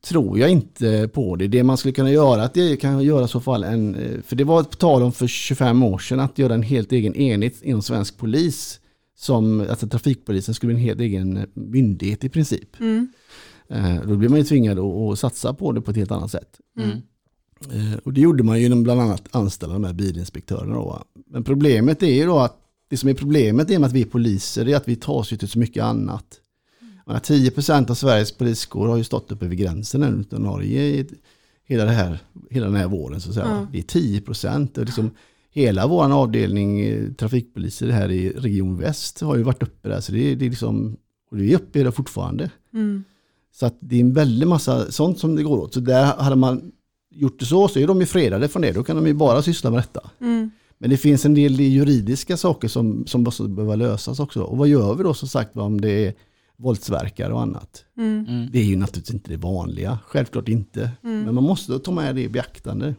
tror 0.05 0.39
jag 0.39 0.51
inte 0.51 1.09
på 1.13 1.37
det. 1.37 1.49
Det 1.49 1.63
man 1.63 1.77
skulle 1.77 1.93
kunna 1.93 2.11
göra, 2.11 2.43
att 2.43 2.55
det 2.55 2.77
kan 2.77 3.03
göra 3.05 3.25
i 3.25 3.29
så 3.29 3.41
fall 3.41 3.65
en, 3.65 3.95
eh, 3.95 4.21
för 4.23 4.37
det 4.37 4.45
var 4.45 4.61
ett 4.61 4.79
tal 4.79 5.03
om 5.03 5.13
för 5.13 5.27
25 5.27 5.83
år 5.83 5.99
sedan 5.99 6.21
att 6.21 6.39
göra 6.39 6.55
en 6.55 6.63
helt 6.63 6.93
egen 6.93 7.15
enhet 7.15 7.63
inom 7.63 7.83
svensk 7.83 8.17
polis. 8.19 8.81
Som, 9.17 9.61
alltså 9.61 9.89
trafikpolisen 9.89 10.55
skulle 10.55 10.75
bli 10.75 10.83
en 10.83 10.87
helt 10.89 11.01
egen 11.01 11.47
myndighet 11.55 12.25
i 12.25 12.29
princip. 12.29 12.81
Eh, 13.69 13.97
Då 14.07 14.17
blir 14.17 14.29
man 14.29 14.39
ju 14.39 14.45
tvingad 14.45 14.79
att, 14.79 14.85
att 15.13 15.19
satsa 15.19 15.55
på 15.55 15.73
det 15.73 15.81
på 15.81 15.91
ett 15.91 15.97
helt 15.97 16.11
annat 16.11 16.31
sätt. 16.31 16.61
Mm. 16.79 16.91
Eh, 17.71 17.99
Och 18.05 18.13
det 18.13 18.21
gjorde 18.21 18.43
man 18.43 18.57
ju 18.57 18.63
genom 18.63 18.83
bland 18.83 19.01
annat 19.01 19.23
anställa 19.31 19.73
de 19.73 19.85
här 19.85 19.93
bilinspektörerna. 19.93 20.75
Då. 20.75 21.05
Men 21.27 21.45
problemet 21.45 22.03
är 22.03 22.07
ju 22.15 22.27
då 22.27 22.39
att 22.39 22.57
det 22.89 22.97
som 22.97 23.09
är 23.09 23.15
problemet 23.15 23.71
är 23.71 23.79
med 23.79 23.87
att 23.87 23.93
vi 23.93 24.01
är 24.03 24.07
poliser 24.07 24.69
är 24.69 24.77
att 24.77 24.89
vi 24.89 24.97
tar 24.97 25.23
sig 25.23 25.39
till 25.39 25.49
så 25.49 25.59
mycket 25.59 25.85
annat. 25.85 26.40
Jag 27.11 27.31
menar, 27.31 27.51
10% 27.51 27.91
av 27.91 27.95
Sveriges 27.95 28.33
poliskår 28.33 28.89
har 28.89 28.97
ju 28.97 29.05
stått 29.05 29.33
uppe 29.33 29.47
vid 29.47 29.59
gränsen 29.59 30.03
ännu 30.03 30.21
utan 30.21 30.43
Norge 30.43 30.83
i 30.83 31.07
hela, 31.65 31.85
det 31.85 31.91
här, 31.91 32.19
hela 32.51 32.67
den 32.67 32.77
här 32.77 32.87
våren. 32.87 33.21
Så 33.21 33.29
att 33.29 33.35
säga. 33.35 33.67
Det 33.73 33.79
är 33.79 33.83
10%. 33.83 34.79
Och 34.79 34.85
liksom, 34.85 35.11
hela 35.53 35.87
vår 35.87 36.13
avdelning 36.13 36.81
eh, 36.81 37.13
trafikpoliser 37.13 37.89
här 37.89 38.11
i 38.11 38.31
Region 38.31 38.77
Väst 38.77 39.21
har 39.21 39.37
ju 39.37 39.43
varit 39.43 39.63
uppe 39.63 39.89
där. 39.89 40.01
Så 40.01 40.13
det 40.13 40.33
är, 40.33 40.37
det 40.37 40.47
är 40.47 40.51
liksom, 40.51 40.97
och 41.31 41.41
vi 41.41 41.53
är 41.53 41.57
uppe 41.57 41.83
det 41.83 41.93
fortfarande. 41.93 42.51
Så 43.53 43.67
att 43.67 43.77
det 43.81 43.97
är 43.97 44.01
en 44.01 44.13
väldig 44.13 44.49
massa 44.49 44.93
sånt 44.93 45.19
som 45.19 45.37
det 45.37 45.43
går 45.43 45.59
åt. 45.59 45.75
Så 45.75 45.81
där 45.81 46.05
hade 46.05 46.37
man 46.37 46.73
gjort 47.11 47.39
det 47.39 47.47
så, 47.47 47.69
så 47.69 47.79
är 47.79 47.87
de 47.87 48.01
ju 48.01 48.07
fredade 48.07 48.49
från 48.49 48.63
det. 48.63 48.73
Då 48.73 48.83
kan 48.83 48.97
de 48.97 49.07
ju 49.07 49.15
bara 49.15 49.43
syssla 49.43 49.71
med 49.71 49.79
detta. 49.79 50.11
Men 50.79 50.91
det 50.91 50.97
finns 50.97 51.25
en 51.25 51.35
del 51.35 51.61
juridiska 51.61 52.37
saker 52.37 52.69
som, 52.69 53.07
som 53.07 53.23
måste 53.23 53.43
behöva 53.43 53.75
lösas 53.75 54.21
också. 54.21 54.43
Och 54.43 54.59
vad 54.59 54.69
gör 54.69 54.95
vi 54.95 55.03
då 55.03 55.15
som 55.15 55.29
sagt 55.29 55.57
om 55.57 55.81
det 55.81 56.07
är 56.07 56.15
våldsverkare 56.61 57.33
och 57.33 57.43
annat? 57.43 57.85
Det 58.53 58.59
är 58.59 58.65
ju 58.65 58.77
naturligtvis 58.77 59.15
inte 59.15 59.31
det 59.31 59.37
vanliga, 59.37 59.99
självklart 60.07 60.49
inte. 60.49 60.91
Men 61.01 61.35
man 61.35 61.45
måste 61.45 61.79
ta 61.79 61.91
med 61.93 62.15
det 62.15 62.23
i 62.23 62.29
beaktande. 62.29 62.95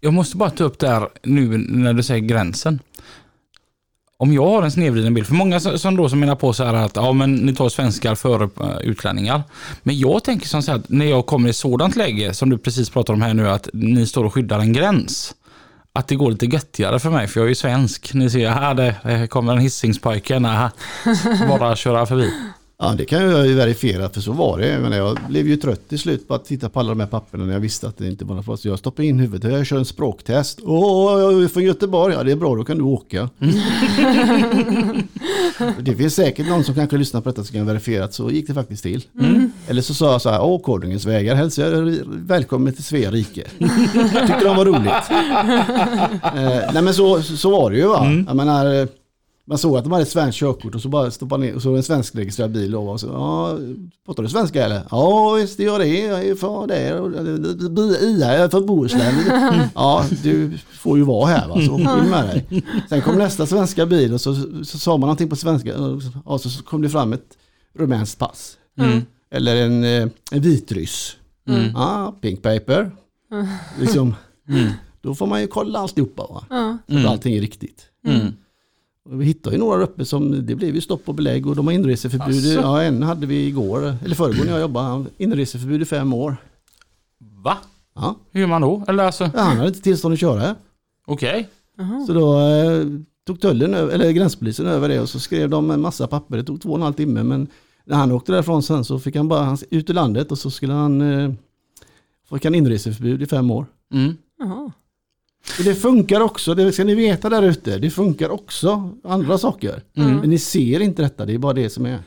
Jag 0.00 0.12
måste 0.12 0.36
bara 0.36 0.50
ta 0.50 0.64
upp 0.64 0.78
där 0.78 1.08
nu 1.22 1.58
när 1.58 1.92
du 1.92 2.02
säger 2.02 2.20
gränsen. 2.20 2.78
Om 4.20 4.32
jag 4.32 4.46
har 4.46 4.62
en 4.62 4.70
snedvriden 4.70 5.14
bild, 5.14 5.26
för 5.26 5.34
många 5.34 5.60
som 5.60 5.96
då 5.96 6.08
som 6.08 6.20
menar 6.20 6.36
på 6.36 6.52
så 6.52 6.64
här 6.64 6.74
att 6.74 6.96
ja, 6.96 7.12
men 7.12 7.34
ni 7.34 7.54
tar 7.54 7.68
svenskar 7.68 8.14
före 8.14 8.50
eh, 8.60 8.78
utlänningar. 8.88 9.42
Men 9.82 9.98
jag 9.98 10.24
tänker 10.24 10.46
som 10.46 10.62
så 10.62 10.70
här 10.70 10.78
att 10.78 10.88
när 10.88 11.06
jag 11.06 11.26
kommer 11.26 11.48
i 11.48 11.52
sådant 11.52 11.96
läge 11.96 12.34
som 12.34 12.50
du 12.50 12.58
precis 12.58 12.90
pratar 12.90 13.14
om 13.14 13.22
här 13.22 13.34
nu 13.34 13.48
att 13.48 13.68
ni 13.72 14.06
står 14.06 14.24
och 14.24 14.34
skyddar 14.34 14.58
en 14.58 14.72
gräns. 14.72 15.34
Att 15.98 16.08
det 16.08 16.14
går 16.14 16.30
lite 16.30 16.46
göttigare 16.46 16.98
för 16.98 17.10
mig 17.10 17.26
för 17.26 17.40
jag 17.40 17.44
är 17.44 17.48
ju 17.48 17.54
svensk. 17.54 18.14
Ni 18.14 18.30
ser 18.30 18.48
här 18.48 18.74
det, 18.74 18.96
det 19.02 19.26
kommer 19.26 19.52
en 19.52 19.58
Hisingspojke. 19.58 20.40
Bara 21.48 21.76
köra 21.76 22.06
förbi. 22.06 22.32
Ja, 22.80 22.94
det 22.98 23.04
kan 23.04 23.22
jag 23.22 23.46
ju 23.46 23.54
verifiera, 23.54 24.08
för 24.08 24.20
så 24.20 24.32
var 24.32 24.58
det. 24.58 24.78
Men 24.78 24.92
jag 24.92 25.18
blev 25.28 25.48
ju 25.48 25.56
trött 25.56 25.88
till 25.88 25.98
slut 25.98 26.28
på 26.28 26.34
att 26.34 26.44
titta 26.44 26.68
på 26.68 26.80
alla 26.80 26.88
de 26.88 27.00
här 27.00 27.06
papperna 27.06 27.44
när 27.44 27.52
jag 27.52 27.60
visste 27.60 27.88
att 27.88 27.98
det 27.98 28.06
inte 28.06 28.24
var 28.24 28.36
något 28.36 28.48
oss. 28.48 28.64
Jag 28.64 28.78
stoppade 28.78 29.08
in 29.08 29.18
huvudet, 29.20 29.52
jag 29.52 29.66
kör 29.66 29.78
en 29.78 29.84
språktest. 29.84 30.60
Åh, 30.62 31.20
jag 31.20 31.42
är 31.42 31.48
från 31.48 31.62
Göteborg, 31.62 32.14
ja 32.14 32.22
det 32.22 32.32
är 32.32 32.36
bra, 32.36 32.56
då 32.56 32.64
kan 32.64 32.76
du 32.76 32.82
åka. 32.82 33.28
det 35.80 35.96
finns 35.96 36.14
säkert 36.14 36.48
någon 36.48 36.64
som 36.64 36.74
kanske 36.74 36.96
lyssnar 36.96 37.20
på 37.20 37.28
detta 37.28 37.44
som 37.44 37.56
kan 37.56 37.66
verifiera 37.66 38.04
att 38.04 38.14
så 38.14 38.30
gick 38.30 38.46
det 38.46 38.54
faktiskt 38.54 38.82
till. 38.82 39.04
Eller 39.68 39.82
så 39.82 39.94
sa 39.94 40.12
jag 40.12 40.22
så 40.22 40.30
här, 40.30 40.42
åh 40.42 40.62
Konungens 40.62 41.06
vägar, 41.06 41.34
hälsar 41.34 41.64
er 41.64 42.02
välkommen 42.06 42.74
till 42.74 42.84
Svea 42.84 43.10
rike. 43.10 43.44
Tyckte 44.26 44.44
de 44.44 44.56
var 44.56 44.64
roligt. 44.64 45.10
eh, 46.34 46.72
nej 46.74 46.82
men 46.82 46.94
så, 46.94 47.22
så 47.22 47.50
var 47.50 47.70
det 47.70 47.76
ju 47.76 47.86
va. 47.86 48.24
Jag 48.26 48.36
menar, 48.36 48.88
man 49.48 49.58
såg 49.58 49.76
att 49.76 49.84
de 49.84 49.92
hade 49.92 50.06
svenskt 50.06 50.38
körkort 50.38 50.74
och 50.74 50.82
så 50.82 50.88
bara 50.88 51.10
stoppade 51.10 51.46
ner 51.46 51.54
och 51.54 51.62
så 51.62 51.76
en 51.76 51.82
svensk 51.82 52.14
registrerad 52.14 52.50
bil 52.52 52.74
och 52.74 52.88
och 52.92 53.00
så, 53.00 53.06
ja, 53.06 53.58
pratar 54.06 54.22
du 54.22 54.28
svenska 54.28 54.64
eller? 54.64 54.82
Ja 54.90 55.32
visst 55.32 55.56
det 55.56 55.62
gör 55.62 55.78
det, 55.78 55.86
jag 55.98 56.24
är 56.26 56.34
från 56.34 56.70
Ia, 56.70 58.32
jag 58.34 58.44
är 58.44 58.48
från 58.48 58.66
Bohuslän. 58.66 59.14
Ja, 59.74 60.04
du 60.22 60.58
får 60.72 60.98
ju 60.98 61.04
vara 61.04 61.26
här 61.26 61.48
va, 61.48 61.54
så 61.66 61.78
med 61.78 62.26
dig. 62.26 62.62
Sen 62.88 63.02
kom 63.02 63.18
nästa 63.18 63.46
svenska 63.46 63.86
bil 63.86 64.12
och 64.14 64.20
så, 64.20 64.34
så 64.64 64.78
sa 64.78 64.90
man 64.90 65.00
någonting 65.00 65.28
på 65.28 65.36
svenska 65.36 65.78
och 66.24 66.40
så 66.40 66.62
kom 66.62 66.82
det 66.82 66.88
fram 66.90 67.12
ett 67.12 67.38
rumänskt 67.78 68.18
pass. 68.18 68.56
Eller 69.30 69.56
en, 69.56 69.84
eh, 69.84 70.08
en 70.32 70.40
vitryss. 70.40 71.16
Ja, 71.74 72.18
pink 72.20 72.42
paper. 72.42 72.90
Liksom, 73.80 74.14
Då 75.02 75.14
får 75.14 75.26
man 75.26 75.40
ju 75.40 75.46
kolla 75.46 75.78
alltihopa 75.78 76.22
va. 76.26 76.44
Så 76.88 76.98
att 76.98 77.04
allting 77.06 77.34
är 77.36 77.40
riktigt. 77.40 77.86
Och 79.10 79.20
vi 79.20 79.24
hittade 79.24 79.56
ju 79.56 79.60
några 79.60 79.82
uppe 79.82 80.04
som, 80.04 80.46
det 80.46 80.54
blev 80.54 80.74
ju 80.74 80.80
stopp 80.80 81.08
och 81.08 81.14
belägg 81.14 81.46
och 81.46 81.56
de 81.56 81.66
har 81.66 81.72
inreseförbud. 81.74 82.38
Asså? 82.38 82.60
Ja, 82.60 82.82
en 82.82 83.02
hade 83.02 83.26
vi 83.26 83.46
igår, 83.46 83.96
eller 84.04 84.14
förrgår 84.14 84.44
när 84.44 84.52
jag 84.52 84.60
jobbade, 84.60 85.04
inreseförbud 85.18 85.82
i 85.82 85.84
fem 85.84 86.12
år. 86.12 86.36
Va? 87.44 87.58
Ja. 87.94 88.14
Hur 88.30 88.40
gör 88.40 88.48
man 88.48 88.62
då? 88.62 88.84
Eller 88.88 89.04
alltså, 89.04 89.24
Ja, 89.34 89.40
han 89.40 89.56
hade 89.56 89.68
inte 89.68 89.80
tillstånd 89.80 90.14
att 90.14 90.20
köra. 90.20 90.54
okej. 91.06 91.48
Så 92.06 92.12
då 92.12 92.38
eh, 92.40 92.86
tog 93.26 93.40
tullen, 93.40 93.74
över, 93.74 93.92
eller 93.94 94.10
gränspolisen 94.10 94.66
över 94.66 94.88
det 94.88 95.00
och 95.00 95.08
så 95.08 95.20
skrev 95.20 95.50
de 95.50 95.70
en 95.70 95.80
massa 95.80 96.06
papper. 96.06 96.36
Det 96.36 96.44
tog 96.44 96.60
två 96.62 96.68
och 96.70 96.76
en 96.76 96.82
halv 96.82 96.94
timme 96.94 97.22
men 97.22 97.46
när 97.84 97.96
han 97.96 98.12
åkte 98.12 98.32
därifrån 98.32 98.62
sen 98.62 98.84
så 98.84 98.98
fick 98.98 99.16
han 99.16 99.28
bara 99.28 99.44
han, 99.44 99.58
ut 99.70 99.90
ur 99.90 99.94
landet 99.94 100.32
och 100.32 100.38
så 100.38 100.50
skulle 100.50 100.72
han 100.72 101.00
eh, 101.00 101.32
fick 102.30 102.44
han 102.44 102.54
inreseförbud 102.54 103.22
i 103.22 103.26
fem 103.26 103.50
år. 103.50 103.66
Mm. 103.92 104.16
Jaha. 104.38 104.72
Det 105.64 105.74
funkar 105.74 106.20
också, 106.20 106.54
det 106.54 106.72
ska 106.72 106.84
ni 106.84 106.94
veta 106.94 107.28
där 107.28 107.42
ute. 107.42 107.78
Det 107.78 107.90
funkar 107.90 108.30
också 108.30 108.90
andra 109.04 109.38
saker. 109.38 109.82
Men 109.92 110.30
ni 110.30 110.38
ser 110.38 110.80
inte 110.80 111.02
detta, 111.02 111.26
det 111.26 111.34
är 111.34 111.38
bara 111.38 111.52
det 111.52 111.70
som 111.70 111.86
är. 111.86 111.98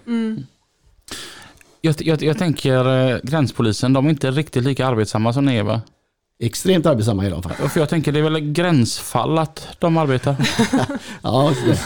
Jag, 1.81 1.95
jag, 1.99 2.23
jag 2.23 2.37
tänker 2.37 3.09
eh, 3.11 3.17
gränspolisen, 3.23 3.93
de 3.93 4.05
är 4.05 4.09
inte 4.09 4.31
riktigt 4.31 4.63
lika 4.63 4.87
arbetsamma 4.87 5.33
som 5.33 5.45
ni 5.45 5.55
är 5.55 5.63
va? 5.63 5.81
Extremt 6.43 6.85
arbetsamma 6.85 7.25
är 7.25 7.31
de 7.31 7.43
faktiskt. 7.43 7.73
För 7.73 7.79
jag 7.79 7.89
tänker 7.89 8.11
det 8.11 8.19
är 8.19 8.23
väl 8.23 8.39
gränsfall 8.39 9.37
att 9.37 9.67
de 9.79 9.97
arbetar. 9.97 10.35
Ja, 11.23 11.53
det. 11.65 11.79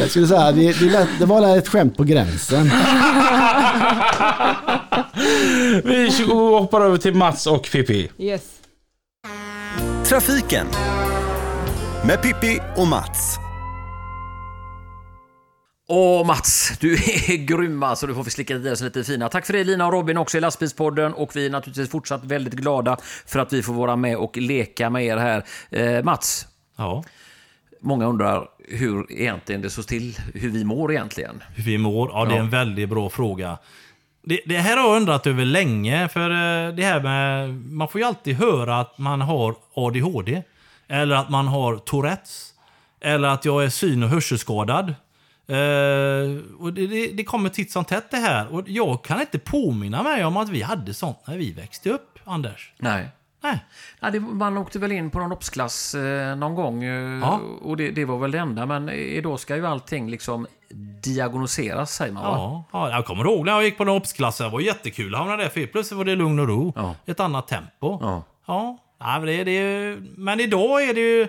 Jag 0.00 0.10
skulle 0.10 0.26
säga, 0.26 0.52
det, 0.52 0.80
det, 0.80 0.90
lät, 0.90 1.08
det 1.18 1.26
var 1.26 1.56
ett 1.56 1.68
skämt 1.68 1.96
på 1.96 2.04
gränsen. 2.04 2.64
Vi 5.84 6.10
hoppar 6.32 6.80
över 6.80 6.98
till 6.98 7.14
Mats 7.14 7.46
och 7.46 7.68
Pippi. 7.72 8.10
Yes. 8.18 8.42
Trafiken 10.08 10.66
med 12.06 12.22
Pippi 12.22 12.60
och 12.76 12.86
Mats. 12.86 13.38
Åh 15.88 16.26
Mats, 16.26 16.72
du 16.80 16.92
är 16.94 17.36
grym 17.46 17.82
alltså. 17.82 18.06
Du 18.06 18.14
får 18.14 18.24
vi 18.24 18.30
slicka 18.30 18.54
i 18.56 18.70
oss 18.70 18.80
lite 18.80 19.04
fina. 19.04 19.28
Tack 19.28 19.46
för 19.46 19.52
det 19.52 19.64
Lina 19.64 19.86
och 19.86 19.92
Robin 19.92 20.16
också 20.16 20.38
i 20.38 20.40
Lastbilspodden. 20.40 21.14
Och 21.14 21.36
vi 21.36 21.46
är 21.46 21.50
naturligtvis 21.50 21.90
fortsatt 21.90 22.24
väldigt 22.24 22.54
glada 22.54 22.96
för 23.26 23.38
att 23.38 23.52
vi 23.52 23.62
får 23.62 23.72
vara 23.72 23.96
med 23.96 24.16
och 24.16 24.36
leka 24.36 24.90
med 24.90 25.04
er 25.04 25.16
här. 25.16 25.44
Eh, 25.70 26.04
Mats, 26.04 26.46
Ja, 26.76 27.04
många 27.80 28.06
undrar 28.06 28.48
hur 28.68 29.12
egentligen 29.12 29.62
det 29.62 29.70
står 29.70 29.82
till, 29.82 30.18
hur 30.34 30.50
vi 30.50 30.64
mår 30.64 30.92
egentligen. 30.92 31.42
hur 31.54 31.62
vi 31.64 31.78
mår? 31.78 32.10
Ja, 32.12 32.24
det 32.24 32.34
är 32.34 32.40
en 32.40 32.50
väldigt 32.50 32.88
bra 32.88 33.10
fråga. 33.10 33.58
Det, 34.28 34.40
det 34.46 34.58
här 34.58 34.76
har 34.76 34.88
jag 34.88 34.96
undrat 34.96 35.26
över 35.26 35.44
länge, 35.44 36.08
för 36.08 36.30
eh, 36.30 36.74
det 36.74 36.82
här 36.84 37.00
med... 37.00 37.54
Man 37.54 37.88
får 37.88 38.00
ju 38.00 38.06
alltid 38.06 38.36
höra 38.36 38.80
att 38.80 38.98
man 38.98 39.20
har 39.20 39.54
ADHD. 39.74 40.42
Eller 40.88 41.16
att 41.16 41.30
man 41.30 41.48
har 41.48 41.76
Tourettes. 41.76 42.54
Eller 43.00 43.28
att 43.28 43.44
jag 43.44 43.64
är 43.64 43.68
syn 43.68 44.02
och 44.02 44.08
hörselskadad. 44.08 44.88
Eh, 45.48 46.42
och 46.58 46.72
det, 46.72 46.86
det, 46.86 47.06
det 47.12 47.24
kommer 47.24 47.48
titt 47.48 47.72
som 47.72 47.84
tätt 47.84 48.10
det 48.10 48.16
här. 48.16 48.54
Och 48.54 48.62
jag 48.66 49.04
kan 49.04 49.20
inte 49.20 49.38
påminna 49.38 50.02
mig 50.02 50.24
om 50.24 50.36
att 50.36 50.48
vi 50.48 50.62
hade 50.62 50.94
sånt 50.94 51.18
när 51.26 51.36
vi 51.38 51.52
växte 51.52 51.90
upp, 51.90 52.18
Anders. 52.24 52.72
Nej. 52.78 53.08
Nej. 53.42 53.64
Ja, 54.00 54.10
det, 54.10 54.20
man 54.20 54.58
åkte 54.58 54.78
väl 54.78 54.92
in 54.92 55.10
på 55.10 55.18
någon 55.18 55.32
obsklass 55.32 55.94
eh, 55.94 56.36
någon 56.36 56.54
gång 56.54 56.84
eh, 56.84 57.18
Ja. 57.20 57.40
och 57.62 57.76
det, 57.76 57.90
det 57.90 58.04
var 58.04 58.18
väl 58.18 58.30
det 58.30 58.38
enda. 58.38 58.66
Men 58.66 58.88
idag 58.90 59.40
ska 59.40 59.56
ju 59.56 59.66
allting 59.66 60.10
liksom 60.10 60.46
diagnostiseras 61.02 61.94
säger 61.94 62.12
man 62.12 62.22
va? 62.22 62.30
Ja, 62.30 62.64
ja, 62.72 62.90
jag 62.90 63.06
kommer 63.06 63.24
ihåg 63.24 63.44
när 63.46 63.52
jag 63.52 63.64
gick 63.64 63.76
på 63.76 63.82
en 63.82 63.88
obsklass. 63.88 64.38
Det 64.38 64.48
var 64.48 64.60
jättekul 64.60 65.14
att 65.14 65.20
hamna 65.20 65.36
där. 65.36 65.48
För 65.48 65.66
plötsligt 65.66 65.98
var 65.98 66.04
det 66.04 66.16
lugn 66.16 66.38
och 66.38 66.48
ro. 66.48 66.72
Ja. 66.76 66.94
Ett 67.06 67.20
annat 67.20 67.48
tempo. 67.48 67.98
Ja. 68.00 68.22
Ja, 68.46 68.78
nej, 69.00 69.18
men, 69.20 69.26
det, 69.26 69.44
det, 69.44 69.54
ju- 69.54 70.12
men 70.16 70.40
idag 70.40 70.82
är 70.84 70.94
det 70.94 71.00
ju, 71.00 71.26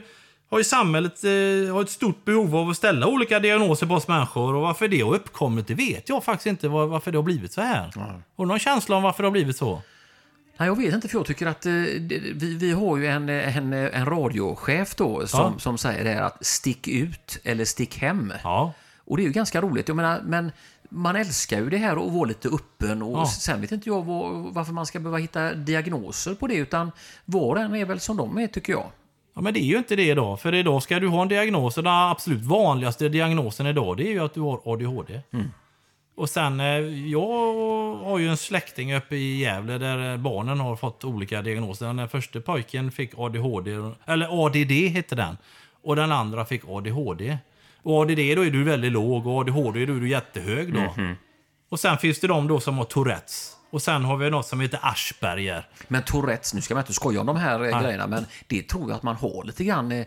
har 0.52 0.58
ju 0.58 0.64
samhället 0.64 1.24
eh, 1.24 1.74
har 1.74 1.82
ett 1.82 1.90
stort 1.90 2.26
behov 2.26 2.56
av 2.56 2.70
att 2.70 2.78
ställa 2.78 3.08
olika 3.08 3.40
diagnoser 3.40 3.88
på 3.88 3.94
oss 3.94 4.08
människor. 4.08 4.56
Och 4.56 4.62
varför 4.62 4.88
det 4.88 5.02
har 5.02 5.14
uppkommit, 5.16 5.68
det 5.68 5.74
vet 5.74 6.10
jag 6.10 6.24
faktiskt 6.24 6.48
inte 6.48 6.68
var, 6.68 6.86
varför 6.88 7.12
det 7.12 7.18
har 7.18 7.24
blivit 7.24 7.54
så 7.54 7.62
här. 7.62 7.92
Har 7.96 8.22
du 8.38 8.46
någon 8.46 8.60
känsla 8.60 8.96
om 8.96 9.04
varför 9.04 9.24
det 9.24 9.28
har 9.28 9.32
blivit 9.32 9.58
så? 9.58 9.82
Nej, 10.58 10.68
jag 10.68 10.76
vet 10.78 10.94
inte, 10.94 11.08
för 11.08 11.18
jag 11.18 11.26
tycker 11.26 11.46
att 11.48 11.66
eh, 11.66 11.72
vi, 11.72 12.58
vi 12.60 12.72
har 12.72 12.98
ju 12.98 13.08
en, 13.08 13.30
en, 13.30 13.74
en 13.74 14.06
radiochef 14.06 14.96
då 14.96 15.28
som, 15.28 15.40
Ja. 15.54 15.60
som 15.60 15.78
säger 15.78 16.04
det 16.04 16.10
här 16.10 16.22
att 16.22 16.46
stick 16.46 16.88
ut 16.88 17.40
eller 17.44 17.66
stick 17.66 17.98
hem. 17.98 18.34
Ja, 18.44 18.74
Och 19.10 19.18
det 19.18 19.24
är 19.24 19.26
ju 19.26 19.32
ganska 19.32 19.62
roligt. 19.62 19.88
Jag 19.88 19.96
menar, 19.98 20.22
men 20.26 20.52
man 20.90 21.16
älskar 21.16 21.58
ju 21.60 21.70
det 21.70 21.78
här 21.78 22.06
att 22.08 22.12
vara 22.14 22.26
lite 22.26 22.48
öppen 22.50 23.02
och 23.02 23.18
Ja. 23.20 23.26
sen 23.26 23.62
vet 23.62 23.72
inte 23.72 23.90
jag 23.90 24.06
vad, 24.06 24.54
varför 24.54 24.74
man 24.74 24.86
ska 24.86 25.00
behöva 25.00 25.18
hitta 25.18 25.54
diagnoser 25.54 26.36
på 26.36 26.48
det 26.48 26.56
utan 26.56 26.92
var 27.26 27.56
och 27.56 27.62
en 27.62 27.76
är 27.76 27.86
väl 27.86 28.00
som 28.00 28.18
de 28.18 28.38
är 28.38 28.48
tycker 28.48 28.74
jag. 28.74 28.86
Ja, 29.36 29.42
men 29.42 29.54
det 29.54 29.60
är 29.60 29.66
ju 29.66 29.78
inte 29.78 29.96
det 29.96 30.04
idag. 30.10 30.40
För 30.42 30.54
idag 30.56 30.84
ska 30.84 31.00
du 31.00 31.08
ha 31.08 31.22
en 31.22 31.28
diagnos. 31.28 31.76
Den 31.76 31.88
absolut 31.88 32.44
vanligaste 32.46 33.10
diagnosen 33.10 33.66
idag 33.68 33.98
det 33.98 34.04
är 34.08 34.12
ju 34.12 34.20
att 34.20 34.34
du 34.34 34.42
har 34.42 34.62
ADHD. 34.66 35.22
Och 36.16 36.30
sen, 36.30 36.60
eh, 36.60 36.68
jag 37.10 37.54
har 38.04 38.18
ju 38.20 38.28
en 38.30 38.38
släkting 38.38 38.96
uppe 38.96 39.16
i 39.16 39.40
Gävle 39.40 39.78
där 39.78 40.12
eh, 40.12 40.18
barnen 40.18 40.60
har 40.60 40.76
fått 40.76 41.04
olika 41.04 41.42
diagnoser. 41.42 41.86
Den 41.94 42.10
första 42.10 42.42
pojken 42.42 42.92
fick 42.92 43.12
ADHD, 43.18 43.72
eller 44.06 44.46
ADD 44.46 44.72
hette 44.72 45.16
den. 45.16 45.38
Och 45.84 45.96
den 45.96 46.12
andra 46.12 46.46
fick 46.46 46.62
ADHD. 46.70 47.38
Och 47.90 48.02
ADD 48.02 48.10
då 48.36 48.46
är 48.46 48.52
du 48.52 48.64
väldigt 48.64 48.92
låg 48.92 49.28
och 49.28 49.40
ADHD 49.42 49.86
då 49.86 49.96
är 49.96 50.00
du 50.00 50.10
jättehög 50.10 50.74
då. 50.74 50.94
Och 51.70 51.80
sen 51.80 51.98
finns 51.98 52.20
det 52.20 52.28
de 52.28 52.48
då 52.48 52.60
som 52.60 52.78
har 52.78 52.86
Tourettes. 52.86 53.56
Och 53.72 53.82
sen 53.82 54.04
har 54.06 54.18
vi 54.18 54.30
något 54.30 54.46
som 54.48 54.60
heter 54.60 54.80
Asperger. 54.84 55.68
Men 55.88 56.04
Tourettes, 56.04 56.54
nu 56.54 56.62
ska 56.62 56.74
man 56.74 56.82
inte 56.82 56.94
skoja 56.94 57.20
om 57.22 57.26
de 57.26 57.36
här 57.38 57.64
eh, 57.66 57.72
Nej. 57.72 57.84
grejerna, 57.84 58.08
men 58.08 58.26
det 58.48 58.62
tror 58.62 58.90
jag 58.90 58.96
att 58.96 59.04
man 59.04 59.16
har 59.16 59.44
lite 59.44 59.64
grann. 59.64 59.92
eh, 59.92 60.06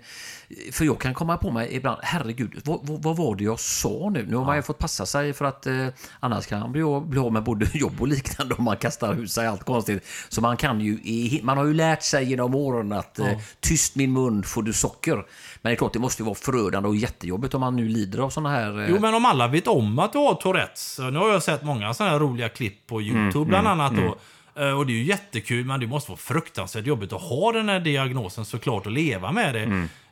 För 0.73 0.85
jag 0.85 1.01
kan 1.01 1.15
komma 1.15 1.37
på 1.37 1.51
mig 1.51 1.69
ibland, 1.71 1.99
herregud, 2.03 2.61
vad, 2.65 2.81
vad, 2.87 3.03
vad 3.03 3.17
var 3.17 3.37
det 3.37 3.45
jag 3.45 3.61
sa 3.61 4.11
nu? 4.13 4.27
Nu 4.29 4.37
har 4.37 4.45
man 4.45 4.57
ju 4.57 4.63
fått 4.63 4.79
passa 4.79 5.07
sig 5.07 5.33
för 5.33 5.45
att 5.45 5.67
eh, 5.67 5.87
annars 6.21 6.47
kan 6.47 6.61
man 6.61 6.73
bli, 6.73 6.83
bli 7.07 7.21
av 7.21 7.33
med 7.33 7.43
både 7.43 7.67
jobb 7.75 8.01
och 8.01 8.09
liknande 8.09 8.55
om 8.55 8.65
man 8.65 8.77
kastar 8.77 9.15
ut 9.15 9.33
sig 9.33 9.47
allt 9.47 9.65
konstigt. 9.65 10.07
Så 10.29 10.41
man 10.41 10.57
kan 10.57 10.81
ju, 10.81 10.99
man 11.43 11.59
har 11.59 11.65
ju 11.65 11.75
lärt 11.75 12.03
sig 12.03 12.25
genom 12.25 12.55
åren 12.55 12.93
att 12.93 13.19
eh, 13.19 13.39
tyst 13.61 13.97
min 13.97 14.13
mun 14.13 14.43
får 14.43 14.63
du 14.63 14.73
socker. 14.73 15.15
Men 15.15 15.71
det 15.71 15.71
är 15.71 15.77
klart, 15.77 15.93
det 15.93 15.99
måste 15.99 16.23
ju 16.23 16.27
vara 16.27 16.35
förödande 16.35 16.89
och 16.89 16.97
jättejobbigt 16.97 17.55
om 17.55 17.61
man 17.61 17.77
nu 17.77 17.89
lider 17.89 18.19
av 18.19 18.31
sådana 18.31 18.51
här... 18.51 18.81
eh, 18.81 18.91
Jo, 18.91 18.99
men 19.01 19.15
om 19.15 19.25
alla 19.25 19.49
vet 19.49 19.67
om 19.67 19.99
att 19.99 20.13
du 20.13 20.19
har 20.19 20.35
Tourettes. 20.35 20.99
Nu 20.99 21.19
har 21.19 21.29
jag 21.29 21.43
sett 21.43 21.63
många 21.63 21.95
sådana 21.95 22.13
här 22.13 22.19
roliga 22.21 22.49
klipp 22.49 22.87
på 22.87 23.03
YouTube 23.03 23.52
bland 23.63 23.69
annat 23.69 23.93
då. 23.97 24.17
Eh, 24.63 24.79
Och 24.79 24.87
det 24.87 24.93
är 24.93 24.97
ju 24.97 25.03
jättekul, 25.05 25.65
men 25.65 25.81
det 25.81 25.87
måste 25.87 26.11
vara 26.11 26.19
fruktansvärt 26.19 26.87
jobbigt 26.87 27.13
att 27.13 27.23
ha 27.23 27.53
den 27.53 27.69
här 27.69 27.81
diagnosen 27.81 28.45
såklart 28.45 28.87
och 28.87 28.93
leva 28.93 29.33
med 29.33 29.55
det. 29.55 29.63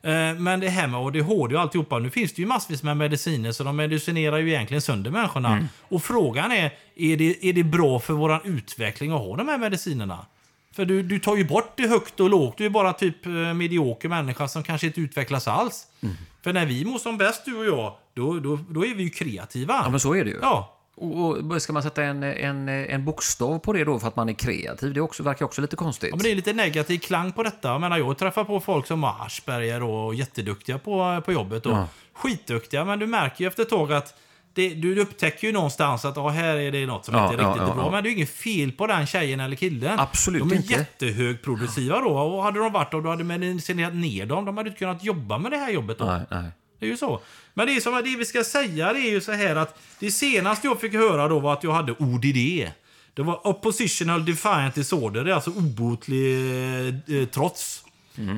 Eh, 0.03 0.34
Men 0.41 0.61
det 0.61 0.68
här 0.68 0.86
med 0.86 1.01
ADHD 1.01 1.55
och 1.55 1.61
alltihopa, 1.61 1.99
nu 1.99 2.11
finns 2.11 2.32
det 2.32 2.43
ju 2.43 2.49
massvis 2.49 2.82
med 2.82 2.97
mediciner 2.97 3.53
så 3.53 3.64
de 3.64 3.76
medicinerar 3.76 4.38
ju 4.38 4.49
egentligen 4.51 4.80
sönder 4.82 5.11
människorna. 5.11 5.68
Och 5.88 6.03
frågan 6.03 6.53
är, 6.53 6.70
är 6.97 7.16
det, 7.16 7.47
är 7.47 7.53
det 7.53 7.64
bra 7.64 8.01
för 8.01 8.12
våran 8.14 8.41
utveckling 8.45 9.12
att 9.12 9.18
ha 9.20 9.36
de 9.36 9.49
här 9.49 9.59
medicinerna? 9.59 10.26
För 10.76 10.84
du, 10.84 11.03
du 11.03 11.18
tar 11.18 11.36
ju 11.36 11.45
bort 11.45 11.72
det 11.76 11.86
högt 11.88 12.20
och 12.20 12.30
lågt. 12.30 12.59
Du 12.59 12.66
är 12.66 12.70
bara 12.70 12.93
typ 12.93 13.26
eh, 13.26 13.32
medioker 13.32 14.09
människa 14.09 14.49
som 14.49 14.62
kanske 14.62 14.86
inte 14.86 15.01
utvecklas 15.01 15.49
alls. 15.49 15.86
För 16.45 16.53
när 16.53 16.66
vi 16.66 16.84
mår 16.84 16.99
som 16.99 17.18
bäst, 17.18 17.45
du 17.45 17.57
och 17.57 17.66
jag, 17.66 17.95
då, 18.14 18.41
då, 18.41 18.59
då 18.68 18.86
är 18.86 18.95
vi 18.95 19.03
ju 19.03 19.11
kreativa. 19.11 19.80
Ja, 19.84 19.91
men 19.91 20.01
så 20.01 20.14
är 20.14 20.24
det 20.24 20.30
ju. 20.30 20.38
Ja. 20.43 20.76
Och, 20.97 21.62
ska 21.62 21.72
man 21.72 21.82
sätta 21.82 22.03
en, 22.03 22.22
en, 22.22 22.68
en 22.68 23.05
bokstav 23.05 23.59
på 23.59 23.72
det 23.72 23.84
då 23.84 23.99
för 23.99 24.09
att 24.09 24.16
man 24.16 24.28
är 24.28 24.32
kreativ? 24.32 24.95
Det 24.95 25.01
också, 25.01 25.22
verkar 25.22 25.45
också 25.45 25.61
lite 25.61 25.76
konstigt. 25.76 26.11
Ja, 26.11 26.16
men 26.16 26.22
det 26.22 26.30
är 26.30 26.36
lite 26.36 26.53
negativ 26.53 26.99
klang 26.99 27.32
på 27.32 27.43
detta. 27.43 27.68
Jag 27.68 27.80
menar, 27.80 27.99
jag 27.99 28.18
träffar 28.18 28.45
på 28.45 28.61
folk 28.61 28.86
som 28.86 29.03
har 29.03 29.26
Asperger 29.26 29.82
och 29.82 30.14
jätteduktiga 30.14 30.78
på, 30.78 31.22
på 31.24 31.32
jobbet. 31.32 31.66
Och 31.66 31.72
Ja. 31.72 31.88
Skitduktiga, 32.12 32.84
men 32.84 32.99
du 32.99 33.07
märker 33.07 33.45
ju 33.45 33.49
efter 33.49 33.62
ett 33.62 33.68
tag 33.68 33.93
att 33.93 34.14
det, 34.55 34.74
du 34.74 35.01
upptäcker 35.01 35.47
ju 35.47 35.53
någonstans 35.53 36.05
att 36.05 36.18
ah, 36.18 36.28
här 36.28 36.57
är 36.57 36.72
det 36.72 36.86
något 36.86 37.05
som 37.05 37.14
Ja, 37.14 37.24
inte 37.32 37.43
är 37.43 37.49
riktigt 37.49 37.68
ja, 37.68 37.74
bra. 37.74 37.91
Men 37.91 38.03
det 38.03 38.09
är 38.09 38.11
ju 38.11 38.16
inget 38.16 38.30
fel 38.30 38.72
på 38.72 38.86
den 38.86 39.07
tjejen 39.07 39.41
eller 39.41 39.57
killen. 39.57 40.01
Absolut 40.01 40.41
de 40.41 40.53
är 40.53 40.57
inte. 40.57 40.72
jättehögproduktiva 40.72 42.01
då. 42.01 42.18
Och 42.18 42.43
hade 42.43 42.59
de 42.59 42.72
varit 42.72 42.95
och 42.95 43.03
du 43.03 43.09
hade 43.09 43.24
medicinerat 43.24 43.95
ner 43.95 44.26
dem, 44.26 44.45
de 44.45 44.57
hade 44.57 44.68
inte 44.68 44.78
kunnat 44.78 45.05
jobba 45.05 45.38
med 45.38 45.53
det 45.53 45.59
här 45.59 45.70
jobbet 45.70 45.99
då. 45.99 46.05
Nej, 46.05 46.20
nej. 46.30 46.51
Det 46.81 46.87
är 46.87 46.91
ju 46.91 46.97
så. 46.97 47.20
Men 47.55 47.66
det 47.66 47.81
som 47.81 47.95
det 47.95 48.16
vi 48.16 48.24
ska 48.24 48.45
säga 48.45 48.93
det 48.93 49.01
är 49.01 49.11
ju 49.11 49.20
så 49.20 49.33
här 49.33 49.57
att 49.57 49.78
det 49.99 50.11
senaste 50.11 50.66
jag 50.66 50.81
fick 50.81 50.95
höra 50.95 51.28
då 51.28 51.39
var 51.39 51.53
att 51.53 51.64
jag 51.64 51.72
hade 51.72 51.93
ODD. 51.93 52.70
Det 53.14 53.22
var 53.22 53.47
Oppositional 53.47 54.24
Defiant 54.24 54.74
Disorder, 54.74 55.24
det 55.24 55.31
är 55.31 55.35
alltså 55.35 55.51
obotlig 55.51 56.37
eh, 57.20 57.26
trots. 57.26 57.85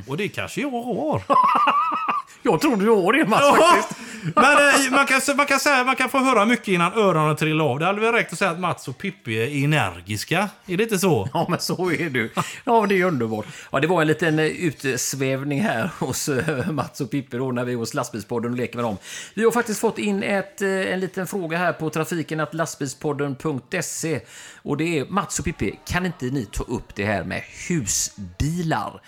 Och 0.07 0.17
det 0.17 0.29
kanske 0.29 0.61
jag 0.61 0.71
har. 0.71 1.23
Jag 2.43 2.61
tror 2.61 2.77
du 2.77 2.89
har 2.89 3.13
det 3.13 3.27
Mats 3.29 3.41
Ja, 3.43 3.57
faktiskt. 3.57 4.01
Men 4.35 4.45
eh, 4.45 4.91
man, 4.91 5.07
kan, 5.07 5.21
man, 5.37 5.47
kan 5.47 5.61
säga, 5.61 5.85
man 5.85 5.97
kan 5.97 6.09
få 6.09 6.19
höra 6.19 6.45
mycket 6.45 6.69
innan 6.69 6.93
öronen 6.93 7.37
trillar 7.37 7.65
av. 7.65 7.79
Det 7.79 7.87
hade 7.87 8.01
väl 8.01 8.13
räckt 8.13 8.33
att 8.33 8.39
säga 8.39 8.51
att 8.51 8.61
Mats 8.61 8.89
och 8.89 8.99
Pippi 8.99 9.35
är 9.35 9.65
energiska. 9.65 10.49
Är 10.67 10.77
det 10.77 10.83
inte 10.83 10.99
så? 10.99 11.29
Ja, 11.35 11.47
men 11.49 11.61
så 11.61 11.91
är 11.93 12.11
du. 12.11 12.33
Ja, 12.65 12.81
men 12.81 12.89
det 12.89 13.01
är 13.01 13.05
underbart. 13.05 13.47
Ja, 13.73 13.81
det 13.81 13.87
var 13.87 14.01
en 14.01 14.07
liten 14.07 14.39
eh, 14.39 14.47
utsvävning 14.47 15.61
här 15.61 15.91
hos 15.99 16.29
eh, 16.29 16.71
Mats 16.71 17.01
och 17.01 17.11
Pippi 17.11 17.37
då 17.37 17.53
när 17.53 17.65
vi 17.65 17.73
är 17.73 17.77
hos 17.77 17.95
Lastbilspodden 17.95 18.53
och 18.53 18.59
leker 18.59 18.77
med 18.77 18.85
dem. 18.85 18.97
Vi 19.35 19.45
har 19.45 19.51
faktiskt 19.51 19.81
fått 19.81 19.99
in 19.99 20.23
ett, 20.23 20.63
en 20.63 21.01
liten 21.01 21.27
fråga 21.27 21.59
här 21.59 21.73
på 21.73 21.91
trafiken 21.91 22.41
att 22.41 22.55
lastbilspodden.se 22.55 24.21
och 24.63 24.77
det 24.77 24.99
är 24.99 25.05
Mats 25.05 25.39
och 25.39 25.45
Pippi, 25.45 25.79
kan 25.87 26.07
inte 26.07 26.25
ni 26.25 26.47
ta 26.47 26.63
upp 26.63 26.95
det 26.95 27.05
här 27.05 27.25
med 27.25 27.43
husbilar? 27.69 29.01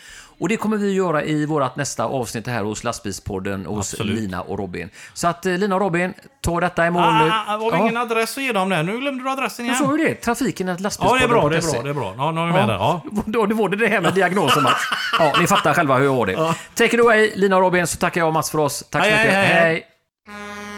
Och 0.44 0.48
det 0.48 0.56
kommer 0.56 0.76
vi 0.76 0.88
att 0.88 0.94
göra 0.94 1.22
i 1.22 1.46
vårt 1.46 1.76
nästa 1.76 2.04
avsnitt 2.04 2.46
här 2.46 2.62
hos 2.62 2.84
Lastbilspodden 2.84 3.66
hos 3.66 3.92
Absolut. 3.92 4.20
Lina 4.20 4.42
och 4.42 4.58
Robin. 4.58 4.90
Så 5.14 5.28
att 5.28 5.46
eh, 5.46 5.52
Lina 5.58 5.74
och 5.74 5.80
Robin, 5.80 6.14
ta 6.40 6.60
detta 6.60 6.86
imorgon 6.86 7.18
nu. 7.18 7.30
Ah, 7.30 7.44
ah, 7.48 7.58
har 7.58 7.72
vi 7.72 7.78
ingen 7.78 7.96
adress 7.96 8.36
att 8.36 8.42
ge 8.42 8.52
dem 8.52 8.68
där? 8.68 8.82
Nu 8.82 9.00
glömde 9.00 9.24
du 9.24 9.30
adressen 9.30 9.66
Jag 9.66 9.74
igen. 9.74 9.86
sa 9.86 9.98
ju 9.98 10.04
det, 10.04 10.14
trafiken 10.14 10.68
att 10.68 10.80
Ja, 10.80 11.16
det 11.18 11.24
är 11.24 11.28
bra, 11.28 11.48
det 11.48 11.56
är 11.56 11.72
bra, 11.72 11.82
det 11.82 11.90
är 11.90 11.94
bra. 11.94 12.14
Ja, 12.16 12.30
nu 12.30 12.40
har 12.40 12.46
vi 12.46 12.52
med 12.52 12.68
det. 12.68 12.74
Ja. 12.74 13.02
Då 13.26 13.46
det 13.46 13.54
var 13.54 13.68
det 13.68 13.76
det 13.76 13.86
här 13.86 14.00
med 14.00 14.14
diagnosen 14.14 14.62
Mats. 14.62 14.82
Ja, 15.18 15.32
ni 15.40 15.46
fattar 15.46 15.74
själva 15.74 15.96
hur 15.96 16.04
jag 16.04 16.14
har 16.14 16.26
det. 16.26 16.54
Take 16.74 16.96
it 16.96 17.00
away, 17.00 17.32
Lina 17.34 17.56
och 17.56 17.62
Robin, 17.62 17.86
så 17.86 17.96
tackar 17.96 18.20
jag 18.20 18.28
och 18.28 18.34
Mats 18.34 18.50
för 18.50 18.58
oss. 18.58 18.84
Tack 18.90 19.04
så 19.04 19.10
Hej, 19.10 19.18
mycket. 19.18 19.34
hej, 19.34 19.46
hej, 19.46 19.84
hej. 20.26 20.73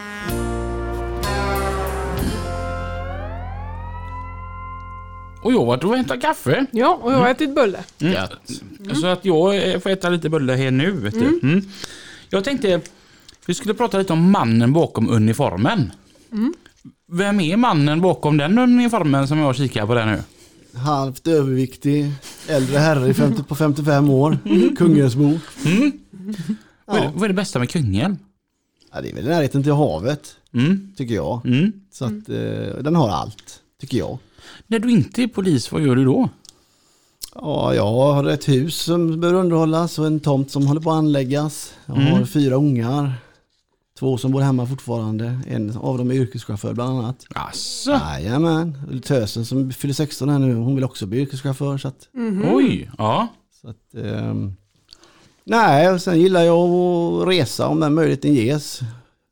Och 5.43 5.53
jag 5.53 5.59
har 5.59 5.65
varit 5.65 5.83
och 5.83 5.95
hämtat 5.97 6.21
kaffe. 6.21 6.65
Ja, 6.71 6.99
och 7.01 7.11
jag 7.13 7.17
har 7.17 7.29
ätit 7.29 7.55
bulle. 7.55 7.83
Så 9.01 9.07
att 9.07 9.25
jag 9.25 9.83
får 9.83 9.89
äta 9.89 10.09
lite 10.09 10.29
bulle 10.29 10.53
här 10.53 10.71
nu. 10.71 10.91
Vet 10.91 11.13
du. 11.13 11.39
Mm. 11.43 11.61
Jag 12.29 12.43
tänkte 12.43 12.81
vi 13.45 13.53
skulle 13.53 13.73
prata 13.73 13.97
lite 13.97 14.13
om 14.13 14.31
mannen 14.31 14.73
bakom 14.73 15.09
uniformen. 15.09 15.91
Vem 17.11 17.39
är 17.39 17.57
mannen 17.57 18.01
bakom 18.01 18.37
den 18.37 18.57
uniformen 18.57 19.27
som 19.27 19.37
jag 19.39 19.55
kikar 19.55 19.85
på 19.85 19.93
där 19.93 20.05
nu? 20.05 20.23
Halvt 20.79 21.27
överviktig, 21.27 22.11
äldre 22.47 22.77
herre 22.77 23.09
i 23.09 23.13
50, 23.13 23.43
på 23.43 23.55
55 23.55 24.09
år, 24.09 24.37
Kungälvsbo. 24.77 25.39
Vad, 26.85 26.97
är, 26.97 27.11
vad 27.15 27.23
är 27.23 27.27
det 27.27 27.33
bästa 27.33 27.59
med 27.59 27.69
Kungälv? 27.69 28.15
Ja, 28.93 29.01
det 29.01 29.09
är 29.11 29.15
väl 29.15 29.25
närheten 29.25 29.63
till 29.63 29.71
havet, 29.71 30.35
Mm. 30.53 30.93
tycker 30.97 31.15
jag. 31.15 31.45
Mm. 31.45 31.71
Så 31.91 32.05
att 32.05 32.29
eh, 32.29 32.81
den 32.83 32.95
har 32.95 33.09
allt, 33.09 33.59
tycker 33.81 33.97
jag. 33.97 34.17
När 34.67 34.79
du 34.79 34.91
inte 34.91 35.23
är 35.23 35.27
polis, 35.27 35.71
vad 35.71 35.81
gör 35.81 35.95
du 35.95 36.05
då? 36.05 36.29
Ja, 37.35 37.73
jag 37.73 37.85
har 37.85 38.23
ett 38.23 38.49
hus 38.49 38.75
som 38.75 39.19
behöver 39.19 39.39
underhållas 39.39 39.99
och 39.99 40.07
en 40.07 40.19
tomt 40.19 40.51
som 40.51 40.67
håller 40.67 40.81
på 40.81 40.91
att 40.91 40.97
anläggas. 40.97 41.73
Jag 41.85 41.95
har 41.95 42.25
fyra 42.25 42.55
ungar. 42.55 43.13
Två 43.99 44.17
som 44.17 44.31
bor 44.31 44.41
hemma 44.41 44.65
fortfarande. 44.65 45.39
En 45.47 45.77
av 45.77 45.97
dem 45.97 46.11
är 46.11 46.15
yrkeschaufför 46.15 46.73
bland 46.73 46.99
annat. 46.99 47.25
Asså, 47.29 47.91
Jajamän. 47.91 49.01
Tösen 49.05 49.45
som 49.45 49.71
fyller 49.71 49.93
16 49.93 50.29
här 50.29 50.39
nu, 50.39 50.55
hon 50.55 50.75
vill 50.75 50.83
också 50.83 51.05
bli 51.05 51.19
yrkeschaufför. 51.19 51.77
Så 51.77 51.87
att, 51.87 52.07
oj, 52.53 52.91
ja. 52.97 53.27
så 53.61 53.69
att, 53.69 53.95
ehm, 54.05 54.53
nej, 55.43 55.91
och 55.91 56.01
sen 56.01 56.19
gillar 56.19 56.41
jag 56.41 56.57
att 56.57 57.27
resa 57.27 57.67
om 57.67 57.79
den 57.79 57.93
möjligheten 57.93 58.33
ges. 58.33 58.81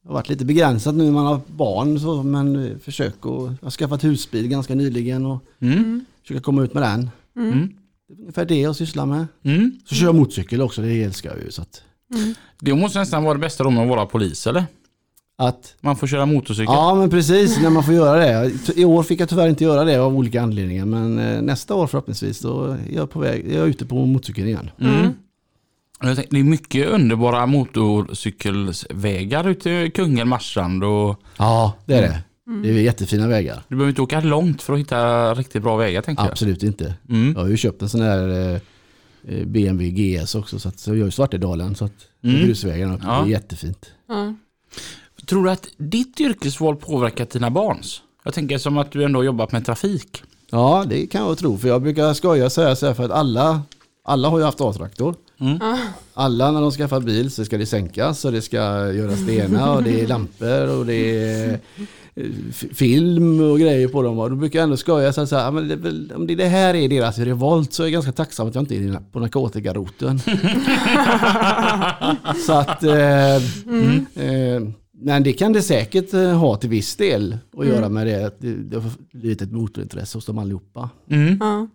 Det 0.06 0.10
har 0.10 0.14
varit 0.14 0.30
lite 0.30 0.46
begränsat 0.46 0.96
nu 0.96 1.04
när 1.04 1.12
man 1.12 1.26
har 1.26 1.42
barn 1.48 2.00
så, 2.00 2.24
men 2.24 2.80
försök 2.80 3.14
att, 3.14 3.26
jag 3.26 3.58
har 3.62 3.70
skaffat 3.72 4.04
husbil 4.04 4.48
ganska 4.48 4.76
nyligen 4.76 5.26
och 5.26 5.44
Mm. 5.62 6.06
försöka 6.22 6.42
komma 6.42 6.64
ut 6.64 6.74
med 6.74 6.84
den. 6.84 7.10
Mm. 7.38 7.70
Det 8.08 8.14
är 8.14 8.20
ungefär 8.20 8.46
det 8.46 8.60
jag 8.62 8.76
sysslar 8.76 9.06
med. 9.06 9.26
Mm. 9.44 9.72
Så 9.86 9.96
kör 9.96 10.06
jag 10.06 10.16
motorcykel 10.16 10.62
också, 10.62 10.82
det 10.82 11.04
älskar 11.04 11.30
jag 11.36 11.44
ju. 11.46 11.52
Så 11.52 11.62
att, 11.62 11.82
Det 12.60 12.74
måste 12.76 13.00
nästan 13.00 13.24
vara 13.24 13.34
det 13.34 13.40
bästa 13.40 13.64
då 13.64 13.70
med 13.70 13.84
att 13.84 13.90
vara 13.90 14.06
polis 14.06 14.48
eller? 14.48 14.66
att, 15.38 15.76
Man 15.82 15.96
får 15.96 16.08
köra 16.08 16.26
motorcykel. 16.26 16.66
ja 16.74 16.96
men 16.96 17.10
precis, 17.10 17.62
när 17.62 17.70
man 17.70 17.84
får 17.84 17.94
göra 17.94 18.20
det. 18.20 18.52
I 18.76 18.86
år 18.86 19.04
fick 19.04 19.20
jag 19.20 19.30
tyvärr 19.30 19.48
inte 19.50 19.64
göra 19.64 19.84
det 19.84 19.98
av 19.98 20.16
olika 20.18 20.42
anledningar. 20.42 20.86
Men 20.86 21.20
eh, 21.20 21.42
nästa 21.42 21.76
år 21.76 21.88
förhoppningsvis 21.88 22.40
då 22.40 22.64
är 22.64 22.78
jag 22.94 23.10
på 23.12 23.20
väg, 23.20 23.46
jag 23.54 23.64
är 23.64 23.66
ute 23.68 23.86
på 23.86 24.06
motorcykeln 24.06 24.48
igen. 24.48 24.70
Mm. 24.80 25.14
Tänkte, 26.06 26.26
Det 26.36 26.40
är 26.40 26.44
mycket 26.44 26.88
underbara 26.88 27.46
motorcykelsvägar 27.46 29.48
ute 29.50 29.70
i 29.70 29.92
Kungälv, 29.92 30.28
Marstrand 30.28 30.84
och 30.84 31.22
Ja, 31.38 31.74
det 31.86 31.94
är 31.94 32.02
det. 32.02 32.20
Det 32.64 32.70
är 32.70 32.74
jättefina 32.74 33.28
vägar. 33.28 33.62
du 33.68 33.76
behöver 33.76 33.90
inte 33.90 34.02
åka 34.02 34.22
långt 34.22 34.62
för 34.62 34.74
att 34.74 34.80
hitta 34.80 35.34
riktigt 35.34 35.64
bra 35.64 35.76
vägar 35.76 36.02
tänker 36.02 36.24
jag. 36.24 36.32
Absolut 36.32 36.64
inte. 36.64 36.94
Mm. 37.10 37.34
Jag 37.36 37.42
har 37.42 37.48
ju 37.50 37.58
köpt 37.58 37.82
en 37.82 37.90
sån 37.90 38.02
här 38.02 38.30
eh, 38.30 38.60
eh, 39.36 39.46
BMW 39.46 39.92
GS 39.92 40.36
också. 40.36 40.60
Så, 40.60 40.70
att, 40.70 40.80
så 40.80 40.90
jag 40.96 41.00
är 41.00 41.08
i 41.08 41.12
Svartedalen. 41.12 41.76
Så 41.76 41.86
att 41.86 41.94
Mm. 42.24 42.46
grusvägarna 42.46 43.00
Ja. 43.04 43.12
det 43.22 43.28
är 43.28 43.32
jättefint. 43.32 43.86
Ja. 44.08 44.34
Tror 45.26 45.44
du 45.44 45.52
att 45.52 45.68
ditt 45.78 46.20
yrkesval 46.20 46.76
påverkat 46.76 47.30
dina 47.30 47.50
barns? 47.52 48.02
Jag 48.24 48.34
tänker 48.34 48.58
som 48.58 48.78
att 48.78 48.92
du 48.92 49.04
ändå 49.04 49.20
har 49.20 49.24
jobbat 49.24 49.52
med 49.52 49.66
trafik. 49.66 50.24
Ja, 50.52 50.86
det 50.90 51.08
kan 51.08 51.22
jag 51.28 51.38
tro. 51.38 51.58
För 51.58 51.68
jag 51.68 51.82
brukar 51.82 52.14
skoja 52.14 52.46
och 52.46 52.52
säga 52.52 52.76
så 52.76 52.86
här 52.88 52.94
för 52.94 53.04
att 53.06 53.12
alla, 53.12 53.62
alla 54.04 54.30
har 54.30 54.38
ju 54.40 54.44
haft 54.46 54.62
A-traktor. 54.62 55.16
Mm. 55.40 55.60
Alla 56.14 56.52
när 56.52 56.62
de 56.62 56.72
skaffar 56.72 57.00
bil 57.00 57.32
så 57.32 57.46
ska 57.46 57.58
det 57.58 57.66
sänkas 57.66 58.26
och 58.26 58.32
det 58.32 58.42
ska 58.42 58.58
göras 58.94 59.20
det 59.28 59.36
ena 59.36 59.74
och 59.74 59.84
det 59.84 60.02
är 60.02 60.08
lampor 60.08 60.78
och 60.80 60.86
det 60.86 61.24
är 61.24 61.60
eh, 62.16 62.26
film 62.74 63.42
och 63.42 63.60
grejer 63.60 63.88
på 63.88 64.02
dem. 64.02 64.20
Och 64.20 64.30
då 64.30 64.36
brukar 64.36 64.60
jag 64.60 64.64
ändå 64.64 64.78
skoja 64.78 65.14
så 65.14 65.22
här, 65.22 65.26
så 65.26 65.36
här 65.36 65.44
"Ja, 65.44 65.52
men 65.52 65.68
det, 65.68 65.76
väl- 65.76 66.12
om 66.16 66.28
det, 66.28 66.36
det 66.36 66.46
här 66.48 66.74
är 66.76 66.90
deras 66.90 67.18
revolt 67.20 67.74
så 67.74 67.84
är 67.84 67.88
jag 67.88 67.94
ganska 67.94 68.12
tacksam 68.12 68.48
att 68.48 68.56
jag 68.56 68.62
inte 68.62 68.76
är 68.76 69.00
på 69.12 69.20
narkotikaroten. 69.20 70.20
så 72.46 72.54
att, 72.54 72.84
eh, 72.84 73.36
eh, 73.36 74.62
men 74.98 75.24
det 75.24 75.34
kan 75.34 75.54
det 75.54 75.62
säkert 75.62 76.14
eh, 76.14 76.38
ha 76.38 76.58
till 76.58 76.70
viss 76.70 76.96
del 76.96 77.38
att 77.58 77.68
göra 77.68 77.90
med 77.90 78.08
det. 78.08 78.26
Att 78.28 78.36
det, 78.40 78.54
det 78.54 78.78
har 78.80 78.92
blivit 79.14 79.42
ett 79.42 79.52
motorintresse 79.52 80.18
hos 80.18 80.26
dem 80.26 80.38
allihopa. 80.38 80.90
Mm. 81.10 81.38
Ja. 81.40 81.68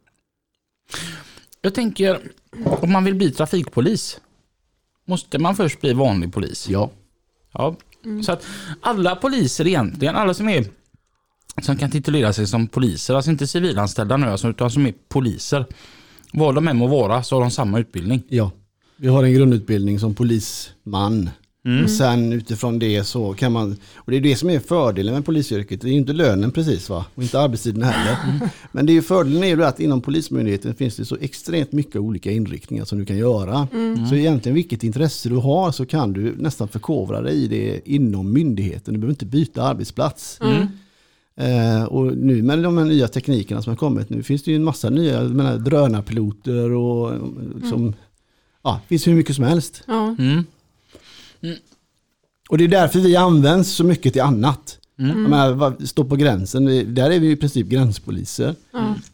Jag 1.62 1.74
tänker, 1.74 2.20
om 2.64 2.92
man 2.92 3.04
vill 3.04 3.14
bli 3.14 3.30
trafikpolis, 3.30 4.20
måste 5.04 5.38
man 5.38 5.56
först 5.56 5.80
bli 5.80 5.92
vanlig 5.92 6.32
polis? 6.32 6.68
Ja. 6.68 6.90
Ja. 7.52 7.76
Så 8.24 8.32
att 8.32 8.46
alla 8.80 9.16
poliser 9.16 9.66
egentligen, 9.66 10.16
alla 10.16 10.34
som 10.34 10.48
är 10.48 10.64
som 11.62 11.76
kan 11.76 11.90
titulera 11.90 12.32
sig 12.32 12.46
som 12.46 12.66
poliser, 12.66 13.14
alltså 13.14 13.30
inte 13.30 13.46
civilanställda 13.46 14.16
nu, 14.16 14.26
alltså, 14.26 14.48
utan 14.48 14.70
som 14.70 14.86
är 14.86 14.94
poliser. 15.08 15.66
Vad 16.32 16.54
de 16.54 16.68
än 16.68 16.76
må 16.76 16.86
vara 16.86 17.22
så 17.22 17.36
har 17.36 17.40
de 17.40 17.50
samma 17.50 17.78
utbildning. 17.78 18.22
Ja, 18.28 18.50
vi 18.96 19.08
har 19.08 19.24
en 19.24 19.34
grundutbildning 19.34 19.98
som 19.98 20.14
polisman. 20.14 21.30
Mm. 21.64 21.84
Och 21.84 21.90
sen 21.90 22.32
utifrån 22.32 22.78
det 22.78 23.04
så 23.04 23.32
kan 23.32 23.52
man, 23.52 23.76
och 23.94 24.10
det 24.10 24.16
är 24.16 24.20
det 24.20 24.36
som 24.36 24.50
är 24.50 24.58
fördelen 24.58 25.14
med 25.14 25.24
polisyrket, 25.24 25.80
det 25.80 25.88
är 25.88 25.92
ju 25.92 25.98
inte 25.98 26.12
lönen 26.12 26.50
precis 26.50 26.90
va, 26.90 27.04
och 27.14 27.22
inte 27.22 27.40
arbetstiden 27.40 27.82
heller. 27.82 28.16
Men 28.72 28.86
det 28.86 28.92
är 28.92 28.94
ju 28.94 29.02
fördelen 29.02 29.44
är 29.44 29.48
ju 29.48 29.64
att 29.64 29.80
inom 29.80 30.00
polismyndigheten 30.00 30.74
finns 30.74 30.96
det 30.96 31.04
så 31.04 31.16
extremt 31.20 31.72
mycket 31.72 31.96
olika 31.96 32.30
inriktningar 32.30 32.84
som 32.84 32.98
du 32.98 33.04
kan 33.04 33.16
göra. 33.16 33.68
Så 34.08 34.14
egentligen 34.14 34.54
vilket 34.54 34.84
intresse 34.84 35.28
du 35.28 35.36
har 35.36 35.72
så 35.72 35.86
kan 35.86 36.12
du 36.12 36.36
nästan 36.36 36.68
förkovra 36.68 37.20
dig 37.20 37.36
i 37.36 37.48
det 37.48 37.80
inom 37.84 38.32
myndigheten, 38.32 38.94
du 38.94 39.00
behöver 39.00 39.12
inte 39.12 39.26
byta 39.26 39.62
arbetsplats. 39.62 40.40
Eh, 41.36 41.84
och 41.84 42.16
nu 42.16 42.42
med 42.42 42.62
de 42.62 42.78
här 42.78 42.84
nya 42.84 43.08
teknikerna 43.08 43.62
som 43.62 43.70
har 43.70 43.76
kommit, 43.76 44.10
nu 44.10 44.22
finns 44.22 44.42
det 44.42 44.50
ju 44.50 44.56
en 44.56 44.64
massa 44.64 44.90
nya 44.90 45.22
menar, 45.22 45.58
drönarpiloter 45.58 46.70
och 46.70 47.12
som, 47.70 47.94
ja, 48.62 48.80
det 48.82 48.88
finns 48.88 49.06
hur 49.06 49.14
mycket 49.14 49.36
som 49.36 49.44
helst. 49.44 49.82
Ja. 49.86 50.16
Mm. 51.42 51.56
Och 52.48 52.58
det 52.58 52.64
är 52.64 52.68
därför 52.68 52.98
vi 52.98 53.16
används 53.16 53.70
så 53.70 53.84
mycket 53.84 54.12
till 54.12 54.22
annat. 54.22 54.76
Mm. 54.98 55.10
Jag 55.10 55.30
menar, 55.30 55.86
stå 55.86 56.04
på 56.04 56.16
gränsen, 56.16 56.94
där 56.94 57.10
är 57.10 57.18
vi 57.20 57.30
i 57.30 57.36
princip 57.36 57.66
gränspoliser. 57.66 58.54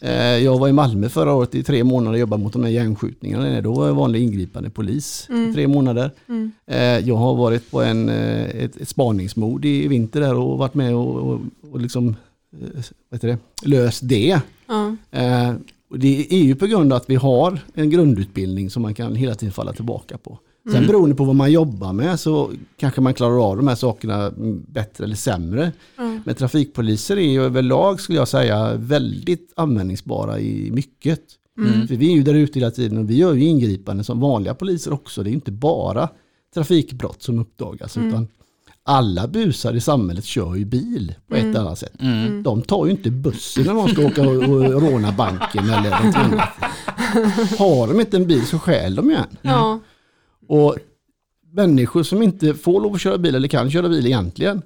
Eh, 0.00 0.12
Jag 0.44 0.58
var 0.58 0.68
i 0.68 0.72
Malmö 0.72 1.08
förra 1.08 1.34
året 1.34 1.54
i 1.54 1.62
tre 1.62 1.84
månader 1.84 2.12
och 2.12 2.18
jobbade 2.18 2.42
mot 2.42 2.52
de 2.52 2.62
här 2.64 2.70
gängskjutningarna. 2.70 3.60
Då 3.60 3.74
var 3.74 3.86
jag 3.86 3.94
vanlig 3.94 4.22
ingripande 4.22 4.70
polis 4.70 5.26
i 5.50 5.54
tre 5.54 5.66
månader. 5.68 6.10
Eh, 6.66 6.78
Jag 7.08 7.16
har 7.16 7.34
varit 7.34 7.70
på 7.70 7.82
en, 7.82 8.08
eh, 8.08 8.44
ett, 8.44 8.76
ett 8.76 8.88
spaningsmord 8.88 9.64
i 9.64 9.88
vinter 9.88 10.20
där 10.20 10.34
och 10.34 10.58
varit 10.58 10.74
med 10.74 10.94
och, 10.94 11.16
och, 11.16 11.40
och 11.72 11.80
liksom, 11.80 12.16
vad 12.50 13.12
heter 13.12 13.28
det, 13.28 13.38
löst 13.68 14.00
det. 14.08 14.40
Det 15.96 16.26
är 16.30 16.42
ju 16.42 16.54
på 16.54 16.66
grund 16.66 16.92
av 16.92 16.96
att 16.96 17.10
vi 17.10 17.14
har 17.14 17.58
en 17.74 17.90
grundutbildning 17.90 18.70
som 18.70 18.82
man 18.82 18.94
kan 18.94 19.14
hela 19.14 19.34
tiden 19.34 19.52
falla 19.52 19.72
tillbaka 19.72 20.18
på. 20.18 20.38
Sen 20.72 20.86
beroende 20.86 21.14
på 21.14 21.24
vad 21.24 21.34
man 21.36 21.52
jobbar 21.52 21.92
med 21.92 22.20
så 22.20 22.50
kanske 22.76 23.00
man 23.00 23.14
klarar 23.14 23.50
av 23.50 23.56
de 23.56 23.68
här 23.68 23.74
sakerna 23.74 24.26
mm, 24.26 24.64
bättre 24.68 25.04
eller 25.04 25.16
sämre. 25.16 25.72
Men 26.24 26.34
trafikpoliser 26.34 27.16
är 27.16 27.30
ju 27.30 27.42
överlag 27.42 28.00
skulle 28.00 28.18
jag 28.18 28.28
säga 28.28 28.74
väldigt 28.76 29.52
användningsbara 29.56 30.40
i 30.40 30.70
mycket. 30.70 31.20
För 31.88 31.96
vi 31.96 32.12
är 32.12 32.16
ju 32.16 32.22
där 32.22 32.34
ute 32.34 32.58
hela 32.58 32.70
tiden 32.70 32.98
och 32.98 33.10
vi 33.10 33.16
gör 33.16 33.34
ju 33.34 33.44
ingripanden 33.44 34.04
som 34.04 34.20
vanliga 34.20 34.54
poliser 34.54 34.92
också. 34.92 35.22
Det 35.22 35.30
är 35.30 35.32
inte 35.32 35.52
bara 35.52 36.08
trafikbrott 36.54 37.22
som 37.22 37.38
uppdagas 37.38 37.96
utan 37.96 38.28
alla 38.82 39.26
busar 39.28 39.74
i 39.74 39.80
samhället 39.80 40.24
kör 40.24 40.54
ju 40.54 40.64
bil 40.64 41.14
på 41.28 41.34
ett 41.34 41.44
eller 41.44 41.60
annat 41.60 41.78
sätt. 41.78 41.92
De 42.44 42.62
tar 42.62 42.86
ju 42.86 42.90
inte 42.90 43.10
bussen 43.10 43.64
när 43.64 43.74
de 43.74 43.88
ska 43.88 44.06
åka 44.06 44.22
och, 44.22 44.34
och 44.36 44.82
råna 44.82 45.12
banken 45.12 45.70
eller 45.70 46.04
något 46.04 46.16
annat. 46.16 46.48
Har 47.58 47.88
de 47.88 48.00
inte 48.00 48.16
en 48.16 48.26
bil 48.26 48.46
så 48.46 48.58
stjäl 48.58 48.94
de 48.94 49.10
ju 49.10 49.16
en. 49.16 49.36
Ja. 49.42 49.80
Och 50.46 50.76
människor 51.52 52.02
som 52.02 52.22
inte 52.22 52.54
får 52.54 52.80
lov 52.80 52.94
att 52.94 53.00
köra 53.00 53.18
bil 53.18 53.34
eller 53.34 53.48
kan 53.48 53.70
köra 53.70 53.88
bil 53.88 54.06
egentligen, 54.06 54.62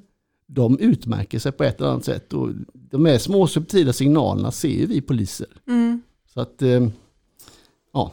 de 0.47 0.79
utmärker 0.79 1.39
sig 1.39 1.53
på 1.53 1.65
ett 1.65 1.81
eller 1.81 1.91
annat 1.91 2.05
sätt. 2.05 2.33
Och 2.33 2.49
de 2.73 3.07
här 3.07 3.19
små 3.19 3.47
subtila 3.47 3.93
signalerna 3.93 4.51
ser 4.51 4.69
ju 4.69 4.87
vi 4.87 5.01
poliser. 5.01 5.49
Mm. 5.69 6.03
Så 6.35 6.41
att, 6.41 6.63
eh, 6.63 6.89
ja. 7.93 8.13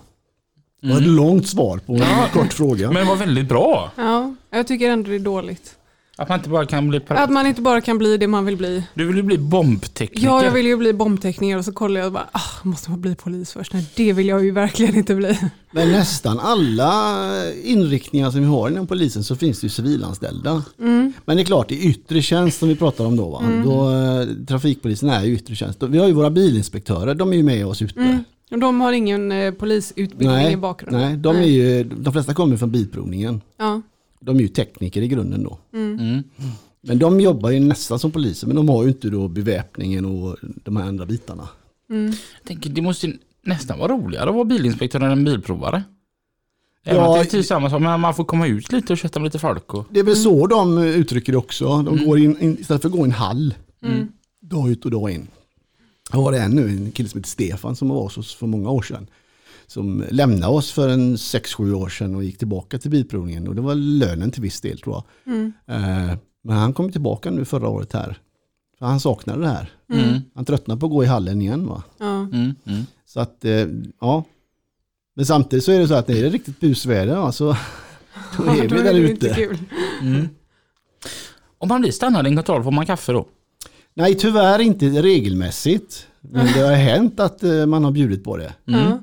Det 0.81 0.87
var 0.87 0.97
ett 0.97 1.07
långt 1.07 1.47
svar 1.47 1.77
på 1.77 1.93
en 1.93 2.29
kort 2.33 2.53
fråga. 2.53 2.91
Men 2.91 3.03
det 3.03 3.09
var 3.09 3.15
väldigt 3.15 3.49
bra. 3.49 3.91
ja, 3.95 4.35
jag 4.49 4.67
tycker 4.67 4.89
ändå 4.89 5.09
det 5.09 5.15
är 5.15 5.19
dåligt. 5.19 5.77
Att 6.19 6.29
man 6.29 6.39
inte 6.39 6.49
bara 6.49 6.65
kan 6.65 6.87
bli... 6.89 7.01
Att 7.07 7.29
man 7.29 7.47
inte 7.47 7.61
bara 7.61 7.81
kan 7.81 7.97
bli 7.97 8.17
det 8.17 8.27
man 8.27 8.45
vill 8.45 8.57
bli. 8.57 8.83
Du 8.93 9.05
vill 9.07 9.15
ju 9.15 9.23
bli 9.23 9.37
bombtekniker. 9.37 10.27
Ja, 10.27 10.43
jag 10.43 10.51
vill 10.51 10.65
ju 10.65 10.77
bli 10.77 10.93
bombtekniker 10.93 11.57
och 11.57 11.65
så 11.65 11.71
kollar 11.71 11.99
jag 11.99 12.07
och 12.07 12.13
bara, 12.13 12.29
ah, 12.31 12.63
måste 12.63 12.89
man 12.89 13.01
bli 13.01 13.15
polis 13.15 13.51
först? 13.51 13.73
Nej, 13.73 13.85
det 13.95 14.13
vill 14.13 14.27
jag 14.27 14.45
ju 14.45 14.51
verkligen 14.51 14.95
inte 14.95 15.15
bli. 15.15 15.39
Men 15.71 15.91
nästan 15.91 16.39
alla 16.39 17.23
inriktningar 17.63 18.31
som 18.31 18.39
vi 18.41 18.47
har 18.47 18.69
inom 18.69 18.87
polisen 18.87 19.23
så 19.23 19.35
finns 19.35 19.59
det 19.59 19.65
ju 19.65 19.69
civilanställda. 19.69 20.63
Men 21.25 21.37
det 21.37 21.41
är 21.41 21.45
klart, 21.45 21.71
i 21.71 21.87
yttre 21.89 22.21
tjänst 22.21 22.59
som 22.59 22.69
vi 22.69 22.75
pratar 22.75 23.05
om 23.05 23.15
då. 23.15 23.29
Va? 23.29 23.41
då 23.65 23.91
eh, 23.91 24.45
trafikpolisen 24.47 25.09
är 25.09 25.23
ju 25.23 25.33
yttre 25.33 25.55
tjänst. 25.55 25.83
Vi 25.83 25.97
har 25.97 26.07
ju 26.07 26.13
våra 26.13 26.29
bilinspektörer, 26.29 27.15
de 27.15 27.31
är 27.31 27.37
ju 27.37 27.43
med 27.43 27.65
oss 27.65 27.81
ute. 27.81 28.23
Och 28.51 28.59
de 28.59 28.81
har 28.81 28.91
ingen 28.91 29.31
eh, 29.31 29.51
polisutbildning 29.51 30.47
i 30.47 30.57
bakgrunden. 30.57 31.01
nej 31.01 31.17
de, 31.17 31.35
är 31.35 31.41
ju, 31.41 31.83
de 31.83 32.13
flesta 32.13 32.33
kommer 32.33 32.57
från 32.57 32.71
bilprovningen. 32.71 33.41
Ja. 33.57 33.81
De 34.19 34.37
är 34.37 34.41
ju 34.41 34.47
tekniker 34.47 35.01
i 35.01 35.07
grunden 35.07 35.43
då. 35.43 35.57
Mm. 35.73 36.23
Men 36.81 36.99
de 36.99 37.19
jobbar 37.19 37.49
ju 37.49 37.59
nästan 37.59 37.99
som 37.99 38.11
poliser 38.11 38.47
men 38.47 38.55
de 38.55 38.69
har 38.69 38.83
ju 38.83 38.89
inte 38.89 39.09
då 39.09 39.27
beväpningen 39.27 40.05
och 40.05 40.37
de 40.41 40.77
här 40.77 40.85
andra 40.87 41.05
bitarna. 41.05 41.49
Jag 41.87 42.13
tänker, 42.47 42.69
det 42.69 42.81
måste 42.81 43.07
ju 43.07 43.17
nästan 43.43 43.79
vara 43.79 43.91
roligare 43.91 44.29
att 44.29 44.35
vara 44.35 44.45
bilinspektör 44.45 44.99
än 44.99 45.11
en 45.11 45.23
bilprovare. 45.23 45.83
Även 46.83 47.03
Ja, 47.03 47.23
det 47.31 47.33
är 47.33 47.41
samma 47.43 47.69
sak, 47.69 47.81
men 47.81 47.99
man 47.99 48.15
får 48.15 48.25
komma 48.25 48.47
ut 48.47 48.71
lite 48.71 48.93
och 48.93 48.99
köta 48.99 49.19
med 49.19 49.27
lite 49.27 49.39
folk. 49.39 49.73
Och... 49.73 49.85
Det 49.91 49.99
är 49.99 50.03
väl 50.03 50.15
så 50.15 50.47
de 50.47 50.77
uttrycker 50.77 51.31
det 51.31 51.37
också. 51.37 51.81
De 51.81 52.05
går 52.05 52.19
in, 52.19 52.57
istället 52.59 52.81
för 52.81 52.89
att 52.89 52.95
gå 52.95 52.99
i 52.99 53.03
en 53.03 53.11
hall, 53.11 53.53
Mm. 53.83 54.07
dag 54.41 54.69
ut 54.69 54.85
och 54.85 54.91
dag 54.91 55.11
in. 55.11 55.27
Jag 56.11 56.19
har 56.19 56.31
det 56.31 56.39
en 56.39 56.51
nu, 56.51 56.67
en 56.69 56.91
kille 56.91 57.09
som 57.09 57.17
heter 57.17 57.29
Stefan 57.29 57.75
som 57.75 57.89
var 57.89 58.01
hos 58.01 58.17
oss 58.17 58.35
för 58.35 58.47
många 58.47 58.69
år 58.69 58.81
sedan. 58.81 59.07
Som 59.67 60.03
lämnade 60.09 60.53
oss 60.53 60.71
för 60.71 60.89
en 60.89 61.15
6-7 61.15 61.73
år 61.73 61.89
sedan 61.89 62.15
och 62.15 62.23
gick 62.23 62.37
tillbaka 62.37 62.77
till 62.79 62.91
bilprovningen. 62.91 63.47
Och 63.47 63.55
det 63.55 63.61
var 63.61 63.75
lönen 63.75 64.31
till 64.31 64.41
viss 64.41 64.61
del 64.61 64.79
tror 64.79 64.95
jag. 64.95 65.33
Mm. 65.33 65.53
Eh, 65.67 66.17
men 66.43 66.57
han 66.57 66.73
kom 66.73 66.91
tillbaka 66.91 67.29
nu 67.31 67.45
förra 67.45 67.67
året 67.69 67.93
här. 67.93 68.17
För 68.79 68.85
han 68.85 68.99
saknade 68.99 69.41
det 69.41 69.47
här. 69.47 69.69
Mm. 69.93 70.19
Han 70.35 70.45
tröttnade 70.45 70.79
på 70.79 70.85
att 70.85 70.91
gå 70.91 71.03
i 71.03 71.07
hallen 71.07 71.41
igen 71.41 71.67
va. 71.67 71.83
Ja. 71.97 72.19
Mm. 72.19 72.55
Mm. 72.65 72.83
Så 73.05 73.19
att, 73.19 73.45
eh, 73.45 73.67
ja. 74.01 74.23
Men 75.15 75.25
samtidigt 75.25 75.65
så 75.65 75.71
är 75.71 75.79
det 75.79 75.87
så 75.87 75.93
att 75.93 76.07
när 76.07 76.15
det 76.15 76.25
är 76.27 76.29
riktigt 76.29 76.59
busväder, 76.59 77.13
ja, 77.15 77.31
så 77.31 77.57
då 78.37 78.43
är 78.43 78.61
vi 78.61 78.67
Då 78.67 78.75
där 78.75 78.93
det 78.93 79.09
inte 79.09 79.25
ute. 79.27 79.35
kul. 79.35 79.57
Mm. 80.01 80.29
Om 81.57 81.67
man 81.69 81.81
blir 81.81 81.91
stannad 81.91 82.27
i 82.27 82.29
en 82.29 82.35
kontroll, 82.35 82.63
får 82.63 82.71
man 82.71 82.85
kaffe 82.85 83.11
då? 83.11 83.27
Nej, 83.93 84.15
tyvärr 84.15 84.59
inte 84.59 84.85
regelmässigt. 84.85 86.07
Men 86.21 86.45
det 86.45 86.59
har 86.59 86.75
hänt 86.75 87.19
att 87.19 87.43
eh, 87.43 87.65
man 87.65 87.83
har 87.83 87.91
bjudit 87.91 88.23
på 88.23 88.37
det. 88.37 88.53
Ja. 88.65 88.99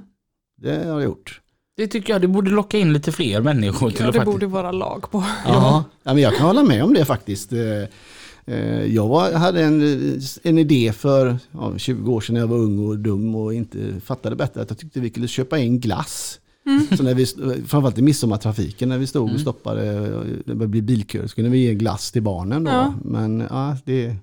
Det 0.65 0.77
har 0.77 0.85
jag 1.01 1.03
gjort. 1.05 1.41
Det 1.77 1.87
tycker 1.87 2.13
jag, 2.13 2.23
det 2.23 2.29
borde 2.29 2.51
locka 2.51 2.79
in 2.79 2.93
lite 2.93 3.13
fler 3.13 3.41
människor 3.41 3.91
till 3.91 4.05
Ja, 4.05 4.11
det 4.11 4.25
borde 4.25 4.47
vara 4.47 4.73
lag 4.73 5.11
på. 5.11 5.25
Ja. 5.47 5.85
ja, 6.03 6.15
men 6.15 6.23
jag 6.23 6.37
kan 6.37 6.47
hålla 6.47 6.63
med 6.63 6.85
om 6.85 6.95
det 6.95 7.05
faktiskt. 7.05 7.53
Eh, 7.53 7.59
Eh, 8.47 8.85
Jag 8.95 9.09
var, 9.09 9.33
hade 9.33 9.63
en, 9.65 10.21
en 10.43 10.59
idé 10.59 10.93
för 10.93 11.39
ja, 11.53 11.79
20 11.79 12.13
år 12.13 12.21
sedan 12.21 12.35
när 12.35 12.41
jag 12.41 12.49
var 12.49 12.57
ung 12.59 12.79
och 12.89 12.99
dum 12.99 13.35
och 13.35 13.55
inte 13.55 14.01
fattade 14.05 14.37
bättre 14.37 14.63
att 14.63 14.71
jag 14.71 14.79
tyckte 14.79 15.01
vi 15.01 15.11
skulle 15.11 15.29
köpa 15.29 15.59
in 15.59 15.81
glass. 15.81 16.41
Så 16.97 17.03
när 17.03 17.15
vi, 17.15 17.27
framförallt 17.67 17.99
i 17.99 18.03
midsommartrafiken 18.03 18.89
när 18.89 18.99
vi 18.99 19.07
stod 19.07 19.33
och 19.35 19.41
stoppade, 19.41 19.83
det 20.45 20.55
började 20.55 20.67
bli 20.69 20.83
bilköer, 20.83 21.27
så 21.27 21.35
kunde 21.35 21.51
vi 21.51 21.59
ge 21.59 21.75
glass 21.75 22.13
till 22.13 22.23
barnen 22.23 22.65
då. 22.65 22.71
Ja. 22.71 22.95
Men 23.05 23.45
ja, 23.51 23.77
det, 23.85 24.17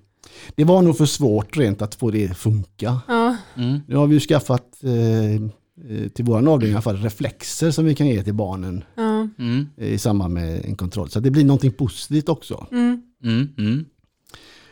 det 0.55 0.63
var 0.63 0.81
nog 0.81 0.97
för 0.97 1.05
svårt 1.05 1.57
rent 1.57 1.81
att 1.81 1.95
få 1.95 2.11
det 2.11 2.29
att 2.31 2.37
funka. 2.37 2.99
Ja, 3.07 3.35
Nu 3.87 3.95
har 3.95 4.07
vi 4.07 4.13
ju 4.13 4.19
skaffat 4.19 4.83
eh, 4.83 4.91
eh, 5.35 5.41
till 6.13 6.25
våran 6.25 6.47
avdelning 6.47 6.71
i 6.71 6.75
alla 6.75 6.81
fall 6.81 6.97
reflexer 6.97 7.71
som 7.71 7.85
vi 7.85 7.95
kan 7.95 8.07
ge 8.07 8.23
till 8.23 8.33
barnen 8.33 8.83
ja, 8.95 9.27
Mm. 9.37 9.65
i 9.77 9.97
samband 9.97 10.33
med 10.33 10.65
en 10.65 10.75
kontroll. 10.75 11.09
Så 11.09 11.19
det 11.19 11.31
blir 11.31 11.45
någonting 11.45 11.71
positivt 11.71 12.29
också. 12.29 12.67
mm, 12.71 13.01
Mm. 13.23 13.49
Mm. 13.57 13.85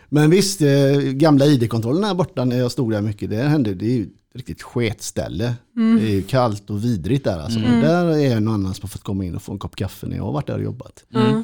Men 0.09 0.29
visst, 0.29 0.61
eh, 0.61 0.97
gamla 1.01 1.45
id-kontrollen 1.45 2.03
här 2.03 2.13
borta 2.13 2.45
när 2.45 2.57
jag 2.57 2.71
stod 2.71 2.91
där 2.91 3.01
mycket, 3.01 3.29
det 3.29 3.35
hände, 3.35 3.73
det 3.73 3.85
är 3.85 3.95
ju 3.97 4.03
ett 4.03 4.09
riktigt 4.35 4.61
sketställe. 4.61 5.53
Det 5.75 6.07
är 6.07 6.11
ju 6.15 6.21
kallt 6.21 6.69
och 6.69 6.83
vidrigt 6.85 7.23
där 7.23 7.39
alltså. 7.39 7.59
Och 7.59 7.65
Där 7.81 8.05
är 8.05 8.35
en 8.37 8.47
annan 8.47 8.73
som 8.73 8.81
har 8.83 8.87
fått 8.89 9.03
komma 9.03 9.25
in 9.25 9.35
och 9.35 9.41
få 9.41 9.51
en 9.51 9.59
kopp 9.59 9.75
kaffe 9.75 10.07
när 10.07 10.15
jag 10.17 10.23
har 10.23 10.31
varit 10.31 10.47
där 10.47 10.55
och 10.57 10.63
jobbat. 10.63 11.05
ja. 11.09 11.43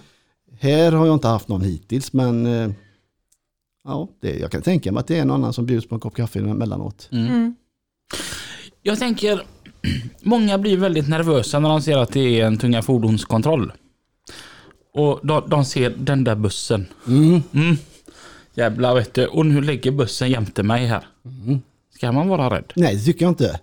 Här 0.60 0.92
har 0.92 1.06
jag 1.06 1.16
inte 1.16 1.28
haft 1.28 1.48
någon 1.48 1.62
hittills, 1.62 2.14
men 2.14 2.46
eh, 2.46 2.70
ja, 3.84 4.10
det, 4.22 4.40
jag 4.40 4.52
kan 4.52 4.62
tänka 4.62 4.92
mig 4.92 5.00
att 5.00 5.08
det 5.08 5.18
är 5.20 5.26
någon 5.26 5.36
annan 5.42 5.54
som 5.54 5.66
bjuds 5.66 5.88
på 5.88 5.96
en 5.96 6.02
kopp 6.02 6.16
kaffe 6.16 6.40
emellanåt. 6.40 7.10
Mm. 7.12 7.56
Jag 8.82 9.00
tänker, 9.00 9.42
många 10.22 10.58
blir 10.58 10.78
väldigt 10.78 11.10
nervösa 11.10 11.60
när 11.60 11.70
de 11.70 11.82
ser 11.82 11.98
att 11.98 12.12
det 12.12 12.42
är 12.42 12.46
en 12.46 12.58
tunga 12.58 12.82
fordonskontroll. 12.82 13.72
Och 14.94 15.20
de, 15.24 15.50
de 15.50 15.66
ser 15.66 15.90
den 15.90 16.24
där 16.24 16.36
bussen. 16.36 16.86
Mm. 17.08 17.42
Mm. 17.54 17.78
Jävlar 18.54 18.96
vet 18.96 19.14
du, 19.14 19.26
och 19.26 19.46
nu 19.46 19.62
lägger 19.62 19.92
bussen 19.92 20.30
jämte 20.30 20.64
mig 20.64 20.86
här. 20.86 21.08
Ska 21.96 22.12
man 22.12 22.28
vara 22.28 22.56
rädd? 22.58 22.74
Nej, 22.76 22.96
det 22.96 23.02
tycker 23.02 23.26
jag 23.26 23.32
inte. 23.32 23.60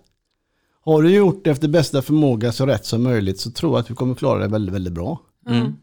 Har 0.84 1.02
du 1.02 1.14
gjort 1.14 1.46
efter 1.46 1.68
bästa 1.68 2.02
förmåga 2.02 2.52
så 2.52 2.66
rätt 2.66 2.86
som 2.86 3.02
möjligt 3.02 3.40
så 3.40 3.50
tror 3.50 3.72
jag 3.72 3.80
att 3.80 3.86
du 3.86 3.94
kommer 3.94 4.14
klara 4.14 4.38
det 4.38 4.48
väldigt, 4.48 4.74
väldigt 4.74 4.92
bra. 4.92 5.20
Mm. 5.48 5.76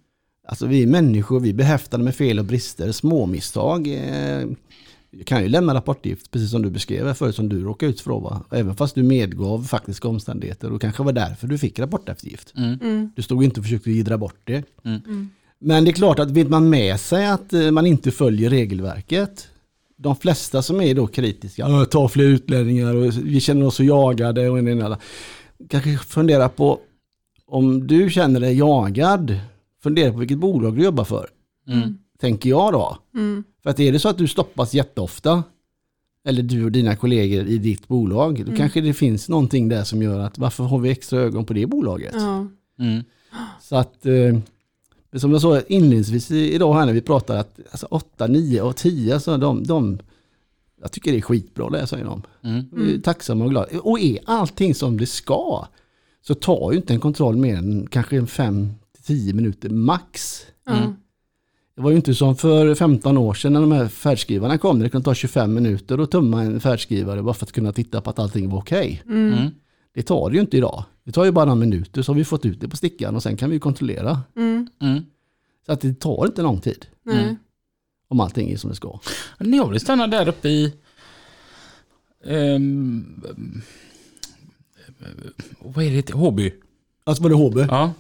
Alltså 0.48 0.68
vi 0.68 0.84
är 0.84 0.88
människor, 0.88 1.40
vi 1.40 1.50
är 1.50 1.54
behäftade 1.54 2.04
med 2.04 2.16
fel 2.16 2.40
och 2.40 2.46
brister, 2.46 2.92
små 2.92 3.26
misstag. 3.26 3.88
Eh, 3.88 4.48
jag 5.12 5.26
kan 5.26 5.44
ju 5.44 5.50
lämna 5.50 5.74
rapportgift, 5.74 6.32
precis 6.32 6.52
som 6.52 6.62
du 6.62 6.70
beskrev 6.70 7.14
förut, 7.14 7.36
som 7.36 7.50
du 7.50 7.64
råkade 7.64 7.92
ut 7.92 8.02
för. 8.02 8.20
Va? 8.20 8.46
Även 8.52 8.76
fast 8.76 8.96
du 8.96 9.04
medgav 9.04 9.64
faktiska 9.64 10.08
omständigheter 10.08 10.72
och 10.72 10.82
kanske 10.82 11.04
var 11.04 11.14
därför 11.14 11.48
du 11.48 11.58
fick 11.58 11.80
rapporteftergift. 11.80 12.54
Mm. 12.58 13.12
Du 13.16 13.22
stod 13.22 13.44
inte 13.44 13.60
och 13.60 13.66
försökte 13.66 13.92
gidra 13.92 14.18
bort 14.18 14.40
det. 14.44 14.64
Men 15.60 15.84
det 15.86 15.92
är 15.92 15.94
klart 15.94 16.20
att 16.20 16.32
vet 16.32 16.50
man 16.50 16.70
med 16.70 17.00
sig 17.00 17.28
att 17.28 17.54
eh, 17.54 17.72
man 17.72 17.86
inte 17.86 18.12
följer 18.12 18.50
regelverket, 18.50 19.48
de 19.98 20.16
flesta 20.16 20.62
som 20.62 20.82
är 20.82 20.96
då 20.96 21.08
kritiska, 21.08 21.68
"Åh, 21.68 21.84
ta 21.84 22.10
fler 22.10 22.24
utlänningar 22.24 22.96
och 22.96 23.18
vi 23.24 23.40
känner 23.40 23.66
oss 23.66 23.76
så 23.76 23.84
jagade 23.84 24.50
och 24.50 24.60
en 24.60 24.66
och 24.66 24.72
en 24.72 24.82
annan." 24.82 25.00
Kanske 25.70 25.98
fundera 25.98 26.50
på 26.50 26.80
om 27.46 27.88
du 27.88 28.10
känner 28.10 28.40
dig 28.40 28.58
jagad, 28.58 29.40
fundera 29.84 30.12
på 30.12 30.20
vilket 30.20 30.38
bolag 30.38 30.76
du 30.76 30.84
jobbar 30.84 31.04
för. 31.04 31.30
Mm. 31.68 31.98
Tänker 32.20 32.50
jag 32.50 32.74
då. 32.74 32.98
Mm. 33.16 33.44
För 33.64 33.70
att 33.70 33.80
är 33.80 33.92
det 33.92 34.00
så 34.00 34.10
att 34.10 34.18
du 34.18 34.28
stoppas 34.28 34.74
jätteofta, 34.74 35.44
eller 36.26 36.44
du 36.44 36.66
och 36.66 36.72
dina 36.72 36.96
kollegor 36.96 37.46
i 37.46 37.58
ditt 37.58 37.88
bolag, 37.88 38.46
då 38.46 38.56
kanske 38.56 38.82
det 38.82 38.94
finns 38.94 39.30
någonting 39.30 39.70
där 39.70 39.84
som 39.84 40.02
gör 40.02 40.20
att 40.20 40.38
varför 40.38 40.64
har 40.64 40.80
vi 40.80 40.90
extra 40.90 41.20
ögon 41.20 41.46
på 41.46 41.54
det 41.54 41.66
bolaget? 41.66 42.14
Ja. 42.14 42.48
Mm. 42.80 43.04
Så 43.62 43.76
att, 43.76 44.06
eh, 44.06 44.40
som 45.20 45.32
jag 45.32 45.42
sa 45.42 45.62
inledningsvis 45.62 46.32
idag 46.32 46.74
här 46.74 46.86
när 46.86 46.94
vi 46.94 47.02
pratar 47.02 47.38
att 47.38 47.60
alltså 47.72 47.88
8, 47.90 48.28
9 48.28 48.62
och 48.62 48.76
10, 48.76 49.14
alltså 49.14 49.38
de, 49.38 49.64
de, 49.64 50.00
jag 50.82 50.92
tycker 50.92 51.12
det 51.12 51.18
är 51.18 51.22
skitbra 51.22 51.70
det 51.70 51.88
säger 51.88 52.06
de. 52.06 52.22
Mm. 52.44 52.66
Är 52.96 53.02
tacksamma 53.02 53.46
och 53.46 53.50
glada. 53.50 53.80
Och 53.80 54.00
är 54.00 54.20
allting 54.26 54.76
som 54.76 54.98
det 54.98 55.06
ska 55.06 55.68
så 56.22 56.36
tar 56.36 56.72
ju 56.72 56.78
inte 56.78 56.94
en 56.94 57.00
kontroll 57.00 57.38
mer 57.38 57.58
än 57.58 57.88
kanske 57.88 58.22
5-10 58.22 59.34
minuter 59.34 59.70
max. 59.70 60.42
Ja. 60.66 60.94
Det 61.80 61.84
var 61.84 61.92
ju 61.92 61.96
inte 61.96 62.16
som 62.16 62.36
för 62.36 62.76
15 62.76 63.18
år 63.18 63.34
sedan 63.34 63.54
när 63.54 63.62
de 63.62 63.72
här 63.72 63.88
färdskrivarna 63.88 64.58
kom. 64.58 64.80
Det 64.80 64.90
kunde 64.90 65.06
ta 65.06 65.14
25 65.14 65.54
minuter 65.54 65.98
att 65.98 66.12
tumma 66.12 66.42
en 66.42 66.60
färdskrivare 66.60 67.24
bara 67.24 67.34
för 67.34 67.46
att 67.46 67.52
kunna 67.52 67.74
titta 67.74 68.02
på 68.02 68.10
att 68.10 68.20
allting 68.20 68.50
var 68.50 68.60
okej. 68.60 69.04
Mm. 69.06 69.50
Det 69.94 70.04
tar 70.04 70.30
det 70.30 70.36
ju 70.36 70.42
inte 70.42 70.58
idag. 70.58 70.84
Det 71.04 71.12
tar 71.12 71.26
ju 71.26 71.32
bara 71.32 71.46
några 71.46 71.60
minuter 71.60 72.02
så 72.02 72.12
har 72.12 72.18
vi 72.18 72.26
fått 72.26 72.46
ut 72.46 72.62
det 72.62 72.68
på 72.68 72.78
stickan 72.78 73.16
och 73.16 73.24
sen 73.24 73.38
kan 73.38 73.50
vi 73.50 73.60
kontrollera. 73.60 74.22
Mm. 74.36 74.68
Mm. 74.82 75.06
Så 75.66 75.72
att 75.72 75.82
det 75.82 75.94
tar 75.94 76.26
inte 76.26 76.42
lång 76.42 76.60
tid 76.60 76.86
Nej. 77.04 77.36
om 78.08 78.20
allting 78.20 78.52
är 78.52 78.58
som 78.58 78.70
det 78.70 78.76
ska. 78.76 79.00
Jag 79.38 79.70
vill 79.70 79.80
stanna 79.80 80.08
där 80.08 80.28
uppe 80.28 80.50
i... 80.50 80.74
ehm, 82.26 83.24
vad 85.60 85.86
är 85.86 85.92
det? 85.92 86.14
Håby? 86.14 86.54
Alltså 87.04 87.24
var 87.24 87.30
det 87.30 87.36
HB? 87.36 87.58
Ja. 87.58 87.94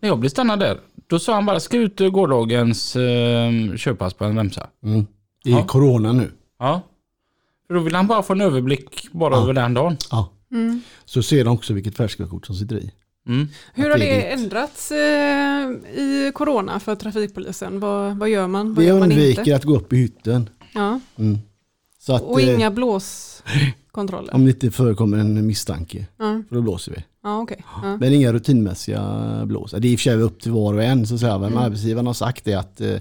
När 0.00 0.08
jag 0.08 0.18
blev 0.18 0.30
stannad 0.30 0.60
där, 0.60 0.80
då 1.06 1.18
sa 1.18 1.34
han 1.34 1.46
bara 1.46 1.60
ska 1.60 1.76
ut 1.76 1.98
gårdagens 2.12 2.96
eh, 2.96 3.50
köpass 3.76 4.14
på 4.14 4.24
en 4.24 4.36
remsa. 4.36 4.66
Mm. 4.84 5.00
Är 5.44 5.50
Ja. 5.50 5.66
corona 5.66 6.12
nu. 6.12 6.30
Ja. 6.58 6.80
För 7.66 7.74
då 7.74 7.80
vill 7.80 7.94
han 7.94 8.06
bara 8.06 8.22
få 8.22 8.32
en 8.32 8.40
överblick 8.40 9.08
bara 9.12 9.34
Ja. 9.36 9.42
över 9.42 9.52
den 9.52 9.74
dagen. 9.74 9.96
Ja. 10.10 10.32
Mm. 10.52 10.80
Så 11.04 11.22
ser 11.22 11.44
de 11.44 11.54
också 11.54 11.72
vilket 11.74 11.96
färdskrivakort 11.96 12.46
som 12.46 12.54
sitter 12.56 12.76
i. 12.76 12.92
Mm. 13.28 13.48
Hur 13.74 13.84
Att 13.84 13.90
har 13.92 13.98
det 13.98 14.26
är 14.26 14.32
ändrats 14.34 14.90
eh, 14.92 15.70
i 16.02 16.32
corona 16.34 16.80
för 16.80 16.94
trafikpolisen? 16.94 17.80
Vad, 17.80 18.16
vad 18.16 18.28
gör 18.28 18.46
man? 18.46 18.74
Vad 18.74 18.78
Vi 18.84 18.88
gör 18.88 18.98
man 18.98 19.02
undviker 19.12 19.40
inte? 19.40 19.56
att 19.56 19.64
gå 19.64 19.76
upp 19.76 19.92
i 19.92 19.96
hytten. 19.96 20.48
Ja. 20.74 21.00
Mm. 21.18 21.38
Så 21.98 22.14
att, 22.14 22.22
Och 22.22 22.40
eh, 22.40 22.54
inga 22.54 22.70
blåskontroller? 22.70 24.34
om 24.34 24.44
det 24.44 24.50
inte 24.50 24.70
förekommer 24.70 25.18
en 25.18 25.46
misstanke, 25.46 26.06
Ja, 26.18 26.42
för 26.48 26.54
då 26.54 26.62
blåser 26.62 26.92
vi. 26.92 27.04
Ja 27.22 27.40
okej. 27.42 27.64
Ja. 27.82 27.96
Men 27.96 28.12
inga 28.12 28.32
rutinmässiga 28.32 29.42
blås. 29.46 29.70
Det 29.70 29.88
är 29.88 29.92
i 29.92 29.94
och 29.96 29.98
för 30.00 30.02
sig 30.04 30.14
upp 30.14 30.40
till 30.42 30.52
var 30.52 30.74
och 30.74 30.82
en. 30.82 31.06
Så 31.06 31.14
att 31.14 31.20
säga. 31.20 31.38
Men 31.38 31.52
Mm. 31.52 31.62
arbetsgivaren 31.64 32.06
har 32.06 32.14
sagt 32.14 32.44
det 32.44 32.54
att, 32.54 32.80
eh, 32.80 32.96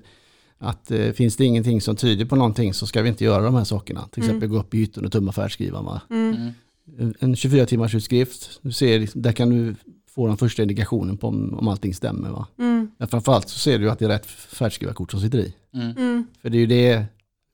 att 0.57 0.91
eh, 0.91 1.11
finns 1.11 1.35
det 1.35 1.45
ingenting 1.45 1.81
som 1.81 1.95
tyder 1.95 2.25
på 2.25 2.35
någonting 2.35 2.73
så 2.73 2.87
ska 2.87 3.01
vi 3.01 3.09
inte 3.09 3.23
göra 3.23 3.43
de 3.43 3.55
här 3.55 3.63
sakerna. 3.63 4.07
Till 4.11 4.23
exempel 4.23 4.49
gå 4.49 4.59
upp 4.59 4.73
i 4.73 4.77
hytten 4.77 5.05
och 5.05 5.11
tumma 5.11 5.31
färdskrivaren. 5.31 5.85
va? 5.85 6.01
Mm. 6.09 6.51
En- 6.99 7.13
En 7.19 7.35
24 7.35 7.65
timmars 7.65 7.95
utskrift, 7.95 8.59
du 8.61 8.71
ser, 8.71 8.99
liksom- 8.99 9.21
där 9.21 9.31
kan 9.31 9.49
du 9.49 9.75
få 10.15 10.27
den 10.27 10.37
första 10.37 10.61
indikationen 10.61 11.17
på 11.17 11.27
om, 11.27 11.53
om 11.59 11.67
allting 11.67 11.93
stämmer. 11.93 12.29
Va? 12.29 12.47
Mm. 12.59 12.91
Men 12.97 13.07
framförallt 13.07 13.49
så 13.49 13.59
ser 13.59 13.79
du 13.79 13.91
att 13.91 13.99
det 13.99 14.05
är 14.05 14.09
rätt 14.09 14.25
färdskrivarkort 14.25 15.11
som 15.11 15.19
sitter 15.19 15.39
i. 15.39 15.53
Mm. 15.73 16.25
För 16.41 16.49
det 16.49 16.57
är 16.57 16.59
ju 16.59 16.65
det, 16.65 17.05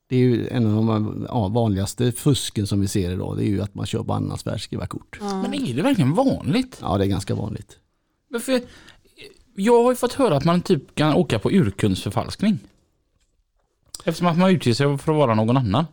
det 0.08 0.16
är 0.16 0.20
ju 0.20 0.48
en 0.48 0.66
av 0.66 0.86
de 0.86 1.26
ja, 1.30 1.48
vanligaste 1.48 2.12
fusken 2.12 2.68
som 2.68 2.82
vi 2.82 2.88
ser 2.88 3.12
idag. 3.12 3.38
Det 3.38 3.44
är 3.44 3.50
ju 3.50 3.62
att 3.62 3.76
man 3.76 3.86
kör 3.86 4.04
på 4.04 4.14
annans 4.14 4.44
färdskrivarkort. 4.44 5.18
Ja. 5.22 5.42
Men 5.42 5.54
är 5.54 5.74
det 5.74 5.82
verkligen 5.82 6.14
vanligt? 6.14 6.78
Ja, 6.82 6.98
det 6.98 7.06
är 7.06 7.08
ganska 7.08 7.36
vanligt. 7.36 7.78
Men 8.30 8.42
För 8.42 8.62
jag 9.56 9.84
har 9.84 9.92
ju 9.92 9.96
fått 9.96 10.14
höra 10.14 10.38
att 10.38 10.46
man 10.46 10.62
typ 10.62 10.96
kan 10.96 11.14
åka 11.14 11.40
på 11.40 11.52
urkundsförfalskning. 11.52 12.60
Eftersom 14.06 14.28
att 14.28 14.38
man 14.38 14.52
utger 14.52 14.74
sig 14.74 14.98
för 14.98 15.12
att 15.12 15.18
vara 15.18 15.36
någon 15.36 15.58
annan. 15.58 15.86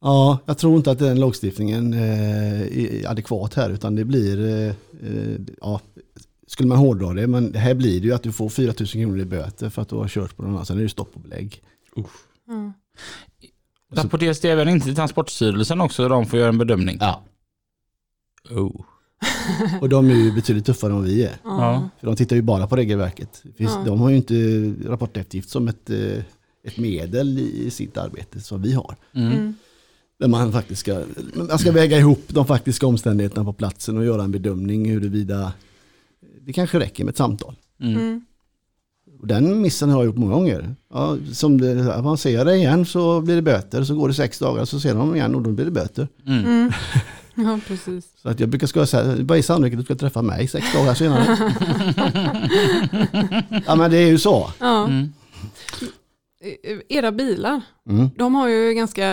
Ja, 0.00 0.38
jag 0.46 0.58
tror 0.58 0.76
inte 0.76 0.90
att 0.90 0.98
den 0.98 1.20
lagstiftningen 1.20 1.92
eh, 1.92 2.60
är 2.60 3.10
adekvat 3.10 3.54
här 3.54 3.70
utan 3.70 3.94
det 3.94 4.04
blir, 4.04 4.46
eh, 4.46 4.74
eh, 5.10 5.40
ja, 5.60 5.80
skulle 6.46 6.68
man 6.68 6.78
hårdra 6.78 7.12
det, 7.12 7.26
men 7.26 7.54
här 7.54 7.74
blir 7.74 8.00
det 8.00 8.06
ju 8.06 8.14
att 8.14 8.22
du 8.22 8.32
får 8.32 8.48
4 8.48 8.74
000 8.80 8.88
kronor 8.88 9.20
i 9.20 9.24
böter 9.24 9.70
för 9.70 9.82
att 9.82 9.88
du 9.88 9.96
har 9.96 10.08
kört 10.08 10.36
på 10.36 10.42
någon 10.42 10.52
annan, 10.52 10.66
sen 10.66 10.78
är 10.78 10.82
det 10.82 10.88
stopp 10.88 11.10
och 11.14 11.20
belägg. 11.20 11.62
Ja. 11.94 12.72
Rapporteras 13.96 14.40
det 14.40 14.50
även 14.50 14.68
in 14.68 14.80
till 14.80 14.94
Transportstyrelsen 14.94 15.80
också 15.80 16.08
de 16.08 16.26
får 16.26 16.38
göra 16.38 16.48
en 16.48 16.58
bedömning? 16.58 16.98
Ja. 17.00 17.22
Oh. 18.50 18.84
Och 19.80 19.88
de 19.88 20.10
är 20.10 20.14
ju 20.14 20.32
betydligt 20.32 20.66
tuffare 20.66 20.90
än 20.90 20.96
vad 20.96 21.06
vi 21.06 21.24
är. 21.24 21.36
Ja. 21.44 21.88
För 22.00 22.06
de 22.06 22.16
tittar 22.16 22.36
ju 22.36 22.42
bara 22.42 22.66
på 22.66 22.76
regelverket. 22.76 23.42
Ja. 23.56 23.82
De 23.86 24.00
har 24.00 24.10
ju 24.10 24.16
inte 24.16 24.34
rapporteftergift 24.88 25.50
som 25.50 25.68
ett, 25.68 25.90
eh, 25.90 26.18
ett 26.64 26.78
medel 26.78 27.38
i 27.38 27.70
sitt 27.70 27.96
arbete 27.96 28.40
som 28.40 28.62
vi 28.62 28.72
har. 28.72 28.96
Mm. 29.12 29.32
Mm. 29.32 29.54
Där 30.18 30.28
man 30.28 30.52
faktiskt 30.52 30.80
ska, 30.80 31.02
man 31.34 31.58
ska 31.58 31.72
väga 31.72 31.98
ihop 31.98 32.24
de 32.28 32.46
faktiska 32.46 32.86
omständigheterna 32.86 33.44
på 33.44 33.52
platsen 33.52 33.98
och 33.98 34.04
göra 34.04 34.24
en 34.24 34.32
bedömning 34.32 34.90
huruvida 34.90 35.52
det 36.40 36.52
kanske 36.52 36.80
räcker 36.80 37.04
med 37.04 37.12
ett 37.12 37.16
samtal. 37.16 37.54
Mm. 37.80 38.24
Och 39.20 39.26
den 39.26 39.60
missen 39.62 39.90
har 39.90 39.98
jag 39.98 40.06
gjort 40.06 40.16
många 40.16 40.34
gånger. 40.34 40.74
Ja, 40.92 41.16
som 41.32 41.60
det, 41.60 41.74
man 42.02 42.18
ser 42.18 42.44
det 42.44 42.56
igen 42.56 42.86
så 42.86 43.20
blir 43.20 43.36
det 43.36 43.42
böter, 43.42 43.84
så 43.84 43.94
går 43.94 44.08
det 44.08 44.14
sex 44.14 44.38
dagar 44.38 44.64
så 44.64 44.80
ser 44.80 44.94
de 44.94 45.16
igen 45.16 45.34
och 45.34 45.42
då 45.42 45.50
blir 45.50 45.64
det 45.64 45.70
böter. 45.70 46.08
Mm. 46.26 46.44
Mm. 46.44 46.72
Ja, 47.38 47.58
precis. 47.68 48.04
Så 48.22 48.28
att 48.28 48.40
jag 48.40 48.48
brukar 48.48 48.84
säga, 48.86 49.16
vad 49.20 49.38
är 49.38 49.42
sannolikheten 49.42 49.80
att 49.80 49.88
du 49.88 49.94
ska 49.94 50.06
träffa 50.06 50.22
mig 50.22 50.48
sex 50.48 50.66
dagar 50.74 50.94
senare? 50.94 51.52
ja 53.66 53.74
men 53.76 53.90
det 53.90 53.96
är 53.98 54.06
ju 54.06 54.18
så. 54.18 54.50
Ja. 54.60 54.84
Mm. 54.86 55.12
Era 56.88 57.12
bilar, 57.12 57.60
Mm. 57.88 58.08
de 58.16 58.34
har 58.34 58.48
ju 58.48 58.74
ganska 58.74 59.08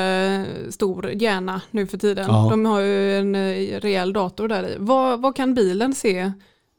stor 0.69 1.09
hjärna 1.09 1.61
nu 1.71 1.87
för 1.87 1.97
tiden. 1.97 2.25
Ja. 2.27 2.47
De 2.51 2.65
har 2.65 2.79
ju 2.79 3.17
en 3.17 3.35
eh, 3.35 3.79
rejäl 3.81 4.13
dator 4.13 4.47
där 4.47 4.63
i. 4.69 4.75
Vad, 4.79 5.21
vad 5.21 5.35
kan 5.35 5.53
bilen 5.53 5.95
se 5.95 6.31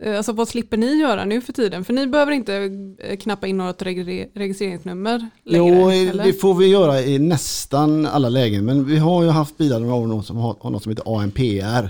Alltså 0.07 0.33
vad 0.33 0.49
slipper 0.49 0.77
ni 0.77 0.95
göra 0.95 1.25
nu 1.25 1.41
för 1.41 1.53
tiden? 1.53 1.85
För 1.85 1.93
ni 1.93 2.07
behöver 2.07 2.33
inte 2.33 2.55
eh, 2.99 3.17
knappa 3.17 3.47
in 3.47 3.57
något 3.57 3.83
registreringsnummer 3.83 5.29
längre, 5.45 5.81
Jo, 5.81 5.91
eller? 5.91 6.25
det 6.25 6.33
får 6.33 6.55
vi 6.55 6.67
göra 6.67 7.01
i 7.01 7.19
nästan 7.19 8.07
alla 8.07 8.29
lägen. 8.29 8.65
Men 8.65 8.85
vi 8.85 8.97
har 8.99 9.23
ju 9.23 9.29
haft 9.29 9.57
bilar 9.59 9.81
några 9.81 9.95
år 9.95 10.23
som 10.23 10.37
har, 10.37 10.71
något 10.71 10.83
som 10.83 10.91
heter 10.91 11.19
ANPR. 11.21 11.89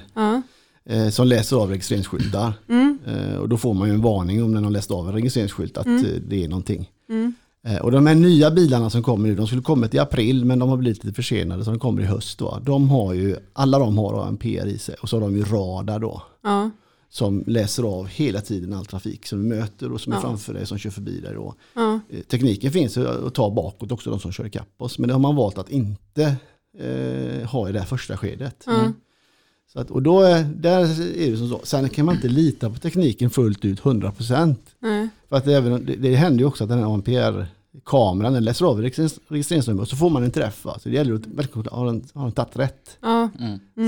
Eh, 0.87 1.09
som 1.09 1.27
läser 1.27 1.57
av 1.57 1.71
registreringsskyltar. 1.71 2.53
Mm. 2.69 2.99
Eh, 3.07 3.37
och 3.39 3.49
då 3.49 3.57
får 3.57 3.75
man 3.75 3.89
ju 3.89 3.95
en 3.95 4.03
varning 4.03 4.43
om 4.45 4.55
den 4.55 4.65
har 4.65 4.71
läst 4.71 4.91
av 4.91 5.09
en 5.09 5.15
registreringsskylt 5.15 5.79
att 5.79 5.87
Mm. 5.87 6.05
eh, 6.05 6.11
det 6.29 6.45
är 6.45 6.49
någonting. 6.49 6.91
Eh, 7.67 7.77
och 7.77 7.91
de 7.93 8.07
här 8.07 8.15
nya 8.15 8.51
bilarna 8.51 8.91
som 8.91 9.03
kommer 9.03 9.29
nu, 9.29 9.35
de 9.35 9.47
skulle 9.47 9.63
kommit 9.63 9.95
i 9.95 9.99
april 9.99 10.45
men 10.45 10.59
de 10.59 10.69
har 10.69 10.77
blivit 10.77 11.05
lite 11.05 11.15
försenade 11.17 11.65
så 11.65 11.71
de 11.71 11.79
kommer 11.81 12.03
i 12.03 12.05
höst. 12.05 12.39
Då. 12.39 12.59
De 12.63 12.89
har 12.91 13.13
ju, 13.15 13.37
alla 13.53 13.79
de 13.79 13.99
har 13.99 14.27
ANPR 14.27 14.67
i 14.67 14.79
sig 14.79 14.95
och 15.03 15.09
så 15.09 15.17
har 15.17 15.21
de 15.21 15.37
ju 15.37 15.43
radar 15.45 15.99
då. 15.99 16.23
Ja. 16.43 16.71
Som 17.15 17.45
läser 17.47 17.83
av 17.83 18.07
hela 18.07 18.41
tiden 18.41 18.73
all 18.73 18.87
trafik 18.87 19.27
som 19.27 19.39
du 19.39 19.45
möter 19.57 19.93
och 19.93 20.01
som 20.01 20.13
är 20.13 20.17
Ja. 20.17 20.21
framför 20.23 20.55
dig 20.55 20.67
som 20.67 20.79
kör 20.79 20.91
förbi 20.91 21.21
dig. 21.21 21.35
Ja. 21.75 22.01
Eh, 22.11 22.21
Tekniken 22.21 22.73
finns 22.73 22.97
ju 22.97 23.27
att 23.27 23.35
ta 23.35 23.51
bakåt 23.51 23.93
också 23.93 24.11
de 24.11 24.21
som 24.21 24.33
kör 24.33 24.47
ikapp 24.47 24.69
oss. 24.77 24.99
Men 24.99 25.09
det 25.09 25.15
har 25.15 25.21
man 25.21 25.37
valt 25.37 25.59
att 25.59 25.71
inte 25.71 26.37
eh, 26.79 27.49
ha 27.49 27.69
i 27.69 27.73
det 27.73 27.79
här 27.79 27.87
första 27.87 28.17
skedet. 28.17 28.63
Ja. 28.67 28.93
Så 29.73 29.81
att, 29.81 29.91
och 29.91 30.03
då 30.03 30.21
är, 30.23 30.45
där 30.45 30.81
är 31.27 31.31
det 31.31 31.37
som 31.37 31.49
så. 31.49 31.61
Sen 31.63 31.89
kan 31.89 32.07
man 32.07 32.15
inte 32.15 32.29
lita 32.29 32.71
på 32.71 32.79
tekniken 32.79 33.31
fullt 33.31 33.65
ut 33.65 33.81
100%. 33.81 34.57
Nej. 34.81 35.09
För 35.29 35.37
att 35.37 35.47
även, 35.47 35.87
det, 35.87 35.97
det 35.97 36.15
händer 36.15 36.39
ju 36.39 36.45
också 36.47 36.65
att 36.65 36.71
den 36.71 36.79
här 36.79 36.87
ANPR-kameran 36.95 38.33
den 38.33 38.45
läser 38.45 38.65
av 38.67 38.81
registrerings- 38.83 39.19
registreringsnummer 39.29 39.83
och 39.83 39.89
så 39.89 39.97
får 39.97 40.11
man 40.11 40.23
en 40.25 40.31
träff. 40.31 40.65
Va? 40.65 40.79
Så 40.83 40.89
det 40.89 40.95
gäller 40.95 41.15
att 41.15 41.27
verkligen 41.27 41.67
ha 41.69 41.87
den, 41.87 42.05
ha 42.15 42.23
den 42.23 42.33
tagit 42.33 42.57
rätt. 42.57 42.97
Ja. 43.03 43.29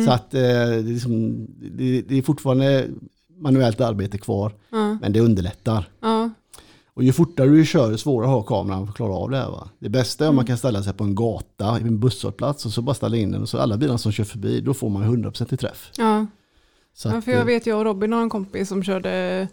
Så 0.06 0.10
att 0.10 0.34
eh, 0.34 0.40
det, 0.40 0.48
är 0.48 0.82
liksom, 0.82 1.46
det, 1.76 2.02
det 2.02 2.18
är 2.18 2.22
fortfarande 2.22 2.88
manuellt 3.36 3.80
arbete 3.80 4.18
kvar. 4.18 4.52
Ja. 4.70 4.98
Men 5.00 5.12
det 5.12 5.20
underlättar. 5.20 5.88
Ja. 6.00 6.30
Och 6.94 7.02
ju 7.02 7.12
fortare 7.12 7.48
du 7.48 7.66
kör, 7.66 7.90
ju 7.90 7.98
svårare 7.98 8.28
har 8.28 8.42
kameran 8.42 8.88
att 8.88 8.94
klara 8.94 9.12
av 9.12 9.30
det 9.30 9.36
här. 9.36 9.50
Va? 9.50 9.68
Det 9.78 9.88
bästa 9.88 10.24
är 10.24 10.28
om 10.28 10.36
man 10.36 10.46
kan 10.46 10.58
ställa 10.58 10.82
sig 10.82 10.92
på 10.92 11.04
en 11.04 11.14
gata, 11.14 11.78
i 11.80 11.82
en 11.82 12.00
busshållplats 12.00 12.66
och 12.66 12.72
så 12.72 12.82
bara 12.82 12.94
ställa 12.94 13.16
in 13.16 13.32
den 13.32 13.42
och 13.42 13.48
så 13.48 13.58
alla 13.58 13.76
bilar 13.76 13.96
som 13.96 14.12
kör 14.12 14.24
förbi, 14.24 14.60
då 14.60 14.74
får 14.74 14.90
man 14.90 15.02
100% 15.24 15.54
i 15.54 15.56
träff. 15.56 15.90
Ja. 15.98 16.26
Så 16.94 17.08
Ja, 17.08 17.16
att, 17.16 17.24
för 17.24 17.32
jag 17.32 17.40
eh, 17.40 17.46
vet, 17.46 17.66
jag 17.66 17.78
och 17.78 17.84
Robin 17.84 18.12
har 18.12 18.22
en 18.22 18.30
kompis 18.30 18.68
som 18.68 18.82
körde 18.82 19.10
Mm. 19.10 19.48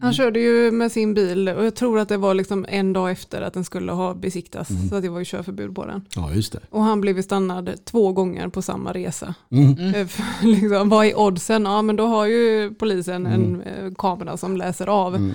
Han 0.00 0.12
körde 0.12 0.40
ju 0.40 0.70
med 0.70 0.92
sin 0.92 1.14
bil 1.14 1.48
och 1.48 1.64
jag 1.64 1.74
tror 1.74 1.98
att 1.98 2.08
det 2.08 2.16
var 2.16 2.34
liksom 2.34 2.66
en 2.68 2.92
dag 2.92 3.10
efter 3.10 3.42
att 3.42 3.54
den 3.54 3.64
skulle 3.64 3.92
ha 3.92 4.14
besiktas. 4.14 4.70
Mm. 4.70 4.88
Så 4.88 4.94
att 4.96 5.02
det 5.02 5.08
var 5.08 5.18
ju 5.18 5.24
körförbud 5.24 5.74
på 5.74 5.86
den. 5.86 6.04
Ja, 6.14 6.32
just 6.32 6.52
det. 6.52 6.60
Och 6.70 6.82
han 6.82 7.00
blev 7.00 7.22
stannad 7.22 7.70
två 7.84 8.12
gånger 8.12 8.48
på 8.48 8.62
samma 8.62 8.92
resa. 8.92 9.34
Mm. 9.50 9.94
Eh, 9.94 10.06
för 10.06 10.46
liksom, 10.46 10.88
vad 10.88 11.06
är 11.06 11.18
oddsen? 11.18 11.64
Ja 11.64 11.82
men 11.82 11.96
då 11.96 12.06
har 12.06 12.26
ju 12.26 12.74
polisen 12.74 13.26
Mm. 13.26 13.32
en 13.42 13.62
eh, 13.62 13.92
kamera 13.98 14.36
som 14.36 14.56
läser 14.56 14.86
av. 14.86 15.32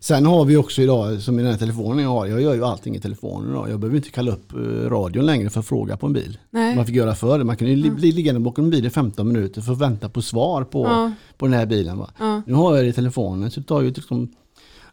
Sen 0.00 0.26
har 0.26 0.44
vi 0.44 0.56
också 0.56 0.82
idag, 0.82 1.20
som 1.22 1.38
i 1.38 1.42
den 1.42 1.50
här 1.52 1.58
telefonen 1.58 1.98
jag 2.04 2.10
har, 2.10 2.26
jag 2.26 2.40
gör 2.42 2.54
ju 2.54 2.64
allting 2.64 2.96
i 2.96 3.00
telefonen 3.00 3.50
idag. 3.50 3.70
Jag 3.70 3.80
behöver 3.80 3.96
inte 3.96 4.10
kalla 4.10 4.32
upp 4.32 4.52
eh, 4.52 4.58
radion 4.90 5.26
längre 5.26 5.50
för 5.50 5.60
att 5.60 5.66
fråga 5.66 5.96
på 5.96 6.06
en 6.06 6.12
bil. 6.12 6.38
Nej. 6.50 6.76
Man 6.76 6.86
fick 6.86 6.94
göra 6.94 7.14
förr, 7.14 7.44
man 7.44 7.56
kunde 7.56 7.72
ju 7.74 7.82
li- 7.82 7.90
bli 7.90 8.12
liggande 8.12 8.40
bakom 8.40 8.64
en 8.64 8.70
bil 8.70 8.86
i 8.86 8.90
15 8.90 9.28
minuter 9.28 9.60
för 9.60 9.72
att 9.72 9.78
vänta 9.80 10.08
på 10.08 10.22
svar 10.22 10.64
på, 10.64 10.84
Ja. 10.84 11.12
på 11.36 11.46
den 11.46 11.52
här 11.54 11.66
bilen. 11.66 11.98
Va? 11.98 12.10
Ja. 12.18 12.42
Nu 12.46 12.54
har 12.54 12.76
jag 12.76 12.84
det 12.84 12.88
i 12.88 12.92
telefonen 12.92 13.50
så 13.50 13.60
det 13.60 13.66
tar 13.66 13.80
ju 13.80 13.90
liksom, 13.90 14.28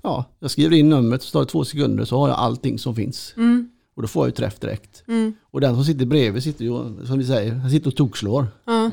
ja, 0.01 0.25
jag 0.39 0.51
skriver 0.51 0.75
in 0.77 0.89
numret 0.89 1.23
så 1.23 1.31
tar 1.31 1.39
det 1.39 1.45
två 1.51 1.65
sekunder 1.65 2.05
så 2.05 2.19
har 2.19 2.27
jag 2.27 2.37
allting 2.37 2.79
som 2.79 2.95
finns. 2.95 3.33
Mm. 3.37 3.69
Och 3.95 4.01
då 4.01 4.07
får 4.07 4.21
jag 4.23 4.27
ju 4.27 4.31
träff 4.35 4.59
direkt. 4.59 5.03
Mm. 5.07 5.33
Och 5.51 5.61
den 5.61 5.75
som 5.75 5.83
sitter 5.85 6.05
bredvid 6.05 6.43
sitter 6.43 6.65
ju, 6.65 6.71
som 7.05 7.17
vi 7.19 7.25
säger, 7.25 7.53
han 7.53 7.69
sitter 7.71 7.87
och 7.87 7.95
tokslår 7.95 8.47
Ja. 8.65 8.91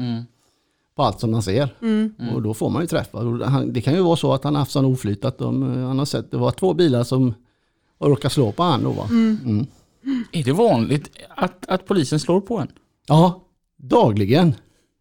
På 1.00 1.04
allt 1.06 1.20
som 1.20 1.30
man 1.30 1.42
ser. 1.42 1.68
Mm. 1.82 2.12
Och 2.34 2.42
då 2.42 2.54
får 2.54 2.70
man 2.70 2.82
ju 2.82 2.86
träff. 2.88 3.12
va? 3.12 3.20
Och 3.20 3.50
han- 3.50 3.72
Det 3.72 3.80
kan 3.80 3.94
ju 3.94 4.00
vara 4.00 4.16
så 4.16 4.32
att 4.32 4.44
han 4.44 4.54
har 4.54 4.58
haft 4.60 4.70
sån 4.72 4.84
oflyt 4.84 5.24
att 5.24 5.38
de, 5.38 5.62
eh, 5.62 5.86
han 5.86 5.98
har 5.98 6.06
sett, 6.06 6.30
det 6.30 6.36
var 6.36 6.50
två 6.50 6.74
bilar 6.74 7.04
som 7.04 7.34
råkade 8.00 8.34
slå 8.34 8.52
på 8.52 8.62
han 8.62 8.84
då 8.84 8.90
va. 8.90 9.06
Mm. 9.10 9.66
Är 10.32 10.44
det 10.44 10.52
vanligt 10.52 11.10
att, 11.36 11.66
att 11.68 11.86
polisen 11.86 12.20
slår 12.20 12.40
på 12.40 12.58
en? 12.58 12.68
Ja, 13.08 13.40
dagligen. 13.76 14.54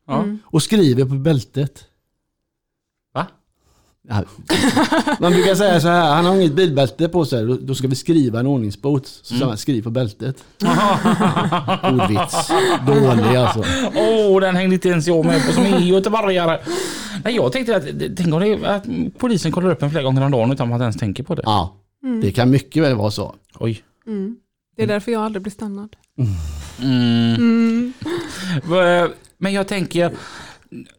Ja. 0.07 0.25
Och 0.43 0.63
skriver 0.63 1.05
på 1.05 1.15
bältet. 1.15 1.85
Man 5.19 5.31
brukar 5.31 5.55
säga 5.55 5.81
så 5.81 5.87
här, 5.87 6.15
han 6.15 6.25
har 6.25 6.35
inget 6.35 6.53
bilbälte 6.53 7.09
på 7.09 7.25
sig, 7.25 7.45
då, 7.45 7.57
då 7.61 7.75
ska 7.75 7.87
vi 7.87 7.95
skriva 7.95 8.39
en 8.39 8.47
ordningsbot. 8.47 9.07
Så 9.07 9.33
säger 9.33 9.45
man, 9.45 9.57
skriv 9.57 9.81
på 9.81 9.89
bältet. 9.89 10.43
Ordvits. 11.83 12.51
Dålig 12.87 13.35
alltså. 13.35 13.63
Åh, 13.95 14.41
den 14.41 14.55
hängde 14.55 14.75
inte 14.75 14.89
ens 14.89 15.07
jag 15.07 15.25
med 15.25 15.47
på 15.47 15.53
som 15.53 15.63
är 15.63 15.79
göteborgare. 15.79 16.59
Nej, 17.23 17.35
jag 17.35 17.51
tänkte 17.51 17.75
att, 17.75 17.83
tänk 18.17 18.33
om 18.33 18.39
det 18.39 18.47
är 18.47 18.65
att 18.65 18.85
polisen 19.17 19.51
kollar 19.51 19.71
upp 19.71 19.83
en 19.83 19.89
flera 19.89 20.03
gånger 20.03 20.21
om 20.21 20.31
dagen 20.31 20.51
utan 20.51 20.65
att 20.67 20.69
man 20.69 20.81
ens 20.81 20.97
tänker 20.97 21.23
på 21.23 21.35
det. 21.35 21.41
Ja, 21.45 21.75
det 22.21 22.31
kan 22.31 22.49
mycket 22.49 22.83
väl 22.83 22.95
vara 22.95 23.11
så. 23.11 23.35
Oj. 23.59 23.83
Mm. 24.07 24.35
Det 24.75 24.83
är 24.83 24.87
därför 24.87 25.11
jag 25.11 25.23
aldrig 25.23 25.41
blir 25.41 25.51
stannad. 25.51 25.95
Mm. 26.81 27.93
Men 29.37 29.53
jag 29.53 29.67
tänker, 29.67 30.11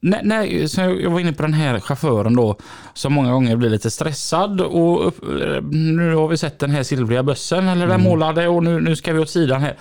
när, 0.01 0.23
när, 0.23 0.67
så 0.67 0.81
jag 0.81 1.11
var 1.11 1.21
inne 1.21 1.33
på 1.33 1.43
den 1.43 1.55
här 1.55 1.81
chauffören 1.81 2.37
då, 2.37 2.57
som 2.95 3.13
många 3.13 3.33
gånger 3.33 3.57
blir 3.57 3.71
lite 3.71 3.91
stressad 3.91 4.61
och 4.61 5.07
upp, 5.07 5.23
nu 5.71 6.15
har 6.15 6.29
vi 6.29 6.37
sett 6.37 6.59
den 6.59 6.71
här 6.71 6.83
silvriga 6.83 7.23
bössen 7.23 7.69
eller 7.69 7.87
den 7.87 8.03
målade 8.03 8.49
och 8.49 8.65
nu, 8.65 8.81
nu 8.81 8.97
ska 8.97 9.13
vi 9.13 9.19
åt 9.19 9.31
sidan 9.31 9.61
här. 9.61 9.77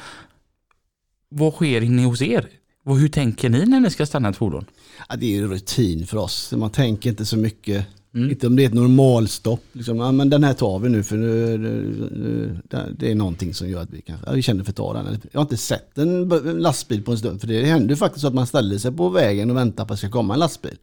Vad 1.29 1.53
sker 1.53 1.81
inne 1.81 2.05
hos 2.05 2.21
er? 2.21 2.49
Hur 2.85 3.09
tänker 3.09 3.49
ni 3.49 3.65
när 3.65 3.79
ni 3.79 3.89
ska 3.89 4.05
stanna 4.05 4.29
ett 4.29 4.37
fordon? 4.37 4.65
Ja, 5.09 5.15
det 5.15 5.25
är 5.25 5.29
ju 5.29 5.47
rutin 5.47 6.07
för 6.07 6.17
oss. 6.17 6.51
Man 6.51 6.69
tänker 6.69 7.09
inte 7.09 7.25
så 7.25 7.37
mycket. 7.37 7.85
Inte 8.15 8.47
om 8.47 8.55
det 8.55 8.63
är 8.63 8.67
ett 8.67 8.73
normalstopp. 8.73 9.63
Liksom, 9.71 9.97
ja, 9.97 10.11
men 10.11 10.29
den 10.29 10.43
här 10.43 10.53
tar 10.53 10.79
vi 10.79 10.89
nu 10.89 11.03
för 11.03 11.17
nu, 11.17 11.57
nu, 11.57 11.69
nu, 12.11 12.57
det- 12.97 13.11
är 13.11 13.15
någonting 13.15 13.53
som 13.53 13.69
gör 13.69 13.81
att 13.81 13.89
vi 13.93 14.01
kanske, 14.01 14.25
ja, 14.27 14.33
vi 14.33 14.41
känner 14.41 14.63
för 14.63 14.71
att 14.71 14.75
ta 14.75 14.93
den. 14.93 15.05
Jag 15.31 15.39
har 15.39 15.41
inte 15.41 15.57
sett 15.57 15.97
en 15.97 16.29
lastbil 16.59 17.03
på 17.03 17.11
en 17.11 17.17
stund. 17.17 17.39
För 17.41 17.47
det 17.47 17.65
händer 17.65 17.89
ju 17.89 17.95
faktiskt 17.95 18.21
så 18.21 18.27
att 18.27 18.33
man 18.33 18.47
ställer 18.47 18.77
sig 18.77 18.91
på 18.91 19.09
vägen 19.09 19.49
och 19.51 19.57
väntar 19.57 19.85
på 19.85 19.93
att 19.93 19.99
det 19.99 20.07
ska 20.07 20.09
komma 20.17 20.33
en 20.33 20.39
lastbil. 20.39 20.77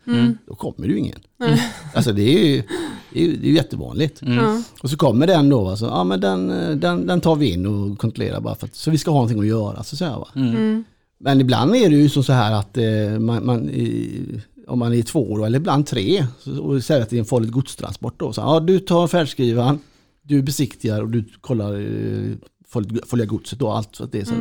Då 0.46 0.54
kommer 0.54 0.86
det 0.88 0.92
ju 0.92 0.98
ingen. 0.98 1.18
Alltså 1.94 2.12
det 2.12 2.22
är 2.22 2.48
ju, 2.48 2.62
det 3.12 3.20
är 3.20 3.26
ju, 3.26 3.36
det 3.36 3.46
är 3.46 3.48
ju 3.48 3.54
jättevanligt. 3.54 4.18
Ja. 4.22 4.62
Och 4.82 4.90
så 4.90 4.96
kommer 4.96 5.26
den 5.26 5.48
då, 5.48 5.64
va, 5.64 5.76
så, 5.76 5.84
ja 5.84 6.04
men 6.04 6.20
den, 6.20 6.48
den, 6.80 7.06
den 7.06 7.20
tar 7.20 7.36
vi 7.36 7.52
in 7.52 7.66
och 7.66 7.98
kontrollerar 7.98 8.40
bara 8.40 8.54
för 8.54 8.66
att, 8.66 8.74
så 8.74 8.90
vi 8.90 8.98
ska 8.98 9.10
ha 9.10 9.16
någonting 9.18 9.40
att 9.40 9.46
göra. 9.46 9.82
Så 9.84 9.96
säger 9.96 10.12
jag, 10.12 10.18
va. 10.18 10.28
Mm. 10.34 10.84
Men 11.18 11.40
ibland 11.40 11.76
är 11.76 11.90
det 11.90 11.96
ju 11.96 12.08
så 12.08 12.22
så 12.22 12.32
här 12.32 12.52
att 12.54 12.78
eh, 12.78 13.18
man, 13.20 13.46
man, 13.46 13.70
i, 13.70 14.10
om 14.66 14.78
man 14.78 14.94
är 14.94 15.02
två 15.02 15.32
år 15.32 15.46
eller 15.46 15.58
ibland 15.58 15.86
tre 15.86 16.26
och 16.60 16.84
säger 16.84 17.02
att 17.02 17.10
det 17.10 17.16
är 17.16 17.20
en 17.20 17.24
farligt 17.24 17.50
godstransport 17.50 18.14
då. 18.20 18.32
Så, 18.32 18.40
ja, 18.40 18.60
du 18.60 18.78
tar 18.78 19.08
färdskrivaren, 19.08 19.78
du 20.22 20.42
besiktigar 20.42 21.02
och 21.02 21.08
du 21.08 21.24
kollar 21.40 21.72
eh, 21.72 22.34
farliga 23.06 23.26
godset 23.26 23.58
då. 23.58 23.70
Allt 23.70 23.96
så 23.96 24.04
att 24.04 24.12
det 24.12 24.20
är 24.20 24.24
så. 24.24 24.34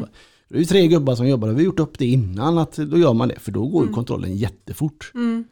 Det 0.49 0.56
är 0.56 0.60
ju 0.60 0.65
tre 0.65 0.88
gubbar 0.88 1.15
som 1.15 1.27
jobbar 1.27 1.47
och 1.47 1.53
vi 1.53 1.60
har 1.60 1.65
gjort 1.65 1.80
upp 1.80 1.97
det 1.97 2.06
innan 2.06 2.57
att 2.57 2.76
då 2.76 2.97
gör 2.97 3.14
man 3.14 3.27
det 3.27 3.39
för 3.39 3.52
då 3.52 3.68
går 3.68 3.88
ju 3.88 3.93
kontrollen 3.93 4.38
jättefort. 4.38 5.11
Mm. 5.15 5.45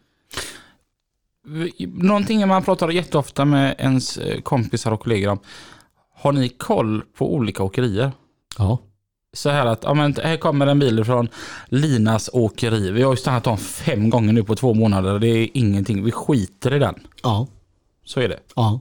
Någonting 1.94 2.48
man 2.48 2.64
pratar 2.64 2.90
jätteofta 2.90 3.46
med 3.46 3.76
ens 3.80 4.18
eh, 4.18 4.42
kompisar 4.42 4.92
och 4.92 5.00
kollegor 5.00 5.30
om. 5.30 5.40
Har 6.16 6.32
ni 6.32 6.50
koll 6.50 7.02
på 7.18 7.34
olika 7.34 7.64
åkerier? 7.64 8.12
Ja. 8.58 8.80
Så 9.34 9.50
här 9.50 9.66
att, 9.66 9.84
ja 9.84 9.94
men 9.94 10.16
här 10.24 10.38
kommer 10.38 10.68
en 10.68 10.80
bil 10.80 11.04
från 11.06 11.28
Linas 11.66 12.30
åkeri. 12.34 12.92
Vi 12.92 13.02
har 13.04 13.12
ju 13.14 13.18
stannat 13.18 13.44
dem 13.44 13.58
fem 13.58 14.10
gånger 14.10 14.34
nu 14.34 14.44
på 14.44 14.56
två 14.56 14.74
månader. 14.74 15.20
Det 15.20 15.28
är 15.28 15.48
ingenting. 15.54 16.04
Vi 16.04 16.12
skiter 16.12 16.74
i 16.74 16.80
den. 16.80 16.96
Ja. 17.24 17.48
Så 18.06 18.20
är 18.20 18.30
det. 18.30 18.40
Ja. 18.56 18.80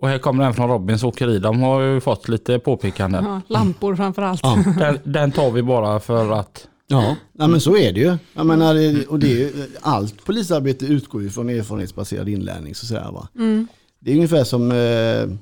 Och 0.00 0.08
här 0.08 0.18
kommer 0.18 0.44
en 0.44 0.54
från 0.54 0.68
Robins 0.70 1.04
åkeri. 1.04 1.38
De 1.38 1.60
har 1.62 1.80
ju 1.80 2.00
fått 2.00 2.28
lite 2.28 2.58
påpekanden. 2.58 3.24
Ja, 3.24 3.40
lampor 3.48 3.96
framför 3.96 4.22
allt. 4.22 4.40
Ja. 4.42 4.64
Den, 4.78 4.98
den 5.04 5.32
tar 5.32 5.50
vi 5.50 5.62
bara 5.62 6.00
för 6.00 6.32
att... 6.32 6.68
Ja, 6.86 7.16
ja 7.32 7.46
men 7.46 7.60
så 7.60 7.76
är 7.76 7.92
det 7.92 8.00
ju. 8.00 8.16
Jag 8.34 8.46
menar, 8.46 8.74
och 9.08 9.18
det 9.18 9.26
är, 9.32 9.36
ju- 9.38 9.66
allt 9.80 10.24
polisarbete 10.24 10.84
utgår 10.86 11.22
ju 11.22 11.30
från 11.30 11.48
erfarenhetsbaserad 11.50 12.28
inlärning. 12.28 12.74
Så 12.74 12.84
att 12.84 12.88
säga, 12.88 13.10
va? 13.10 13.28
Mm. 13.36 13.68
Det 14.00 14.10
är 14.10 14.14
ungefär 14.14 14.44
som, 14.44 14.72
eh, 14.72 15.36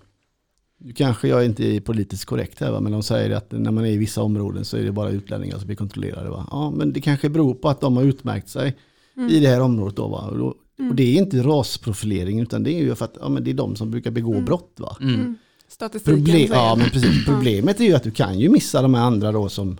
nu 0.84 0.92
kanske 0.92 1.28
jag 1.28 1.44
inte 1.44 1.64
är 1.64 1.80
politiskt 1.80 2.24
korrekt 2.24 2.60
här, 2.60 2.70
va? 2.70 2.80
men 2.80 2.92
de 2.92 3.02
säger 3.02 3.30
att 3.30 3.52
när 3.52 3.70
man 3.70 3.84
är 3.84 3.90
i 3.90 3.96
vissa 3.96 4.22
områden 4.22 4.64
så 4.64 4.76
är 4.76 4.82
det 4.82 4.92
bara 4.92 5.10
utlänningar 5.10 5.58
som 5.58 5.66
blir 5.66 5.76
kontrollerade. 5.76 6.30
Va? 6.30 6.46
Ja, 6.50 6.70
men 6.70 6.92
det 6.92 7.00
kanske 7.00 7.28
beror 7.28 7.54
på 7.54 7.68
att 7.68 7.80
de 7.80 7.96
har 7.96 8.04
utmärkt 8.04 8.48
sig 8.48 8.76
i 9.30 9.40
det 9.40 9.48
här 9.48 9.60
området. 9.60 9.96
Då, 9.96 10.08
va? 10.08 10.28
Och, 10.30 10.38
då, 10.38 10.46
och 10.88 10.94
det 10.94 11.02
är 11.02 11.18
inte 11.18 11.42
rasprofilering 11.42 12.40
utan 12.40 12.62
det 12.62 12.72
är 12.72 12.78
ju 12.78 12.94
för 12.94 13.04
att 13.04 13.16
ja, 13.20 13.28
men 13.28 13.44
det 13.44 13.50
är 13.50 13.54
de 13.54 13.76
som 13.76 13.90
brukar 13.90 14.10
begå 14.10 14.40
brott. 14.40 14.74
Va? 14.76 14.96
Mm. 15.00 15.36
Statistiken 15.68 16.24
Problem, 16.24 16.48
ja, 16.52 16.74
men 16.78 16.90
precis. 16.90 17.24
Problemet 17.26 17.80
är 17.80 17.84
ju 17.84 17.94
att 17.94 18.02
du 18.02 18.10
kan 18.10 18.38
ju 18.38 18.48
missa 18.48 18.82
de 18.82 18.94
här 18.94 19.02
andra 19.02 19.32
då 19.32 19.48
som... 19.48 19.78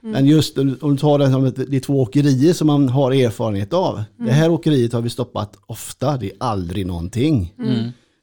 Men 0.00 0.26
just 0.26 0.58
om 0.58 0.76
du 0.80 0.96
tar 0.96 1.18
det 1.18 1.30
som 1.30 1.52
det 1.56 1.76
är 1.76 1.80
två 1.80 2.00
åkerier 2.00 2.52
som 2.52 2.66
man 2.66 2.88
har 2.88 3.12
erfarenhet 3.12 3.72
av. 3.72 4.02
Det 4.16 4.32
här 4.32 4.50
åkeriet 4.50 4.92
har 4.92 5.00
vi 5.00 5.10
stoppat 5.10 5.56
ofta, 5.66 6.16
det 6.16 6.26
är 6.26 6.36
aldrig 6.40 6.86
någonting. 6.86 7.52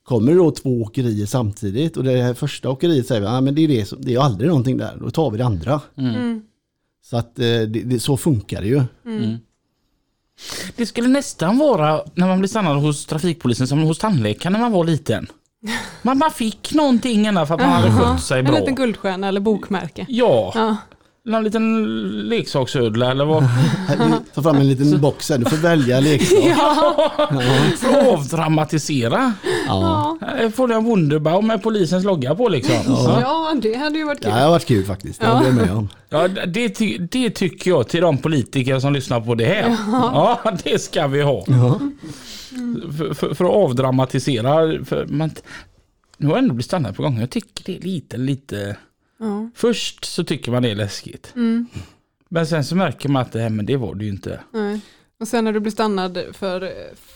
Kommer 0.04 0.32
det 0.32 0.38
då 0.38 0.52
två 0.52 0.82
åkerier 0.82 1.26
samtidigt 1.26 1.98
och 1.98 2.04
det 2.04 2.22
här 2.22 2.34
första 2.34 2.70
åkeriet 2.70 3.08
säger 3.08 3.22
vi, 3.22 3.28
ah, 3.28 3.42
men 3.42 3.56
det 3.56 3.62
är 3.64 3.68
det, 3.68 3.86
som, 3.86 3.98
det 4.02 4.14
är 4.16 4.20
aldrig 4.20 4.48
någonting 4.50 4.78
där, 4.78 4.98
då 5.02 5.12
tar 5.12 5.32
vi 5.32 5.38
det 5.38 5.46
andra. 5.46 5.82
Mm. 5.98 6.42
Så 7.06 7.18
att 7.18 7.40
eh, 7.40 7.44
det, 7.46 7.66
det, 7.66 8.00
så 8.00 8.18
funkar 8.18 8.62
det 8.62 8.68
ju. 8.68 8.82
Mm. 9.06 9.38
Det 10.76 10.86
skulle 10.86 11.08
nästan 11.08 11.58
vara 11.58 12.04
när 12.16 12.28
man 12.28 12.40
blir 12.40 12.50
stannad 12.50 12.78
hos 12.82 13.06
trafikpolisen 13.06 13.68
som 13.68 13.82
hos 13.84 14.00
tandläkaren 14.00 14.54
när 14.54 14.60
man 14.60 14.72
var 14.72 14.84
liten. 14.84 15.28
Man, 16.02 16.18
man 16.18 16.32
fick 16.32 16.74
någonting 16.74 17.26
ända 17.28 17.46
för 17.46 17.54
att 17.54 17.60
man 17.62 17.70
hade 17.70 17.92
skött 17.92 18.24
sig 18.24 18.40
En 18.40 18.46
bra. 18.46 18.60
liten 18.60 18.76
guldstjärna 18.76 19.28
eller 19.28 19.40
bokmärke. 19.40 20.06
Ja, 20.10 20.52
Ja. 20.56 20.78
Någon 21.26 21.44
liten 21.44 21.84
leksaksödla 22.30 23.12
eller 23.12 23.26
vad. 23.26 23.44
Ta 24.34 24.44
fram 24.44 24.56
en 24.56 24.68
liten 24.68 25.02
box 25.02 25.30
här, 25.30 25.38
du 25.38 25.46
får 25.46 25.58
välja 25.58 26.00
leksak. 26.00 26.40
För 27.80 27.90
att 28.00 28.08
avdramatisera. 28.08 29.34
Ja. 29.68 30.18
Här 30.22 30.50
Får 30.50 30.68
du 30.68 30.74
en 30.74 30.84
Wunderbaum 30.86 31.48
med 31.48 31.64
polisens 31.64 32.04
logga 32.06 32.36
på 32.36 32.50
liksom. 32.50 32.76
Ja. 32.88 33.20
Ja, 33.22 33.54
det 33.62 33.74
hade 33.76 33.98
ju 33.98 34.06
varit 34.06 34.22
Det 34.22 34.28
kul. 34.30 34.34
har 34.40 34.50
varit 34.50 34.66
kul 34.66 34.86
faktiskt, 34.86 35.22
det 35.22 35.28
håller 35.28 35.46
jag 35.48 35.56
med 35.56 35.72
om. 35.72 35.90
Ja, 36.10 36.28
det, 36.28 36.70
ty- 36.70 36.98
det 36.98 37.30
tycker 37.30 37.72
jag 37.72 37.88
till 37.88 38.02
de 38.02 38.18
politiker 38.18 38.80
som 38.80 38.94
lyssnar 38.94 39.22
på 39.22 39.36
det 39.36 39.46
här. 39.46 39.78
Ja, 39.92 40.40
det 40.64 40.80
ska 40.82 41.08
vi 41.08 41.22
ha. 41.22 41.44
Ja. 41.48 41.80
För, 42.98 43.14
för, 43.14 43.34
för 43.34 43.46
att 43.46 43.52
avdramatisera. 43.52 44.86
För 44.86 45.06
man, 45.10 45.32
nu 46.18 46.28
har 46.28 46.34
jag 46.34 46.40
ändå 46.44 46.54
blivit 46.54 46.66
stannad 46.66 46.96
på 46.96 47.04
gånger. 47.04 47.20
Jag 47.20 47.30
tycker 47.30 47.64
det 47.66 47.78
är 47.78 47.82
lite, 47.82 48.18
lite... 48.18 48.76
Ja. 49.24 49.50
Först 49.56 50.06
så 50.06 50.24
tycker 50.24 50.52
man 50.52 50.64
det 50.64 50.72
är 50.72 50.76
läskigt. 50.76 51.34
Mm. 51.36 51.68
Men 52.30 52.48
sen 52.48 52.64
så 52.66 52.76
märker 52.76 53.10
man 53.10 53.22
att 53.22 53.32
det 53.32 53.40
här, 53.40 53.50
men 53.50 53.66
det 53.66 53.78
var 53.78 53.96
det 53.96 54.06
ju 54.06 54.12
inte. 54.12 54.40
Nej. 54.54 54.80
Och 55.20 55.28
sen 55.28 55.44
när 55.46 55.54
du 55.54 55.60
blir 55.60 55.72
stannad 55.72 56.20
för 56.34 56.72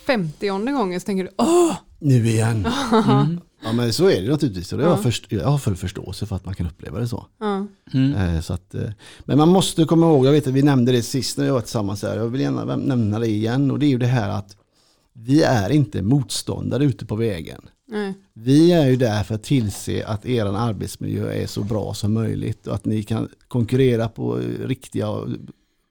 50 0.06 0.48
gången 0.48 1.00
så 1.00 1.06
tänker 1.06 1.24
du 1.24 1.30
åh! 1.38 1.74
Nu 2.00 2.28
igen. 2.28 2.68
Mm. 3.10 3.40
Ja 3.64 3.72
men 3.74 3.94
så 3.94 4.10
är 4.10 4.22
det 4.22 4.30
naturligtvis. 4.32 4.72
Och 4.74 4.80
det 4.80 4.84
har 4.86 4.92
jag, 4.92 5.04
först, 5.04 5.32
jag 5.32 5.46
har 5.48 5.58
full 5.58 5.76
förståelse 5.76 6.26
för 6.26 6.36
att 6.36 6.46
man 6.46 6.56
kan 6.56 6.68
uppleva 6.68 7.00
det 7.00 7.08
så. 7.08 7.26
Ja. 7.40 7.68
Mm. 7.94 8.14
Eh, 8.36 8.42
Så 8.42 8.54
att, 8.54 8.76
eh, 8.76 8.90
men 9.26 9.38
man 9.38 9.50
måste 9.50 9.86
komma 9.86 10.06
ihåg, 10.06 10.26
jag 10.26 10.32
vet 10.32 10.48
att 10.48 10.54
vi 10.54 10.62
nämnde 10.62 10.92
det 10.92 11.02
sist 11.02 11.38
när 11.38 11.46
vi 11.46 11.52
var 11.52 11.62
tillsammans 11.62 12.04
här, 12.04 12.18
jag 12.18 12.28
vill 12.28 12.42
gärna 12.42 12.76
nämna 12.76 13.20
det 13.20 13.28
igen 13.28 13.72
och 13.72 13.80
det 13.80 13.86
är 13.86 13.90
ju 13.90 13.98
det 13.98 14.06
här 14.08 14.30
att 14.30 14.58
vi 15.14 15.44
är 15.44 15.70
inte 15.70 16.02
motståndare 16.02 16.86
ute 16.86 17.06
på 17.06 17.16
vägen. 17.16 17.62
Nej. 17.88 18.14
Vi 18.34 18.72
är 18.72 18.90
ju 18.90 18.96
där 18.96 19.24
för 19.24 19.36
att 19.36 19.44
tillse 19.44 20.06
att 20.06 20.26
er 20.26 20.46
arbetsmiljö 20.46 21.32
är 21.32 21.48
så 21.48 21.64
bra 21.64 21.94
som 21.94 22.14
möjligt 22.14 22.68
och 22.68 22.76
att 22.76 22.86
ni 22.86 23.04
kan 23.04 23.30
konkurrera 23.48 24.10
på 24.10 24.36
riktiga 24.66 25.10
och 25.10 25.28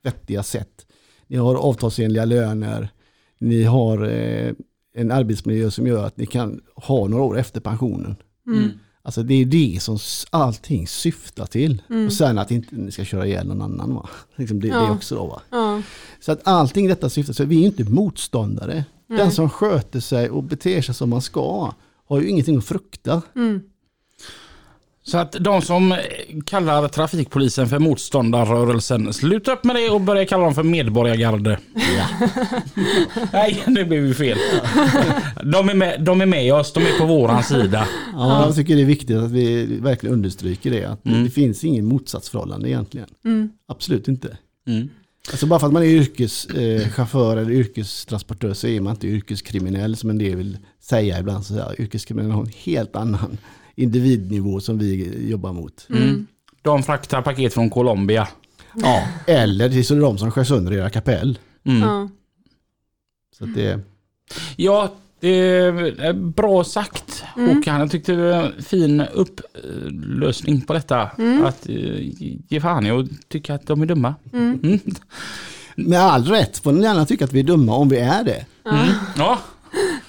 vettiga 0.03 0.43
sätt. 0.43 0.87
Ni 1.27 1.37
har 1.37 1.55
avtalsenliga 1.55 2.25
löner, 2.25 2.89
ni 3.39 3.63
har 3.63 4.05
eh, 4.05 4.53
en 4.95 5.11
arbetsmiljö 5.11 5.71
som 5.71 5.87
gör 5.87 6.07
att 6.07 6.17
ni 6.17 6.27
kan 6.27 6.61
ha 6.75 7.09
några 7.09 7.23
år 7.25 7.39
efter 7.39 7.61
pensionen. 7.61 8.17
Mm. 8.47 8.71
Alltså 9.03 9.23
det 9.23 9.35
är 9.35 9.45
det 9.45 9.83
som 9.83 9.99
allting 10.31 10.87
syftar 10.87 11.47
till. 11.47 11.83
Mm. 11.91 12.07
Och 12.07 12.13
sen 12.13 12.39
att 12.39 12.51
inte 12.51 12.77
ni 12.77 12.93
ska 12.93 13.05
köra 13.05 13.27
ihjäl 13.27 13.47
någon 13.47 13.63
annan. 13.63 13.95
Va? 13.95 14.09
Liksom 14.37 14.61
det, 14.61 14.69
det 14.69 14.75
Ja. 14.75 14.91
också 14.93 15.15
då, 15.15 15.27
va? 15.27 15.43
Ja. 15.51 15.83
Så 16.21 16.33
att 16.33 16.41
allting 16.45 16.89
detta 16.89 17.09
syftar 17.09 17.35
till, 17.35 17.47
vi 17.47 17.63
är 17.63 17.67
inte 17.67 17.85
motståndare. 17.85 18.85
Den 19.09 19.17
Nej. 19.17 19.31
som 19.31 19.51
sköter 19.51 20.01
sig 20.01 20.31
och 20.31 20.43
beter 20.43 20.83
sig 20.83 20.95
som 20.95 21.11
man 21.11 21.23
ska 21.23 21.73
har 22.09 22.21
ju 22.21 22.29
ingenting 22.29 22.57
att 22.59 22.65
frukta. 22.65 23.23
Mm. 23.37 23.61
Så 25.03 25.19
att 25.19 25.33
de 25.41 25.63
som 25.63 25.97
kallar 26.47 26.89
trafikpolisen 26.89 27.69
för 27.69 27.79
motståndarrörelsen, 27.79 29.13
sluta 29.13 29.53
upp 29.53 29.65
med 29.65 29.77
det 29.77 29.91
och 29.91 30.01
börja 30.01 30.27
kalla 30.27 30.45
dem 30.45 30.55
för 30.55 30.63
medborgargarde. 30.63 31.59
Nej, 33.33 33.63
det 33.67 33.85
blev 33.85 34.07
ju 34.07 34.15
fel. 34.15 34.39
De 35.45 35.69
är, 35.69 35.75
med, 35.75 36.03
de 36.05 36.21
är 36.21 36.27
med 36.27 36.55
oss, 36.55 36.73
de 36.73 36.81
är 36.81 36.99
på 36.99 37.07
våran 37.07 37.43
sida. 37.43 37.89
Ja, 38.13 38.47
jag 38.47 38.55
tycker 38.55 38.77
det 38.77 38.83
är 38.83 38.87
viktigt 38.87 39.17
att 39.17 39.31
vi 39.31 39.67
verkligen 39.81 40.15
understryker 40.15 40.71
det. 40.71 40.85
Att 40.85 41.07
Mm. 41.07 41.25
det 41.25 41.31
finns 41.31 41.65
ingen 41.65 41.85
motsatsförhållande 41.87 42.69
egentligen. 42.69 43.09
Mm. 43.25 43.51
Absolut 43.69 44.09
inte. 44.09 44.37
Mm. 44.67 44.89
Alltså 45.31 45.47
bara 45.47 45.61
för 45.61 45.67
att 45.67 45.73
man 45.73 45.83
är 45.83 45.87
yrkeschaufför 45.87 46.91
chaufför 46.91 47.37
eller 47.37 47.51
yrkestransportör 47.51 48.55
så 48.55 48.67
är 48.67 48.81
man 48.81 48.91
inte 48.95 49.07
yrkeskriminell 49.07 49.97
som 49.97 50.11
en 50.11 50.19
del 50.19 50.37
vill 50.37 50.59
säga 50.81 51.19
ibland. 51.19 51.47
Så 51.47 51.55
här, 51.55 51.81
yrkeskriminell 51.81 52.31
har 52.31 52.43
en 52.43 52.53
helt 52.57 52.97
annan 52.97 53.39
individnivå 53.75 54.61
som 54.61 54.79
vi 54.79 55.29
jobbar 55.31 55.53
mot. 55.53 55.87
Mm. 55.91 56.27
De 56.63 56.83
fraktar 56.83 57.23
paket 57.23 57.55
från 57.55 57.71
Colombia. 57.71 58.29
Ja, 58.75 59.09
eller 59.27 59.69
det 59.69 59.79
är 59.79 59.83
så 59.83 59.95
de 59.95 60.19
som 60.19 60.31
skär 60.31 60.45
sönder 60.45 60.73
era 60.73 60.91
kapell. 60.91 61.39
Mm. 61.65 61.83
Ja. 61.83 62.09
Så 63.39 63.45
att 63.45 63.55
det, 63.55 63.81
Ja, 64.57 64.95
det 65.21 65.29
är 65.29 66.13
bra 66.13 66.65
sagt 66.65 67.25
Håkan. 67.35 67.81
Jag 67.81 67.91
tyckte 67.91 68.13
det 68.13 68.31
var 68.31 68.43
en 68.43 68.63
fin 68.63 69.01
upplösning 69.01 70.61
på 70.61 70.73
detta. 70.73 71.11
Att 71.45 71.69
eh, 71.69 71.75
ge 72.49 72.61
fan 72.61 72.87
i 72.87 72.91
och 72.91 73.09
tycka 73.29 73.55
att 73.55 73.67
de 73.67 73.83
är 73.83 73.87
dumma. 73.87 74.15
Mm. 74.33 74.81
med 75.77 76.01
all 76.01 76.25
rätt 76.25 76.59
får 76.59 76.73
ni 76.73 76.83
gärna 76.83 77.07
tycka 77.07 77.25
att 77.25 77.33
vi 77.33 77.41
är 77.41 77.45
dumma 77.45 77.77
om 77.77 77.89
vi 77.89 77.99
är 77.99 78.25
det. 78.25 78.47
Mm. 78.71 78.89
Ja, 79.17 79.39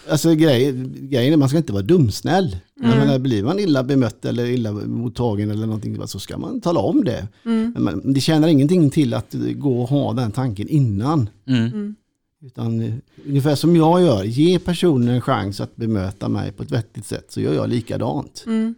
Alltså 0.10 0.36
grej, 0.36 0.72
grejen 1.00 1.34
är 1.34 1.38
man 1.38 1.50
ska 1.50 1.58
inte 1.58 1.74
vara 1.74 1.84
dumsnäll. 1.84 2.58
Jag 2.82 2.98
menar, 2.98 3.20
blir 3.20 3.44
man 3.44 3.60
illa 3.60 3.84
bemött 3.84 4.26
eller 4.26 4.46
illa 4.46 4.72
mottagen 4.72 5.52
eller 5.52 5.66
någonting 5.66 6.08
så 6.08 6.20
ska 6.20 6.38
man 6.38 6.62
tala 6.62 6.80
om 6.80 7.04
det. 7.04 7.28
Men 7.44 7.84
man, 7.84 8.14
det 8.14 8.22
tjänar 8.22 8.48
ingenting 8.48 8.90
till 8.90 9.14
att 9.14 9.36
gå 9.56 9.82
och 9.82 9.90
ha 9.90 10.14
den 10.14 10.32
tanken 10.32 10.68
innan. 10.68 11.30
mm. 11.48 11.96
Utan 12.42 12.82
eh, 12.82 12.94
ungefär 13.26 13.56
som 13.56 13.76
jag 13.76 14.02
gör, 14.02 14.24
ge 14.24 14.60
personen 14.60 15.10
en 15.10 15.22
chans 15.22 15.62
att 15.62 15.76
bemöta 15.76 16.30
mig 16.30 16.52
på 16.52 16.64
ett 16.64 16.72
vettigt 16.72 17.06
sätt 17.06 17.26
så 17.30 17.42
gör 17.42 17.54
jag 17.54 17.70
likadant. 17.70 18.44
Mm. 18.48 18.76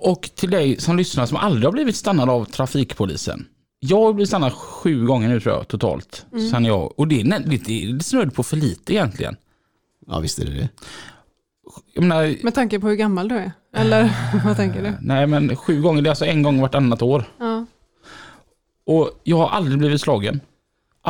Och 0.00 0.30
till 0.34 0.50
dig 0.50 0.80
som 0.80 0.96
lyssnar 0.96 1.26
som 1.26 1.36
aldrig 1.36 1.64
har 1.64 1.72
blivit 1.72 1.96
stannad 1.96 2.30
av 2.30 2.44
trafikpolisen. 2.44 3.46
Jag 3.80 4.00
har 4.00 4.12
blivit 4.12 4.28
stannad 4.28 4.52
sju 4.52 5.06
gånger 5.06 5.28
nu 5.28 5.40
tror 5.40 5.54
jag 5.54 5.68
totalt. 5.68 6.26
Sen 6.50 6.64
jag, 6.64 6.98
och 6.98 7.08
det 7.08 7.20
är, 7.20 7.38
det 7.38 7.84
är 7.84 7.98
snudd 7.98 8.34
på 8.34 8.42
för 8.42 8.56
lite 8.56 8.92
egentligen. 8.92 9.36
Ja 10.06 10.18
visst 10.18 10.38
är 10.38 10.44
det 10.44 10.54
det. 10.54 10.68
Jag 11.94 12.02
menar, 12.02 12.44
Med 12.44 12.54
tanke 12.54 12.80
på 12.80 12.88
hur 12.88 12.96
gammal 12.96 13.28
du 13.28 13.36
är? 13.36 13.52
Eller 13.76 14.10
vad 14.44 14.56
tänker 14.56 14.82
du? 14.82 14.92
nej 15.00 15.26
men 15.26 15.56
sju 15.56 15.82
gånger, 15.82 16.02
det 16.02 16.08
är 16.08 16.10
alltså 16.10 16.26
en 16.26 16.42
gång 16.42 16.60
vartannat 16.60 17.02
år. 17.02 17.24
Ja. 17.38 17.66
Och 18.86 19.20
jag 19.24 19.36
har 19.36 19.48
aldrig 19.48 19.78
blivit 19.78 20.00
slagen. 20.00 20.40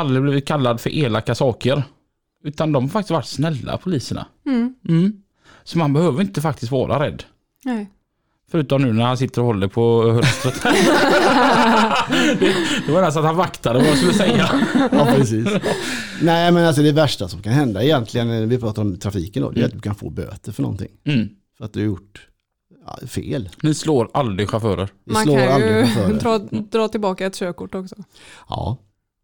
Aldrig 0.01 0.23
blivit 0.23 0.47
kallad 0.47 0.81
för 0.81 0.91
elaka 0.91 1.35
saker. 1.35 1.83
Utan 2.45 2.73
de 2.73 2.85
har 2.85 2.89
faktiskt 2.89 3.11
varit 3.11 3.27
snälla 3.27 3.79
poliserna. 3.79 4.27
Mm. 4.47 4.75
Mm. 4.89 5.13
Så 5.65 5.79
man 5.79 5.93
behöver 5.93 6.21
inte 6.21 6.41
faktiskt 6.41 6.73
vara 6.73 7.07
rädd. 7.07 7.23
Nej. 7.65 7.91
Förutom 8.51 8.83
nu 8.83 8.93
när 8.93 9.05
han 9.05 9.17
sitter 9.17 9.41
och 9.41 9.47
håller 9.47 9.69
på 9.69 10.13
hölstret. 10.13 10.63
det, 12.41 12.55
det 12.87 12.93
var 12.93 13.03
nästan 13.03 13.23
att 13.23 13.27
han 13.27 13.37
vaktade 13.37 13.79
vad 13.79 13.89
jag 13.89 13.97
skulle 13.97 14.15
säga. 14.15 14.51
Ja, 14.93 15.07
precis. 15.17 15.49
Nej 16.23 16.53
men 16.53 16.67
alltså 16.67 16.83
det 16.83 16.93
värsta 16.93 17.29
som 17.29 17.43
kan 17.43 17.53
hända 17.53 17.85
egentligen 17.85 18.29
när 18.29 18.47
vi 18.47 18.59
pratar 18.59 18.83
om 18.83 18.99
trafiken 18.99 19.43
då, 19.43 19.51
det 19.51 19.61
är 19.61 19.65
att 19.65 19.73
du 19.73 19.81
kan 19.81 19.95
få 19.95 20.11
böter 20.11 20.53
för 20.53 20.63
någonting. 20.63 20.91
Mm. 21.05 21.29
För 21.59 21.65
att 21.65 21.73
du 21.73 21.81
har 21.81 21.87
gjort 21.87 22.27
ja, 22.87 23.07
fel. 23.07 23.49
Ni 23.63 23.75
slår 23.75 24.11
aldrig 24.15 24.49
chaufförer. 24.49 24.89
Vi 25.05 25.13
Man 25.13 25.23
slår 25.23 25.39
kan 25.39 25.49
aldrig 25.49 25.77
ju 25.77 25.87
chaufförer. 25.87 26.21
dra, 26.21 26.39
dra 26.79 26.89
tillbaka 26.89 27.27
ett 27.27 27.37
körkort 27.37 27.75
också. 27.75 27.97
Ja. 28.49 28.79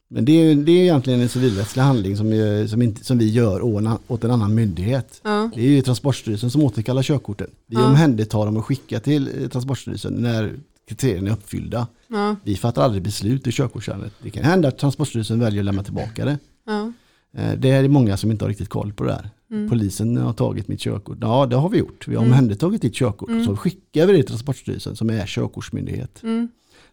Men 0.08 0.24
det 0.24 0.32
är, 0.32 0.54
det 0.54 0.72
är 0.72 0.82
egentligen 0.82 1.20
en 1.20 1.28
civilrättslig 1.28 1.82
handling 1.82 2.16
som, 2.16 2.32
är- 2.32 2.66
som, 2.66 2.82
inte, 2.82 3.04
som 3.04 3.18
vi 3.18 3.30
gör 3.30 3.62
åt 4.08 4.24
en 4.24 4.30
annan 4.30 4.54
myndighet. 4.54 5.20
Ja. 5.24 5.50
Det 5.54 5.60
är 5.60 5.68
ju 5.68 5.82
Transportstyrelsen 5.82 6.50
som 6.50 6.62
återkallar 6.62 7.02
körkorten. 7.02 7.50
Vi 7.66 7.76
Ja. 7.76 7.86
omhändertar 7.86 8.46
dem 8.46 8.56
och 8.56 8.66
skickar 8.66 9.00
till 9.00 9.42
eh, 9.42 9.48
Transportstyrelsen 9.48 10.12
när 10.14 10.54
kriterierna 10.88 11.28
är 11.30 11.32
uppfyllda. 11.32 11.86
Ja. 12.08 12.36
Vi 12.44 12.56
fattar 12.56 12.82
aldrig 12.82 13.02
beslut 13.02 13.46
i 13.46 13.52
körkortsärendet. 13.52 14.12
Det 14.22 14.30
kan 14.30 14.44
hända 14.44 14.68
att 14.68 14.78
Transportstyrelsen 14.78 15.40
väljer 15.40 15.60
att 15.60 15.64
lämna 15.64 15.82
tillbaka 15.82 16.24
det. 16.24 16.38
Ja. 16.66 16.92
Eh, 17.36 17.58
Det 17.58 17.68
är 17.70 17.88
många 17.88 18.16
som 18.16 18.30
inte 18.30 18.44
har 18.44 18.48
riktigt 18.48 18.68
koll 18.68 18.92
på 18.92 19.04
det 19.04 19.12
här. 19.12 19.30
Mm. 19.50 19.70
Polisen 19.70 20.16
har 20.16 20.32
tagit 20.32 20.68
mitt 20.68 20.80
körkort. 20.80 21.18
Ja, 21.20 21.46
det 21.46 21.56
har 21.56 21.68
vi 21.68 21.78
gjort. 21.78 22.08
Vi 22.08 22.16
har 22.16 22.22
omhändertagit 22.24 22.82
ditt 22.82 22.94
körkort. 22.94 23.30
Så 23.46 23.56
skickar 23.56 24.06
vi 24.06 24.12
det 24.12 24.18
till 24.18 24.26
Transportstyrelsen 24.26 24.96
som 24.96 25.10
är 25.10 25.26
körkortsmyndighet. 25.26 26.22
Mm. 26.22 26.48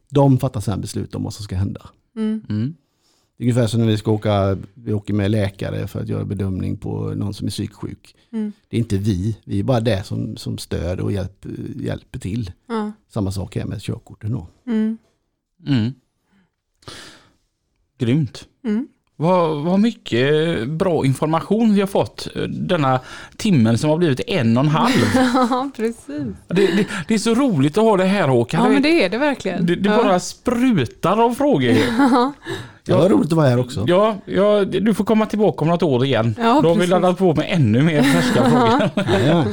De 0.10 0.40
fattar 0.40 0.62
sedan 0.62 0.82
beslut 0.82 1.16
om 1.16 1.24
vad 1.24 1.34
som 1.34 1.44
ska 1.44 1.56
hända. 1.56 1.82
Mm. 2.16 2.76
Det 3.38 3.44
är 3.44 3.46
ungefär 3.46 3.68
som 3.68 3.80
när 3.80 3.88
vi 3.88 3.98
ska 3.98 4.12
åka, 4.12 4.58
vi 4.74 4.94
åker 4.94 5.14
med 5.14 5.32
läkare 5.32 5.88
för 5.88 6.02
att 6.02 6.08
göra 6.08 6.26
bedömning 6.26 6.78
på 6.78 7.14
någon 7.16 7.34
som 7.34 7.48
är 7.48 7.52
psyksjuk. 7.52 8.16
Mm. 8.32 8.52
Det 8.68 8.78
är 8.78 8.80
inte 8.80 8.98
vi, 8.98 9.38
vi 9.44 9.60
är 9.60 9.64
bara 9.64 9.80
det 9.80 10.04
som, 10.04 10.38
som 10.38 10.58
stöd 10.58 11.00
och 11.00 11.12
hjälp, 11.12 11.46
hjälper 11.76 12.20
till. 12.20 12.52
Ja. 12.68 12.92
Samma 13.10 13.32
sak 13.32 13.56
är 13.56 13.66
med 13.66 13.82
körkorten 13.82 14.32
då. 14.32 14.48
Mm. 14.68 14.98
Mm. 15.68 15.92
Grymt. 17.98 18.48
Mm. 18.64 18.88
Vad, 19.16 19.64
vad 19.64 19.80
mycket 19.80 20.68
bra 20.68 21.06
information 21.06 21.74
vi 21.74 21.80
har 21.80 21.88
fått 21.88 22.28
eh, 22.36 22.42
denna 22.42 23.00
timmen 23.38 23.78
som 23.78 23.90
har 23.90 23.98
blivit 23.98 24.22
en 24.28 24.58
och 24.58 24.64
en 24.64 24.70
halv. 24.70 24.94
ja, 25.34 25.70
precis. 25.76 26.08
Det, 26.48 26.68
det, 26.68 26.88
det 27.08 27.14
är 27.14 27.18
så 27.18 27.34
roligt 27.34 27.78
att 27.78 27.84
ha 27.84 27.98
det 27.98 28.04
här 28.04 28.28
Håkan. 28.28 28.64
Ja, 28.64 28.70
men 28.70 28.82
det 28.82 29.04
är 29.04 29.10
det 29.10 29.18
verkligen. 29.18 29.66
det, 29.66 29.76
det 29.76 29.90
ja. 29.90 30.04
bara 30.04 30.20
sprutar 30.20 31.26
av 31.26 31.36
frågor. 31.36 31.74
Det 32.86 32.94
var 32.94 33.10
roligt 33.10 33.32
att 33.32 33.38
vara 33.38 33.50
här 33.50 33.60
också. 33.60 33.86
Ja, 33.88 34.18
ja, 34.26 34.66
du 34.66 34.94
får 34.94 35.06
komma 35.06 35.26
tillbaka 35.26 35.62
om 35.62 35.68
något 35.68 35.84
år 35.84 36.06
igen. 36.06 36.36
Ja, 36.40 36.60
Då 36.64 36.70
har 36.70 36.76
vi 36.76 36.88
laddat 36.88 37.18
på 37.18 37.36
med 37.36 37.46
ännu 37.50 37.82
mer 37.82 38.04
färska 38.04 38.50
frågor. 38.50 38.90
Ja, 39.28 39.46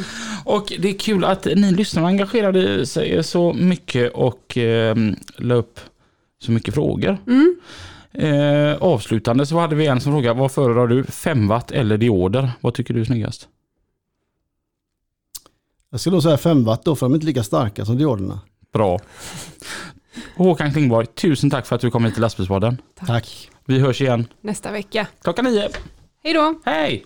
Och 0.45 0.73
det 0.78 0.89
är 0.89 0.99
kul 0.99 1.24
att 1.24 1.45
ni 1.45 1.73
lyssnare 1.73 2.07
engagerade 2.07 2.87
sig 2.87 3.24
så 3.24 3.53
mycket 3.53 4.12
och 4.12 4.59
eh, 4.59 4.97
la 5.37 5.55
upp 5.55 5.81
så 6.43 6.53
mycket 6.53 6.74
frågor. 6.74 7.19
Mm. 7.27 7.57
Eh, 8.12 8.77
avslutande 8.82 9.47
så 9.47 9.59
hade 9.59 9.74
vi 9.77 9.87
en 9.87 10.01
som 10.01 10.12
frågade 10.12 10.41
vad 10.41 10.53
föredrar 10.53 10.87
du? 10.87 11.05
5 11.05 11.49
watt 11.49 11.70
eller 11.70 11.99
dioder? 11.99 12.51
Vad 12.61 12.74
tycker 12.74 12.95
du 12.95 13.01
är 13.01 13.05
snyggast? 13.05 13.49
Jag 15.91 16.01
skulle 16.01 16.15
nog 16.15 16.23
säga 16.23 16.37
5 16.37 16.65
watt 16.65 16.85
då 16.85 16.97
för 16.97 17.07
de 17.07 17.12
är 17.12 17.16
inte 17.16 17.27
lika 17.27 17.43
starka 17.43 17.85
som 17.85 17.97
dioderna. 17.97 18.41
Bra. 18.73 18.99
Håkan 20.37 20.73
Klingborg, 20.73 21.07
tusen 21.07 21.51
tack 21.51 21.66
för 21.66 21.74
att 21.77 21.81
du 21.82 21.91
kom 21.91 22.05
hit 22.05 22.15
till 22.15 22.23
Lastbilspodden. 22.23 22.82
Tack. 23.07 23.51
Vi 23.65 23.78
hörs 23.78 24.01
igen 24.01 24.27
Nästa 24.41 24.73
vecka. 24.73 25.07
klockan 25.23 25.45
nio. 25.45 25.69
Hej 26.24 26.35
då! 26.35 26.61
Hej! 26.65 27.05